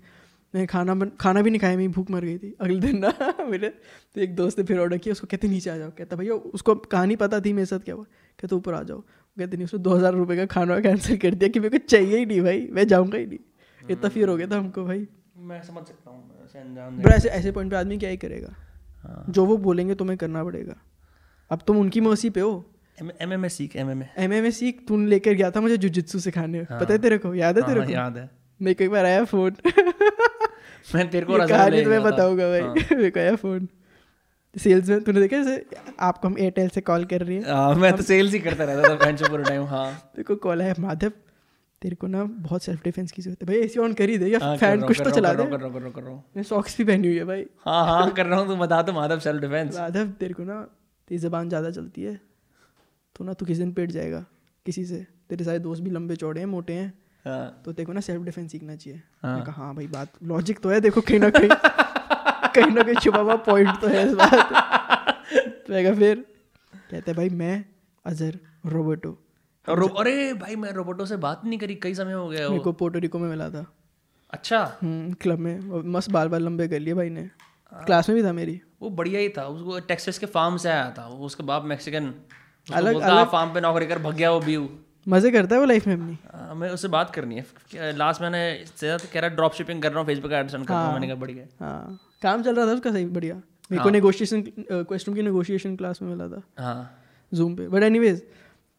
मैं 0.54 0.66
खाना 0.66 0.94
बन 0.94 1.10
खाना 1.20 1.42
भी 1.42 1.50
नहीं 1.50 1.60
खाया 1.60 1.76
मेरी 1.76 1.88
भूख 1.88 2.10
मर 2.10 2.24
गई 2.24 2.38
थी। 2.38 2.54
अगले 2.60 2.80
दिन 2.80 2.98
ना 2.98 3.12
मेरे 3.44 3.68
तो 4.14 4.20
एक 4.20 4.36
दोस्त 4.36 4.58
ने 4.58 4.64
फिर 4.64 4.78
ऑर्डर 4.78 4.98
किया 4.98 5.12
उसको 5.12 5.26
कहते 5.26 5.48
नीचे 5.48 5.70
आ 5.70 5.76
जाओ। 5.76 5.90
कहता 5.90 6.16
भैया 6.16 6.34
उसको 6.34 6.74
कहानी 6.74 7.16
पता 7.16 7.40
थी 7.40 7.52
मेरे 7.52 7.66
साथ 7.66 7.78
क्या 7.78 7.94
हुआ? 7.94 8.04
कहते 8.40 8.56
ऊपर 8.56 8.74
आ 8.74 8.82
जाओ। 8.82 9.02
कहते 9.36 9.56
नहीं 9.56 9.64
उसने 9.64 9.80
दो 9.80 9.94
हज़ार 9.94 10.14
रुपये 10.14 10.36
का 10.36 10.46
खाना 10.46 10.78
कैंसिल 10.80 11.16
कर 11.16 11.34
दिया 11.34 11.48
कि 11.48 11.60
मेरे 11.60 11.78
को 11.78 11.86
चाहिए 11.86 12.18
ही 12.18 12.26
नहीं 12.26 12.40
भाई 12.40 12.68
मैं 12.72 12.86
जाऊँगा 12.86 13.18
ही 13.18 13.26
नहीं। 13.26 13.38
इतना 13.80 14.08
फिर 14.08 14.28
हो 14.28 14.36
गया 14.36 14.46
था 14.46 14.58
हमको 14.58 14.84
भाई। 14.84 15.06
मैं 15.38 15.62
समझ 15.62 15.86
सकता 15.86 16.10
हूँ 16.10 17.02
बट 17.02 17.12
ऐसे 17.12 17.28
ऐसे 17.28 17.52
पॉइंट 17.52 17.70
पे 17.70 17.76
आदमी 17.76 17.98
क्या 17.98 18.10
ही 18.10 18.16
करेगा? 18.16 18.54
हाँ। 19.02 19.24
जो 19.28 19.44
वो 19.46 19.56
बोलेंगे 19.56 19.94
तुम्हें 19.94 20.16
करना 20.18 20.44
पड़ेगा। 20.44 20.74
अब 21.50 21.62
तुम 21.66 21.78
उनकी 21.78 22.00
मर्सी 22.00 22.30
पे 22.30 22.40
हो। 22.40 22.72
एम 23.00 23.32
एम 23.32 23.44
ए 23.44 23.48
सीख 23.48 23.76
M 23.76 23.90
M 23.90 24.02
A 24.02 24.08
M 24.18 24.32
M 24.32 24.50
सीख 24.50 24.84
तूने 24.88 25.06
लेकर 25.06 25.32
गया 25.32 25.50
था 25.50 25.60
मुझे 25.60 25.76
जुजित्सु 25.76 26.18
सिखाने। 26.18 26.58
हाँ। 26.58 26.80
पता 26.80 26.92
है 26.92 26.98
तेरे 26.98 27.18
को? 27.18 27.34
याद 27.34 27.58
है 27.58 27.66
तेरे 27.66 27.80
को? 27.80 27.92
याद 27.92 28.16
है। 28.16 28.30
मेरे 28.60 28.74
को 28.74 28.84
एक 28.84 28.90
बार 28.90 29.04
आया 29.04 29.24
फ़ोन। 29.24 29.56
मैं 30.94 31.08
तेरे 31.10 31.26
को 31.26 31.46
कहानी 31.46 31.82
तुम्हें 31.84 32.02
बताऊँगा 32.02 32.48
भाई। 32.48 32.60
हाँ। 32.60 32.74
मेरे 32.92 33.10
को 33.10 33.20
आया 33.20 33.34
फ़ोन। 33.36 33.68
सेल्स 34.56 34.88
में 34.88 35.02
तूने 35.04 35.20
देखा 35.20 35.42
जैसे 35.42 35.66
आपको 36.00 36.28
हम 36.28 36.38
एयरटेल 36.38 36.68
से 36.68 36.80
कॉल 36.80 37.04
कर 37.04 37.22
रही 37.22 37.36
है। 37.36 37.54
हाँ, 37.54 37.74
मैं 37.74 37.92
तो 37.96 38.02
सेल्स 38.02 38.32
ही 38.32 38.38
करता 38.38 38.64
रहता 38.64 38.88
था 38.88 38.94
बेंच 39.04 39.22
पूरे 39.22 39.44
टाइम 39.44 39.64
हाँ। 39.66 39.92
तेरे 40.14 40.22
को 40.22 40.36
कॉल 40.36 40.62
आया 40.62 40.74
माधव। 40.78 41.12
तेरे 41.82 41.96
को 41.96 42.06
ना 42.06 42.22
बहुत 42.24 42.62
सेल्फ 42.62 42.82
डिफेंस 42.84 43.12
की 43.12 43.22
ज़रूरत 43.22 43.42
है। 43.42 43.46
भाई 43.46 43.56
एसी 43.56 43.78
ऑन 43.80 43.92
कर 43.94 44.08
ही 44.08 44.16
दे 44.18 44.26
या 44.26 44.38
हाँ, 44.42 44.56
फ़ैन 44.56 44.82
कुछ 44.82 45.00
तो 45.00 45.10
चला 45.10 45.32
दे। 45.34 45.44
कर 45.44 45.60
रहा 45.60 45.66
हूँ, 45.66 45.72
कर 45.72 45.80
रहा 45.80 45.86
हूँ, 45.86 45.92
कर 45.94 46.02
रहा 46.02 46.14
मैं 46.36 46.42
सॉक्स 46.42 46.76
भी 46.78 46.84
पहनी 46.84 47.08
हुई 47.08 47.16
है 47.16 47.24
भाई। 47.24 47.44
हाँ 47.64 47.84
हाँ 47.86 48.10
कर 48.10 48.26
रहा 48.26 48.38
हूँ 48.40 48.48
तू 48.48 48.56
बता 48.56 48.80
तो 48.82 48.92
माधव 48.92 49.18
सेल्फ 49.18 49.40
डिफेंस 49.40 49.78
माधव 49.78 50.06
तेरे 50.20 50.34
को 50.34 50.44
ना 50.44 50.60
तेरी 51.08 51.18
जबान 51.18 51.48
ज़्यादा 51.48 51.70
चलती 51.70 52.02
है 52.02 52.14
तो 53.16 53.24
ना 53.24 53.32
तू 53.32 53.46
किसी 53.46 53.60
दिन 53.60 53.72
पेट 53.72 53.90
जाएगा 53.90 54.24
किसी 54.66 54.84
से। 54.84 55.06
तेरे 55.28 55.44
सारे 55.44 55.58
दोस्त 55.58 55.82
भी 55.82 55.90
लंबे 55.90 56.16
चौड़े 56.16 56.40
हैं 56.40 56.46
मोटे 56.46 56.72
हैं 56.72 56.92
हाँ। 57.24 57.62
तो 57.64 57.72
तेरे 57.72 57.86
को 57.86 57.92
ना 57.92 58.00
सेल्फ 58.00 58.22
डिफेंस 58.22 58.50
सीखना 58.52 58.76
चाहिए। 58.76 59.00
हाँ। 59.22 59.44
हाँ 59.48 59.74
भाई 59.74 59.86
बात 59.86 60.12
लॉजिक 60.22 60.60
तो 60.60 60.68
है 60.68 60.80
देखो 60.80 61.00
कहीं 61.00 61.20
ना 61.20 61.30
कहीं। 61.30 61.50
कहीं 62.60 62.72
ना 62.72 62.82
कहीं 62.82 62.94
छुपा 62.94 63.18
हुआ 63.18 63.36
पॉइंट 63.36 63.80
तो 63.80 63.86
है 63.86 64.08
इस 64.08 64.14
बात। 64.14 64.52
तो 65.38 65.72
मैं 65.72 65.94
फिर? 65.94 66.26
कहते 66.90 67.12
भाई 67.12 67.28
मैं 67.28 67.64
अजहर 68.06 68.38
रोबोटो। 68.66 69.22
रो- 69.68 69.90
अरे 69.98 70.34
भाई 70.34 70.56
मैं 70.56 70.72
रोबोटो 70.72 71.06
से 71.06 71.16
बात 71.16 71.44
नहीं 71.44 71.58
करी 71.58 71.74
कई 71.74 71.94
समय 71.94 72.12
हो 72.12 72.28
गया 72.28 72.48
मेरे 72.48 72.62
को 72.62 72.72
पोर्टोरिको 72.72 73.18
में 73.18 73.28
मिला 73.30 73.50
था। 73.50 73.72
अच्छा। 74.30 74.78
हम्म, 74.82 75.12
क्लब 75.12 75.38
में। 75.38 75.60
मस्त 75.90 76.10
बाल 76.10 76.28
बाल 76.28 76.42
लंबे 76.42 76.68
कर 76.68 76.78
लिए 76.78 76.94
भाई 76.94 77.10
ने। 77.10 77.30
क्लास 77.74 78.08
में 78.08 78.22
भी 78.22 78.28
था 78.28 78.32
मेरी। 78.32 78.60
वो 78.82 78.90
बढ़िया 78.90 79.20
ही 79.20 79.28
था। 79.28 79.44
उसको 79.44 79.80
टेक्सास 79.80 80.18
के 80.18 80.26
फार्म 80.26 80.56
से 80.56 80.68
आया 80.68 80.94
था। 80.98 81.08
उसका 81.08 81.44
बाप 81.44 81.64
मैक्सिकन 81.64 82.14
अलग- 82.74 83.02
अलग 83.02 83.30
फार्म 83.30 83.54
पे 83.54 83.60
नौकरी 83.60 83.86
कर 83.86 83.98
भग 83.98 84.14
गया 84.14 84.30
वो 84.30 84.40
व्यू 84.40 84.68
मज़े 85.08 85.30
करता 85.30 85.54
है 85.54 85.60
वो 85.60 85.66
लाइफ 85.66 85.86
में 85.86 85.94
अपनी 85.94 86.18
मैं 86.54 86.70
उससे 86.70 86.88
बात 86.88 87.14
करनी 87.14 87.36
है। 87.36 87.46
लास्ट 87.96 88.22
मैंने 88.22 88.64
कह 88.84 89.20
रहा 89.20 89.28
ड्रॉप 89.28 89.54
शिपिंग 89.54 89.82
कर 89.82 89.90
रहा 89.90 90.00
हूँ 90.00 90.06
फेसबुक 90.06 90.32
एड्स 90.32 90.52
कर 90.52 90.58
रहा 90.58 90.84
हूँ। 90.84 90.92
मैंने 90.92 91.06
कहा 91.06 91.16
बढ़िया 91.16 91.64
हाँ। 91.64 91.98
काम 92.22 92.42
चल 92.42 92.54
रहा 92.56 92.66
था 92.66 92.72
उसका 92.72 92.92
सही 92.92 93.04
बढ़िया। 93.06 93.34
मेरे 93.70 93.82
को 93.82 93.90
नेगोशिएशन 93.90 94.42
क्वेश्चन 94.60 95.14
की 95.14 95.22
नेगोशिएशन 95.22 95.76
क्लास 95.76 96.02
में 96.02 96.08
मिला 96.08 96.28
था। 96.28 96.42
हाँ। 96.58 97.02
जूम 97.32 97.54
पे। 97.56 97.68
बट 97.68 97.82
एनीवेज 97.82 98.22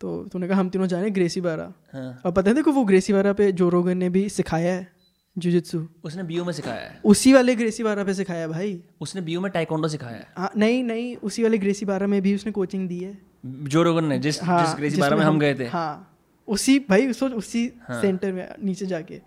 तो 0.01 0.23
तूने 0.23 0.47
कहा 0.47 0.59
हम 0.59 0.69
तीनों 0.69 0.87
जाने 0.87 1.09
ग्रेसी 1.09 1.41
बारा 1.41 1.71
हाँ। 1.93 2.21
और 2.25 2.31
पता 2.31 2.49
है 2.49 2.55
देखो 2.55 2.71
वो 2.71 2.83
ग्रेसी 2.85 3.13
वारा 3.13 3.33
पे 3.33 3.51
जो 3.51 3.69
रोगन 3.69 3.97
ने 3.97 4.09
भी 4.09 4.27
सिखाया 4.29 4.73
है 4.73 4.87
जुजित्सु 5.35 5.85
उसने 6.03 6.23
बीयू 6.23 6.43
में 6.45 6.51
सिखाया 6.53 6.81
है। 6.81 6.99
उसी 7.05 7.33
वाले 7.33 7.55
ग्रेसी 7.55 7.83
बारा 7.83 8.03
पे 8.03 8.13
सिखाया 8.13 8.41
है 8.41 8.47
भाई। 8.47 8.79
उसने 9.01 9.21
बीयू 9.21 9.41
में 9.41 9.51
टाइकोंडो 9.51 9.87
सिखाया 9.87 10.15
है। 10.15 10.27
हाँ 10.37 10.51
नहीं 10.57 10.83
नहीं 10.83 11.15
उसी 11.17 11.43
वाले 11.43 11.57
ग्रेसी 11.57 11.85
बारा 11.85 12.07
में 12.07 12.21
भी 12.21 12.35
उसने 12.35 12.51
कोचिंग 12.51 12.87
दी 12.89 12.99
है। 12.99 13.17
जो 13.45 13.83
रोगन 13.83 14.05
ने 14.05 14.19
जिस 14.19 14.41
हाँ 14.43 14.65
जिस 14.65 14.75
ग्रेसी 14.75 15.01
बारा 15.01 15.17
में 15.17 15.25
हम 15.25 15.39
गए 15.39 15.55
थे। 15.55 15.67
हाँ। 15.67 16.13
उसी 16.47 16.77
भाई 16.79 17.07
उस 17.07 17.23
उसी 17.23 17.71
हाँ। 17.87 18.01
सेंटर 18.01 18.31
में 18.31 18.47
नीचे 18.63 18.85
जाके। 18.85 19.17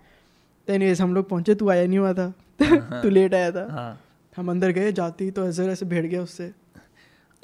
तो 0.67 0.73
एनीवेज 0.73 1.01
हम 1.01 1.13
लोग 1.15 1.29
पहुँचे 1.29 1.55
तू 1.55 1.69
आया 1.69 1.87
नहीं 1.87 1.99
हुआ 1.99 2.13
था। 2.13 2.33
तू 3.01 3.09
लेट 3.09 3.33
आया 3.33 3.51
था। 3.51 3.67
हाँ। 3.71 3.99
हम 4.37 4.49
अंदर 4.49 4.71
गए 4.71 4.91
जाती 4.91 5.29
तो 5.31 5.45
अजहर 5.47 5.69
ऐसे 5.69 5.85
भेड़ 5.85 6.05
गया 6.05 6.21
उससे। 6.21 6.51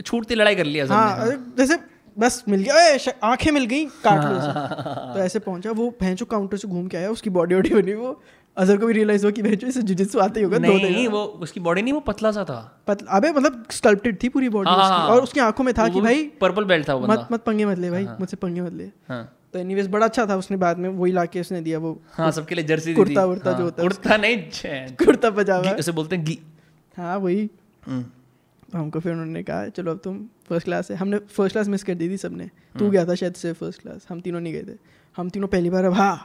छूटती 0.06 0.36
लड़ाई 0.36 0.56
कर 0.56 0.66
लिया 0.66 0.86
हाँ 0.86 1.28
जैसे 1.58 1.78
बस 2.20 2.44
मिल 2.50 2.62
गया 2.64 3.12
आँखें 3.24 3.52
मिल 3.52 3.66
गई 3.66 3.86
काट 4.04 4.24
लो 4.24 5.14
तो 5.14 5.20
ऐसे 5.20 5.40
पहुँचा 5.40 5.72
वो 5.72 5.90
भैंसो 6.02 6.26
काउंटर 6.26 6.58
से 6.58 6.68
घूम 6.68 6.88
के 6.88 6.98
आया 6.98 7.10
उसकी 7.12 7.30
बॉडी 7.30 7.56
वॉडी 7.56 7.70
बनी 7.70 7.94
वो 7.94 8.12
अजहर 8.58 8.78
को 8.78 8.88
भी 8.88 8.94
रियलाइज़ 8.94 9.24
हुआ 9.26 9.32
कि 9.32 9.42
भैंसो 9.42 9.68
इसे 9.68 9.82
जुजित्सु 9.84 10.20
आते 10.20 10.40
ही 10.40 10.44
होगा 10.44 10.58
दो 10.58 10.74
नहीं 10.74 11.08
वो 11.08 11.24
उसकी 11.42 11.60
बॉडी 11.60 11.82
नहीं 11.82 11.94
वो 11.94 12.00
पतला 12.00 12.32
सा 12.32 12.44
था। 12.44 12.84
पत, 12.88 13.06
अबे 13.10 13.32
मतलब 13.32 13.66
स्कल्प्टेड 13.72 14.22
थी 14.24 14.30
पूरी 14.30 14.50
बॉडी 14.50 14.70
हाँ, 14.70 14.78
उसकी। 14.78 14.94
हाँ, 14.94 15.08
और 15.08 15.24
उसकी 15.24 15.40
आँखों 15.40 15.64
में 15.64 15.74
था 15.74 15.88
कि 15.88 16.02
भाई 16.02 16.24
पर्पल 16.42 16.66
बेल्ट 16.66 16.88
था 16.90 16.94
वो 16.94 17.08
मत 17.08 17.28
मत 17.32 17.44
पंगे 17.44 17.66
मत 17.66 17.78
ले 17.78 17.92
भाई 17.92 18.06
मुझसे 18.20 18.38
पंगे 18.38 18.62
मत 18.62 18.74
ले। 18.74 18.90
हाँ। 19.10 19.24
तो 19.54 19.60
एनीवेज 19.60 19.88
बड़ा 19.88 20.06
अच्छा 20.06 20.26
था 20.26 20.36
उसने 20.36 20.58
बाद 20.58 20.78
में 20.78 20.90
वही 20.90 21.12
लाके 21.12 21.42
उसने 21.42 21.62
दिया 21.62 21.80
वो। 21.80 21.92
हाँ 22.12 22.32
सबके 22.32 22.56
लिए 22.56 22.66
जर्सी। 22.66 22.94
कुर्ता 22.94 23.26
वुर्ता 23.26 23.50
हाँ, 23.50 23.58
जो 23.58 23.64
होता 23.64 23.82
है 23.82 23.88
कुर्ता 23.88 24.18
नहीं 24.18 24.96
कुर्ता 25.06 25.30
पजामा। 25.30 25.72
उसे 25.72 25.92
बोलते 25.92 26.16
हैं 26.16 26.26
गी। 26.26 26.40
हाँ 26.98 27.18
वही। 27.18 27.50
हम्म, 27.88 28.02
तो 28.72 28.78
हमको 28.78 29.00
फिर 29.00 29.12
उन्होंने 29.12 29.44
कहा 29.44 29.68
चलो 29.68 29.92
अब 29.92 30.00
तुम 30.04 30.18
फ़र्स्ट 30.50 30.66
क्लास 30.66 30.92
है। 30.92 30.98
हमने 30.98 31.18
फ़र्स्ट 31.18 31.54
क्लास 31.54 31.68
मिस 31.68 31.84
कर 31.84 31.94
दी 31.94 32.10
थी 32.10 32.18
सबने। 32.18 32.44
हम्म। 32.44 32.80
तू 32.80 32.90
गया 32.90 33.06
था 33.06 33.16
शायद 33.16 33.34
से 33.34 33.54
फ़र्स्ट 33.54 33.82
क्लास 33.82 34.08
हम 34.10 34.22
तीनों 34.22 34.40
नहीं 34.40 34.54
गए 34.54 34.64
थे। 34.64 34.78
हम 35.18 35.30
तीनों 35.30 35.48
पहली 35.48 35.70
बार 35.70 35.86
अब 35.86 35.94
हाँ 35.94 36.16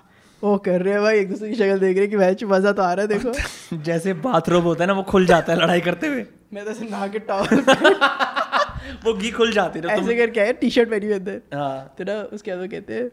वो 0.42 0.56
कर 0.58 0.82
रहे 0.82 0.92
हैं 0.94 1.02
भाई 1.02 1.18
एक 1.18 1.28
दूसरे 1.30 1.48
की 1.48 1.54
शक्ल 1.54 1.78
देख 1.78 1.96
रहे 1.96 2.04
हैं 2.04 2.10
कि 2.10 2.16
मैच 2.16 2.44
मज़ा 2.44 2.72
तो 2.72 2.82
आ 2.82 2.92
रहा 2.92 3.02
है 3.02 3.08
देखो। 3.08 3.76
जैसे 3.88 4.14
बाथरूम 4.22 4.64
होता 4.64 4.84
है 4.84 4.88
ना 4.88 4.94
वो 4.94 5.02
खुल 5.02 5.26
जाता 5.26 5.52
है 5.52 5.58
लड़ाई 5.60 5.80
करते 5.80 6.06
हुए। 6.06 6.24
मैं 6.54 6.64
तो 6.64 6.72
नहा 6.84 7.06
के 7.08 7.18
टॉवल 7.18 7.60
वो 9.04 9.14
घी 9.14 9.30
खुल 9.30 9.52
जाती 9.52 9.78
है 9.78 9.98
ऐसे 9.98 10.16
करके 10.16 10.40
आया 10.40 10.52
टी 10.52 10.70
शर्ट 10.70 10.90
पहनी 10.90 11.06
हुई 11.06 11.14
अंदर। 11.14 11.40
हाँ। 11.54 11.94
तो 11.98 12.04
ना 12.04 12.20
उसके 12.32 12.50
बाद 12.50 12.60
वो 12.60 12.66
कहते 12.68 12.94
हैं 12.94 13.10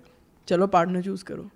चलो 0.47 0.68
पार्टनर 0.68 1.01
चूज़ 1.01 1.23
करो। 1.23 1.49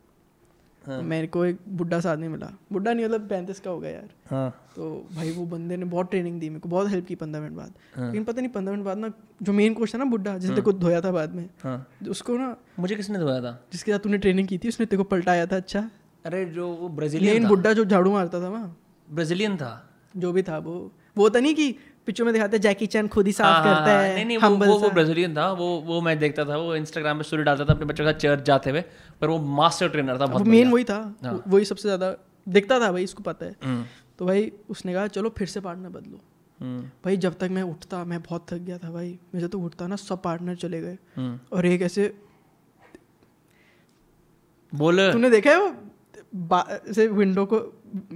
हाँ। 0.88 1.02
मेरे 1.02 1.28
को 1.28 1.46
एक 1.46 1.58
बुढ़ा 1.70 2.00
सा 2.00 2.12
आदमी 2.12 2.28
मिला। 2.28 2.52
बुढ़ा 2.72 2.94
नहीं 2.94 3.06
मतलब 3.06 3.28
पैंतीस 3.30 3.60
का 3.60 3.72
हो 3.72 3.80
गया 3.80 3.92
यार। 3.92 4.10
हाँ। 4.30 4.50
तो 4.76 5.08
भाई 5.16 5.32
वो 5.32 5.46
बंदे 5.46 5.78
ने 5.78 5.86
बहुत 5.86 6.10
ट्रेनिंग 6.10 6.40
दी 6.40 6.50
मेरे 6.50 6.60
को 6.60 6.70
बहुत 6.70 6.90
हेल्प 6.90 7.06
की 7.06 7.16
पंद्रह 7.16 7.42
मिनट 7.42 7.54
बाद। 7.54 7.74
हाँ। 7.96 8.08
लेकिन 8.08 8.24
पता 8.24 8.42
नहीं 8.42 8.52
पंद्रह 8.52 8.74
मिनट 8.74 8.86
बाद 8.86 8.98
ना 8.98 9.12
जो 9.44 9.54
मेन 9.54 9.74
कोच 9.74 9.94
था 9.94 9.98
ना 9.98 10.06
बुढ़ा 10.06 10.38
जिसने 10.38 10.56
तेरे 10.56 10.62
को 10.62 10.74
धोया 10.74 11.02
था 11.02 11.12
बाद 11.12 11.36
में 11.36 11.50
हाँ। 11.64 11.88
उसको 12.10 12.38
ना 12.38 12.56
मुझे 12.80 12.96
किसने 12.96 13.20
धोया 13.20 13.42
था? 13.42 13.64
जिसके 13.72 13.92
साथ 13.92 14.00
तूने 14.00 14.18
ट्रेनिंग 14.18 14.48
की 14.48 14.58
थी 14.58 14.68
उसने 14.68 14.86
तेरे 14.86 14.98
को 14.98 15.04
पलटाया 15.04 15.46
था 15.46 15.56
अच्छा। 15.56 15.90
अरे 16.26 16.46
जो 16.46 16.68
वो 16.68 16.90
ब्राजीलियन 16.90 17.48
बुढ़ा 17.48 17.74
जो 17.74 17.86
झाड़ू 17.86 18.12
मारता 18.12 18.42
था 18.42 18.50
वहाँ। 18.50 18.78
ब्राजीलियन 19.12 19.58
था। 19.58 19.90
जो 20.18 20.32
भी 20.32 20.44
था 20.44 20.58
वो। 20.58 20.92
वो 21.18 21.30
था 21.30 21.40
नहीं 21.40 21.56
कि 21.56 21.76
पिक्चर 22.08 22.24
में 22.24 22.34
दिखाते 22.34 22.58
हैं 22.58 22.62
जैकी 22.62 22.86
चैन 22.88 23.08
खुद 23.08 23.28
ही 23.28 23.32
साफ़ 23.34 23.48
हाँ, 23.48 23.64
हाँ, 23.64 23.76
करता 23.76 23.92
हाँ, 23.92 24.04
है 24.04 24.16
नहीं 24.16 24.26
नहीं 24.26 24.38
वो 24.38 24.50
वो, 24.66 24.78
वो 24.80 24.90
ब्राजीलियन 24.90 25.36
था 25.36 25.52
वो 25.54 25.68
वो 25.86 26.02
मैं 26.02 26.18
देखता 26.20 26.46
था 26.46 26.58
वो 26.58 26.76
इंस्टाग्राम 26.76 27.18
पे 27.18 27.24
स्टोरी 27.24 27.44
डालता 27.44 27.66
था 27.66 27.74
अपने 27.74 27.86
बच्चों 27.86 28.06
का 28.06 28.12
चर्च 28.14 28.44
जाते 28.46 28.70
हुए 28.70 28.84
पर 29.22 29.28
वो 29.28 29.40
मास्टर 29.56 29.90
ट्रेनर 29.90 30.20
था 30.20 30.26
बहुत 30.26 30.48
मेन 30.48 30.72
वही 30.72 30.84
था। 30.84 31.00
वही 31.48 31.66
सबसे 31.66 31.88
ज़्यादा 31.88 32.16
दिखता 32.48 32.80
था 32.80 32.92
भाई 32.92 33.04
इसको 33.04 33.24
पता 33.24 33.46
है। 33.46 33.56
हम्म, 33.64 33.86
तो 34.20 34.26
भाई 34.26 34.52
उसने 34.70 34.94
कहा 34.94 35.08
चलो 35.10 35.30
फिर 35.38 35.48
से 35.48 35.60
पार्टनर 35.62 35.90
बदलो। 35.90 36.20
हम्म, 36.60 36.82
भाई 37.06 37.18
जब 37.18 37.38
तक 37.40 37.50
मैं 37.52 37.64
उठता 37.64 38.04
मैं 38.06 38.22
बहुत 38.22 38.46
थक 38.52 38.58
गया 38.60 38.78
था 38.78 38.92
भाई 38.92 39.18
मैं 39.34 39.42
जब 39.42 39.50
तक 39.50 39.64
उठता 39.70 39.88
ना 39.88 39.96
सब 39.98 40.22
पार्टनर 40.22 40.56
चले 40.58 40.82
गए। 40.82 40.98
हम्म। 41.16 41.40
और 41.54 41.66
एक 41.66 41.82
ऐसे 41.82 42.14
बोल। 44.74 45.12
तूने 45.12 45.30
देखा 45.30 45.52
है 45.52 45.58
वो? 45.60 45.74
ऐसे 46.90 47.08
विंडो 47.08 47.46
को 47.46 47.58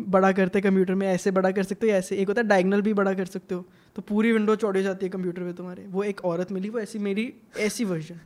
बड़ा 0.10 0.32
करते 0.32 0.62
कंप्यूटर 0.62 0.96
में 0.96 1.08
ऐसे 1.08 1.32
बड़ा 1.32 1.52
कर 1.52 1.64
सकते 1.64 1.88
हो 1.88 1.94
ऐसे 1.94 2.16
एक 2.18 2.28
होता 2.28 2.42
है 2.42 2.48
डायगनल 2.48 2.82
भी 2.82 2.94
बड़ा 2.94 3.14
कर 3.14 3.26
सकते 3.28 3.56
हो। 3.56 3.66
तो 3.98 4.02
पूरी 4.02 4.32
विंडो 4.32 4.56
चौड़ी 4.56 4.82
जाती 4.84 5.06
है 5.06 5.10
कंप्यूटर 5.10 5.41
पे 5.41 5.53
तुम्हारे। 5.53 5.86
वो 5.90 6.03
एक 6.03 6.19
औरत 6.26 6.52
मिली 6.52 6.69
वो 6.69 6.80
ऐसी 6.80 6.99
मेरी 6.99 7.34
ऐसी 7.60 7.86
वर्जन 7.86 8.19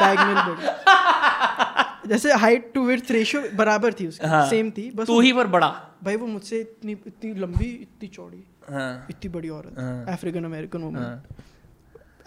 डायगनल 0.00 0.40
बड़ी 0.48 2.08
जैसे 2.08 2.32
हाइट 2.32 2.70
टू 2.74 2.84
विड्थ 2.86 3.10
रेशियो 3.10 3.42
बराबर 3.54 3.92
थी 3.92 4.06
उसकी 4.06 4.26
हाँ। 4.26 4.48
सेम 4.50 4.70
थी 4.70 4.90
बस 4.90 5.06
तू 5.06 5.20
ही 5.20 5.32
पर 5.32 5.46
बड़ा। 5.46 5.68
भाई 6.04 6.16
वो 6.16 6.26
मुझसे 6.26 6.60
इतनी 6.60 6.92
इतनी 6.92 7.32
लंबी 7.34 7.70
इतनी 7.82 8.08
चौड़ी 8.08 8.44
हाँ। 8.70 9.06
इतनी 9.10 9.30
बड़ी 9.30 9.48
औरत। 9.48 10.06
African 10.08 10.44
American 10.44 10.82
woman. 10.82 11.22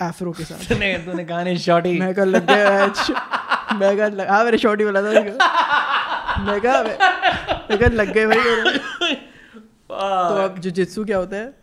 एफ्रो 0.02 0.32
के 0.32 0.44
साथ। 0.44 0.68
तूने 0.70 0.94
तूने 0.98 1.26
कहा 1.26 1.44
नहीं 1.44 1.58
शॉर्टी 1.58 2.00
मैं 2.00 2.14
कल 2.16 2.30
लग 2.30 2.46
गया 2.48 2.86
मैं 3.80 3.98
कल 3.98 4.16
लग 4.16 4.30
हाँ 4.30 4.44
मेरे 4.44 4.58
शॉर्ट 4.58 4.82
बोला 4.82 5.02
था 5.02 5.12
मैं 6.44 6.60
कहा 6.62 6.84
मैं 6.84 7.80
कहा 7.80 7.88
लग 7.88 8.14
गए 8.14 8.26
भाई 8.26 9.16
तो 9.90 10.44
अब 10.44 10.60
जित्सु 10.60 11.06
क्या 11.06 11.18
होता 11.18 11.38
है? 11.38 11.59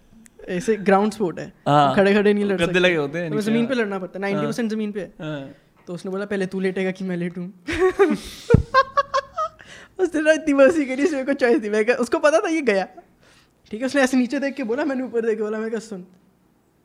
ऐसे 0.49 0.77
ग्राउंड 0.77 1.13
स्पोर्ट 1.13 1.39
है। 1.39 1.53
हाँ। 1.69 1.95
खड़े 1.97 2.15
खड़े 2.15 2.33
नहीं 2.33 2.45
लड़ 2.45 2.61
सकते 2.61 2.79
लगे 2.79 2.97
होते 2.97 3.19
हैं 3.19 3.41
ज़मीन 3.41 3.59
हाँ। 3.59 3.69
पे 3.69 3.75
लड़ना 3.75 3.99
पड़ता 3.99 4.19
है 4.19 4.21
नाइन्टी 4.21 4.47
परसेंट 4.47 4.71
ज़मीन 4.71 4.93
पे। 4.93 5.01
है। 5.01 5.13
हाँ। 5.21 5.49
तो 5.87 5.95
उसने 5.95 6.11
बोला 6.11 6.25
पहले 6.25 6.47
तू 6.47 6.61
लेटेगा 6.61 6.91
कि 6.91 7.05
मैं 7.05 7.17
लेटूं? 7.17 7.47
उसने 9.99 10.21
ना 10.21 10.33
इतनी 10.33 10.55
मस्ती 10.55 10.85
करी 10.85 11.05
उसमें 11.05 11.27
को 11.27 11.33
चॉइस 11.33 11.59
दी। 11.61 11.71
मैं 11.71 11.85
उसको 11.97 12.19
पता 12.19 12.41
था 12.41 12.49
ये 12.49 12.61
गया। 12.63 12.87
ठीक 13.71 13.81
है 13.81 13.87
उसने 13.87 14.03
ऐसे 14.03 14.17
नीचे 14.17 14.39
देख 14.39 14.55
के 14.55 14.65
बोला 14.65 14.85
मैंने 14.85 15.03
ऊपर 15.03 15.27
देख 15.27 15.37
के 15.37 15.43
बोला 15.43 15.59
मैं 15.59 15.71
कहा 15.71 15.81
सुन 15.81 16.01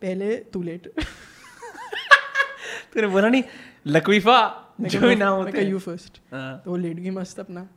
पहले 0.01 0.35
तू 0.53 0.61
लेट। 0.63 0.87
तूने 2.93 3.07
बोला 3.07 3.29
नहीं 3.29 3.43
लकवीफा 3.87 4.37
जो 4.81 4.99
भी 4.99 5.15
नाम 5.15 5.33
होते 5.33 5.57
हैं। 5.57 5.67
यू 5.69 5.79
फ़र्स्ट 5.79 6.17
तो 6.33 6.71
वो 6.71 6.77
लेट 6.77 6.97
गई 6.97 7.09
मस्त 7.09 7.39
अपना। 7.39 7.67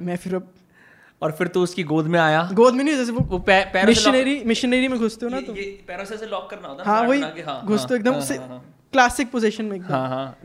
मैं 0.00 0.16
फिर 0.16 0.34
अब 0.34 0.52
और 1.24 1.32
फिर 1.32 1.48
तो 1.48 1.62
उसकी 1.62 1.82
गोद 1.82 2.06
में 2.06 2.18
आया। 2.20 2.48
गोद 2.52 2.74
में 2.74 2.84
नहीं 2.84 2.96
जैसे 2.96 3.12
वो 3.12 3.20
वो 3.20 3.38
पैरों 3.38 3.86
मिशनरी 3.86 4.42
मिशनरी 4.46 4.88
में 4.88 4.98
घुसते 4.98 5.26
हो 5.26 5.30
ना 5.30 5.40
तो 5.40 5.56
ये 5.56 5.84
पैरों 5.88 6.04
से 6.04 6.26
लॉक 6.26 6.50
करना 6.50 6.68
होता 6.68 6.82
है 6.82 6.88
हाँ 6.88 7.02
वही 7.08 7.20
हाँ, 7.20 7.62
घुसते 7.66 7.82
हो 7.84 7.88
हाँ, 7.88 7.98
एकदम 7.98 8.12
हाँ, 8.12 8.20
से 8.20 8.36
हाँ, 8.36 8.48
हाँ। 8.48 8.64
क्लासिक 8.92 9.30
पोजीशन 9.30 9.64
में 9.64 9.78
हाँ 9.80 10.08
हाँ 10.08 10.38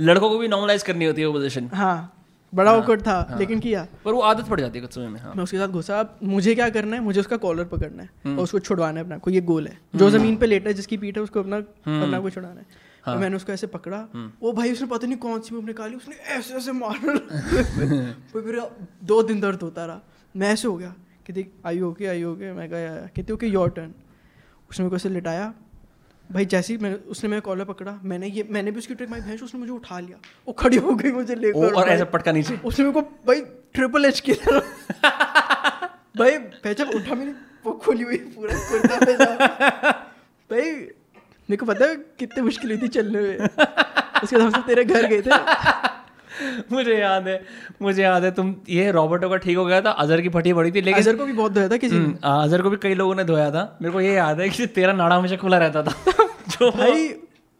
लड़कों 0.00 0.30
को 0.30 0.38
भी 0.38 0.48
नॉर्मलाइज 0.48 0.82
करनी 0.82 1.04
होती 1.04 1.20
है 1.20 1.26
वो 1.26 1.32
पोजीशन 1.32 1.68
हाँ 1.74 2.10
बड़ा 2.54 2.72
awkward 2.72 3.02
था 3.02 3.36
लेकिन 3.38 3.60
किया। 3.60 3.86
पर 4.04 4.12
वो 4.12 4.20
आदत 4.20 4.48
पड़ 4.48 4.60
जाती 4.60 4.78
है 4.78 4.84
कुछ 4.84 4.94
समय 4.94 5.08
में 5.08 5.20
हाँ। 5.20 5.32
मैं 5.34 5.44
उसके 5.44 5.58
साथ 5.58 5.68
घुसा 5.68 6.00
अब 6.00 6.18
मुझे 6.22 6.54
क्या 6.54 6.68
करना 6.70 6.96
है? 6.96 7.02
मुझे 7.02 7.20
उसका 7.20 7.36
कॉलर 7.36 7.64
पकड़ना 7.64 8.02
है 8.02 8.10
हम्म। 8.24 8.38
और 8.38 8.44
उसको 8.44 8.58
छुड़वाना 8.58 8.98
है 8.98 9.04
अपना 9.04 9.18
कोई 9.18 9.34
ये 9.34 9.40
गोल 9.40 9.66
है। 9.66 9.78
जो 9.96 10.10
ज़मीन 10.10 10.36
पे 10.36 10.46
लेटा 10.46 10.68
है 10.68 10.74
जिसकी 10.74 10.96
पीठ 10.96 11.16
है 11.16 11.22
उसको 11.22 11.40
अपना 11.40 11.56
हम्म। 11.56 12.02
अपना 12.02 12.20
को 12.20 12.30
छुड़ाना 12.30 12.60
है। 12.60 12.66
तो 13.06 13.14
मैंने 13.14 13.36
उसको 13.36 13.52
ऐसे 13.52 13.66
पकड़ा। 13.66 13.98
वो 14.42 14.52
भाई 14.52 14.72
उसने 14.72 14.86
पता 14.86 15.06
नहीं 15.06 15.18
कौन 15.18 15.40
सी 15.40 15.54
मूव 15.54 15.66
निकाली 15.66 15.94
उसने 15.94 16.16
ऐसे 16.16 16.54
ऐसे 16.54 16.72
मारा 16.72 17.18
फिर 18.32 18.62
दो 19.04 19.22
दिन 19.22 19.40
दर्द 19.40 19.62
होता 19.62 19.86
रहा। 19.86 20.00
मैं 20.36 20.52
ऐसे 20.52 20.68
हो 20.68 20.76
गया 20.76 20.94
कि 21.26 21.32
देख 21.32 21.50
आई 21.66 21.80
ओके 21.80 22.06
आई 22.06 22.24
ओके 22.24 22.52
मैं 22.52 22.70
कहा 22.70 22.78
"या- 22.78 23.00
या।" 23.00 23.06
कहती 23.06 23.32
ओके 23.32 23.46
योर 23.46 23.70
टर्न 23.70 23.94
उसने 24.70 24.82
मेरे 24.84 24.90
को 24.90 24.96
ऐसे 24.96 25.08
लिटाया। 25.08 25.54
भाई 26.32 26.44
जैसे 26.44 26.72
ही 26.72 26.78
मैंने 26.78 26.96
उसने 26.96 27.30
मेरा 27.30 27.40
कॉलर 27.40 27.64
पकड़ा 27.64 28.00
मैंने 28.02 28.26
ये 28.26 28.48
मैंने 28.50 28.70
भी 28.70 28.78
उसकी 28.78 28.94
ट्रिक 28.94 29.10
मारी 29.10 29.22
भैंस 29.22 29.42
उसने 29.42 29.60
मुझे 29.60 29.72
उठा 29.72 30.00
लिया। 30.00 30.18
वो 30.46 30.52
खड़ी 30.52 30.76
हो 30.76 30.94
गई 30.94 31.12
मुझे 31.12 31.34
लेकर। 31.34 31.74
और। 31.74 31.88
ऐसा 31.88 32.04
पटका 32.04 32.32
नीचे। 32.32 32.60
उसने 32.64 32.84
मेरे 32.84 33.00
को 33.00 33.00
भाई 33.26 33.40
ट्रिपल 33.74 34.04
एच 34.04 34.20
किया। 34.20 34.58
भाई 36.16 36.38
पहचान 36.38 36.88
उठा 36.88 37.14
मैंने 37.14 37.34
वो 37.66 37.72
खोली 37.72 38.02
हुई 38.02 38.16
पूरा 38.16 38.54
कुर्ता 38.54 39.00
भाई 40.50 40.70
मेरे 41.50 41.56
को 41.56 41.66
पता 41.66 41.84
है 41.84 41.96
कितनी 41.96 42.42
मुश्किल 42.42 42.70
हुई 42.70 42.82
थी 42.82 42.88
चलने 42.88 43.20
में। 43.20 43.38
उसके 44.22 44.36
बाद 44.36 44.40
हम 44.40 44.50
सब 44.50 44.66
तेरे 44.66 44.84
घर 44.84 45.06
गए 45.06 45.22
थे। 45.22 45.30
मुझे 46.72 46.98
याद 46.98 47.28
है 47.28 47.42
मुझे 47.82 48.02
याद 48.02 48.24
है 48.24 48.30
तुम 48.30 48.54
ये 48.68 48.90
रॉबर्टो 48.90 49.28
का 49.28 49.36
ठीक 49.36 49.56
हो 49.56 49.64
गया 49.64 49.80
था 49.80 49.90
अजहर 49.90 50.20
की 50.20 50.28
फटी 50.28 50.52
पड़ी 50.52 50.70
थी 50.72 50.80
लेकिन 50.80 51.00
अजहर 51.00 51.16
को 51.16 51.26
भी 51.26 51.32
बहुत 51.32 51.52
धोया 51.52 51.68
था 51.68 51.76
किसी 51.76 51.98
ने? 51.98 52.04
हम्म, 52.04 52.16
अजहर 52.22 52.62
को 52.62 52.70
भी 52.70 52.76
कई 52.76 52.94
लोगों 52.94 53.14
ने 53.14 53.24
धोया 53.24 53.50
था। 53.50 53.78
मेरे 53.82 53.92
को 53.92 54.00
ये 54.00 54.14
याद 54.14 54.40
है 54.40 54.48
कि 54.48 54.66
तेरा 54.66 54.92
नाड़ा 54.92 55.16
हमेशा 55.16 55.36
खुला 55.36 55.58
रहता 55.58 55.82
था। 55.82 55.94
जो 56.48 56.70
भाई 56.70 57.08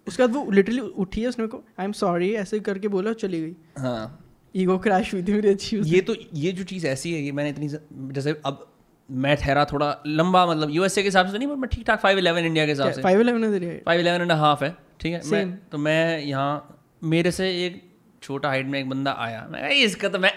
उसके 0.06 0.22
बाद 0.22 0.32
वो 0.32 0.50
लिटरली 0.50 0.80
उठी 0.80 1.22
है 1.22 1.28
उसने 1.28 1.46
को 1.46 1.62
आई 1.80 1.86
एम 1.86 1.92
सॉरी 1.92 2.32
ऐसे 2.34 2.60
करके 2.60 2.88
बोला 2.88 3.12
चली 3.12 3.40
गई। 3.40 3.54
हाँ। 3.78 4.20
ईगो 4.56 4.78
क्रैश 4.78 5.12
हुई 5.14 5.22
थी 5.22 5.32
मेरी 5.32 5.48
अच्छी 5.48 5.76
ये 5.76 6.00
तो 6.00 6.14
ये 6.34 6.52
जो 6.52 6.64
चीज़ 6.64 6.86
ऐसी 6.86 7.12
है 7.12 7.22
ये 7.22 7.32
मैंने 7.32 7.50
इतनी 7.50 7.68
जैसे 8.12 8.40
अब 8.46 8.66
मैं 9.10 9.36
ठहरा 9.36 9.64
थोड़ा 9.64 9.96
लंबा 10.06 10.46
मतलब 10.46 10.70
यूएसए 10.70 11.02
के 11.02 11.08
हिसाब 11.08 11.26
से 11.26 11.38
नहीं 11.38 11.48
पर 11.48 11.56
मैं 11.56 11.68
ठीक 11.68 11.86
ठाक 11.86 12.00
फाइव 12.00 12.18
इलेवन 12.18 12.44
इंडिया 12.44 12.64
के 12.66 12.72
हिसाब 12.72 12.92
से। 12.92 13.02
Five 13.02 13.20
eleven 13.20 13.80
five 13.86 14.00
eleven 14.00 14.20
and 14.20 14.32
half 14.32 14.64
है 14.64 14.76
ठीक 15.00 15.12
है? 15.12 15.20
मैं 15.24 15.56
तो 15.72 15.78
मैं 15.78 16.20
यहाँ 16.20 16.80
मेरे 17.04 17.30
से 17.30 17.48
एक 17.66 17.82
छोटा 18.24 18.48
हाइट 18.48 18.66
में 18.66 18.78
एक 18.80 18.88
बंदा 18.88 19.12
आया। 19.20 19.46
मैं 19.50 19.70
इसका 19.72 20.08
तो 20.08 20.18
मैं 20.18 20.32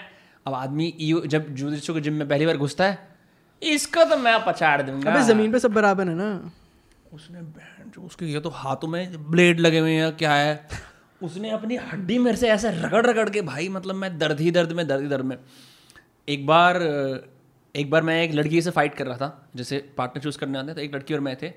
अब 0.46 0.54
आदमी 0.54 0.92
यू 1.00 1.20
जब 1.26 1.54
जूदिशु 1.54 1.94
के 1.94 2.00
जिम 2.00 2.14
में 2.14 2.28
पहली 2.28 2.46
बार 2.46 2.56
घुसता 2.58 2.84
है 2.84 3.06
इसका 3.62 4.04
तो 4.04 4.16
मैं 4.18 4.38
पछाड़ 4.46 4.80
दूँगा। 4.82 5.12
अबे 5.12 5.22
ज़मीन 5.24 5.52
पे 5.52 5.58
सब 5.58 5.72
बराबर 5.72 6.08
है 6.08 6.14
ना। 6.14 6.28
उसने 7.12 7.40
जो 7.86 8.02
उसके 8.02 8.26
ये 8.26 8.40
तो 8.40 8.50
हाथों 8.52 8.88
में 8.88 9.30
ब्लेड 9.30 9.60
लगे 9.60 9.78
हुए 9.78 9.92
हैं 9.92 10.16
क्या 10.16 10.32
है? 10.34 10.68
उसने 11.20 11.50
अपनी 11.50 11.76
हड्डी 11.84 12.18
मेरे 12.18 12.36
से 12.36 12.48
ऐसे 12.50 12.70
रगड़ 12.72 13.04
रगड़ 13.06 13.28
के 13.30 13.40
भाई 13.42 13.68
मतलब 13.70 13.94
मैं 13.94 14.18
दर्द 14.18 14.40
ही 14.40 14.50
दर्द 14.50 14.72
में 14.72 14.86
दर्द 14.86 15.02
ही 15.02 15.08
दर्द 15.08 15.24
में। 15.24 15.36
एक 16.28 16.46
बार 16.46 16.82
एक 17.74 17.90
बार 17.90 18.02
मैं 18.02 18.22
एक 18.22 18.32
लड़की 18.34 18.60
से 18.62 18.70
फाइट 18.70 18.94
कर 18.94 19.06
रहा 19.06 19.16
था 19.16 19.48
जैसे 19.56 19.78
पार्टनर 19.96 20.22
चूज़ 20.22 20.38
करने 20.38 20.58
आते 20.58 20.74
तो 20.74 20.80
एक 20.80 20.94
लड़की 20.94 21.14
और 21.14 21.20
मैं 21.20 21.36
थे। 21.42 21.52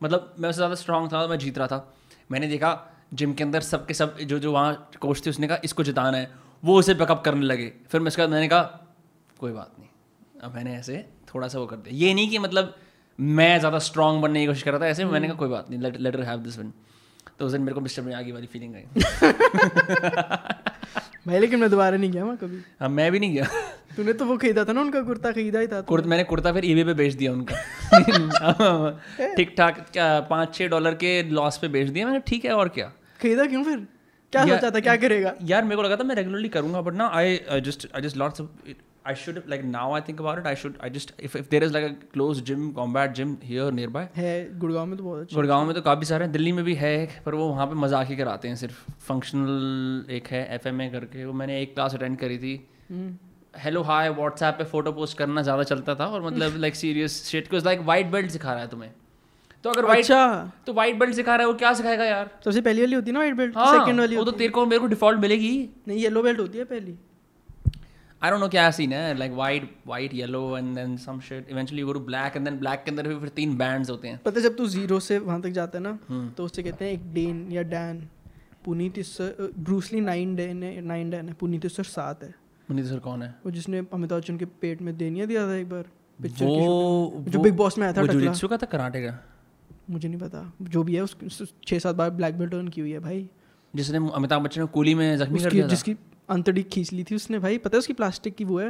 मतलब 0.00 0.34
मैं 0.38 0.48
उससे 0.48 0.58
ज़्यादा 0.58 0.74
स्ट्रांग 0.74 1.08
था 1.12 1.26
मैं 1.26 1.38
जीत 1.38 1.58
रहा 1.58 1.66
था। 1.66 1.94
मैंने 2.30 2.48
देखा 2.48 2.70
जिम 3.12 3.32
के 3.34 3.44
अंदर 3.44 3.60
सबके 3.62 3.94
सब 3.94 4.18
जो 4.20 4.38
जो 4.38 4.52
वहाँ 4.52 4.90
कोच 5.00 5.24
थे 5.26 5.30
उसने 5.30 5.48
कहा 5.48 5.58
इसको 5.64 5.84
जिताना 5.84 6.16
है। 6.16 6.30
वो 6.62 6.78
उसे 6.78 6.94
बैकअप 6.94 7.22
करने 7.24 7.46
लगे। 7.46 7.72
फिर 7.90 8.00
मैं 8.00 8.08
उसके 8.08 8.22
बाद 8.22 8.30
मैंने 8.30 8.48
कहा 8.48 8.62
कोई 9.40 9.52
बात 9.52 9.72
नहीं। 9.78 9.88
अब 10.42 10.54
मैंने 10.54 10.74
ऐसे 10.76 11.04
थोड़ा 11.34 11.48
सा 11.48 11.58
वो 11.58 11.66
कर 11.66 11.76
दिया। 11.76 11.96
ये 11.98 12.14
नहीं 12.14 12.28
कि 12.30 12.38
मतलब 12.38 12.74
मैं 13.18 13.58
ज़्यादा 13.58 13.78
स्ट्रांग 13.80 14.20
बनने 14.22 14.40
की 14.40 14.46
कोशिश 14.46 14.62
कर 14.62 14.70
रहा 14.70 14.80
था 14.80 14.86
ऐसे 14.86 15.04
मैंने 15.04 15.26
कहा 15.28 15.36
कोई 15.36 15.48
बात 15.48 15.70
नहीं 15.70 15.80
let 15.80 15.96
later 16.00 16.22
have 16.22 16.38
this 16.40 16.58
one 16.58 16.72
तो 17.38 17.46
उस 17.46 17.52
दिन 17.52 17.60
मेरे 17.62 17.74
को 17.74 17.80
मिस्टर 17.80 18.02
में 18.02 18.14
आगे 18.14 18.32
वाली 18.32 18.46
फीलिंग 18.46 18.74
आई। 18.74 18.82
भाई 21.26 21.38
लेकिन 21.38 21.60
मैं 21.60 21.70
दोबारा 21.70 21.96
नहीं 21.96 22.10
गया 22.10 22.24
वहाँ 22.24 22.36
कभी। 22.36 22.60
हाँ 22.80 22.88
मैं 22.88 23.10
भी 23.12 23.18
नहीं 23.20 23.34
गया। 23.34 23.44
तूने 23.96 24.12
तो 24.12 24.24
वो 24.24 24.36
खरीदा 24.36 24.64
था 24.64 24.72
ना 24.72 24.80
उनका 24.80 25.00
कुर्ता 25.02 25.32
खरीदा 25.32 25.60
ही 25.60 25.66
था 25.66 25.80
कुर्ता 25.82 26.08
मैंने 26.08 26.24
कुर्ता 26.24 26.52
फिर 26.52 26.64
ईबे 26.64 26.84
पे 26.84 26.94
बेच 26.94 27.14
दिया 27.14 27.32
उनका। 27.32 27.54
ठीक 29.36 29.54
ठाक 29.58 29.86
पाँच 30.30 30.54
छः 30.54 30.68
डॉलर 30.68 30.94
के 30.94 31.22
लॉस 31.30 31.58
पे 31.58 31.68
बेच 31.68 31.88
दिया? 31.88 32.06
मैंने 32.06 32.20
ठीक 32.26 32.44
है 32.44 32.52
और 32.52 32.68
क्या? 32.68 32.92
खरीदा 33.22 33.46
क्यों 33.46 33.64
फिर 33.64 33.86
क्या 34.32 34.46
सोचा 34.46 34.70
था 34.70 34.80
क्या 34.80 34.96
करेगा 35.06 35.34
यार 35.44 35.64
मेरे 35.64 35.76
को 35.76 35.82
लगा 35.82 35.96
था 35.96 36.04
मैं 36.04 36.14
रेगुलरली 36.14 36.48
करूँगा 36.58 36.80
बट 36.82 36.94
ना 36.94 37.10
I 37.14 37.40
just 37.66 37.88
I 37.96 38.02
just 38.02 38.16
lots 38.16 38.40
of 38.40 38.72
I 39.10 39.12
should 39.20 39.36
have 39.38 39.46
like 39.50 39.62
now 39.64 39.82
I 39.96 39.98
think 40.06 40.18
about 40.22 40.40
it. 40.40 40.46
I 40.48 40.50
should 40.62 40.74
I 40.86 40.88
just 40.94 41.12
if, 41.26 41.36
if 41.38 41.46
there 41.52 41.66
is 41.66 41.70
like 41.76 41.84
a 41.84 41.92
close 42.16 42.40
gym, 42.48 42.64
combat 42.78 43.14
gym 43.18 43.30
here 43.50 43.68
nearby. 43.76 44.02
है 44.16 44.58
गुड़गांव 44.58 44.86
में 44.86 44.96
तो 44.98 45.04
बहुत 45.04 45.20
अच्छा 45.20 45.36
गुड़गांव 45.36 45.64
में 45.66 45.74
तो 45.74 45.82
काफ़ी 45.82 46.06
सारे 46.06 46.24
हैं 46.24 46.32
दिल्ली 46.32 46.52
में 46.52 46.64
भी 46.64 46.74
है 46.74 47.22
पर 47.26 47.34
वो 47.34 47.48
वहाँ 47.48 47.66
पे 47.66 47.74
मज़ाक 47.74 48.06
ही 48.06 48.16
कराते 48.16 48.48
हैं 48.48 48.56
सिर्फ़ 48.56 48.84
फंक्शनल 49.08 50.12
एक 50.14 50.26
है 50.26 50.42
एफ़ 50.54 50.68
करके 50.92 51.24
वो 51.24 51.32
मैंने 51.32 51.60
एक 51.62 51.74
क्लास 51.74 51.94
अटेंड 51.94 52.18
करी 52.18 52.38
थी। 52.38 52.54
हेलो 53.58 53.82
हाय 53.82 54.10
व्हाट्सएप 54.10 54.54
पे 54.58 54.64
फ़ोटो 54.64 54.92
पोस्ट 54.92 55.18
करना 55.18 55.42
ज़्यादा 55.42 55.62
चलता 55.72 55.94
था 55.94 56.06
और 56.06 56.26
मतलब 56.26 56.56
लाइक 56.56 56.74
सीरियस 56.76 57.22
शिट 57.24 57.48
को 57.50 57.64
लाइक 57.64 57.80
वाइट 57.84 58.06
बेल्ट 58.12 58.30
सिखा 58.30 58.52
रहा 58.52 58.62
है 58.62 58.68
तुम्हें 58.68 58.90
तो 59.64 59.70
अगर 59.70 59.84
वाइट 59.84 59.98
अच्छा। 59.98 60.52
तो 60.66 60.72
वाइट 60.72 60.98
बेल्ट 60.98 61.14
सिखा 61.14 61.34
रहा 61.36 61.46
है 61.46 61.52
वो 61.52 61.58
क्या 61.58 61.72
सिखाएगा 61.74 62.04
यार? 62.04 62.30
सबसे 62.44 62.60
पहली 62.60 62.80
वाली 62.80 62.94
होती 62.94 63.10
है 63.10 63.14
ना 63.14 63.20
वाइट 63.20 63.34
बेल्ट 63.36 63.56
हाँ 63.56 63.72
सेकंड 63.72 64.00
वाली 64.00 64.16
वो 64.16 64.24
तो 64.24 64.30
तेरे 64.32 64.50
को 64.50 64.64
मेरे 64.66 64.80
को 64.80 64.86
डिफ़ॉल्ट 64.86 65.20
मिलेगी। 65.20 65.52
नहीं 65.88 65.98
येलो 65.98 66.22
बेल्ट 66.22 66.40
होती 66.40 66.58
है 66.58 66.64
पहली। 66.66 66.96
आई 68.22 68.30
डोंट 68.30 68.40
नो 68.40 68.48
क्या 68.48 68.70
सीन 68.70 68.92
है 68.92 69.16
like 69.18 69.32
white 69.34 69.70
white 69.86 70.14
yellow 70.14 70.42
and 70.56 70.74
then 70.76 70.96
some 70.96 71.20
shit 71.28 71.50
eventually 71.50 71.82
go 71.82 71.92
to 71.92 72.00
black 72.08 72.36
and 72.36 72.44
then 72.44 72.58
black 72.58 72.82
के 72.84 72.90
अंदर 72.90 73.08
भी 73.08 73.18
फिर 73.20 73.28
तीन 73.36 73.56
बैंड्स 73.58 73.90
होते 73.90 74.08
हैं। 74.08 74.20
पता 74.24 74.40
है 74.40 74.42
जब 74.42 74.56
तू 74.56 74.66
ज़ीरो 74.68 75.00
से 75.00 75.18
वहाँ 75.20 75.40
तक 75.42 75.50
जाता 75.58 75.78
है 75.78 75.82
ना 75.84 75.98
हम्म। 76.08 76.28
तो 76.30 76.44
उससे 76.44 76.62
कहते 76.62 76.84
हैं 76.84 76.92
एक 76.92 77.12
डेन 77.14 77.46
या 77.52 77.62
dan 77.70 78.02
Puneet 78.64 78.98
Issar 78.98 79.52
Bruce Lee 79.58 80.00
nine 80.02 80.34
dan 80.36 80.62
है 80.62 80.80
नाइन 80.86 81.10
डैन 81.10 81.28
है 81.28 81.34
पुनीत 81.40 81.64
इसर 81.64 81.84
सात 81.86 82.22
है। 82.22 82.34
मुनीत 82.68 82.86
सर 82.86 82.98
कौन 83.00 83.22
है? 83.22 83.34
वो 83.44 83.50
जिसने 83.50 83.78
अमिताभ 83.78 84.18
बच्चन 84.18 84.36
के 84.38 84.44
पेट 84.60 84.82
में 84.82 84.96
देनिया 84.96 85.26
दिया 85.26 85.46
था 85.48 85.56
एक 85.56 85.68
बार 85.68 85.84
पिक्चर 86.18 86.44
वो 86.44 87.24
जो 87.28 87.38
बिग 87.40 87.54
बॉस 87.56 87.78
में 87.78 87.86
आया 87.86 87.96
था 87.96 88.06
जुजित्सु 88.06 88.48
का 88.48 88.56
था 88.56 88.66
कराटे 88.72 89.00
का? 89.02 89.18
मुझे 89.90 90.08
नहीं 90.08 90.20
पता। 90.20 90.52
जो 90.62 90.82
भी 90.82 90.94
है 90.94 91.02
उसकी 91.02 91.46
छः 91.66 91.78
सात 91.78 91.96
बार 91.96 92.10
ब्लैक 92.12 92.38
बेल्ट 92.38 92.54
अर्न 92.54 92.68
की 92.68 92.80
हुई 92.80 92.90
है 92.90 92.98
भाई। 93.00 93.28
जिसने 93.74 93.98
अमिताभ 94.14 94.42
बच्चन 94.42 94.60
को 94.60 94.66
कूली 94.74 94.94
में 94.94 95.16
जख्मी 95.18 95.38
कर 95.38 95.52
दिया 95.52 95.66
जिसकी 95.66 95.96
अंतड़ी 96.28 96.62
खींच 96.64 96.92
ली 96.92 97.04
थी 97.04 97.14
उसने 97.14 97.38
भाई। 97.38 97.58
पता 97.58 97.76
है 97.76 97.78
उसकी 97.78 97.92
प्लास्टिक 97.92 98.34
की 98.36 98.44
वो 98.44 98.58
है? 98.58 98.68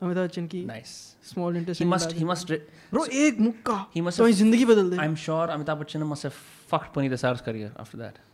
अमिताभ 0.00 0.24
बच्चन 0.24 0.46
की। 0.46 0.64
Nice 0.64 0.88
small 1.24 1.52
he 1.52 1.58
intestine 1.58 1.90
must 1.92 2.16
he 2.16 2.26
must 2.26 2.52
bro 2.92 3.04
एक 3.22 3.40
मुक्का। 3.40 3.84
He 3.96 4.02
must 4.02 4.18
तो 4.18 4.30
ज़िंदगी 4.30 4.64
बदल 4.64 4.90
दे। 4.90 4.96
I'm 4.96 5.16
sure 5.22 5.46
amitabh 5.48 5.82
bachchan 5.82 6.08
must 6.12 6.28
have 6.28 6.40
fucked 6.72 6.92
puneet 6.96 7.18
asar's 7.18 7.44
career 7.48 7.70
after 7.84 8.00
that. 8.02 8.24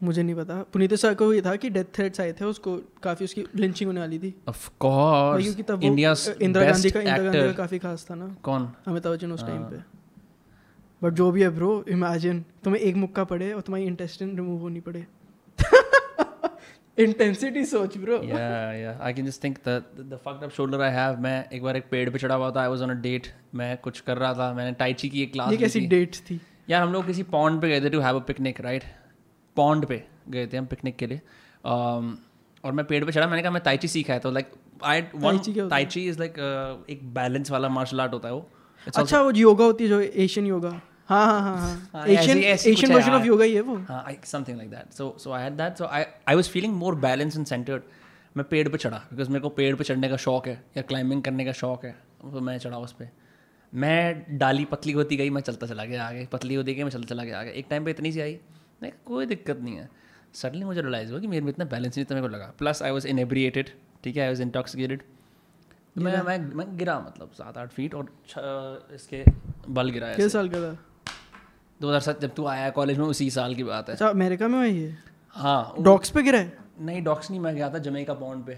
मुझे 0.00 0.22
नहीं 0.22 0.34
पता। 0.34 0.54
पुनीत 0.72 0.94
सर 0.94 1.14
को 1.14 1.32
ये 1.34 1.40
था 1.42 1.54
कि 1.56 1.70
डेथ 1.70 1.84
थ्रेट्स 1.94 2.20
आए 2.20 2.32
थे 2.32 2.44
उसको 2.44 2.76
काफ़ी 3.02 3.24
उसकी 3.24 3.44
लिंचिंग 3.56 3.88
होने 3.88 4.00
वाली 4.00 4.18
थी। 4.18 4.30
भाई 4.48 4.68
course 4.80 5.42
क्योंकि 5.42 5.62
तब 5.62 5.82
वो 5.82 5.86
इंदिरा 5.86 6.14
गांधी 6.64 6.90
का 6.90 7.00
इंदिरा 7.00 7.22
गांधी 7.22 7.38
का 7.38 7.52
काफ़ी 7.52 7.78
खास 7.78 8.06
था 8.10 8.14
ना। 8.14 8.28
कौन? 8.42 8.68
अमिताभ 8.86 9.12
बच्चन 9.12 9.32
उस 9.32 9.46
टाइम 9.46 9.62
हाँ। 9.62 9.70
पे। 9.70 9.99
बट 11.02 11.12
जो 11.12 11.30
भी 11.30 11.42
है 11.42 11.48
ब्रो 11.50 11.84
इमेजिन 11.88 12.44
तुम्हें 12.64 12.82
एक 12.82 12.96
मुक्का 12.96 13.24
पड़े 13.24 13.52
और 13.52 13.60
तुम्हारी 13.60 13.86
इंटेस्टाइन 13.86 14.36
रिमूव 14.36 14.60
होनी 14.60 14.80
पड़े। 14.80 15.06
इंटेंसिटी 16.98 17.64
सोच 17.64 17.96
bro 17.98 18.16
yeah 18.18 18.72
yeah. 18.76 18.96
I 19.08 19.12
can 19.16 19.28
just 19.28 19.44
think 19.44 19.60
the 19.66 19.74
the 20.08 20.18
fucked 20.24 20.42
up 20.46 20.54
shoulder 20.56 20.80
i 20.86 20.90
have 20.96 21.18
मैं 21.18 21.34
एक 21.50 21.62
बार 21.62 21.76
एक 21.76 21.84
पेड़ 21.90 22.08
पे 22.10 22.18
चढ़ा 22.18 22.34
हुआ 22.34 22.50
था 22.50 22.64
i 22.66 22.70
was 22.72 22.82
on 22.86 22.92
a 22.94 22.98
date 23.06 23.28
मैं 23.54 23.76
कुछ 23.76 24.00
कर 24.00 24.18
रहा 24.18 24.32
था 24.34 24.52
मैंने 24.54 24.72
टाइची 24.80 25.08
की 25.08 25.22
एक 25.22 25.32
क्लास 25.32 25.50
ये 25.52 25.56
कैसी 25.56 25.80
डेट्स 25.86 26.20
थी? 26.20 26.40
यार 26.70 26.82
हम 26.82 26.92
लोग 26.92 27.06
किसी 27.06 27.22
पॉन्ड 27.22 27.60
पे 27.62 27.68
गए 27.68 27.80
थे 27.80 27.90
to 27.90 28.00
have 28.00 28.16
a 28.16 28.24
picnic 28.24 28.60
right 28.60 28.84
pond 29.56 29.86
पे 29.86 30.02
गए 30.28 30.46
थे 30.46 30.56
हम 30.56 30.66
पिकनिक 30.66 30.96
के 30.96 31.06
लिए। 31.06 31.20
Um, 31.64 32.12
और 32.64 32.72
मैं 32.72 32.84
पेड़ 32.86 33.04
पे 33.04 33.12
चढ़ा 33.12 33.26
मैंने 33.26 33.42
कहा 33.42 33.52
मैं 33.52 33.62
ताइची 33.62 33.88
सीखा 33.88 34.12
है 34.12 34.20
तो 34.20 34.30
like 34.30 34.50
I 34.84 35.02
one 35.14 35.38
tai chi 35.68 36.06
is 36.08 36.18
like 36.18 36.86
एक 36.90 37.08
बैलेंस 37.14 37.50
वाला 37.50 37.68
मार्शल 37.68 38.00
आर्ट 38.00 38.12
होता 38.12 38.28
है 38.28 38.34
वो। 38.34 38.48
अच्छा 38.96 39.20
वो 39.22 39.30
योगा 39.36 39.64
होती 39.64 39.84
है 39.84 39.90
जो 39.90 40.00
एशियन 40.00 40.46
योगा 40.46 40.80
हाँ 41.10 41.26
हाँ 41.26 41.40
हाँ 41.42 41.56
हाँ, 41.58 41.90
हाँ 41.94 42.06
Asian 42.08 42.38
Asian 42.38 42.92
version 42.92 43.12
of 43.12 43.24
yoga 43.26 43.44
ही 43.44 43.54
है। 43.54 43.60
वो। 43.60 43.76
हाँ 43.88 44.04
something 44.24 44.56
like 44.56 44.70
that 44.70 44.92
so 44.94 45.14
so 45.20 45.32
I 45.32 45.42
had 45.42 45.52
that 45.56 45.78
so 45.78 45.86
I 45.86 46.04
I 46.28 46.34
was 46.34 46.48
feeling 46.48 46.74
more 46.74 46.94
balance 47.00 47.36
and 47.36 47.46
centered 47.46 47.82
मैं 48.36 48.44
पेड़ 48.48 48.68
पे 48.68 48.78
चढ़ा 48.78 48.98
बिकॉज़ 49.10 49.28
मेरे 49.28 49.40
को 49.42 49.48
पेड़ 49.50 49.74
पे 49.76 49.84
चढ़ने 49.84 50.08
का 50.08 50.16
शौक 50.24 50.46
है 50.48 50.62
या 50.76 50.82
क्लाइंबिंग 50.82 51.22
करने 51.22 51.44
का 51.44 51.52
शौक 51.60 51.84
है 51.84 51.90
तो 52.22 52.40
मैं 52.40 52.56
चढ़ा 52.58 52.78
उस 52.78 52.92
पर 52.92 53.08
मैं 53.72 54.38
डाली 54.38 54.64
पतली 54.64 54.92
होती 54.92 55.16
गई 55.16 55.30
मैं 55.30 55.40
चलता 55.42 55.66
चला 55.66 55.84
गया 55.84 56.04
आगे 56.04 56.26
पतली 56.32 56.54
होती 56.54 56.74
गई 56.74 56.82
मैं 56.82 56.90
चलता 56.90 57.08
चला 57.08 57.24
गया 57.24 57.40
आगे। 57.40 57.50
एक 57.50 57.66
टाइम 57.70 57.84
पे 57.84 57.90
इतनी 57.90 58.12
सी 58.12 58.20
आई 58.20 58.38
नहीं 58.82 58.92
कोई 59.06 59.26
दिक्कत 59.26 59.60
नहीं 59.60 59.76
है। 59.76 59.88
सडनली 60.34 60.64
मुझे 60.64 60.80
रियलाइज़ 60.80 61.10
हुआ 61.12 61.20
कि 61.20 61.26
मेरे 61.26 61.44
में 61.44 61.50
इतना 61.52 61.64
बैलेंस 61.64 61.96
नहीं 61.96 62.04
था 62.04 62.14
मेरे 62.14 62.26
को 62.26 62.32
लगा। 62.34 62.52
प्लस 62.58 62.82
आई 62.82 62.90
वॉज़ 62.90 63.06
इनएब्रिएटेड 63.08 63.70
ठीक 64.04 64.16
है 64.16 64.22
आई 64.22 64.28
वॉज़ 64.28 64.42
इंटॉक्सिकेटेड 64.42 65.02
मैं 65.98 66.22
मैं 66.22 66.38
मैं 66.56 66.66
गिरा 66.78 66.98
मतलब 67.00 67.30
सात 67.34 67.58
आठ 67.58 67.72
फीट 67.72 67.94
और 67.94 68.12
इसके 68.94 69.24
बल 69.68 69.90
गिरा 69.90 70.12
किस 70.14 70.32
साल 70.32 70.48
का 70.48 70.60
था। 70.60 70.76
दो 71.80 71.88
हज़ार 71.88 72.00
सात 72.02 72.20
जब 72.20 72.34
तू 72.34 72.44
आया 72.46 72.70
कॉलेज 72.70 72.98
में 72.98 73.04
उसी 73.06 73.30
साल 73.30 73.54
की 73.54 73.64
बात 73.64 73.88
है। 73.88 73.94
अच्छा 73.94 74.08
अमेरिका 74.08 74.48
में 74.48 74.54
हुआ 74.54 74.64
ये? 74.64 74.94
हाँ 75.36 75.74
डॉक्स 75.80 76.10
पे 76.10 76.22
गिरा? 76.22 76.38
है 76.38 76.58
नहीं 76.80 77.02
डॉक्स 77.04 77.30
नहीं 77.30 77.40
मैं 77.40 77.54
गया 77.54 77.70
था 77.70 77.78
जमेका 77.80 78.14
पॉन्ड 78.16 78.44
पे। 78.46 78.52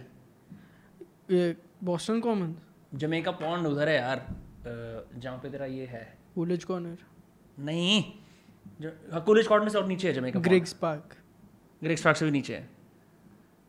ये 1.31 1.57
बॉस्टन 1.85 2.21
कॉमन? 2.21 2.55
जमेका 2.93 3.31
पॉन्ड 3.33 3.67
उधर 3.67 3.89
है 3.89 3.95
यार 3.97 4.27
जहाँ 4.67 5.39
पे 5.39 5.51
तेरा 5.51 5.67
ये 5.67 5.87
है। 5.87 6.07
वुलेज 6.37 6.65
कॉर्नर। 6.65 6.99
नहीं 7.61 8.03
कॉलेज 9.27 9.47
कॉर्नर 9.47 9.69
से 9.69 9.79
और 9.79 9.87
नीचे 9.87 10.09
है 10.09 10.15
Jamaica 10.15 10.41
Griggs 10.41 10.73
park. 10.83 11.17
Griggs 11.83 12.03
park 12.03 12.17
से 12.17 12.25
भी 12.25 12.31
नीचे 12.31 12.55
है। 12.55 12.69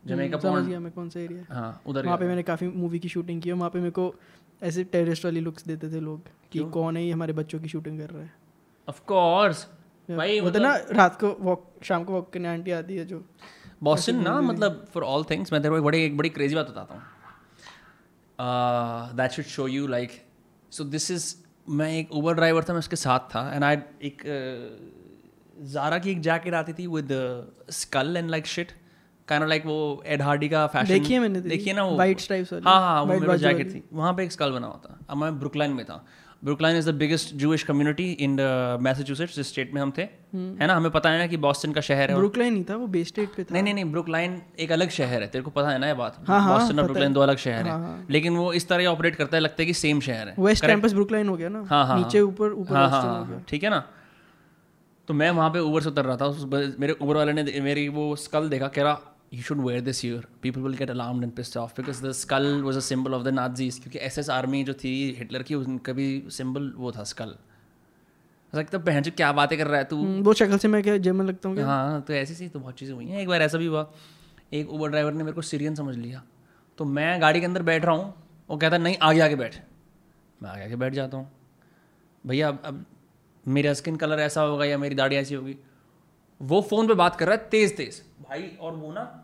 जमेका 0.04 0.38
समझ 0.38 0.52
पॉन्ड 0.52 0.68
गया 0.68 0.80
मैं 0.80 0.92
कौन 0.92 1.08
सा 1.08 1.20
एरिया 1.20 1.54
हाँ। 1.54 1.82
उधर 1.86 2.06
वहाँ 2.06 2.18
पे 2.18 2.26
मैंने 2.26 2.42
काफ़ी 2.44 2.66
मूवी 2.68 2.98
की 2.98 3.08
शूटिंग 3.08 3.42
की 3.42 3.48
है 3.48 3.54
वहाँ 3.54 3.70
पे 3.70 3.78
मेरे 3.78 3.90
को 3.90 4.14
ऐसे 4.62 4.84
टेररिस्ट 4.86 5.24
वाली 5.24 5.40
लुक्स 5.40 5.66
देते 5.66 5.90
थे 5.92 6.00
लोग 6.00 6.28
कि 6.52 6.64
कौन 6.72 6.96
है 6.96 7.04
ये 7.04 7.12
हमारे 7.12 7.32
बच्चों 7.32 7.60
की 7.60 7.68
शूटिंग 7.68 7.98
कर 7.98 8.10
रहा 8.10 8.22
है। 8.22 8.32
ऑफ़ 8.88 9.00
कोर्स 9.06 9.66
भाई 10.08 10.40
वो 10.40 10.50
तो 10.50 10.58
ना 10.58 10.74
रात 10.92 11.18
को 11.20 11.36
वॉक 11.40 11.62
शाम 11.84 12.04
को 12.04 12.12
वॉक 12.12 12.32
करने 12.32 12.48
आंटी 12.48 12.70
आती 12.70 12.96
है 12.96 13.04
जो 13.04 13.22
बॉस्टन 13.82 14.16
ना 14.22 14.40
मतलब 14.40 14.84
फॉर 14.94 15.02
ऑल 15.04 15.24
थिंग्स 15.30 15.52
मैं 15.52 15.62
तेरे 15.62 15.74
को 15.76 15.82
बड़ी 15.82 16.02
एक 16.04 16.16
बड़ी 16.16 16.28
क्रेजी 16.28 16.54
बात 16.54 16.70
बताता 16.70 16.94
हूँ। 16.94 17.02
That 19.16 19.30
should 19.30 19.44
show 19.44 19.66
you 19.68 19.86
like 19.86 20.10
so 20.72 20.84
this 20.84 21.10
is 21.10 21.34
मैं 21.68 21.90
एक 21.98 22.12
ओवर 22.12 22.34
ड्राइवर 22.34 22.64
था 22.68 22.72
मैं 22.72 22.78
उसके 22.78 22.96
साथ 22.96 23.28
था 23.34 23.50
एंड 23.54 23.64
आई 23.64 23.76
एक 24.02 24.22
जारा 25.72 25.98
की 25.98 26.10
एक 26.10 26.20
जैकेट 26.20 26.54
आती 26.54 26.72
थी 26.72 26.86
with 26.86 27.08
skull 27.72 28.16
and 28.16 28.30
like 28.30 28.46
shit 28.46 28.72
kind 29.28 29.48
like 29.48 29.66
वो 29.66 30.02
एड 30.06 30.22
हार्डी 30.22 30.48
का 30.48 30.66
फ़ैशन 30.66 30.92
देखिए 30.92 31.18
मैंने 31.20 31.40
देखिए 31.40 31.72
ना 31.72 31.84
वो? 31.84 31.96
वाइट 31.96 32.20
स्ट्राइप्स 32.20 32.52
हाँ 32.52 32.80
हाँ 32.80 33.02
वो 33.02 33.18
मेरा 33.20 33.36
जैकेट 33.36 33.72
थी। 33.74 33.82
वहाँ 33.92 34.12
पे 34.14 34.24
एक 34.24 34.32
स्कल 34.32 34.50
बना 34.52 34.66
हुआ 34.66 34.80
था। 34.84 34.98
अब 35.10 35.16
मैं 35.16 35.38
ब्रुकलाइन 35.38 35.70
में 35.72 35.84
था। 35.86 36.04
Brookline 36.44 36.76
is 36.76 36.90
the 36.90 36.94
biggest 36.94 37.34
Jewish 37.34 37.62
community 37.62 38.10
in 38.20 38.36
Massachusetts 38.80 39.36
जिस 39.36 39.48
स्टेट 39.48 39.72
में 39.74 39.80
हम 39.82 39.92
थे। 39.98 40.02
है 40.02 40.66
ना? 40.66 40.74
हमें 40.74 40.90
पता 40.90 41.10
है 41.10 41.18
ना 41.18 41.26
कि 41.26 41.36
बॉस्टन 41.36 41.72
का 41.72 41.80
शहर 41.80 42.10
है 42.10 42.16
ब्रुकलाइन 42.16 42.52
नहीं 42.52 42.64
था 42.64 42.76
वो 42.76 42.86
बे 42.86 43.04
स्टेट 43.04 43.28
पे 43.36 43.44
था। 43.44 43.52
नहीं 43.52 43.62
नहीं 43.62 43.74
नहीं 43.74 43.84
ब्रुकलाइन 43.84 44.40
एक 44.60 44.72
अलग 44.72 44.90
शहर 44.90 45.22
है। 45.22 45.28
तेरे 45.28 45.44
को 45.44 45.50
पता 45.50 45.68
है 45.68 45.78
ना 45.78 45.86
ये 45.86 45.94
बात? 45.94 46.16
हाँ, 46.28 46.40
हाँ, 46.40 46.58
बॉस्टन 46.58 46.78
और 46.78 46.84
ब्रुकलाइन 46.84 47.12
दो 47.12 47.20
अलग 47.20 47.36
शहर 47.36 47.68
हाँ, 47.68 47.78
है 47.78 47.84
हाँ। 47.84 48.06
लेकिन 48.10 48.36
वो 48.36 48.52
इस 48.52 48.68
तरह 48.68 48.86
ऑपरेट 48.86 49.16
करता 49.16 49.36
है 49.36 49.40
लगता 49.42 49.62
है 49.62 49.66
कि 49.66 49.74
सेम 49.74 50.00
शहर 50.00 50.28
है। 50.28 50.34
वेस्ट 50.38 50.66
कैंपस 50.66 50.92
ब्रुकलाइन 50.92 51.28
हो 51.28 51.36
गया 51.36 51.48
ना? 51.48 51.64
हाँ, 51.70 51.86
हाँ, 51.86 51.98
नीचे 51.98 52.18
हाँ। 52.18 52.26
ऊपर 52.26 52.52
ऊपर 52.52 52.76
हाँ 52.76 52.88
हाँ 52.90 53.02
हो 53.02 53.24
हाँ। 53.24 53.44
ठीक 53.48 53.64
है 53.64 53.70
ना? 53.70 53.82
तो 55.08 55.14
मैं 55.14 55.30
वहाँ 55.30 55.50
पे 55.50 55.58
ऊबर 55.58 55.80
से 55.80 55.88
उतर 55.88 56.04
रहा 56.04 56.16
था। 56.16 56.28
मेरे 56.78 56.96
ऊबर 57.02 57.16
वाले 57.16 57.32
ने 57.32 57.60
मेरी 57.60 57.88
वो 57.88 58.14
स्कल 58.16 58.48
देखा 58.48 58.68
कह 58.68 58.82
रहा 58.82 59.00
you 59.34 59.42
should 59.42 59.60
wear 59.66 59.80
this 59.80 60.04
year 60.04 60.26
people 60.42 60.60
will 60.60 60.74
get 60.76 60.90
alarmed 60.90 61.24
and 61.24 61.32
pissed 61.32 61.56
off 61.56 61.72
because 61.76 62.04
the 62.06 62.12
skull 62.12 62.62
was 62.62 62.76
a 62.76 62.80
symbol 62.80 63.14
of 63.14 63.22
the 63.22 63.28
Nazis 63.28 63.78
क्योंकि 63.78 63.98
एसएस 63.98 64.30
आर्मी 64.30 64.62
जो 64.64 64.74
थी 64.74 64.94
हिटलर 65.18 65.42
की 65.42 65.54
उनका 65.54 65.92
भी 65.92 66.24
सिंबल 66.30 66.72
वो 66.76 66.92
था 66.92 67.04
स्कल 67.04 67.34
लगता 68.52 68.78
बहन 68.78 69.02
जो 69.02 69.10
क्या 69.10 69.32
बातें 69.32 69.56
कर 69.58 69.66
रहा 69.66 69.78
है 69.78 69.84
तू? 69.84 69.96
हम्म, 69.96 70.22
वो 70.22 70.32
शक्ल 70.32 70.58
से 70.58 70.68
मैं 70.68 70.82
क्या 70.82 70.96
जर्मन 70.96 71.26
लगता 71.26 71.48
हूँ 71.48 71.58
हाँ 71.60 72.00
तो 72.02 72.12
ऐसी 72.12 72.34
सी 72.34 72.48
तो 72.48 72.60
बहुत 72.60 72.78
चीज़ें 72.78 72.94
हुई 72.94 73.06
हैं। 73.06 73.20
एक 73.20 73.28
बार 73.28 73.42
ऐसा 73.42 73.58
भी 73.58 73.66
हुआ। 73.66 73.90
एक 74.52 74.70
ऊबर 74.70 74.90
ड्राइवर 74.90 75.12
ने 75.12 75.24
मेरे 75.24 75.34
को 75.34 75.42
सीरियन 75.42 75.74
समझ 75.74 75.96
लिया। 75.96 76.22
तो 76.78 76.84
मैं 76.84 77.20
गाड़ी 77.22 77.40
के 77.40 77.46
अंदर 77.46 77.62
बैठ 77.62 77.84
रहा 77.84 77.94
हूँ। 77.94 78.14
वो 78.50 78.56
कहता 78.56 78.78
नहीं 78.78 78.96
आगे 79.02 79.20
आगे 79.20 79.36
बैठ। 79.36 79.56
मैं 80.42 80.50
आगे 80.50 80.64
आगे 80.64 80.76
बैठ 80.76 80.92
जाता 80.92 81.16
हूँ। 81.16 81.30
भैया 82.26 82.48
अब 82.48 82.62
अब 82.64 82.84
मेरा 83.46 83.74
स्किन 83.74 83.96
कलर 83.96 84.20
ऐसा 84.20 84.42
होगा 84.42 84.64
या 84.64 84.78
मेरी 84.78 84.94
दाढ़ी 84.94 85.16
ऐसी 85.16 85.34
होगी? 85.34 85.56
वो 86.42 86.60
फ़ोन 86.60 86.88
पे 86.88 86.94
बात 86.94 87.16
कर 87.16 87.26
रहा 87.26 87.36
है 87.36 87.48
तेज़ 87.50 87.74
तेज़। 87.74 88.00
भाई 88.28 88.42
और 88.60 88.72
वो 88.72 88.92
ना 88.92 89.23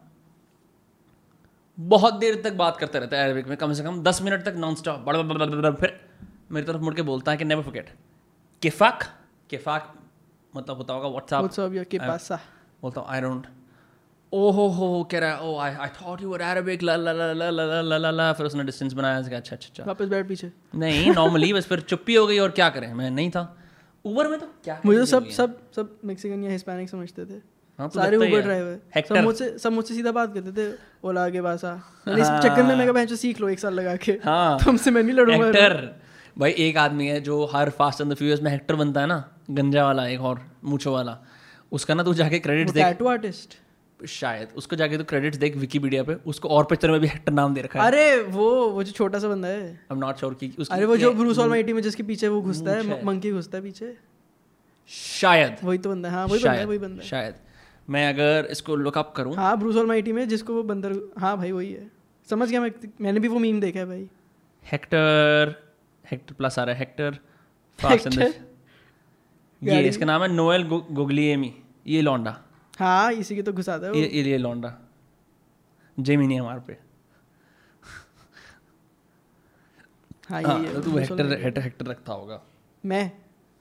बहुत 1.81 2.15
देर 2.15 2.41
तक 2.45 2.53
बात 2.53 2.77
करता 2.77 2.99
रहता 2.99 3.17
है 3.17 3.29
अरबिक 3.29 3.49
में 3.49 3.57
कम 3.57 3.73
से 3.73 3.83
कम 3.83 4.03
दस 4.03 4.23
मिनट 4.23 4.45
तक 4.45 4.55
नॉन 4.57 4.75
स्टॉप 4.75 5.77
फिर 5.81 6.01
मेरी 6.53 6.67
तरफ़ 6.67 6.83
मुड़ 6.83 6.95
के 6.95 7.03
बोलता 7.03 7.33
है 7.33 7.39
कि 7.39 7.45
नेवर 7.45 7.63
फॉरगेट 7.63 7.91
किफाक 8.63 9.05
किफाक 9.51 9.95
मतलब 10.57 10.77
होता 10.77 10.95
होगा 10.95 11.09
व्हाट्सएप 11.09 11.39
व्हाट्सअप 11.39 11.75
या 11.75 11.83
के 11.83 11.97
हाँ। 11.97 12.09
पास 12.09 12.23
सा 12.23 12.41
बोलता 12.83 13.01
हूँ 13.01 13.09
आई 13.11 13.21
डोंट 13.21 13.47
ओ 14.33 14.51
हो 14.51 14.67
हो 14.69 15.09
कह 15.13 15.19
रहा 15.19 15.31
है 15.31 15.43
ओ 15.43 15.59
I 15.59 15.75
I 15.75 15.89
thought 15.89 16.23
you 16.23 16.31
were 16.31 16.41
Arabic 16.41 16.83
ला 16.83 16.97
ला 16.97 17.13
ला 17.13 17.33
ला 17.33 17.51
ला 17.51 17.81
ला 17.83 17.99
ला 17.99 18.11
ला 18.11 18.33
फिर 18.33 18.47
उसने 18.47 18.65
डिस्टेंस 18.65 18.93
बनाया 18.93 19.19
अच्छा 19.19 19.37
अच्छा 19.37 19.55
अच्छा. 19.55 19.85
वापस 19.85 20.09
बैठ 20.09 20.29
पीछे। 20.29 20.53
नहीं 20.75 21.11
नॉर्मली 21.11 21.53
बस 21.53 21.67
फिर 21.67 21.81
चुप्पी 21.81 22.15
हो 22.15 22.27
गई 22.27 22.39
और 22.39 22.51
क्या 22.51 22.69
करें? 22.69 22.95
मैं 22.95 23.11
नहीं 23.11 23.31
था। 23.31 23.57
ऊबर 24.05 24.29
में 24.29 24.39
तो 24.41 24.47
क्या 24.65 24.81
मुझे 24.87 25.07
सब 25.07 25.29
सब 25.29 25.73
सब 25.77 25.99
मेक्सिकन 26.05 26.45
या 26.45 26.51
हिस्पैनिक 26.51 26.91
समझते 26.91 27.25
थे। 27.27 27.60
हाँ, 27.81 27.89
तो 27.89 28.01
सारे 28.01 28.17
ड्राइवर 28.41 29.03
सब 29.09 29.17
मुझसे 29.17 29.59
सब 29.59 29.73
मुझसे 29.73 29.95
सीधा 29.95 30.13
बात 30.13 30.35
करते 30.35 30.53
थे 30.53 30.75
ओला 31.05 31.31
के 31.31 31.43
पास 31.43 31.65
आ 31.65 31.75
मैंने 32.09 32.23
इस 32.23 32.29
चक्कर 32.29 32.63
में 32.63 32.77
मैं 32.77 32.87
कहा 32.87 32.93
"बहन 32.93 33.07
सीख 33.07 33.41
लो 33.41 33.49
एक 33.49 33.59
साल 33.59 33.75
लगा 33.75 33.97
के। 33.97 34.13
हाँ। 34.13 34.59
तुमसे 34.65 34.91
मैं 34.91 35.03
नहीं 35.03 35.15
लड़ूँगा 35.15 35.47
हेक्टर 35.47 35.97
भाई 36.39 36.51
एक 36.59 36.77
आदमी 36.77 37.07
है 37.07 37.21
जो 37.21 37.51
हर 37.55 37.71
फास्ट 37.71 38.01
एंड 38.01 38.13
द 38.13 38.15
फ्यूरियस 38.15 38.43
में 38.43 38.51
हेक्टर 38.51 38.75
बनता 38.75 39.01
है 39.01 39.07
ना 39.07 39.33
गंजा 39.51 39.85
वाला 39.85 40.07
एक 40.07 40.21
और 40.21 40.47
मूछो 40.65 40.93
वाला। 40.93 41.19
उसका 41.73 41.95
ना 41.95 42.03
तू 42.03 42.15
जाके 42.15 42.39
क्रेडिट्स 42.39 42.73
देख। 42.73 42.85
टैटू 42.85 43.07
आर्टिस्ट 43.07 43.55
शायद 44.09 44.49
उसको 44.57 44.77
जाके 44.77 44.99
तू 44.99 45.05
क्रेडिट्स 45.05 45.39
देख 45.39 45.57
विकीपीडिया 45.57 46.03
पे 46.03 46.15
उसको 46.15 46.49
और 46.49 46.65
पिक्चर 46.65 46.91
में 46.91 47.01
भी 47.01 47.07
हेक्टर 47.07 47.33
नाम 47.33 47.55
दे 47.55 47.63
रखा 47.63 47.81
है। 47.81 47.87
अरे 47.87 48.23
वो 48.23 48.69
वो 48.69 48.83
जो 48.83 48.93
छोटा 48.93 49.19
सा 49.19 49.29
बंदा 49.29 49.49
है। 49.49 49.63
आई 49.63 49.77
एम 49.93 49.99
नॉट 49.99 50.17
श्योर 50.17 50.35
कि 50.35 50.53
अरे 50.71 50.87
वो 50.87 50.97
जो 50.97 51.13
ब्रूस 51.13 51.39
ऑलमाइटी 51.39 51.73
में 51.73 51.83
जिसके 51.83 52.03
पीछे 52.03 52.29
वो 52.29 52.43
घुसता 52.43 52.71
है 52.71 52.83
है। 52.83 53.05
मंकी 53.05 53.33
घुसता 53.33 53.59
है 53.59 53.65
पीछे। 53.65 53.97
शायद। 54.89 55.57
वही 55.65 55.79
तो 55.79 55.91
बंदा 55.91 56.09
है 56.09 56.15
हाँ 56.15 56.27
वही 56.27 56.39
बंदा 56.39 56.53
है 56.53 56.65
वही 56.65 56.79
बंदा 56.79 57.03
है। 57.03 57.09
शायद। 57.09 57.35
मैं 57.91 58.07
अगर 58.09 58.47
इसको 58.51 58.77
लुकअप 58.77 59.13
करूँ। 59.17 59.35
हाँ 59.37 59.57
ब्रूस 59.59 59.77
ऑलमाइटी 59.77 60.13
में 60.13 60.27
जिसको 60.29 60.55
वो 60.55 60.63
बंदर 60.65 60.93
हाँ 61.19 61.37
भाई 61.37 61.53
वही 61.53 61.73
है। 61.73 61.91
समझ 62.29 62.49
गया 62.51 62.61
मैं 62.61 62.71
मैंने 63.01 63.21
भी 63.21 63.29
वो 63.29 63.39
मीम 63.39 63.61
देखा 63.61 63.79
है 63.81 63.87
भाई। 63.87 64.09
हेक्टर 64.63 65.55
हेक्टर 66.05 66.35
प्लस 66.35 66.59
आ 66.59 66.65
रहा 66.65 66.75
है 66.75 66.81
हेक्टर? 66.81 67.19
ये 69.63 69.81
इसका 69.89 70.07
नाम 70.07 70.23
है 70.23 70.29
नोएल 70.29 70.63
गुगलिएमी 70.69 71.53
ये 71.87 72.01
लौंडा 72.03 72.37
हाँ 72.79 73.13
इसी 73.13 73.37
के 73.37 73.43
तो 73.43 73.53
घुसाता 73.53 73.87
है 73.87 73.99
ये 73.99 74.07
ये 74.09 74.23
ये 74.31 74.39
लौंडा 74.39 74.77
जेमी 75.99 76.27
नहीं 76.27 76.41
हमारे 76.41 76.61
पे। 76.61 76.77
हाँ 80.29 80.43
हाँ 80.43 80.59
है 80.59 80.81
तो 80.83 80.99
हेक्टर 80.99 81.33
हेक्टर 81.43 81.63
हेक्टर 81.63 81.87
रखता 81.87 82.13
होगा। 82.13 82.41
मैं? 82.85 83.11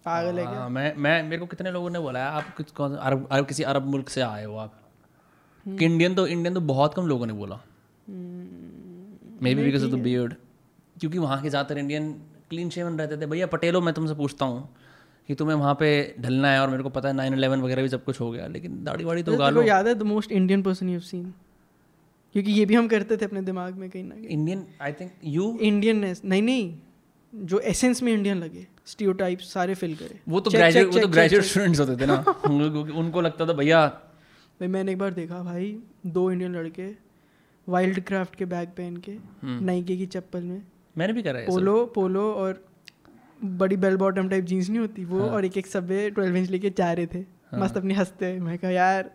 पागल 0.05 0.39
है 0.39 0.45
क्या? 0.45 0.59
हाँ 0.59 0.69
मैं 0.69 0.93
मैं 0.97 1.21
मेरे 1.23 1.37
को 1.37 1.45
कितने 1.45 1.71
लोगों 1.71 1.89
ने 1.89 1.99
बोला 1.99 2.19
है 2.19 2.31
आप 2.33 2.53
कुछ 2.57 2.71
कौन 2.71 2.95
अरब 2.97 3.27
अरब 3.31 3.45
किसी 3.45 3.63
अरब 3.65 3.85
मुल्क 3.87 4.09
से 4.09 4.21
आए 4.21 4.43
हो 4.45 4.55
आप? 4.57 4.73
कि 5.65 5.85
इंडियन 5.85 6.15
तो 6.15 6.27
इंडियन 6.27 6.53
तो 6.53 6.61
बहुत 6.67 6.93
कम 6.93 7.07
लोगों 7.07 7.25
ने 7.27 7.33
बोला। 7.33 7.55
हम्म, 7.55 9.37
maybe 9.55 9.63
because 9.63 9.85
of 9.85 9.91
the 9.91 9.99
beard 10.03 10.33
क्योंकि 10.95 11.17
वहाँ 11.17 11.41
के 11.41 11.49
ज़्यादातर 11.49 11.77
इंडियन 11.77 12.11
क्लीन 12.49 12.69
शेवन 12.69 12.97
रहते 12.99 13.17
थे। 13.17 13.25
भैया 13.25 13.47
पटेलो 13.47 13.81
मैं 13.81 13.93
तुमसे 13.93 14.13
पूछता 14.15 14.45
हूँ 14.45 14.67
कि 15.29 15.35
तुम्हें 15.35 15.55
वहाँ 15.55 15.73
पे 15.79 15.89
ढलना 16.19 16.51
है 16.51 16.59
और 16.61 16.69
मेरे 16.69 16.83
को 16.83 16.89
पता 16.89 17.07
है 17.09 17.15
नाइन 17.15 17.33
इलेवन 17.33 17.61
वगैरह 17.61 17.81
भी 17.81 17.89
सब 17.89 18.03
कुछ 18.03 18.19
हो 18.21 18.29
गया 18.31 18.47
लेकिन 18.47 18.83
दाढ़ी 18.83 19.03
वाड़ी 19.03 19.23
तो 19.23 19.33
उगा 19.33 19.49
लो। 19.49 19.63
याद 19.63 19.87
है 19.87 19.93
the 19.95 20.03
most 20.03 20.31
Indian 20.31 20.63
person 20.63 20.89
you 20.89 20.99
seen 20.99 21.33
क्योंकि 22.35 22.51
ये 22.51 22.65
भी 22.65 22.75
हम 22.75 22.87
करते 22.87 23.17
थे 23.17 23.25
अपने 23.25 23.41
दिमाग 23.41 23.75
में 23.75 23.89
कहीं 23.89 24.03
ना 24.03 24.15
कहीं। 24.15 24.27
Indian 24.27 24.65
I 24.81 24.93
think 24.93 25.11
you 25.23 25.57
Indianness 25.61 26.21
नहीं 26.25 26.41
नहीं। 26.41 26.73
जो 27.33 27.59
एसेंस 27.59 28.01
में 28.03 28.11
इंडियन 28.13 28.37
लगे 28.37 28.65
स्टीरियोटाइप 28.85 29.39
सारे 29.39 29.75
फिल 29.75 29.95
करे। 29.95 30.19
वो 30.29 30.39
तो 30.39 30.51
ग्रेजुएट 30.51 30.87
वो 30.87 30.99
तो 30.99 31.07
ग्रेजुएट 31.07 31.43
स्टूडेंट्स 31.43 31.79
होते 31.79 31.95
थे 32.01 32.05
ना। 32.05 32.15
उनको 32.99 33.21
लगता 33.21 33.45
था 33.45 33.53
भैया 33.53 33.85
भाई 34.59 34.67
मैंने 34.67 34.91
एक 34.91 34.97
बार 34.97 35.13
देखा 35.13 35.41
भाई 35.43 35.77
दो 36.07 36.31
इंडियन 36.31 36.55
लड़के 36.55 36.89
वाइल्ड 37.67 37.99
क्राफ्ट 38.03 38.35
के 38.35 38.45
बैग 38.45 38.69
पहन 38.69 38.97
के 38.97 39.11
हम्म। 39.11 39.63
नाइके 39.65 39.97
की 39.97 40.05
चप्पल 40.05 40.43
में। 40.43 40.61
मैंने 40.97 41.13
भी 41.13 41.23
करा 41.23 41.39
है 41.39 41.45
पोलो 41.45 41.85
पोलो 41.85 42.31
और 42.33 42.63
बड़ी 43.43 43.77
बेल 43.77 43.97
बॉटम 43.97 44.29
टाइप 44.29 44.45
जीन्स 44.45 44.69
नहीं 44.69 44.79
होती 44.79 45.05
वो 45.05 45.19
हाँ। 45.19 45.29
और 45.29 45.45
एक 45.45 45.57
एक 45.57 45.67
सबवे 45.67 46.09
ट्वेल्व 46.09 46.35
इंच 46.35 46.49
लेके 46.49 46.69
जा 46.77 46.91
रहे 46.93 47.07
थे। 47.07 47.23
मस्त 47.55 47.77
अपने 47.77 47.93
हँसते 47.93 48.33
मैं 48.39 48.57
कहा 48.57 48.71
यार 48.71 49.11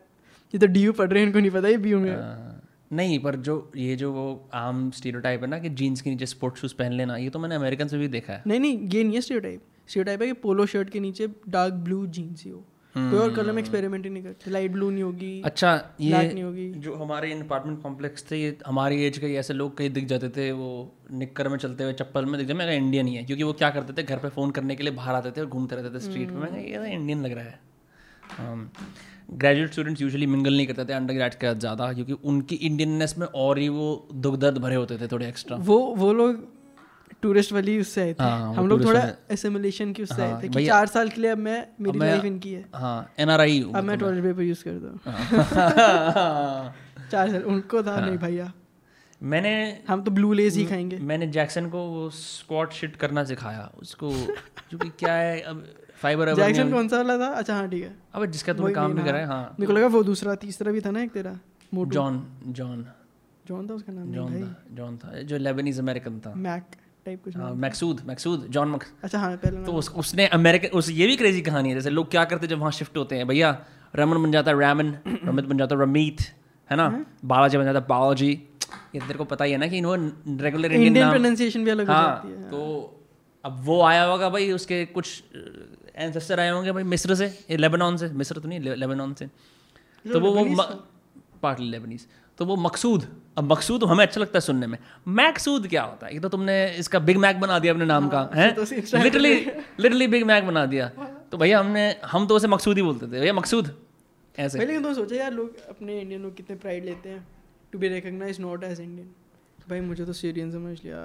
ये 0.55 0.59
तो 0.59 0.67
डी 0.67 0.89
पढ़ 0.91 1.11
रहे 1.11 1.21
हैं 1.21 1.27
इनको 1.27 1.41
नहीं 1.41 1.51
पता 1.51 1.69
ये 1.69 1.77
बी 1.77 1.95
में। 1.95 2.11
हाँ, 2.17 2.61
नहीं 2.91 3.19
पर 3.19 3.37
जो 3.39 3.55
ये 3.77 3.97
जो 3.97 4.13
वो 4.13 4.27
आम 4.55 4.91
स्टीरियोटाइप 4.91 5.43
है 5.43 5.49
ना 5.49 5.59
कि 5.59 5.69
जीन्स 5.71 6.01
के 6.01 6.11
नीचे 6.11 6.27
स्पोर्ट्स 6.27 6.61
शूज़ 6.61 6.75
पहन 6.75 6.93
लेना 6.93 7.17
ये 7.17 7.31
तो 7.31 7.39
मैंने 7.39 7.55
अमेरिकन 7.55 7.89
से 7.89 7.99
भी 7.99 8.09
देखा 8.09 8.33
है। 8.33 8.43
नहीं 8.47 8.61
नहीं 8.61 8.89
ये 8.89 9.03
नहीं 9.05 9.15
है 9.15 9.21
स्टीरियोटाइप 9.21 9.63
स्टीरियोटाइप 9.89 10.23
है 10.23 10.27
कि 10.27 10.33
पोलो 10.43 10.67
शर्ट 10.67 10.91
के 10.91 11.01
नीचे 11.01 11.29
डार्क 11.49 11.75
ब्लू 11.85 12.07
जीन्स 12.09 12.45
ही 12.45 12.51
हो। 12.51 12.65
कोई 12.95 13.19
और 13.19 13.35
कलर 13.35 13.53
में 13.53 13.59
एक्सपेरिमेंट 13.59 14.05
ही 14.05 14.11
नहीं 14.11 14.23
करते। 14.23 14.51
लाइट 14.51 14.73
ब्लू 14.73 14.91
नहीं 14.91 15.03
होगी 15.03 15.41
अच्छा 15.45 15.73
ये 16.01 16.19
नहीं 16.19 16.43
होगी। 16.43 16.71
जो 16.75 16.95
हमारे 16.95 17.31
इन 17.31 17.43
अपार्टमेंट 17.43 17.83
कॉम्प्लेक्स 17.83 18.31
थे 18.31 18.37
ये 18.37 18.57
हमारी 18.67 19.03
एज 19.05 19.19
के 19.19 19.33
ऐसे 19.37 19.55
लोग 19.55 19.77
कहीं 19.79 19.91
दिख 19.91 20.05
जाते 20.07 20.29
थे 20.37 20.51
वो 20.53 20.69
निक्कर 21.13 21.49
में 21.49 21.57
चलते 21.59 21.85
हुए 21.85 21.93
चप्पल 21.93 22.25
में 22.25 22.37
दिख 22.39 22.47
जाते 22.47 22.59
मैं 22.59 22.77
इंडियन 22.77 23.07
ही 23.07 23.15
है 23.15 23.25
क्योंकि 23.25 23.43
वो 23.43 23.53
क्या 23.53 23.71
करते 23.71 23.93
थे 23.93 24.03
घर 24.05 24.19
पे 24.19 24.29
फ़ोन 24.31 24.51
करने 24.51 24.77
के 24.77 24.83
लिए 24.85 24.93
बाहर 24.95 25.15
आते 25.15 25.31
थे 25.31 25.41
और 25.41 25.47
घूमते 25.49 25.77
रहते 25.77 25.95
थे 25.95 26.01
स्ट्रीट 26.01 26.31
में 26.31 26.41
मैं 26.43 26.65
ये 26.65 26.77
तो 26.77 26.85
इंडियन 26.85 27.25
लग 27.25 27.33
रहा 27.33 27.45
है। 27.45 27.59
ग्रेजुएट 29.29 29.71
स्टूडेंट्स 29.73 30.03
यूजुअली 30.03 30.27
मिंगल 30.27 30.57
नहीं 30.57 30.67
करते 30.67 30.85
थे 30.85 30.93
अंडर 30.93 31.15
ग्रेड 31.15 31.35
के 31.35 31.55
ज़्यादा 31.55 31.93
क्योंकि 31.93 32.13
उनकी 32.13 32.55
इंडियननेस 32.57 33.15
में 33.19 33.27
और 33.27 33.59
ही 33.59 33.69
वो 33.69 33.87
दुख 34.15 34.37
दर्द 34.37 34.59
भरे 34.59 34.75
होते 34.75 34.99
थे 34.99 35.07
थोड़े 35.07 35.29
एक्स्ट्रा 35.29 35.57
वो 35.63 35.79
वो 35.97 36.13
लोग 36.13 36.43
टूरिस्ट 37.23 37.53
वाली 37.53 37.79
उससे 37.81 38.01
आए 38.01 38.13
थे। 38.15 38.23
हाँ, 38.23 38.55
हम 38.55 38.69
लोग 38.69 38.85
थोड़ा 38.85 39.07
एसिमुलेशन 39.31 39.93
की 39.93 40.03
उससे 40.03 40.23
हाँ, 40.23 40.33
आए 40.33 40.43
थे 40.43 40.49
कि 40.49 40.67
चार 40.67 40.87
साल 40.87 41.09
के 41.09 41.21
लिए 41.21 41.31
अब 41.31 41.39
मैं 41.39 41.67
मेरी 41.81 41.99
लाइफ 41.99 42.25
इनकी 42.25 42.53
है। 42.53 42.65
हाँ 42.75 43.13
एन 43.19 43.31
आर 43.31 43.41
आई 43.41 43.61
अब 43.75 43.85
मैं 43.85 43.99
टॉयलेट 43.99 44.25
पेपर 44.25 44.43
यूज़ 44.43 44.65
कर 44.65 44.73
दूँ। 44.73 44.99
हाँ। 45.05 46.75
चार 47.11 47.31
साल 47.31 47.43
उनको 47.45 47.83
था 47.83 47.99
नहीं 48.01 48.19
भैया। 48.19 48.53
मैंने 49.21 49.53
हम 49.89 50.03
तो 50.03 50.11
ब्लू 50.11 50.33
लेज 50.33 50.57
ही 50.57 50.65
खाएँगे। 50.67 50.99
मैंने 50.99 51.27
जैक्सन 51.27 51.69
को 51.69 51.79
वो 51.89 52.09
स्क्वाट 52.11 52.73
शिट 52.73 52.97
करना 52.97 53.25
सिखाया। 53.25 53.71
उसको 53.79 54.11
क्योंकि 54.11 54.89
क्या 54.99 55.15
है 55.15 55.41
अब 55.41 55.65
फाइबर 56.05 56.33
जैक्सन 56.37 56.71
कौन 56.73 56.89
सा 56.89 56.97
वाला 56.97 57.17
था? 57.19 57.29
अच्छा 57.41 57.55
हाँ 57.55 57.69
ठीक 57.71 57.83
है। 57.83 57.93
अब 58.15 58.25
जिसका 58.37 58.53
तुमने 58.55 58.73
काम 58.75 58.95
भी 58.95 59.03
करा 59.05 59.19
है 59.19 59.27
हाँ। 59.27 59.37
हाँ 59.37 59.57
मेरे 59.61 59.67
को 59.67 59.79
लगा 59.79 59.87
वो 59.97 60.03
दूसरा 60.05 60.35
तीसरा 60.45 60.73
भी 60.73 60.81
था 60.81 60.91
ना 60.91 61.03
एक 61.03 61.13
तेरा 61.13 61.39
जॉन 61.75 62.23
जॉन। 62.61 62.87
जॉन 63.45 63.67
था 63.69 63.75
उसका 63.75 63.93
नाम 63.93 64.07
नहीं 64.09 64.15
जॉन 64.17 64.43
था 64.43 64.75
जॉन 64.77 64.97
था। 64.99 65.21
जो 65.23 65.39
लेबनीज 65.39 65.79
अमेरिकन 65.81 66.19
था। 66.27 66.33
मैक 66.37 66.65
टाइप 67.07 67.25
कुछ 67.25 67.37
हाँ, 67.37 67.53
मैक्सूद 67.65 68.01
मैक्सूद 68.07 68.47
जॉन 68.51 68.69
मक्स 68.71 68.93
अच्छा 69.05 69.19
हाँ 69.19 69.37
पहले 69.37 69.65
तो 69.65 69.73
उस, 69.73 69.89
उसने 69.97 70.27
अमेरिकन 70.37 70.77
उस 70.79 70.89
ये 70.91 71.07
भी 71.07 71.17
क्रेजी 71.17 71.41
कहानी 71.49 71.69
है 71.69 71.75
जैसे 71.75 71.91
लोग 71.91 72.11
क्या 72.11 72.25
करते 72.31 72.47
जब 72.47 72.59
वहाँ 72.59 72.71
शिफ्ट 72.73 72.97
होते 72.97 73.17
हैं। 73.17 73.27
भैया 73.29 73.51
रमन 73.97 74.23
बन 74.23 74.33
जाता 74.33 74.51
है 74.51 74.59
रैमन 74.65 74.95
रमित 75.25 75.45
बन 75.45 75.59
जाता 75.59 75.75
है 75.77 75.83
रमीत 75.83 76.21
है 76.71 76.77
ना? 76.77 76.87
बालाजी 77.25 77.59
बन 77.59 77.65
जाता 77.65 77.79
है 77.79 77.87
बालाजी 77.89 78.31
ये 78.95 79.01
तेरे 79.01 79.19
को 79.19 79.25
पता 79.33 79.45
ही 79.45 79.53
है 79.53 79.59
ना 79.59 79.67
कि 79.69 79.81
रेगुलर 80.43 80.73
इंडियन 80.73 81.11
प्रोनाउंसिएशन 81.11 81.65
भी 81.65 81.71
अलग 81.71 81.91
हाँ 81.91 82.05
जाती 82.07 82.29
है। 82.33 82.51
तो 82.51 82.61
अब 83.45 83.61
वो 83.65 83.81
आया 83.85 84.05
होगा 84.05 84.29
भाई 84.31 84.51
उसके 84.53 84.85
कुछ 84.97 85.23
एंसेस्टर 85.95 86.41
आए 86.41 86.51
होंगे 86.51 86.73
भाई 86.73 86.83
मिस्र 86.85 87.15
से? 87.15 87.27
लेबनान 87.53 87.97
से? 87.97 88.09
मिस्र 88.11 88.41
तो 88.41 88.49
नहीं 88.49 88.61
लेबनान 88.61 89.15
से। 89.15 89.27
तो 90.05 90.21
वो 90.21 90.33
वो 90.33 90.65
पार्टली 91.43 91.71
लेबनीज 91.71 92.07
तो 92.39 92.45
वो 92.45 92.57
मकसूद 92.57 93.07
अब 93.39 93.53
मकसूद 93.53 93.85
हमें 93.85 94.05
अच्छा 94.05 94.21
लगता 94.21 94.37
है 94.37 94.41
सुनने 94.41 94.67
में। 94.67 94.79
मैकसूद 95.09 95.67
क्या 95.69 95.83
होता 95.83 96.07
है? 96.07 96.15
ये 96.15 96.21
तो 96.21 96.29
तुमने 96.29 96.55
इसका 96.79 96.99
बिग 97.01 97.17
मैक 97.17 97.41
बना 97.41 97.59
दिया 97.59 97.73
अपने 97.73 97.85
नाम 97.85 98.09
का 98.09 98.29
है 98.35 98.51
तो 98.53 98.65
Instagram 98.65 99.03
literally 99.03 99.35
literally 99.81 100.07
Big 100.09 100.25
Mac 100.27 100.45
बना 100.45 100.65
दिया। 100.67 100.89
तो 101.33 101.39
भैया 101.39 101.59
हमने 101.61 101.85
हम 102.05 102.27
तो 102.27 102.37
उसे 102.37 102.49
मकसूद 102.49 102.77
ही 102.77 102.83
बोलते 102.83 103.07
थे। 103.07 103.21
भैया 103.21 103.33
मकसूद 103.35 103.75
ऐसे। 104.39 104.59
पहले 104.59 104.81
तो 104.81 104.95
सोचा 104.95 105.17
यार 105.17 105.33
लोग 105.33 105.57
अपने 105.69 106.01
इंडियन 106.01 106.23
लोग 106.23 106.35
कितने 106.37 106.57
प्राइड 106.57 106.85
लेते 106.85 107.09
हैं? 107.09 107.27
To 107.73 107.79
be 107.79 107.89
recognize 107.89 108.41
not 108.41 108.65
as 108.65 108.81
Indian 108.81 109.09
भाई 109.69 109.81
मुझे 109.83 110.05
तो 110.05 110.13
सीरियन 110.15 110.51
समझ 110.53 110.79
लिया। 110.85 110.99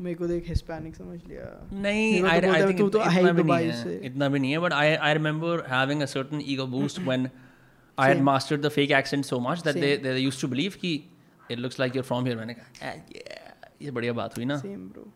मेरे 0.00 0.14
को 0.14 0.26
देख 0.26 0.48
हिस्पैनिक 0.48 0.94
समझ 0.96 1.18
लिया। 1.28 1.68
नहीं 1.72 2.22
आई 2.22 2.40
तो 2.40 2.52
आई 2.52 2.62
थिंक 2.62 2.78
तू 2.78 2.88
तो 2.88 3.00
ही 3.00 3.18
इतना 3.18 3.32
भी 3.32 3.42
नहीं 3.42 3.72
से। 3.72 3.88
है 3.88 4.06
इतना 4.06 4.28
भी 4.28 4.38
नहीं 4.38 4.52
है 4.52 4.58
but 4.58 4.72
I 4.72 4.94
I 4.94 5.14
remember 5.14 5.64
having 5.68 6.02
a 6.02 6.06
certain 6.06 6.42
ego 6.46 6.66
boost 6.66 6.98
when 6.98 7.28
I 7.98 8.08
had 8.08 8.20
mastered 8.22 8.62
the 8.62 8.68
fake 8.68 8.90
accent 8.90 9.24
so 9.24 9.40
much 9.40 9.62
that 9.62 9.74
they 9.74 9.96
they 9.96 10.16
used 10.16 10.40
to 10.40 10.48
believe 10.48 10.72
कि 10.80 10.94
it 11.50 11.58
looks 11.58 11.80
like 11.80 11.96
you 11.96 12.02
are 12.02 12.06
from 12.06 12.24
here 12.24 12.36
मैंने 12.36 12.54
कहा 12.54 12.94
"Ah, 12.94 13.16
ये 13.82 13.90
बढ़िया 13.90 14.12
बात 14.12 14.36
हुई 14.36 14.44
ना. 14.44 14.56
Same 14.56 14.88
bro 14.88 15.12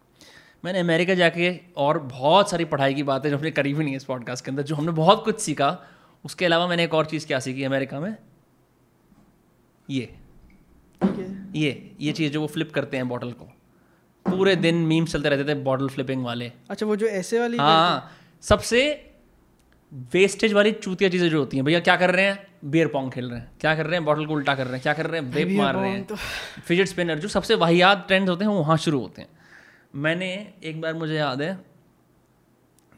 मैंने 0.64 0.78
America 0.78 1.14
जाके 1.14 1.60
और 1.76 1.98
बहुत 1.98 2.50
सारी 2.50 2.64
पढ़ाई 2.64 2.94
की 2.94 3.02
बातें 3.02 3.30
जो 3.30 3.36
हमने 3.36 3.50
करी 3.50 3.74
भी 3.74 3.78
नहीं 3.78 3.92
है 3.92 3.96
इस 3.96 4.04
पॉडकास्ट 4.04 4.44
के 4.44 4.50
अंदर 4.50 4.62
जो 4.62 4.74
हमने 4.74 4.92
बहुत 4.92 5.24
कुछ 5.24 5.40
सीखा 5.40 5.82
उसके 6.24 6.44
अलावा 6.44 6.66
मैंने 6.68 6.84
एक 6.84 6.94
और 6.94 7.06
चीज़ 7.06 7.26
क्या 7.26 7.38
सीखी 7.38 7.64
अमेरिका 7.64 8.00
में? 8.00 8.16
ये। 9.90 10.14
है 11.02 11.50
ये 11.56 11.96
ये 12.00 12.12
चीज़ 12.12 12.32
जो 12.32 12.40
वो 12.40 12.46
फ्लिप 12.46 12.72
करते 12.72 12.96
हैं 12.96 13.08
बॉटल 13.08 13.32
को। 13.32 13.52
पूरे 14.30 14.56
दिन 14.56 14.74
मीम्स 14.74 15.12
चलते 15.12 15.28
रहते 15.28 15.44
थे 15.44 15.54
बॉटल 15.54 15.88
फ्लिपिंग 15.88 16.24
वाले। 16.24 16.52
अच्छा 16.70 16.86
वो 16.86 16.96
जो 16.96 17.06
ऐसे 17.06 17.40
वाली 17.40 17.56
हाँ 17.56 18.12
सबसे 18.40 19.04
वेस्टेज 19.92 20.52
वाली 20.52 20.72
चूतिया 20.72 21.10
चीज़ें 21.10 21.30
जो 21.30 21.38
होती 21.40 21.56
हैं 21.56 21.66
भैया 21.66 21.80
क्या 21.80 21.96
कर 21.96 22.10
रहे 22.10 22.24
हैं? 22.24 22.48
बियर 22.64 22.88
पॉन्ग 22.88 23.12
खेल 23.12 23.30
रहे 23.30 23.40
हैं। 23.40 23.50
क्या 23.60 23.76
कर 23.76 23.86
रहे 23.86 23.94
हैं? 23.94 24.04
बॉटल 24.04 24.26
को 24.26 24.32
उल्टा 24.32 24.54
कर 24.54 24.64
रहे 24.64 24.72
हैं। 24.72 24.82
क्या 24.82 24.92
कर 24.94 25.06
रहे 25.06 25.20
हैं? 25.20 25.32
वेप 25.32 25.48
मार 25.50 25.76
रहे 25.76 25.90
हैं। 25.90 26.04
तो- 26.04 26.18
फिजिट 26.64 26.86
स्पिनर 26.86 27.18
जो 27.18 27.28
सबसे 27.28 27.54
वाहियात 27.54 28.04
ट्रेंड्स 28.06 28.30
होते 28.30 28.44
हैं 28.44 28.52
वो 28.52 28.58
वहाँ 28.58 28.76
शुरू 28.76 29.00
होते 29.00 29.22
हैं। 29.22 29.28
मैंने 29.94 30.54
एक 30.64 30.80
बार 30.80 30.94
मुझे 30.94 31.14
याद 31.14 31.42
है 31.42 31.64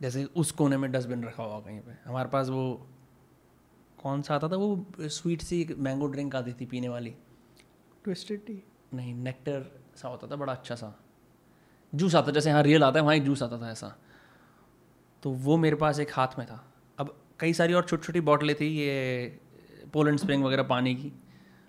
जैसे 0.03 0.25
उस 0.25 0.51
कोने 0.51 0.77
में 0.77 0.93
डस्टबिन 0.93 1.25
रखा 1.25 1.43
हुआ 1.43 1.61
कहीं 1.61 1.81
पे। 1.81 1.93
हमारे 2.05 2.29
पास 2.29 2.49
वो 2.49 2.87
कौन 4.03 4.23
सा 4.23 4.35
आता 4.35 4.49
था? 4.49 4.57
वो 4.57 4.87
स्वीट 5.01 5.43
सी 5.43 5.75
मैंगो 5.79 6.07
ड्रिंक 6.07 6.37
आती 6.37 6.53
थी 6.53 6.67
पीने 6.67 6.89
वाली। 6.89 7.11
ट्विस्टेड 8.05 8.47
टी 8.47 8.63
नहीं 8.95 9.15
नेक्टर 9.15 9.81
सा 9.97 10.09
होता 10.09 10.27
था 10.27 10.37
बड़ा 10.37 10.53
अच्छा 10.53 10.75
सा। 10.75 11.01
जूस 11.93 12.15
आता 12.15 12.33
जैसे 12.33 12.51
यहाँ 12.51 12.63
रियल 12.63 12.85
आता 12.85 12.99
है 12.99 13.05
वहाँ 13.05 13.15
एक 13.17 13.25
जूस 13.25 13.43
आता 13.43 13.59
था 13.59 13.71
ऐसा। 13.71 13.95
तो 15.23 15.31
वो 15.31 15.57
मेरे 15.57 15.77
पास 15.77 15.99
एक 16.01 16.11
हाथ 16.15 16.39
में 16.39 16.47
था। 16.47 16.63
अब 16.99 17.15
कई 17.41 17.53
सारी 17.53 17.73
और 17.73 17.85
छोटी 17.85 18.07
छोटी 18.07 18.21
बॉटलें 18.23 18.55
थी 18.57 18.67
ये 18.77 19.39
पोलैंड 19.93 20.19
स्प्रिंग 20.19 20.45
वगैरह 20.45 20.63
पानी 20.63 20.95
की। 20.95 21.13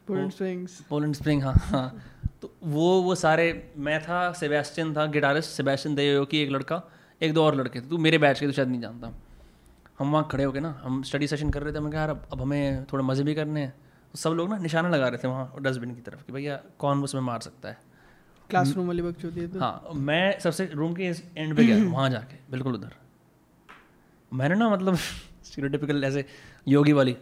पोलैंड 0.07 0.31
स्विंग्स 0.31 0.79
पोलैंड 0.89 1.15
स्प्रिंग 1.15 1.43
हाँ 1.43 1.53
हाँ। 1.55 2.01
तो 2.41 2.53
वो 2.63 3.01
वो 3.01 3.15
सारे 3.15 3.73
मैं 3.77 4.01
था 4.01 4.31
सेबेस्टियन 4.33 4.93
था 4.95 5.05
गिटारिस्ट 5.11 5.49
सेबेस्टियन 5.49 5.95
देयो 5.95 6.25
की 6.25 6.41
एक 6.41 6.49
लड़का 6.49 6.81
एक 7.21 7.33
दो 7.33 7.43
और 7.43 7.55
लड़के 7.55 7.81
थे। 7.81 7.89
तू 7.89 7.97
मेरे 7.97 8.17
बैच 8.17 8.39
के 8.39 8.45
तो 8.45 8.51
शायद 8.51 8.67
नहीं 8.67 8.81
जानता। 8.81 9.13
हम 9.99 10.11
वहाँ 10.11 10.27
खड़े 10.31 10.43
हो 10.43 10.51
गए 10.51 10.59
ना 10.59 10.79
हम 10.83 11.01
स्टडी 11.03 11.27
सेशन 11.27 11.49
कर 11.49 11.63
रहे 11.63 11.73
थे 11.73 11.79
मैं 11.79 11.91
कहा 11.91 12.01
यार 12.01 12.09
अब 12.09 12.27
अब 12.33 12.41
हमें 12.41 12.85
थोड़े 12.93 13.03
मज़े 13.03 13.23
भी 13.23 13.35
करने 13.35 13.61
हैं। 13.61 13.73
तो 14.13 14.17
सब 14.19 14.29
लोग 14.29 14.49
ना 14.49 14.57
निशाना 14.57 14.89
लगा 14.89 15.07
रहे 15.07 15.17
थे 15.17 15.27
वहाँ 15.27 15.61
डस्टबिन 15.61 15.95
की 15.95 16.01
तरफ़ 16.01 16.23
कि 16.25 16.33
भैया 16.33 16.59
कौन 16.79 17.03
उसमें 17.03 17.21
मार 17.21 17.39
सकता 17.39 17.69
है? 17.69 17.77
क्लासरूम 18.51 18.87
वाली 18.87 19.01
वक्त 19.01 19.23
होती 19.25 19.39
है 19.39 19.47
तो। 19.47 19.59
हाँ 19.59 19.93
मैं 20.07 20.39
सबसे 20.39 20.65
रूम 20.73 20.93
के 20.93 21.03
एंड 21.03 21.55
पे 21.57 21.65
गया 21.65 21.77
वहाँ 21.91 22.09
जाके 22.09 22.37
बिल्कुल 22.51 22.75
उधर। 22.75 22.93
मैंने 24.31 24.55
ना 24.55 24.69
मतलब 24.69 24.95
स्टीरियोटिपिकल 25.45 26.03
ऐसे 26.03 26.25
योगी 26.67 26.93
वाली 26.93 27.15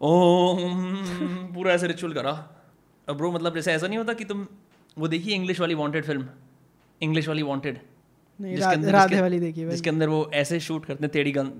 ओम 0.00 1.52
पूरा 1.54 1.72
ऐसे 1.72 1.86
रिचुअल 1.86 2.12
करा। 2.12 2.30
अब 3.08 3.16
ब्रो 3.16 3.30
मतलब 3.32 3.54
जैसे 3.54 3.72
ऐसा 3.72 3.86
नहीं 3.86 3.98
होता 3.98 4.12
कि 4.12 4.24
तुम 4.24 4.46
वो 4.98 5.08
देखिए 5.08 5.34
इंग्लिश 5.34 5.60
वाली 5.60 5.74
वांटेड 5.74 6.04
फ़िल्म 6.04 6.26
इंग्लिश 7.00 7.28
वाली 7.28 7.42
वांटेड 7.42 7.78
जिसके 8.38 8.74
अंदर- 8.74 8.92
राधे 8.92 9.20
वाली 9.20 9.38
देखिए 9.40 9.68
जिसके 9.70 9.90
अंदर 9.90 10.08
वो 10.08 10.30
ऐसे 10.34 10.60
शूट 10.60 10.84
करते 10.84 11.04
हैं 11.04 11.10
टेढ़ी 11.12 11.32
गन 11.32 11.50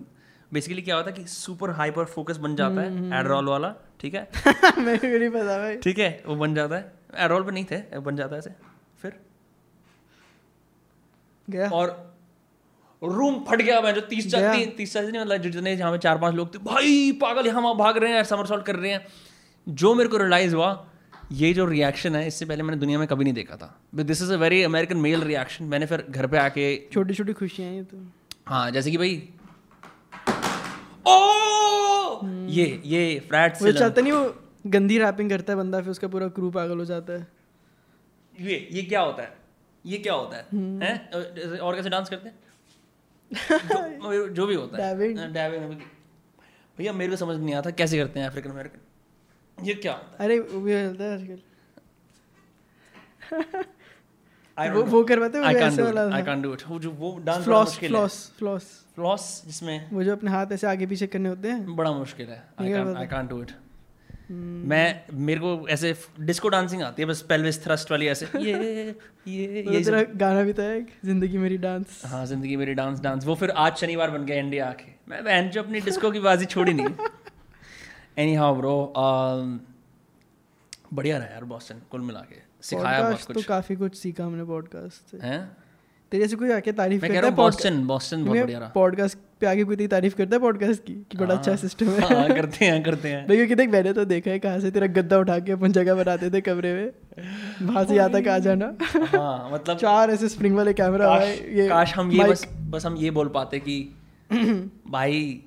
बेसिकली 0.52 0.82
क्या 0.82 0.96
होता 0.96 1.10
है 1.10 1.16
कि 1.16 1.24
सुपर 1.28 1.70
हाइपर 1.70 2.04
फोकस 2.06 2.36
बन 2.36 2.56
जाता 2.56 2.82
हम्म, 2.82 3.12
है 3.12 3.20
एडरॉल 3.20 3.48
वाला 3.48 3.74
ठीक 4.00 4.14
है? 4.14 4.28
मेरे 4.78 4.98
को 4.98 5.18
नहीं 5.18 5.30
पता 5.30 5.58
भाई। 5.58 5.76
ठीक 5.76 5.98
है 5.98 6.10
वो 6.26 6.36
बन 6.36 6.54
जाता 6.54 6.76
है। 6.76 6.92
एडरॉल 7.14 7.42
पे 7.42 7.52
नहीं 7.52 7.64
थे 7.64 7.98
बन 8.00 8.16
जाता 8.16 8.36
ऐसे 8.36 8.50
फिर। 9.02 9.12
गया। 11.48 11.68
और 11.70 11.94
रूम 13.02 13.38
फट 13.48 13.62
गया 13.62 13.80
मैं 13.80 13.94
जो 13.94 14.00
तीस। 14.02 14.30
चालीस 14.30 14.76
तीस 14.76 14.92
चालीस 14.92 15.10
नहीं 15.10 15.22
मतलब 15.22 15.42
जितने 15.42 15.72
यहाँ 15.72 15.92
पे 15.92 15.98
चार 15.98 16.18
पाँच 16.18 16.34
लोग 16.34 16.54
थे 16.54 16.58
भाई 16.64 17.12
पागल 17.22 17.46
यहाँ 17.46 17.62
वहाँ 17.62 17.76
भाग 17.76 17.98
रहे 17.98 18.12
हैं 18.12 18.22
समर 18.24 18.60
कर 18.62 18.76
रहे 18.76 18.92
हैं। 18.92 19.06
जो 19.66 19.94
मेरे 19.94 20.08
को 20.08 20.16
रियलाइज़ 20.16 20.54
हुआ 20.54 20.86
ये 21.32 21.52
जो 21.54 21.64
रिएक्शन 21.66 22.16
है 22.16 22.26
इससे 22.26 22.44
पहले 22.44 22.62
मैंने 22.62 22.78
दुनिया 22.80 22.98
में 22.98 23.06
कभी 23.08 23.24
नहीं 23.24 23.34
देखा 23.34 23.56
था। 23.56 23.74
This 23.96 24.22
is 24.22 24.32
a 24.32 24.36
very 24.36 24.62
American 24.62 24.96
male 24.96 25.22
reaction 25.22 25.64
मैंने 25.64 25.86
फिर 25.86 26.04
घर 26.10 26.26
पे 26.26 26.38
आके 26.38 26.66
छोटी 26.92 27.14
छोटी 27.14 27.32
खुशियाँ 27.32 27.68
हैं 27.70 27.76
ये 27.76 27.82
तो। 27.84 27.96
हाँ 28.48 28.70
जैसे 28.70 28.90
कि 28.90 28.96
भाई 28.96 29.16
ओ 31.06 32.26
ये 32.50 32.66
ये 32.84 33.18
फ्लैट 33.28 33.56
चलता 33.56 34.02
नहीं 34.02 34.12
वो 34.12 34.24
गंदी 34.70 34.98
रैपिंग 34.98 35.30
करता 35.30 35.52
है 35.52 35.56
बंदा 35.56 35.80
फिर 35.80 35.90
उसका 35.90 36.08
पूरा 36.08 36.28
क्रू 36.28 36.50
पागल 36.50 36.78
हो 36.78 36.84
जाता 36.84 37.12
है। 37.12 37.26
ये 38.40 38.68
ये 38.72 38.82
क्या 38.82 39.00
होता 39.00 39.22
है? 39.22 39.34
ये 39.86 39.98
क्या 39.98 40.14
होता 40.14 40.36
है? 40.36 40.46
हम्म। 40.52 40.82
हैं? 40.82 41.10
और 41.58 41.76
कैसे 41.76 41.88
डांस 41.88 42.08
करते 42.10 42.28
हैं? 42.28 42.36
जो, 44.02 44.28
जो 44.28 44.46
भी 44.46 44.54
होता 44.54 44.86
है। 44.86 44.94
Dabbing. 44.94 45.18
हाँ, 45.18 45.28
भैया 46.78 46.92
मेरे 46.92 47.10
को 47.10 47.16
समझ 47.16 47.36
नहीं 47.40 47.54
आता 47.54 47.70
कैसे 47.70 47.98
करते 47.98 48.20
हैं 48.20 48.26
अफ्रीकन 48.26 48.50
अमेरिकन 48.50 49.64
ये 49.64 49.74
क्या 49.74 49.92
होता 49.92 50.24
अरे 50.24 50.38
वो 50.38 50.60
भी 50.60 50.72
चलता 50.72 51.04
है 51.04 51.14
आजकल। 51.14 51.38
वो 54.74 54.82
वो 54.82 55.04
करवाते 55.04 55.38
हैं 55.38 55.44
ऐसे 55.44 55.82
वाला 55.82 56.02
आई 56.14 56.22
कांट 56.22 56.42
डू 56.42 56.52
इट 56.52 56.62
वो 56.68 56.78
जो 56.78 56.90
वो 56.90 57.18
dance 57.24 57.44
floss 57.44 57.78
floss 57.78 58.32
floss 58.38 58.62
floss 58.94 59.42
जिसमें 59.46 59.90
वो 59.90 60.02
जो 60.04 60.12
अपने 60.12 60.30
हाथ 60.30 60.46
ऐसे 60.52 60.66
आगे 60.66 60.86
पीछे 60.86 61.06
करने 61.06 61.28
होते 61.28 61.48
हैं। 61.48 61.76
बड़ा 61.76 61.92
मुश्किल 61.92 62.28
है। 62.28 62.42
आई 62.60 63.06
कांट 63.06 63.30
डू 63.30 63.42
इट 63.42 63.50
मैं 64.30 65.16
मेरे 65.26 65.40
को 65.40 65.68
ऐसे 65.68 65.94
डिस्को 66.20 66.48
डांसिंग 66.48 66.82
आती 66.82 67.02
है 67.02 67.08
बस 67.08 67.20
पेल्विस 67.28 67.62
थ्रस्ट 67.64 67.90
वाली 67.90 68.06
ऐसे 68.06 68.26
ये 68.36 68.54
ये 69.26 69.62
ये 69.62 69.82
तेरा 69.84 70.02
गाना 70.14 70.42
भी 70.42 70.52
था 70.52 70.72
एक 70.72 70.86
ज़िंदगी 71.04 71.38
मेरी 71.38 71.56
डांस 71.58 72.02
हाँ 72.06 72.24
ज़िंदगी 72.26 72.56
मेरी 72.56 72.74
डांस 72.74 73.00
डांस 73.00 73.24
वो 73.26 73.34
फिर 73.34 73.50
आज 73.50 73.76
शनिवार 73.76 74.10
बन 74.10 74.24
गया 74.26 74.36
इंडिया 74.36 74.68
आके। 74.68 74.90
मैं 75.08 75.22
बहन 75.24 75.50
जो 75.50 75.62
अपनी 75.62 75.80
डिस्को 75.80 76.10
की 76.10 76.20
बाजी 76.20 76.44
छोड़ी 76.46 76.72
नहीं। 76.72 77.08
एनी 78.18 78.34
हाउ 78.34 78.56
ब्रो 78.56 78.92
बढ़िया 80.94 81.18
रहा 81.18 81.26
यार 81.26 81.44
बॉस्टन 81.44 81.82
कुल 81.90 82.00
मिला 82.00 82.20
के। 82.22 82.40
सिखाया 82.62 82.98
बहुत 83.00 83.12
पॉडकास्ट 83.12 83.32
तो 83.32 83.48
काफ़ी 83.48 83.76
कुछ 83.76 83.96
सीखा 83.96 84.24
हमने 84.24 84.44
पॉडकास्ट 84.44 85.10
से। 85.10 85.26
हैं? 85.26 85.56
तेरे 86.12 86.26
से 86.28 86.36
कोई 86.36 86.50
आके 86.52 86.72
तारीफ़ 86.72 87.02
मैं 87.02 87.10
करता 87.12 87.26
है 87.26 87.34
बॉस्टन 87.34 87.86
बॉस्टन 87.86 88.24
बहुत 88.24 88.38
बढ़िया 88.38 88.58
रहा। 88.58 88.68
पॉडकास्ट 88.68 89.18
पे 89.40 89.46
आगे 89.46 89.64
कोई 89.64 89.76
तेरी 89.76 89.88
तारीफ़ 89.88 90.14
करता 90.16 90.36
है 90.36 90.40
पॉडकास्ट 90.40 90.82
की 90.82 90.92
कि 91.10 91.18
बड़ा 91.18 91.34
अच्छा 91.34 91.50
हाँ, 91.50 91.58
सिस्टम 91.58 91.86
है। 91.86 92.00
हाँ 92.00 92.28
करते 92.28 92.64
हैं 92.64 92.82
करते 92.82 93.08
हैं। 93.08 93.26
भाई 93.26 93.36
क्योंकि 93.36 93.54
देख 93.54 93.70
मैंने 93.70 93.92
तो 93.92 94.04
देखा 94.04 94.30
है 94.30 94.38
कहाँ 94.38 94.60
से 94.60 94.70
तेरा 94.70 94.86
गद्दा 94.86 95.18
उठा 95.18 95.38
के 95.38 95.52
अपन 95.52 95.72
जगह 95.72 95.94
बनाते 95.94 96.30
थे 96.30 96.40
कमरे 96.40 96.72
में। 96.74 96.90
वहाँ 97.62 97.84
से 97.84 97.94
यहाँ 97.94 98.10
तक 98.10 98.28
आ 98.28 98.38
जाना। 98.38 98.72
हाँ 98.94 99.50
मतलब 99.52 99.76
चार 99.76 100.10
ऐसे 100.10 100.28
स्प्रिंग 100.28 100.56
वाले 100.56 100.72
कैमरा 100.72 101.08
भाई 101.08 101.32
ये 101.32 101.68
काश 101.68 101.94
हम 101.94 102.12
ये 102.12 102.24
बस 102.24 102.46
बस 102.70 102.86
हम 102.86 102.96
ये 102.96 103.10
बोल 103.10 103.28
पाते 103.28 103.58
कि 103.58 103.94
भाई 104.90 105.42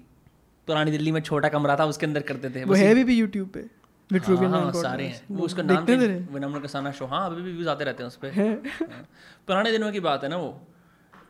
पुरानी 0.68 0.92
दिल्ली 0.92 1.12
में 1.12 1.22
छोटा 1.22 1.50
कमरा 1.50 1.76
था 1.76 1.86
उसके 1.86 2.06
अंदर 2.06 2.22
करते 2.22 2.50
थे। 2.50 2.64
वो 2.64 2.74
है 2.74 2.96
भी, 2.96 3.04
भी 3.04 3.16
यूट्यूब 3.16 3.48
पे। 3.48 3.79
विट्रोवियन 4.12 4.54
हाँ, 4.54 4.62
हाँ, 4.64 4.72
सारे 4.74 5.06
हैं। 5.06 5.22
वो 5.32 5.46
उसका 5.46 5.64
नाम 5.64 5.86
तेरे 5.86 6.08
विनम्र 6.32 6.60
कसाना 6.60 6.92
शो 6.92 7.06
हाँ 7.06 7.26
अभी 7.30 7.42
भी 7.42 7.52
व्यूज़ 7.52 7.70
आते 7.70 7.84
रहते 7.84 8.04
हैं 8.04 8.08
उस 8.08 8.16
पे। 8.16 8.28
हाँ। 8.30 9.06
पुराने 9.48 9.72
दिनों 9.72 9.92
की 9.92 10.00
बात 10.00 10.24
है 10.24 10.30
ना 10.30 10.38
वो। 10.38 10.62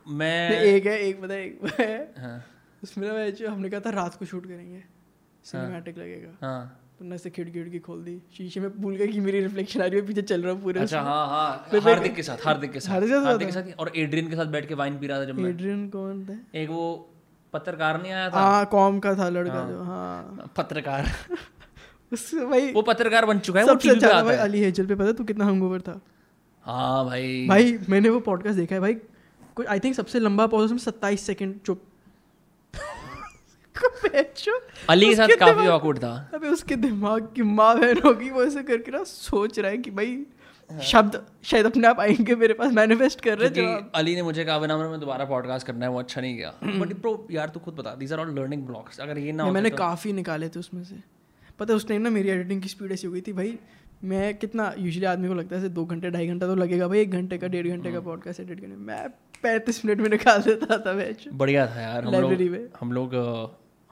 मैं 0.07 0.49
एक 0.61 0.85
है 0.85 0.99
एक 0.99 1.21
पता 1.21 1.35
एक 1.35 1.79
है। 1.79 2.13
हाँ। 2.17 2.43
उसमें 2.83 3.07
ना 3.07 3.29
जो 3.29 3.49
हमने 3.49 3.69
कहा 3.69 3.79
था 3.79 3.89
रात 3.89 4.15
को 4.15 4.25
शूट 4.25 4.45
करेंगे। 4.45 4.83
सिनेमैटिक 5.43 5.97
लगेगा। 5.97 6.47
हाँ। 6.47 6.79
तुमने 6.99 7.15
ऐसे 7.15 7.29
खिड़की 7.29 7.51
खिड़की 7.51 7.79
खोल 7.79 8.03
दी। 8.03 8.21
शीशे 8.37 8.59
में 8.59 8.81
भूल 8.81 8.95
गया 8.95 9.07
कि 9.07 9.19
मेरी 9.19 9.39
रिफ्लेक्शन 9.39 9.81
आ 9.81 9.85
रही 9.85 9.99
है 9.99 10.05
पीछे 10.07 10.21
चल 10.21 10.41
रहा 10.41 10.53
हूँ 10.53 10.61
पूरे। 10.63 10.79
अच्छा 10.79 11.01
हाँ 11.01 11.27
हाँ। 11.27 11.79
हार्दिक 11.81 12.15
के 12.15 12.23
साथ 12.23 12.45
हार्दिक 12.45 12.71
के 12.71 12.79
साथ। 12.79 12.91
हार्दिक 12.91 13.47
के 13.47 13.51
साथ 13.51 13.63
और 13.79 13.91
एड्रियन 13.95 14.29
के 14.29 14.35
साथ 14.35 14.45
बैठ 14.45 14.67
के 14.67 14.73
वाइन 14.73 14.97
पी 14.99 15.07
रहा 15.07 15.19
था 15.19 15.25
जब 15.25 15.39
मैं 15.39 15.49
एड्रियन 15.49 15.89
कौन 15.89 16.25
था? 16.25 16.59
एक 16.59 16.69
वो 16.69 17.09
पत्रकार 17.53 18.01
नहीं 18.01 18.11
आया 18.11 18.29
था? 18.29 18.39
हाँ 18.39 18.65
कॉम 18.65 18.99
का 18.99 19.15
था 19.15 19.29
लड़का 19.29 19.69
जो 19.69 19.83
हाँ। 19.83 20.51
पत्रकार। 20.57 21.05
भाई 22.11 22.71
वो 22.71 22.81
पत्रकार 22.81 23.25
बन 23.25 23.39
चुका 23.39 23.59
है 23.59 23.65
वो 23.65 23.73
सबसे 23.73 23.89
अच्छा 23.89 24.07
आता 24.07 24.23
भाई 24.23 24.35
है। 24.35 24.41
अली 24.41 24.59
हेजल 24.59 24.85
पे 24.85 24.95
पता 24.95 25.11
तू 25.11 25.23
कितना 25.23 25.45
हंगओवर 25.45 25.81
था? 25.81 26.01
हाँ 26.65 27.05
भाई। 27.05 27.45
भाई 27.47 27.77
मैंने 27.89 28.09
वो 28.09 28.19
पॉडकास्ट 28.19 28.57
देखा 28.57 28.75
है 28.75 28.81
भाई 28.81 28.93
कुछ 29.55 29.67
आई 29.67 29.79
थिंक 29.79 29.95
सबसे 29.95 30.19
लंबा 30.19 30.47
पॉज 30.47 30.71
में 30.71 30.79
सत्ताईस 30.79 31.21
सेकंड 31.21 31.59
चुप। 31.65 31.83
अली 34.89 35.05
के 35.09 35.15
साथ 35.15 35.27
काफ़ी 35.27 35.67
awkward 35.67 35.99
था। 36.03 36.31
अबे 36.33 36.47
उसके 36.47 36.75
दिमाग 36.75 37.27
की 37.35 37.41
माँ 37.41 37.79
बहन 37.79 38.01
होगी 38.05 38.29
वो 38.29 38.43
ऐसे 38.43 38.63
करके 38.63 38.91
ना 38.91 39.03
सोच 39.03 39.59
रहा 39.59 39.71
है 39.71 39.77
कि 39.77 39.91
भाई 39.91 40.25
शब्द 40.83 41.25
शायद 41.43 41.65
अपने 41.65 41.87
आप 41.87 41.99
आएँगे 41.99 42.35
मेरे 42.35 42.53
पास 42.53 42.73
मैनिफेस्ट 42.73 43.21
कर 43.21 43.37
रहे 43.37 43.47
हैं 43.47 43.53
जवाब। 43.55 43.91
अली 43.95 44.15
ने 44.15 44.21
मुझे 44.21 44.45
कहा 44.45 44.57
विनम्र 44.57 44.87
में 44.87 44.99
दोबारा 44.99 45.25
पॉडकास्ट 45.25 45.67
करना 45.67 45.85
है 45.85 45.91
वो 45.91 45.99
अच्छा 45.99 46.21
नहीं 46.21 46.37
गया. 46.37 46.53
बट 46.63 46.93
प्रो 46.93 47.27
यार 47.31 47.49
तू 47.49 47.59
खुद 47.59 47.73
बता 47.75 47.95
these 47.95 48.13
are 48.13 48.19
all 48.19 48.35
learning 48.35 48.65
blogs 48.65 48.99
अगर 48.99 49.17
ये 49.17 49.31
ना 49.31 49.51
मैंने 49.51 49.69
तो- 49.69 49.79
काफ़ी 49.79 50.13
निकाले 50.13 50.49
थे 50.49 50.59
उसमें 50.59 50.83
से। 50.83 51.18
पता 51.59 51.73
है 51.73 51.77
उस 51.77 51.87
टाइम 51.87 52.01
ना 52.01 52.09
मेरी 52.09 52.29
एडिटिंग 52.29 52.61
की 52.61 52.69
स्पीड 52.69 52.91
ऐसी 52.91 53.07
हो 53.07 53.13
गई 53.13 53.21
थी 53.21 53.33
भाई। 53.33 53.57
मैं 54.03 54.33
कितना 54.37 54.73
यूजुअली 54.77 55.05
आदमी 55.05 55.27
को 55.27 55.33
लगता 55.33 55.55
है 55.55 55.61
ऐसे 55.61 55.69
दो 55.69 55.85
घंटे 55.85 56.09
ढाई 56.09 56.27
घंटा 56.27 56.47
तो 56.47 56.55
लगेगा 56.55 56.87
भाई 56.87 56.99
एक 56.99 57.11
घंटे 57.11 57.37
का 57.37 57.47
डेढ़ 57.47 57.67
घंटे 57.67 57.89
हाँ। 57.89 57.93
का 57.93 58.03
पॉडकास्ट 58.05 58.39
एडिट 58.39 58.59
करने 58.61 58.75
मैं। 58.75 59.07
पैंतीस 59.43 59.83
मिनट 59.85 60.01
में 60.01 60.09
निकाल 60.09 60.41
देता 60.41 60.77
था 60.77 60.93
मैच 60.93 61.25
बढ़िया 61.33 61.65
था 61.67 61.81
यार 61.81 62.03
हम 62.03 62.11
लाइब्रेरी 62.11 62.49
में। 62.49 62.67
हम 62.79 62.91
लोग 62.91 63.15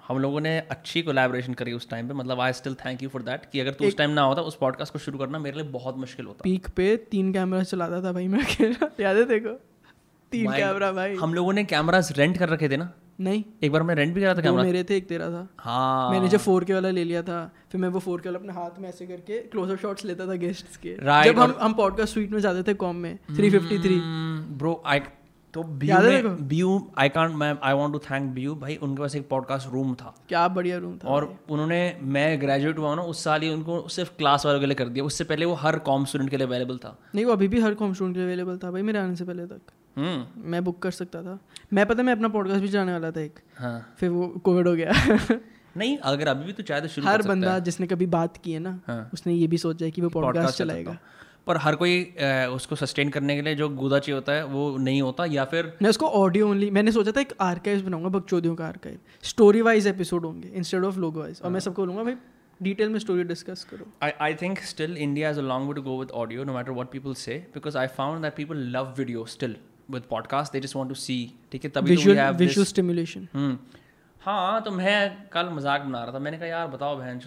हम 0.07 0.19
लोगों 0.19 0.41
ने 0.41 0.57
अच्छी 0.71 1.01
कोलैबोरेशन 1.01 1.53
करी 1.53 1.73
उस 1.73 1.89
टाइम 1.89 2.07
पे 2.07 2.13
मतलब 2.13 2.39
I 2.41 2.53
still 2.53 2.75
thank 2.75 3.03
you 3.03 3.09
for 3.09 3.21
that 3.21 3.41
कि 3.51 3.59
अगर 3.59 3.71
तू 3.71 3.87
उस 3.87 3.97
टाइम 3.97 4.09
ना 4.09 4.21
होता 4.21 4.41
उस 4.41 4.57
पॉडकास्ट 4.61 4.93
को 4.93 4.99
शुरू 4.99 5.17
करना 5.17 5.39
मेरे 5.39 5.57
लिए 5.57 5.65
बहुत 5.71 5.97
मुश्किल 5.97 6.25
होता। 6.25 6.41
पीक 6.43 6.67
पे 6.75 6.95
तीन 7.11 7.33
कैमरा 7.33 7.63
चलाता 7.63 8.01
था 8.03 8.11
भाई 8.11 8.27
मैं 8.27 8.43
अकेला। 8.43 8.89
याद 8.99 9.17
है 9.17 9.23
देखो 9.23 9.53
तीन 10.31 10.51
कैमरा 10.51 10.91
भाई। 10.91 11.15
हम 11.15 11.33
लोगों 11.33 11.53
ने 11.53 11.63
कैमरास 11.63 12.13
रेंट 12.17 12.37
कर 12.37 12.49
रखे 12.49 12.69
थे 12.69 12.77
ना? 12.77 12.93
नहीं। 13.19 13.43
एक 13.63 13.71
बार 13.71 13.81
हमने 13.81 13.93
रेंट 13.95 14.13
भी 14.15 14.21
करा 14.21 14.33
था 14.33 14.41
कैमरा 14.41 14.63
मेरे 14.63 14.83
थे 14.83 14.97
एक 14.97 15.07
तेरा 15.07 15.29
था। 15.29 15.47
हाँ। 15.59 16.11
मैंने 16.11 16.27
जब 16.29 16.39
फोर 16.39 16.63
के 16.63 16.73
वाला 16.73 16.89
ले 16.89 17.03
लिया 17.03 17.21
था 17.23 17.39
फिर 17.71 17.81
मैं 17.81 17.89
वो 17.89 17.99
फोर 17.99 18.21
के 18.21 18.29
वाला 18.29 18.39
अपने 18.39 18.53
हाथ 18.53 18.79
में 18.79 18.89
ऐसे 18.89 19.05
करके 19.07 19.39
क्लोजअप 19.47 19.79
शॉट्स 19.79 20.05
लेता 20.05 20.27
था 20.27 20.35
गेस्ट्स 20.37 20.77
के। 20.77 20.95
Right, 20.97 21.25
जब 21.25 21.39
हम 21.39 21.55
हम 21.61 21.73
पॉडकास्ट 21.73 22.13
स्वीट 22.13 22.31
में 22.31 22.39
जाते 22.39 22.63
थे 22.63 22.73
कॉम 22.75 22.95
में 22.95 23.15
three 23.35 23.49
fifty 23.49 23.79
three 23.79 23.99
bro 24.57 24.81
I 24.85 24.99
तो 25.53 25.63
में? 25.63 26.47
व्यू 26.47 26.71
आई 26.97 27.09
कांट 27.09 27.35
मैं 27.35 27.53
I 27.63 27.73
want 27.73 27.93
to 27.93 27.99
thank 28.01 28.33
you 28.33 28.55
भाई 28.55 28.75
उनके 28.75 29.01
पास 29.01 29.15
एक 29.15 29.27
पॉडकास्ट 29.29 29.71
रूम 29.73 29.93
था। 29.95 30.13
क्या 30.29 30.47
बढ़िया 30.47 30.77
रूम 30.77 30.97
था 30.97 31.07
और 31.07 31.23
उन्होंने 31.49 31.79
मैं 32.03 32.41
ग्रेजुएट 32.41 32.79
हुआ 32.79 32.93
ना 32.95 33.01
उस 33.03 33.23
साल 33.23 33.41
ही 33.41 33.49
उनको 33.49 33.87
सिर्फ़ 33.87 34.11
क्लास 34.17 34.45
वालों 34.45 34.59
के 34.59 34.65
लिए 34.65 34.75
कर 34.75 34.89
दिया। 34.89 35.05
उससे 35.05 35.23
पहले 35.23 35.45
वो 35.45 35.53
हर 35.55 35.79
कॉम 35.79 36.05
स्टूडेंट 36.05 36.29
के 36.29 36.37
लिए 36.37 36.47
अवेलेबल 36.47 36.77
था। 36.77 36.97
नहीं 37.15 37.25
वो 37.25 37.31
अभी 37.31 37.47
भी 37.47 37.61
हर 37.61 37.73
कॉम 37.73 37.93
स्टूडेंट 37.93 38.15
के 38.15 38.19
लिए 38.19 38.27
अवेलेबल 38.27 38.57
था 38.57 38.71
भाई 38.71 38.81
मेरे 38.81 38.99
आने 38.99 39.15
से 39.15 39.25
पहले 39.25 39.45
तक। 39.45 39.61
मैं 40.37 40.63
बुक 40.63 40.81
कर 40.81 40.91
सकता 40.91 41.21
था। 41.23 41.39
मैं 41.73 41.85
पता 41.85 42.03
मैं 42.03 42.13
अपना 42.13 42.27
पॉडकास्ट 42.27 42.61
भी 42.61 42.67
चलाने 42.67 42.91
वाला 42.91 43.11
था 43.11 43.21
एक। 43.21 43.39
हाँ। 43.57 43.95
फिर 43.99 44.09
वो 44.09 44.27
कोविड 44.27 44.67
हो 44.67 44.73
गया। 44.75 44.91
नहीं 45.77 45.97
अगर 45.97 46.27
अभी 46.27 46.45
भी 46.45 46.53
तो 46.53 46.63
चाहे 46.63 46.81
तो 46.81 46.87
शुरू 46.87 47.07
हर 47.07 47.17
कर 47.17 47.21
सकता 47.21 47.33
बंदा 47.33 47.53
है। 47.53 47.61
जिसने 47.61 47.87
कभी 47.87 48.05
बात 48.05 48.37
की 48.37 48.51
है 48.51 48.59
ना 48.59 48.79
हाँ। 48.87 49.09
उसने 49.13 49.33
ये 49.33 49.47
भी 49.47 49.57
सोचा 49.57 49.85
है 49.85 49.91
कि 49.91 50.01
वो 50.01 50.09
पॉडकास्ट 50.09 50.57
चलाएगा। 50.57 50.97
पर 51.47 51.57
हर 51.57 51.75
कोई 51.75 52.03
अ, 52.03 52.49
उसको 52.55 52.75
सस्टेन 52.75 53.09
करने 53.09 53.35
के 53.35 53.41
लिए 53.41 53.55
जो 53.55 53.69
गुदा 53.69 53.99
चाहिए 53.99 54.15
होता 54.15 54.31
है 54.31 54.45
वो 54.45 54.77
नहीं 54.77 55.01
होता 55.01 55.25
या 55.25 55.45
फिर 55.45 55.77
मैं 55.81 55.89
उसको 55.89 56.07
ऑडियो 56.07 56.49
ओनली 56.49 56.69
मैंने 56.71 56.91
सोचा 56.91 57.11
था 57.11 57.21
एक 57.21 57.33
आर्काइव 57.41 57.85
बनाऊँगा 57.85 58.09
बकचोदियों 58.09 58.55
का 58.55 58.67
आर्काइव 58.67 58.97
स्टोरी 59.23 59.61
वाइज 59.61 59.87
एपिसोड 59.87 60.25
होंगे 60.25 60.47
इंस्टेड 60.47 60.83
ऑफ़ 60.83 60.97
लोगो 60.99 61.19
वाइज 61.19 61.41
और 61.41 61.51
मैं 61.51 61.59
सबको 61.59 61.81
बोलूँगा 61.81 62.03
भाई 62.03 62.15
डिटेल 62.61 62.89
में 62.89 62.99
स्टोरी 62.99 63.23
डिस्कस 63.23 63.63
करो। 63.63 63.85
I, 64.07 64.11
I 64.27 64.33
think 64.43 64.61
still 64.69 64.97
India 64.97 65.27
has 65.27 65.37
a 65.37 65.41
long 65.41 65.67
way 65.67 65.73
to 65.73 65.81
go 65.81 65.95
with 66.03 66.13
audio, 66.21 66.43
no 66.43 66.53
matter 66.53 66.73
what 66.73 66.91
people 66.91 67.15
say, 67.15 67.35
because 67.57 67.75
I 67.75 67.87
found 67.97 68.23
that 68.23 68.35
people 68.35 68.63
love 68.77 68.87
video 68.99 69.25
still 69.25 69.53
with 69.89 70.09
podcasts. 70.09 70.51
They 70.51 70.59
just 70.59 70.75
want 70.75 70.89
to 70.89 70.95
see. 70.97 71.19
ठीक 71.51 71.63
है 71.63 71.69
तभी 71.71 71.81
तो 71.87 71.93
we 71.93 71.97
visual 71.97 72.17
have 72.17 72.37
visual 72.37 72.55
this. 72.55 72.69
Stimulation 72.69 73.27
हम्म 73.33 73.57
हाँ 74.21 74.61
तो 74.61 74.71
मैं 74.71 75.27
कल 75.33 75.49
मज़ाक 75.49 75.81
बना 75.81 76.03
रहा 76.03 76.13
था 76.13 76.19
मैंने 76.19 76.37
कहा 76.37 76.47
यार 76.47 76.67
बताओ 76.67 76.95
बहन 76.97 77.21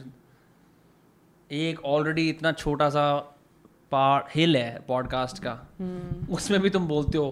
एक 1.51 1.85
ऑलरेडी 1.87 2.28
इतना 2.28 2.53
छोटा 2.55 2.89
सा 2.91 3.05
पार्ट 3.93 4.27
हिल 4.35 4.57
है 4.57 4.82
पॉडकास्ट 4.89 5.43
का 5.43 5.53
हम्म। 5.81 6.35
उसमें 6.35 6.61
भी 6.61 6.70
तुम 6.70 6.87
बोलते 6.89 7.19
हो 7.19 7.28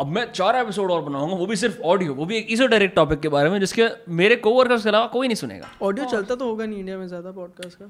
अब 0.00 0.06
मैं 0.06 0.24
चार 0.32 0.56
एपिसोड 0.56 0.90
और 0.90 1.02
बनाऊँगा 1.02 1.34
वो 1.36 1.46
भी 1.46 1.56
सिर्फ़ 1.56 1.80
ऑडियो 1.84 2.14
वो 2.14 2.24
भी 2.26 2.36
एक 2.36 2.46
इसे 2.50 2.68
डायरेक्ट 2.68 2.94
टॉपिक 2.96 3.20
के 3.20 3.28
बारे 3.28 3.50
में 3.50 3.58
जिसके 3.60 3.88
मेरे 4.12 4.36
कोवर्कर्स 4.38 4.82
के 4.82 4.88
अलावा 4.88 5.06
कोई 5.06 5.28
नहीं 5.28 5.36
सुनेगा 5.36 5.68
ऑडियो 5.82 6.06
चलता 6.06 6.34
तो 6.34 6.48
होगा 6.48 6.66
नहीं 6.66 6.78
इंडिया 6.78 6.98
में 6.98 7.06
ज़्यादा 7.08 7.32
पॉडकास्ट 7.32 7.78
का 7.78 7.86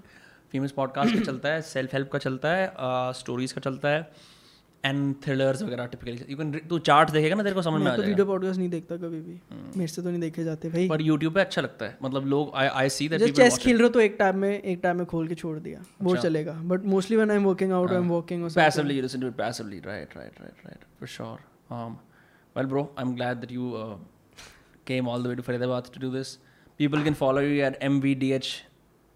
फ़ेमस 0.52 0.70
पॉडकास्ट 0.72 1.14
का 1.14 1.20
चलता 1.22 1.48
है 1.48 1.60
सेल्फ 1.64 1.94
हेल्प 1.94 2.10
का 2.12 2.18
चलता 2.18 2.48
है 2.48 2.72
स्टोरीज 3.14 3.52
का 3.52 3.60
चलता 3.60 3.88
है 3.88 4.10
एंड 4.84 5.14
थ्रिलर्स 5.24 5.62
वगैरह 5.62 5.86
टिपिकली 5.86 6.24
यू 6.28 6.36
कैन 6.36 6.52
तू 6.70 6.78
चार्ट 6.78 7.10
देखेगा 7.10 7.34
ना 7.34 7.42
तेरे 7.42 7.54
को 7.54 7.62
समझ 7.62 7.80
में 7.80 7.80
आ 7.80 7.84
मैं 7.84 7.96
तो 7.96 8.02
जाएगा। 8.02 8.08
वीडियो 8.08 8.26
पॉडकास्ट 8.26 8.58
नहीं 8.58 8.68
देखता 8.70 8.96
कभी 8.96 9.20
भी। 9.20 9.38
मेरे 9.76 9.86
से 9.86 10.02
तो 10.02 10.08
नहीं 10.08 10.20
देखे 10.20 10.44
जाते 10.44 10.68
भाई। 10.68 10.88
पर 10.88 11.02
यूट्यूब 11.02 11.34
पे 11.34 11.40
अच्छा 11.40 11.62
लगता 11.62 11.86
है। 11.86 11.98
मतलब 12.02 12.26
लोग 12.26 12.50
आई 12.54 12.66
आई 12.66 12.88
सी 12.88 13.08
दैट 13.08 13.20
जब 13.20 13.34
चेस 13.34 13.58
खेल 13.58 13.76
रहे 13.76 13.82
हो 13.82 13.88
तो 13.88 14.00
एक 14.00 14.16
टैब 14.18 14.34
में 14.34 14.50
एक 14.50 14.80
टैब 14.82 14.96
में 14.96 15.04
खोल 15.06 15.28
के 15.28 15.34
छोड़ 15.34 15.58
दिया। 15.58 15.84
वो 16.02 16.16
चलेगा। 16.16 16.52
But 16.72 16.84
mostly 16.94 17.16
when 17.16 17.30
I 17.30 17.36
am 17.36 17.44
working 17.44 17.72
out 17.72 17.90
I 17.90 17.96
am 17.96 18.08
working 18.08 18.48
passively 18.50 18.98
you 18.98 19.04
listen 19.06 19.26
to 19.26 19.30
it 19.32 19.38
passively 19.42 19.80
right 19.90 20.18
right 20.20 20.42
right 20.46 20.66
right 20.68 20.88
for 20.98 21.12
sure. 21.16 21.38
Um 21.76 21.94
well 22.56 22.66
bro 22.70 22.80
i'm 23.02 23.14
glad 23.18 23.42
that 23.42 23.52
you 23.58 23.68
uh, 23.82 23.94
came 24.90 25.08
all 25.12 25.22
the 25.24 25.30
way 25.30 25.36
to 25.36 25.44
faridabad 25.44 25.94
to 25.94 26.04
do 26.04 26.10
this. 26.18 26.36
People 26.80 27.04
can 27.06 27.14
follow 27.22 27.48
you 27.48 27.64
at 27.70 27.80
mvdh 27.88 28.52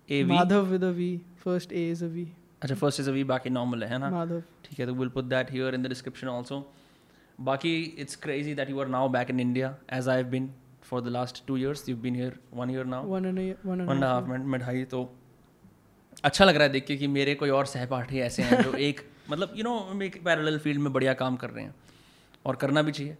av 0.08 0.28
Madhav 0.28 0.66
with 0.66 0.84
a 0.84 0.90
V 0.96 1.10
first 1.44 1.72
A 1.72 1.88
is 1.90 2.04
a 2.04 2.08
V 2.08 2.24
अच्छा 2.62 2.74
first 2.74 3.00
is 3.00 3.10
a 3.10 3.12
V 3.12 3.24
बाकी 3.24 3.50
normal 3.50 3.84
है 3.84 3.98
ना? 3.98 4.10
ठीक 4.64 4.78
है 4.80 4.86
तो 4.86 4.94
will 4.94 5.08
put 5.08 5.24
that 5.24 5.50
here 5.52 5.74
in 5.74 5.82
the 5.82 5.86
description 5.86 6.28
also 6.28 6.60
बाकी 7.40 7.74
it's 7.98 8.16
crazy 8.16 8.54
that 8.54 8.70
you 8.70 8.80
are 8.80 8.88
now 8.88 9.08
back 9.08 9.30
in 9.30 9.40
India 9.40 9.76
as 9.92 10.08
I 10.08 10.16
have 10.16 10.26
been 10.26 10.50
for 10.82 11.00
the 11.00 11.08
last 11.08 11.46
two 11.46 11.56
years 11.56 11.88
you 11.88 11.96
been 11.96 12.14
here 12.14 12.38
one 12.54 12.70
year 12.70 12.84
now 12.84 13.06
one 13.06 13.80
and 13.90 14.04
half 14.04 14.28
minute 14.28 14.44
में 14.44 14.60
ढाई 14.60 14.84
तो 14.84 15.14
अच्छा 16.24 16.44
लग 16.44 16.54
रहा 16.54 16.62
है 16.62 16.72
देख 16.72 16.86
के 16.86 16.96
कि 16.96 17.06
मेरे 17.06 17.34
कोई 17.34 17.50
और 17.50 17.66
सहपाठी 17.66 18.18
ऐसे 18.20 18.42
हैं 18.42 18.62
जो 18.62 18.74
एक 18.88 19.00
मतलब 19.30 19.52
यू 19.56 19.64
नो 19.64 20.02
एक 20.02 20.24
पैरेलल 20.24 20.58
फ़ील्ड 20.58 20.80
में 20.80 20.92
बढ़िया 20.92 21.14
काम 21.14 21.36
कर 21.36 21.50
रहे 21.50 21.64
हैं 21.64 21.74
और 22.46 22.56
करना 22.56 22.82
भी 22.82 22.92
चाहिए। 22.92 23.16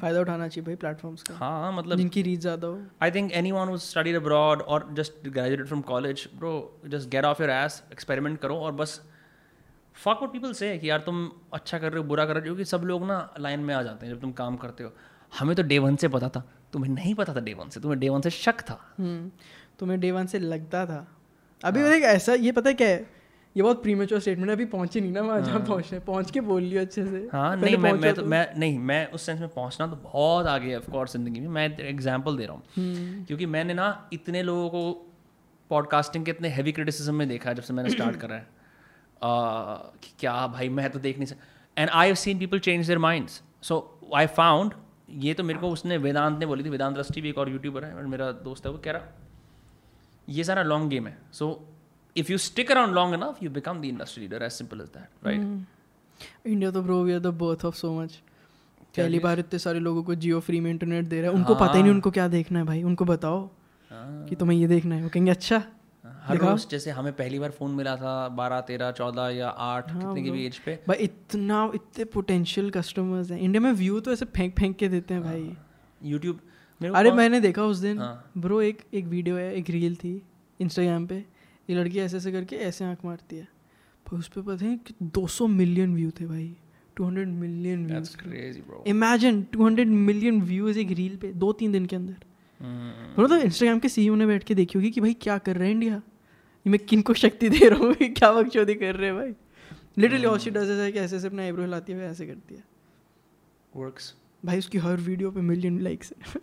फ़ायदा 0.00 0.20
उठाना 0.20 0.48
चाहिए 0.48 0.66
भाई 0.66 0.76
प्लेटफॉर्म्स 0.76 1.22
का। 1.22 1.34
हाँ 1.36 1.72
मतलब 1.72 1.98
जिनकी 1.98 2.22
रीच 2.22 2.40
ज़्यादा 2.40 2.66
हो। 2.66 2.80
I 3.02 3.10
think 3.10 3.32
anyone 3.52 3.68
who 3.68 3.78
studied 3.84 4.20
abroad 4.20 4.62
or 4.68 4.78
just 5.00 5.18
graduated 5.28 5.68
from 5.68 5.82
college 5.90 6.28
bro 6.40 6.54
just 6.94 7.10
get 7.10 7.28
off 7.30 7.42
your 7.44 7.50
ass 7.54 7.82
experiment 7.96 8.40
करो 8.42 8.56
और 8.58 8.72
बस 8.72 9.00
fuck 9.96 10.22
what 10.22 10.32
people 10.32 10.54
say 10.60 10.78
कि 10.78 10.90
यार 10.90 10.98
तुम 11.00 11.30
अच्छा 11.52 11.78
कर 11.78 11.92
रहे 11.92 12.02
हो 12.02 12.08
बुरा 12.08 12.24
कर 12.26 12.32
रहे 12.32 12.40
हो 12.40 12.44
क्योंकि 12.44 12.64
सब 12.64 12.84
लोग 12.84 13.06
ना 13.06 13.18
लाइन 13.40 13.60
में 13.60 13.74
आ 13.74 13.82
जाते 13.82 14.06
हैं 14.06 14.14
जब 14.14 14.20
तुम 14.20 14.32
काम 14.32 14.56
करते 14.56 14.84
हो। 14.84 14.92
हमें 15.32 15.54
तो 15.56 15.62
डे 15.62 15.78
वन 15.78 15.96
से 15.96 16.08
पता 16.08 16.28
था। 16.28 16.44
तुम्हें 16.72 16.90
नहीं 16.92 17.14
पता 17.14 17.34
था 17.34 17.40
डे 17.40 17.54
वन 17.54 17.68
से। 17.68 17.80
तुम्हें 17.80 17.98
डे 18.00 18.08
वन 18.08 18.20
से 18.20 18.30
शक 18.30 18.60
था। 18.60 18.78
हम्म, 18.98 19.30
तुम्हें 19.78 20.00
डे 20.00 20.10
वन 20.10 20.26
से 20.26 20.38
लगता 20.38 20.84
था। 20.86 21.06
अभी 21.64 21.80
हाँ. 21.80 21.90
ऐसा 21.90 22.34
ये 22.34 22.52
पता 22.52 22.68
है 22.68 22.74
क्या 22.74 22.88
है? 22.88 23.06
ये 23.56 23.62
बहुत 23.62 23.82
प्रीमेच्योर 23.82 24.20
स्टेटमेंट 24.20 24.48
है 24.50 24.54
अभी 24.56 24.64
पहुँचे 24.64 25.00
नहीं 25.00 25.12
ना 25.12 25.20
वहाँ 25.20 25.40
जहाँ 25.40 25.60
पहुँचने। 25.60 25.98
पहुँच 26.00 26.30
के 26.30 26.40
बोल 26.40 26.62
लियो 26.62 26.80
अच्छे 26.80 27.04
से। 27.06 27.28
हाँ 27.32 27.56
नहीं 27.56 27.76
मैं 27.76 27.92
मैं 27.92 28.14
तो 28.14 28.24
मैं 28.24 28.58
नहीं 28.58 28.78
मैं 28.78 29.06
उस 29.10 29.26
सेंस 29.26 29.40
में 29.40 29.48
पहुँचना 29.48 29.86
तो 29.86 29.96
बहुत 29.96 30.46
आगे 30.46 30.70
है 30.70 30.78
ऑफकोर्स 30.78 31.12
ज़िंदगी 31.12 31.40
में। 31.40 31.48
मैं 31.48 31.66
एग्जांपल 31.78 32.36
दे 32.36 32.46
रहा 32.46 32.54
हूँ। 32.54 33.24
क्योंकि 33.26 33.46
मैंने 33.46 33.74
ना 33.74 34.08
इतने 34.12 34.42
लोगों 34.42 34.68
को 34.68 34.92
पॉडकास्टिंग 35.70 36.24
के 36.24 36.30
इतने 36.30 36.48
हैवी 36.48 36.72
क्रिटिसिज्म 36.72 37.14
में 37.14 37.28
देखा 37.28 37.50
है 37.50 37.54
जब 37.56 37.62
से 37.62 37.74
मैंने 37.74 37.90
स्टार्ट 37.90 38.16
करा 38.16 38.34
है। 38.34 38.46
uh, 39.14 40.00
कि 40.02 40.14
क्या 40.18 40.46
भाई 40.46 40.68
मैं 40.68 40.90
तो 40.90 40.98
देख 40.98 41.16
नहीं 41.16 41.26
सकता 41.26 41.82
and 41.82 41.90
I 41.90 42.06
have 42.06 42.14
seen 42.14 42.38
people 42.38 42.58
change 42.58 42.86
their 42.86 42.98
minds 42.98 43.42
so 43.62 43.78
I 44.14 44.26
found 44.26 44.74
ये 45.10 45.34
तो 45.34 45.44
मेरे 45.44 45.58
को 45.58 45.70
उसने 45.70 45.96
वेदांत 45.96 46.38
ने 46.38 46.46
बोली 46.46 46.64
थी 46.64 46.68
वेदांत 46.68 46.96
दृष्टि 46.96 47.20
भी 47.20 47.28
एक 47.28 47.38
और 47.38 47.50
यूट्यूबर 47.50 47.84
है 47.84 47.94
और 47.94 48.06
मेरा 48.06 48.30
दोस्त 48.42 48.66
है 48.66 48.72
वो 48.72 48.78
कह 48.78 48.92
रहा 48.92 49.02
ये 50.28 50.44
सारा 50.44 50.62
लॉन्ग 50.62 50.90
गेम 50.90 51.06
है। 51.06 51.16
So 51.32 51.48
if 52.16 52.30
you 52.30 52.38
stick 52.38 52.70
around 52.70 52.94
long 52.94 53.14
enough, 53.14 53.40
you 53.40 53.50
become 53.50 53.80
the 53.80 53.90
industry 53.94 54.22
leader. 54.24 54.40
As 54.46 54.56
simple 54.56 54.82
as 54.82 54.90
that, 54.96 55.08
right? 55.28 55.42
India 56.46 56.70
तो 56.70 56.82
bro 56.82 57.02
we 57.04 57.12
are 57.12 57.20
the 57.20 57.34
birth 57.42 57.64
of 57.64 57.76
so 57.76 57.92
much 58.00 58.20
पहली 58.96 59.18
बार 59.18 59.38
इतने 59.38 59.58
सारे 59.58 59.78
लोगों 59.80 60.02
को 60.02 60.14
जियो 60.14 60.40
फ्री 60.40 60.60
में 60.60 60.70
इंटरनेट 60.70 61.04
दे 61.04 61.20
रहा 61.20 61.30
है। 61.30 61.36
उनको 61.36 61.54
पता 61.54 61.72
ही 61.72 61.82
नहीं 61.82 61.92
उनको 61.92 62.10
क्या 62.10 62.26
देखना 62.28 62.58
है 62.58 62.64
भाई। 62.66 62.82
उनको 62.82 63.04
बताओ 63.04 63.48
कि 63.90 64.36
तुम्हें 64.36 64.58
ये 64.58 64.66
देखना 64.68 64.94
है। 64.94 65.02
वो 65.02 65.08
कहेंगे 65.08 65.30
अच्छा 65.30 65.62
हर 66.24 66.36
रोज 66.38 66.66
जैसे 66.70 66.90
हमें 66.90 67.12
पहली 67.12 67.38
बार 67.38 67.50
फ़ोन 67.50 67.70
मिला 67.74 67.96
था 67.96 68.28
बारह 68.38 68.60
तेरह 68.68 68.90
चौदह 68.92 69.28
या 69.36 69.48
आठ 69.48 69.90
हाँ, 69.90 70.00
कितने 70.00 70.22
की 70.22 70.30
भी 70.30 70.46
एज 70.46 70.58
पे। 70.58 70.78
भाई 70.88 70.96
इतना 71.04 71.70
इतने 71.74 72.04
पोटेंशियल 72.14 72.70
कस्टमर्स 72.70 73.30
हैं। 73.30 73.38
इंडिया 73.38 73.60
में 73.60 73.72
व्यू 73.72 74.00
तो 74.00 74.12
ऐसे 74.12 74.24
फेंक 74.36 74.54
फेंक 74.58 74.76
के 74.76 74.88
देते 74.88 75.14
हैं 75.14 75.22
भाई। 75.22 75.56
यूट्यूब 76.02 76.40
अरे 76.94 77.12
मैंने 77.12 77.40
देखा 77.40 77.62
उस 77.64 77.78
दिन। 77.78 77.98
ब्रो 78.38 78.60
एक 78.62 78.82
एक 78.94 79.04
वीडियो 79.06 79.36
है 79.36 79.54
एक 79.54 79.70
रील 79.70 79.94
थी 79.96 80.20
इंस्टाग्राम 80.60 81.06
पे। 81.06 81.24
ये 81.70 81.76
लड़की 81.76 81.98
ऐसे 81.98 82.16
ऐसे 82.16 82.32
करके 82.32 82.56
ऐसे 82.56 82.84
आँख 82.84 83.04
मारती 83.04 83.36
है। 83.36 83.48
पर 84.06 84.16
उस 84.16 84.28
पर 84.28 84.42
पता 84.42 84.64
है 84.64 84.76
कि 84.76 84.94
200 85.02 85.46
मिलियन 85.48 85.94
व्यू 85.94 86.10
थे 86.10 86.26
भाई। 86.26 86.56
200 86.96 87.26
million 87.28 87.86
views 87.86 88.88
imagine 88.88 89.42
200 89.56 89.86
million 89.86 90.40
views 90.42 90.78
एक 90.78 90.90
रील 90.90 91.16
पे 91.16 91.32
दो 91.32 91.52
तीन 91.52 91.72
दिन 91.72 91.86
के 91.86 91.96
अंदर। 91.96 92.16
बोलो 93.16 93.28
तो 93.28 93.36
इंस्टाग्राम 93.36 93.78
के 93.78 93.88
सीईओ 93.88 94.14
ने 94.14 94.26
बैठ 94.26 94.44
के 94.44 94.54
देखी 94.54 94.78
होगी 94.78 94.90
कि 94.90 95.00
भाई 95.00 95.14
क्या 95.22 95.38
कर 95.38 95.56
रहे 95.56 95.68
हैं 95.68 95.74
इंडिया 95.74 96.02
मैं 96.66 96.78
किन 96.80 97.02
को 97.02 97.14
शक्ति 97.14 97.48
दे 97.48 97.68
रहा 97.68 97.78
हूँ 97.78 97.94
क्या 97.94 98.32
बकचोदी 98.32 98.74
कर 98.74 98.96
रहे 98.96 99.10
हैं 99.10 99.16
भाई? 99.16 99.34
लिटरली 99.98 100.24
ऑल 100.26 100.38
शी 100.38 100.50
डज 100.50 100.70
है 100.80 100.90
कि 100.92 100.98
ऐसे 100.98 101.16
ऐसे 101.16 101.26
अपना 101.26 101.42
आईब्रो 101.42 101.62
हिलाती 101.62 101.92
है 101.92 102.10
ऐसे 102.10 102.26
करती 102.26 102.54
है। 102.54 102.64
वर्क्स 103.76 104.14
भाई 104.44 104.58
उसकी 104.58 104.78
हर 104.78 104.96
वीडियो 105.00 105.30
पे 105.30 105.40
मिलियन 105.40 105.80
लाइक्स 105.80 106.12
है। 106.12 106.40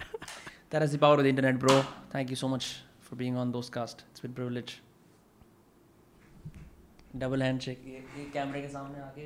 That 0.72 0.84
is 0.85 0.93
the 0.93 0.99
power 0.99 1.18
of 1.18 1.23
the 1.26 1.31
internet, 1.34 1.57
bro. 1.64 1.81
Thank 2.14 2.30
you 2.30 2.39
so 2.41 2.49
much 2.53 2.68
for 3.07 3.18
being 3.22 3.41
on 3.41 3.52
those 3.56 3.69
cast. 3.77 4.03
It's 4.11 4.22
been 4.26 4.35
privilege. 4.35 4.72
Double 7.15 7.43
hand 7.43 7.59
shake 7.59 7.83
ये 7.88 8.03
ये 8.17 8.29
कैमरे 8.33 8.61
के 8.61 8.67
सामने 8.69 8.99
आके 9.01 9.25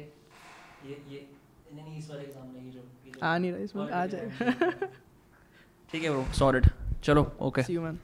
ये 0.85 1.01
ये 1.09 1.27
नहीं 1.73 1.97
इस 1.97 2.09
वाले 2.09 2.23
के 2.23 2.31
सामने 2.31 2.59
ये 2.59 2.71
जो 2.71 3.19
आ 3.23 3.37
नहीं 3.37 3.51
रहा 3.51 3.61
इसमें 3.61 3.91
आ 3.91 4.05
जाएगा 4.07 4.87
ठीक 5.93 6.03
है 6.03 6.09
ब्रो 6.09 6.25
सॉरीड 6.33 6.69
चलो 7.03 7.31
ओके 7.41 7.63
सी 7.63 7.73
यू 7.73 7.81
मैन 7.81 7.99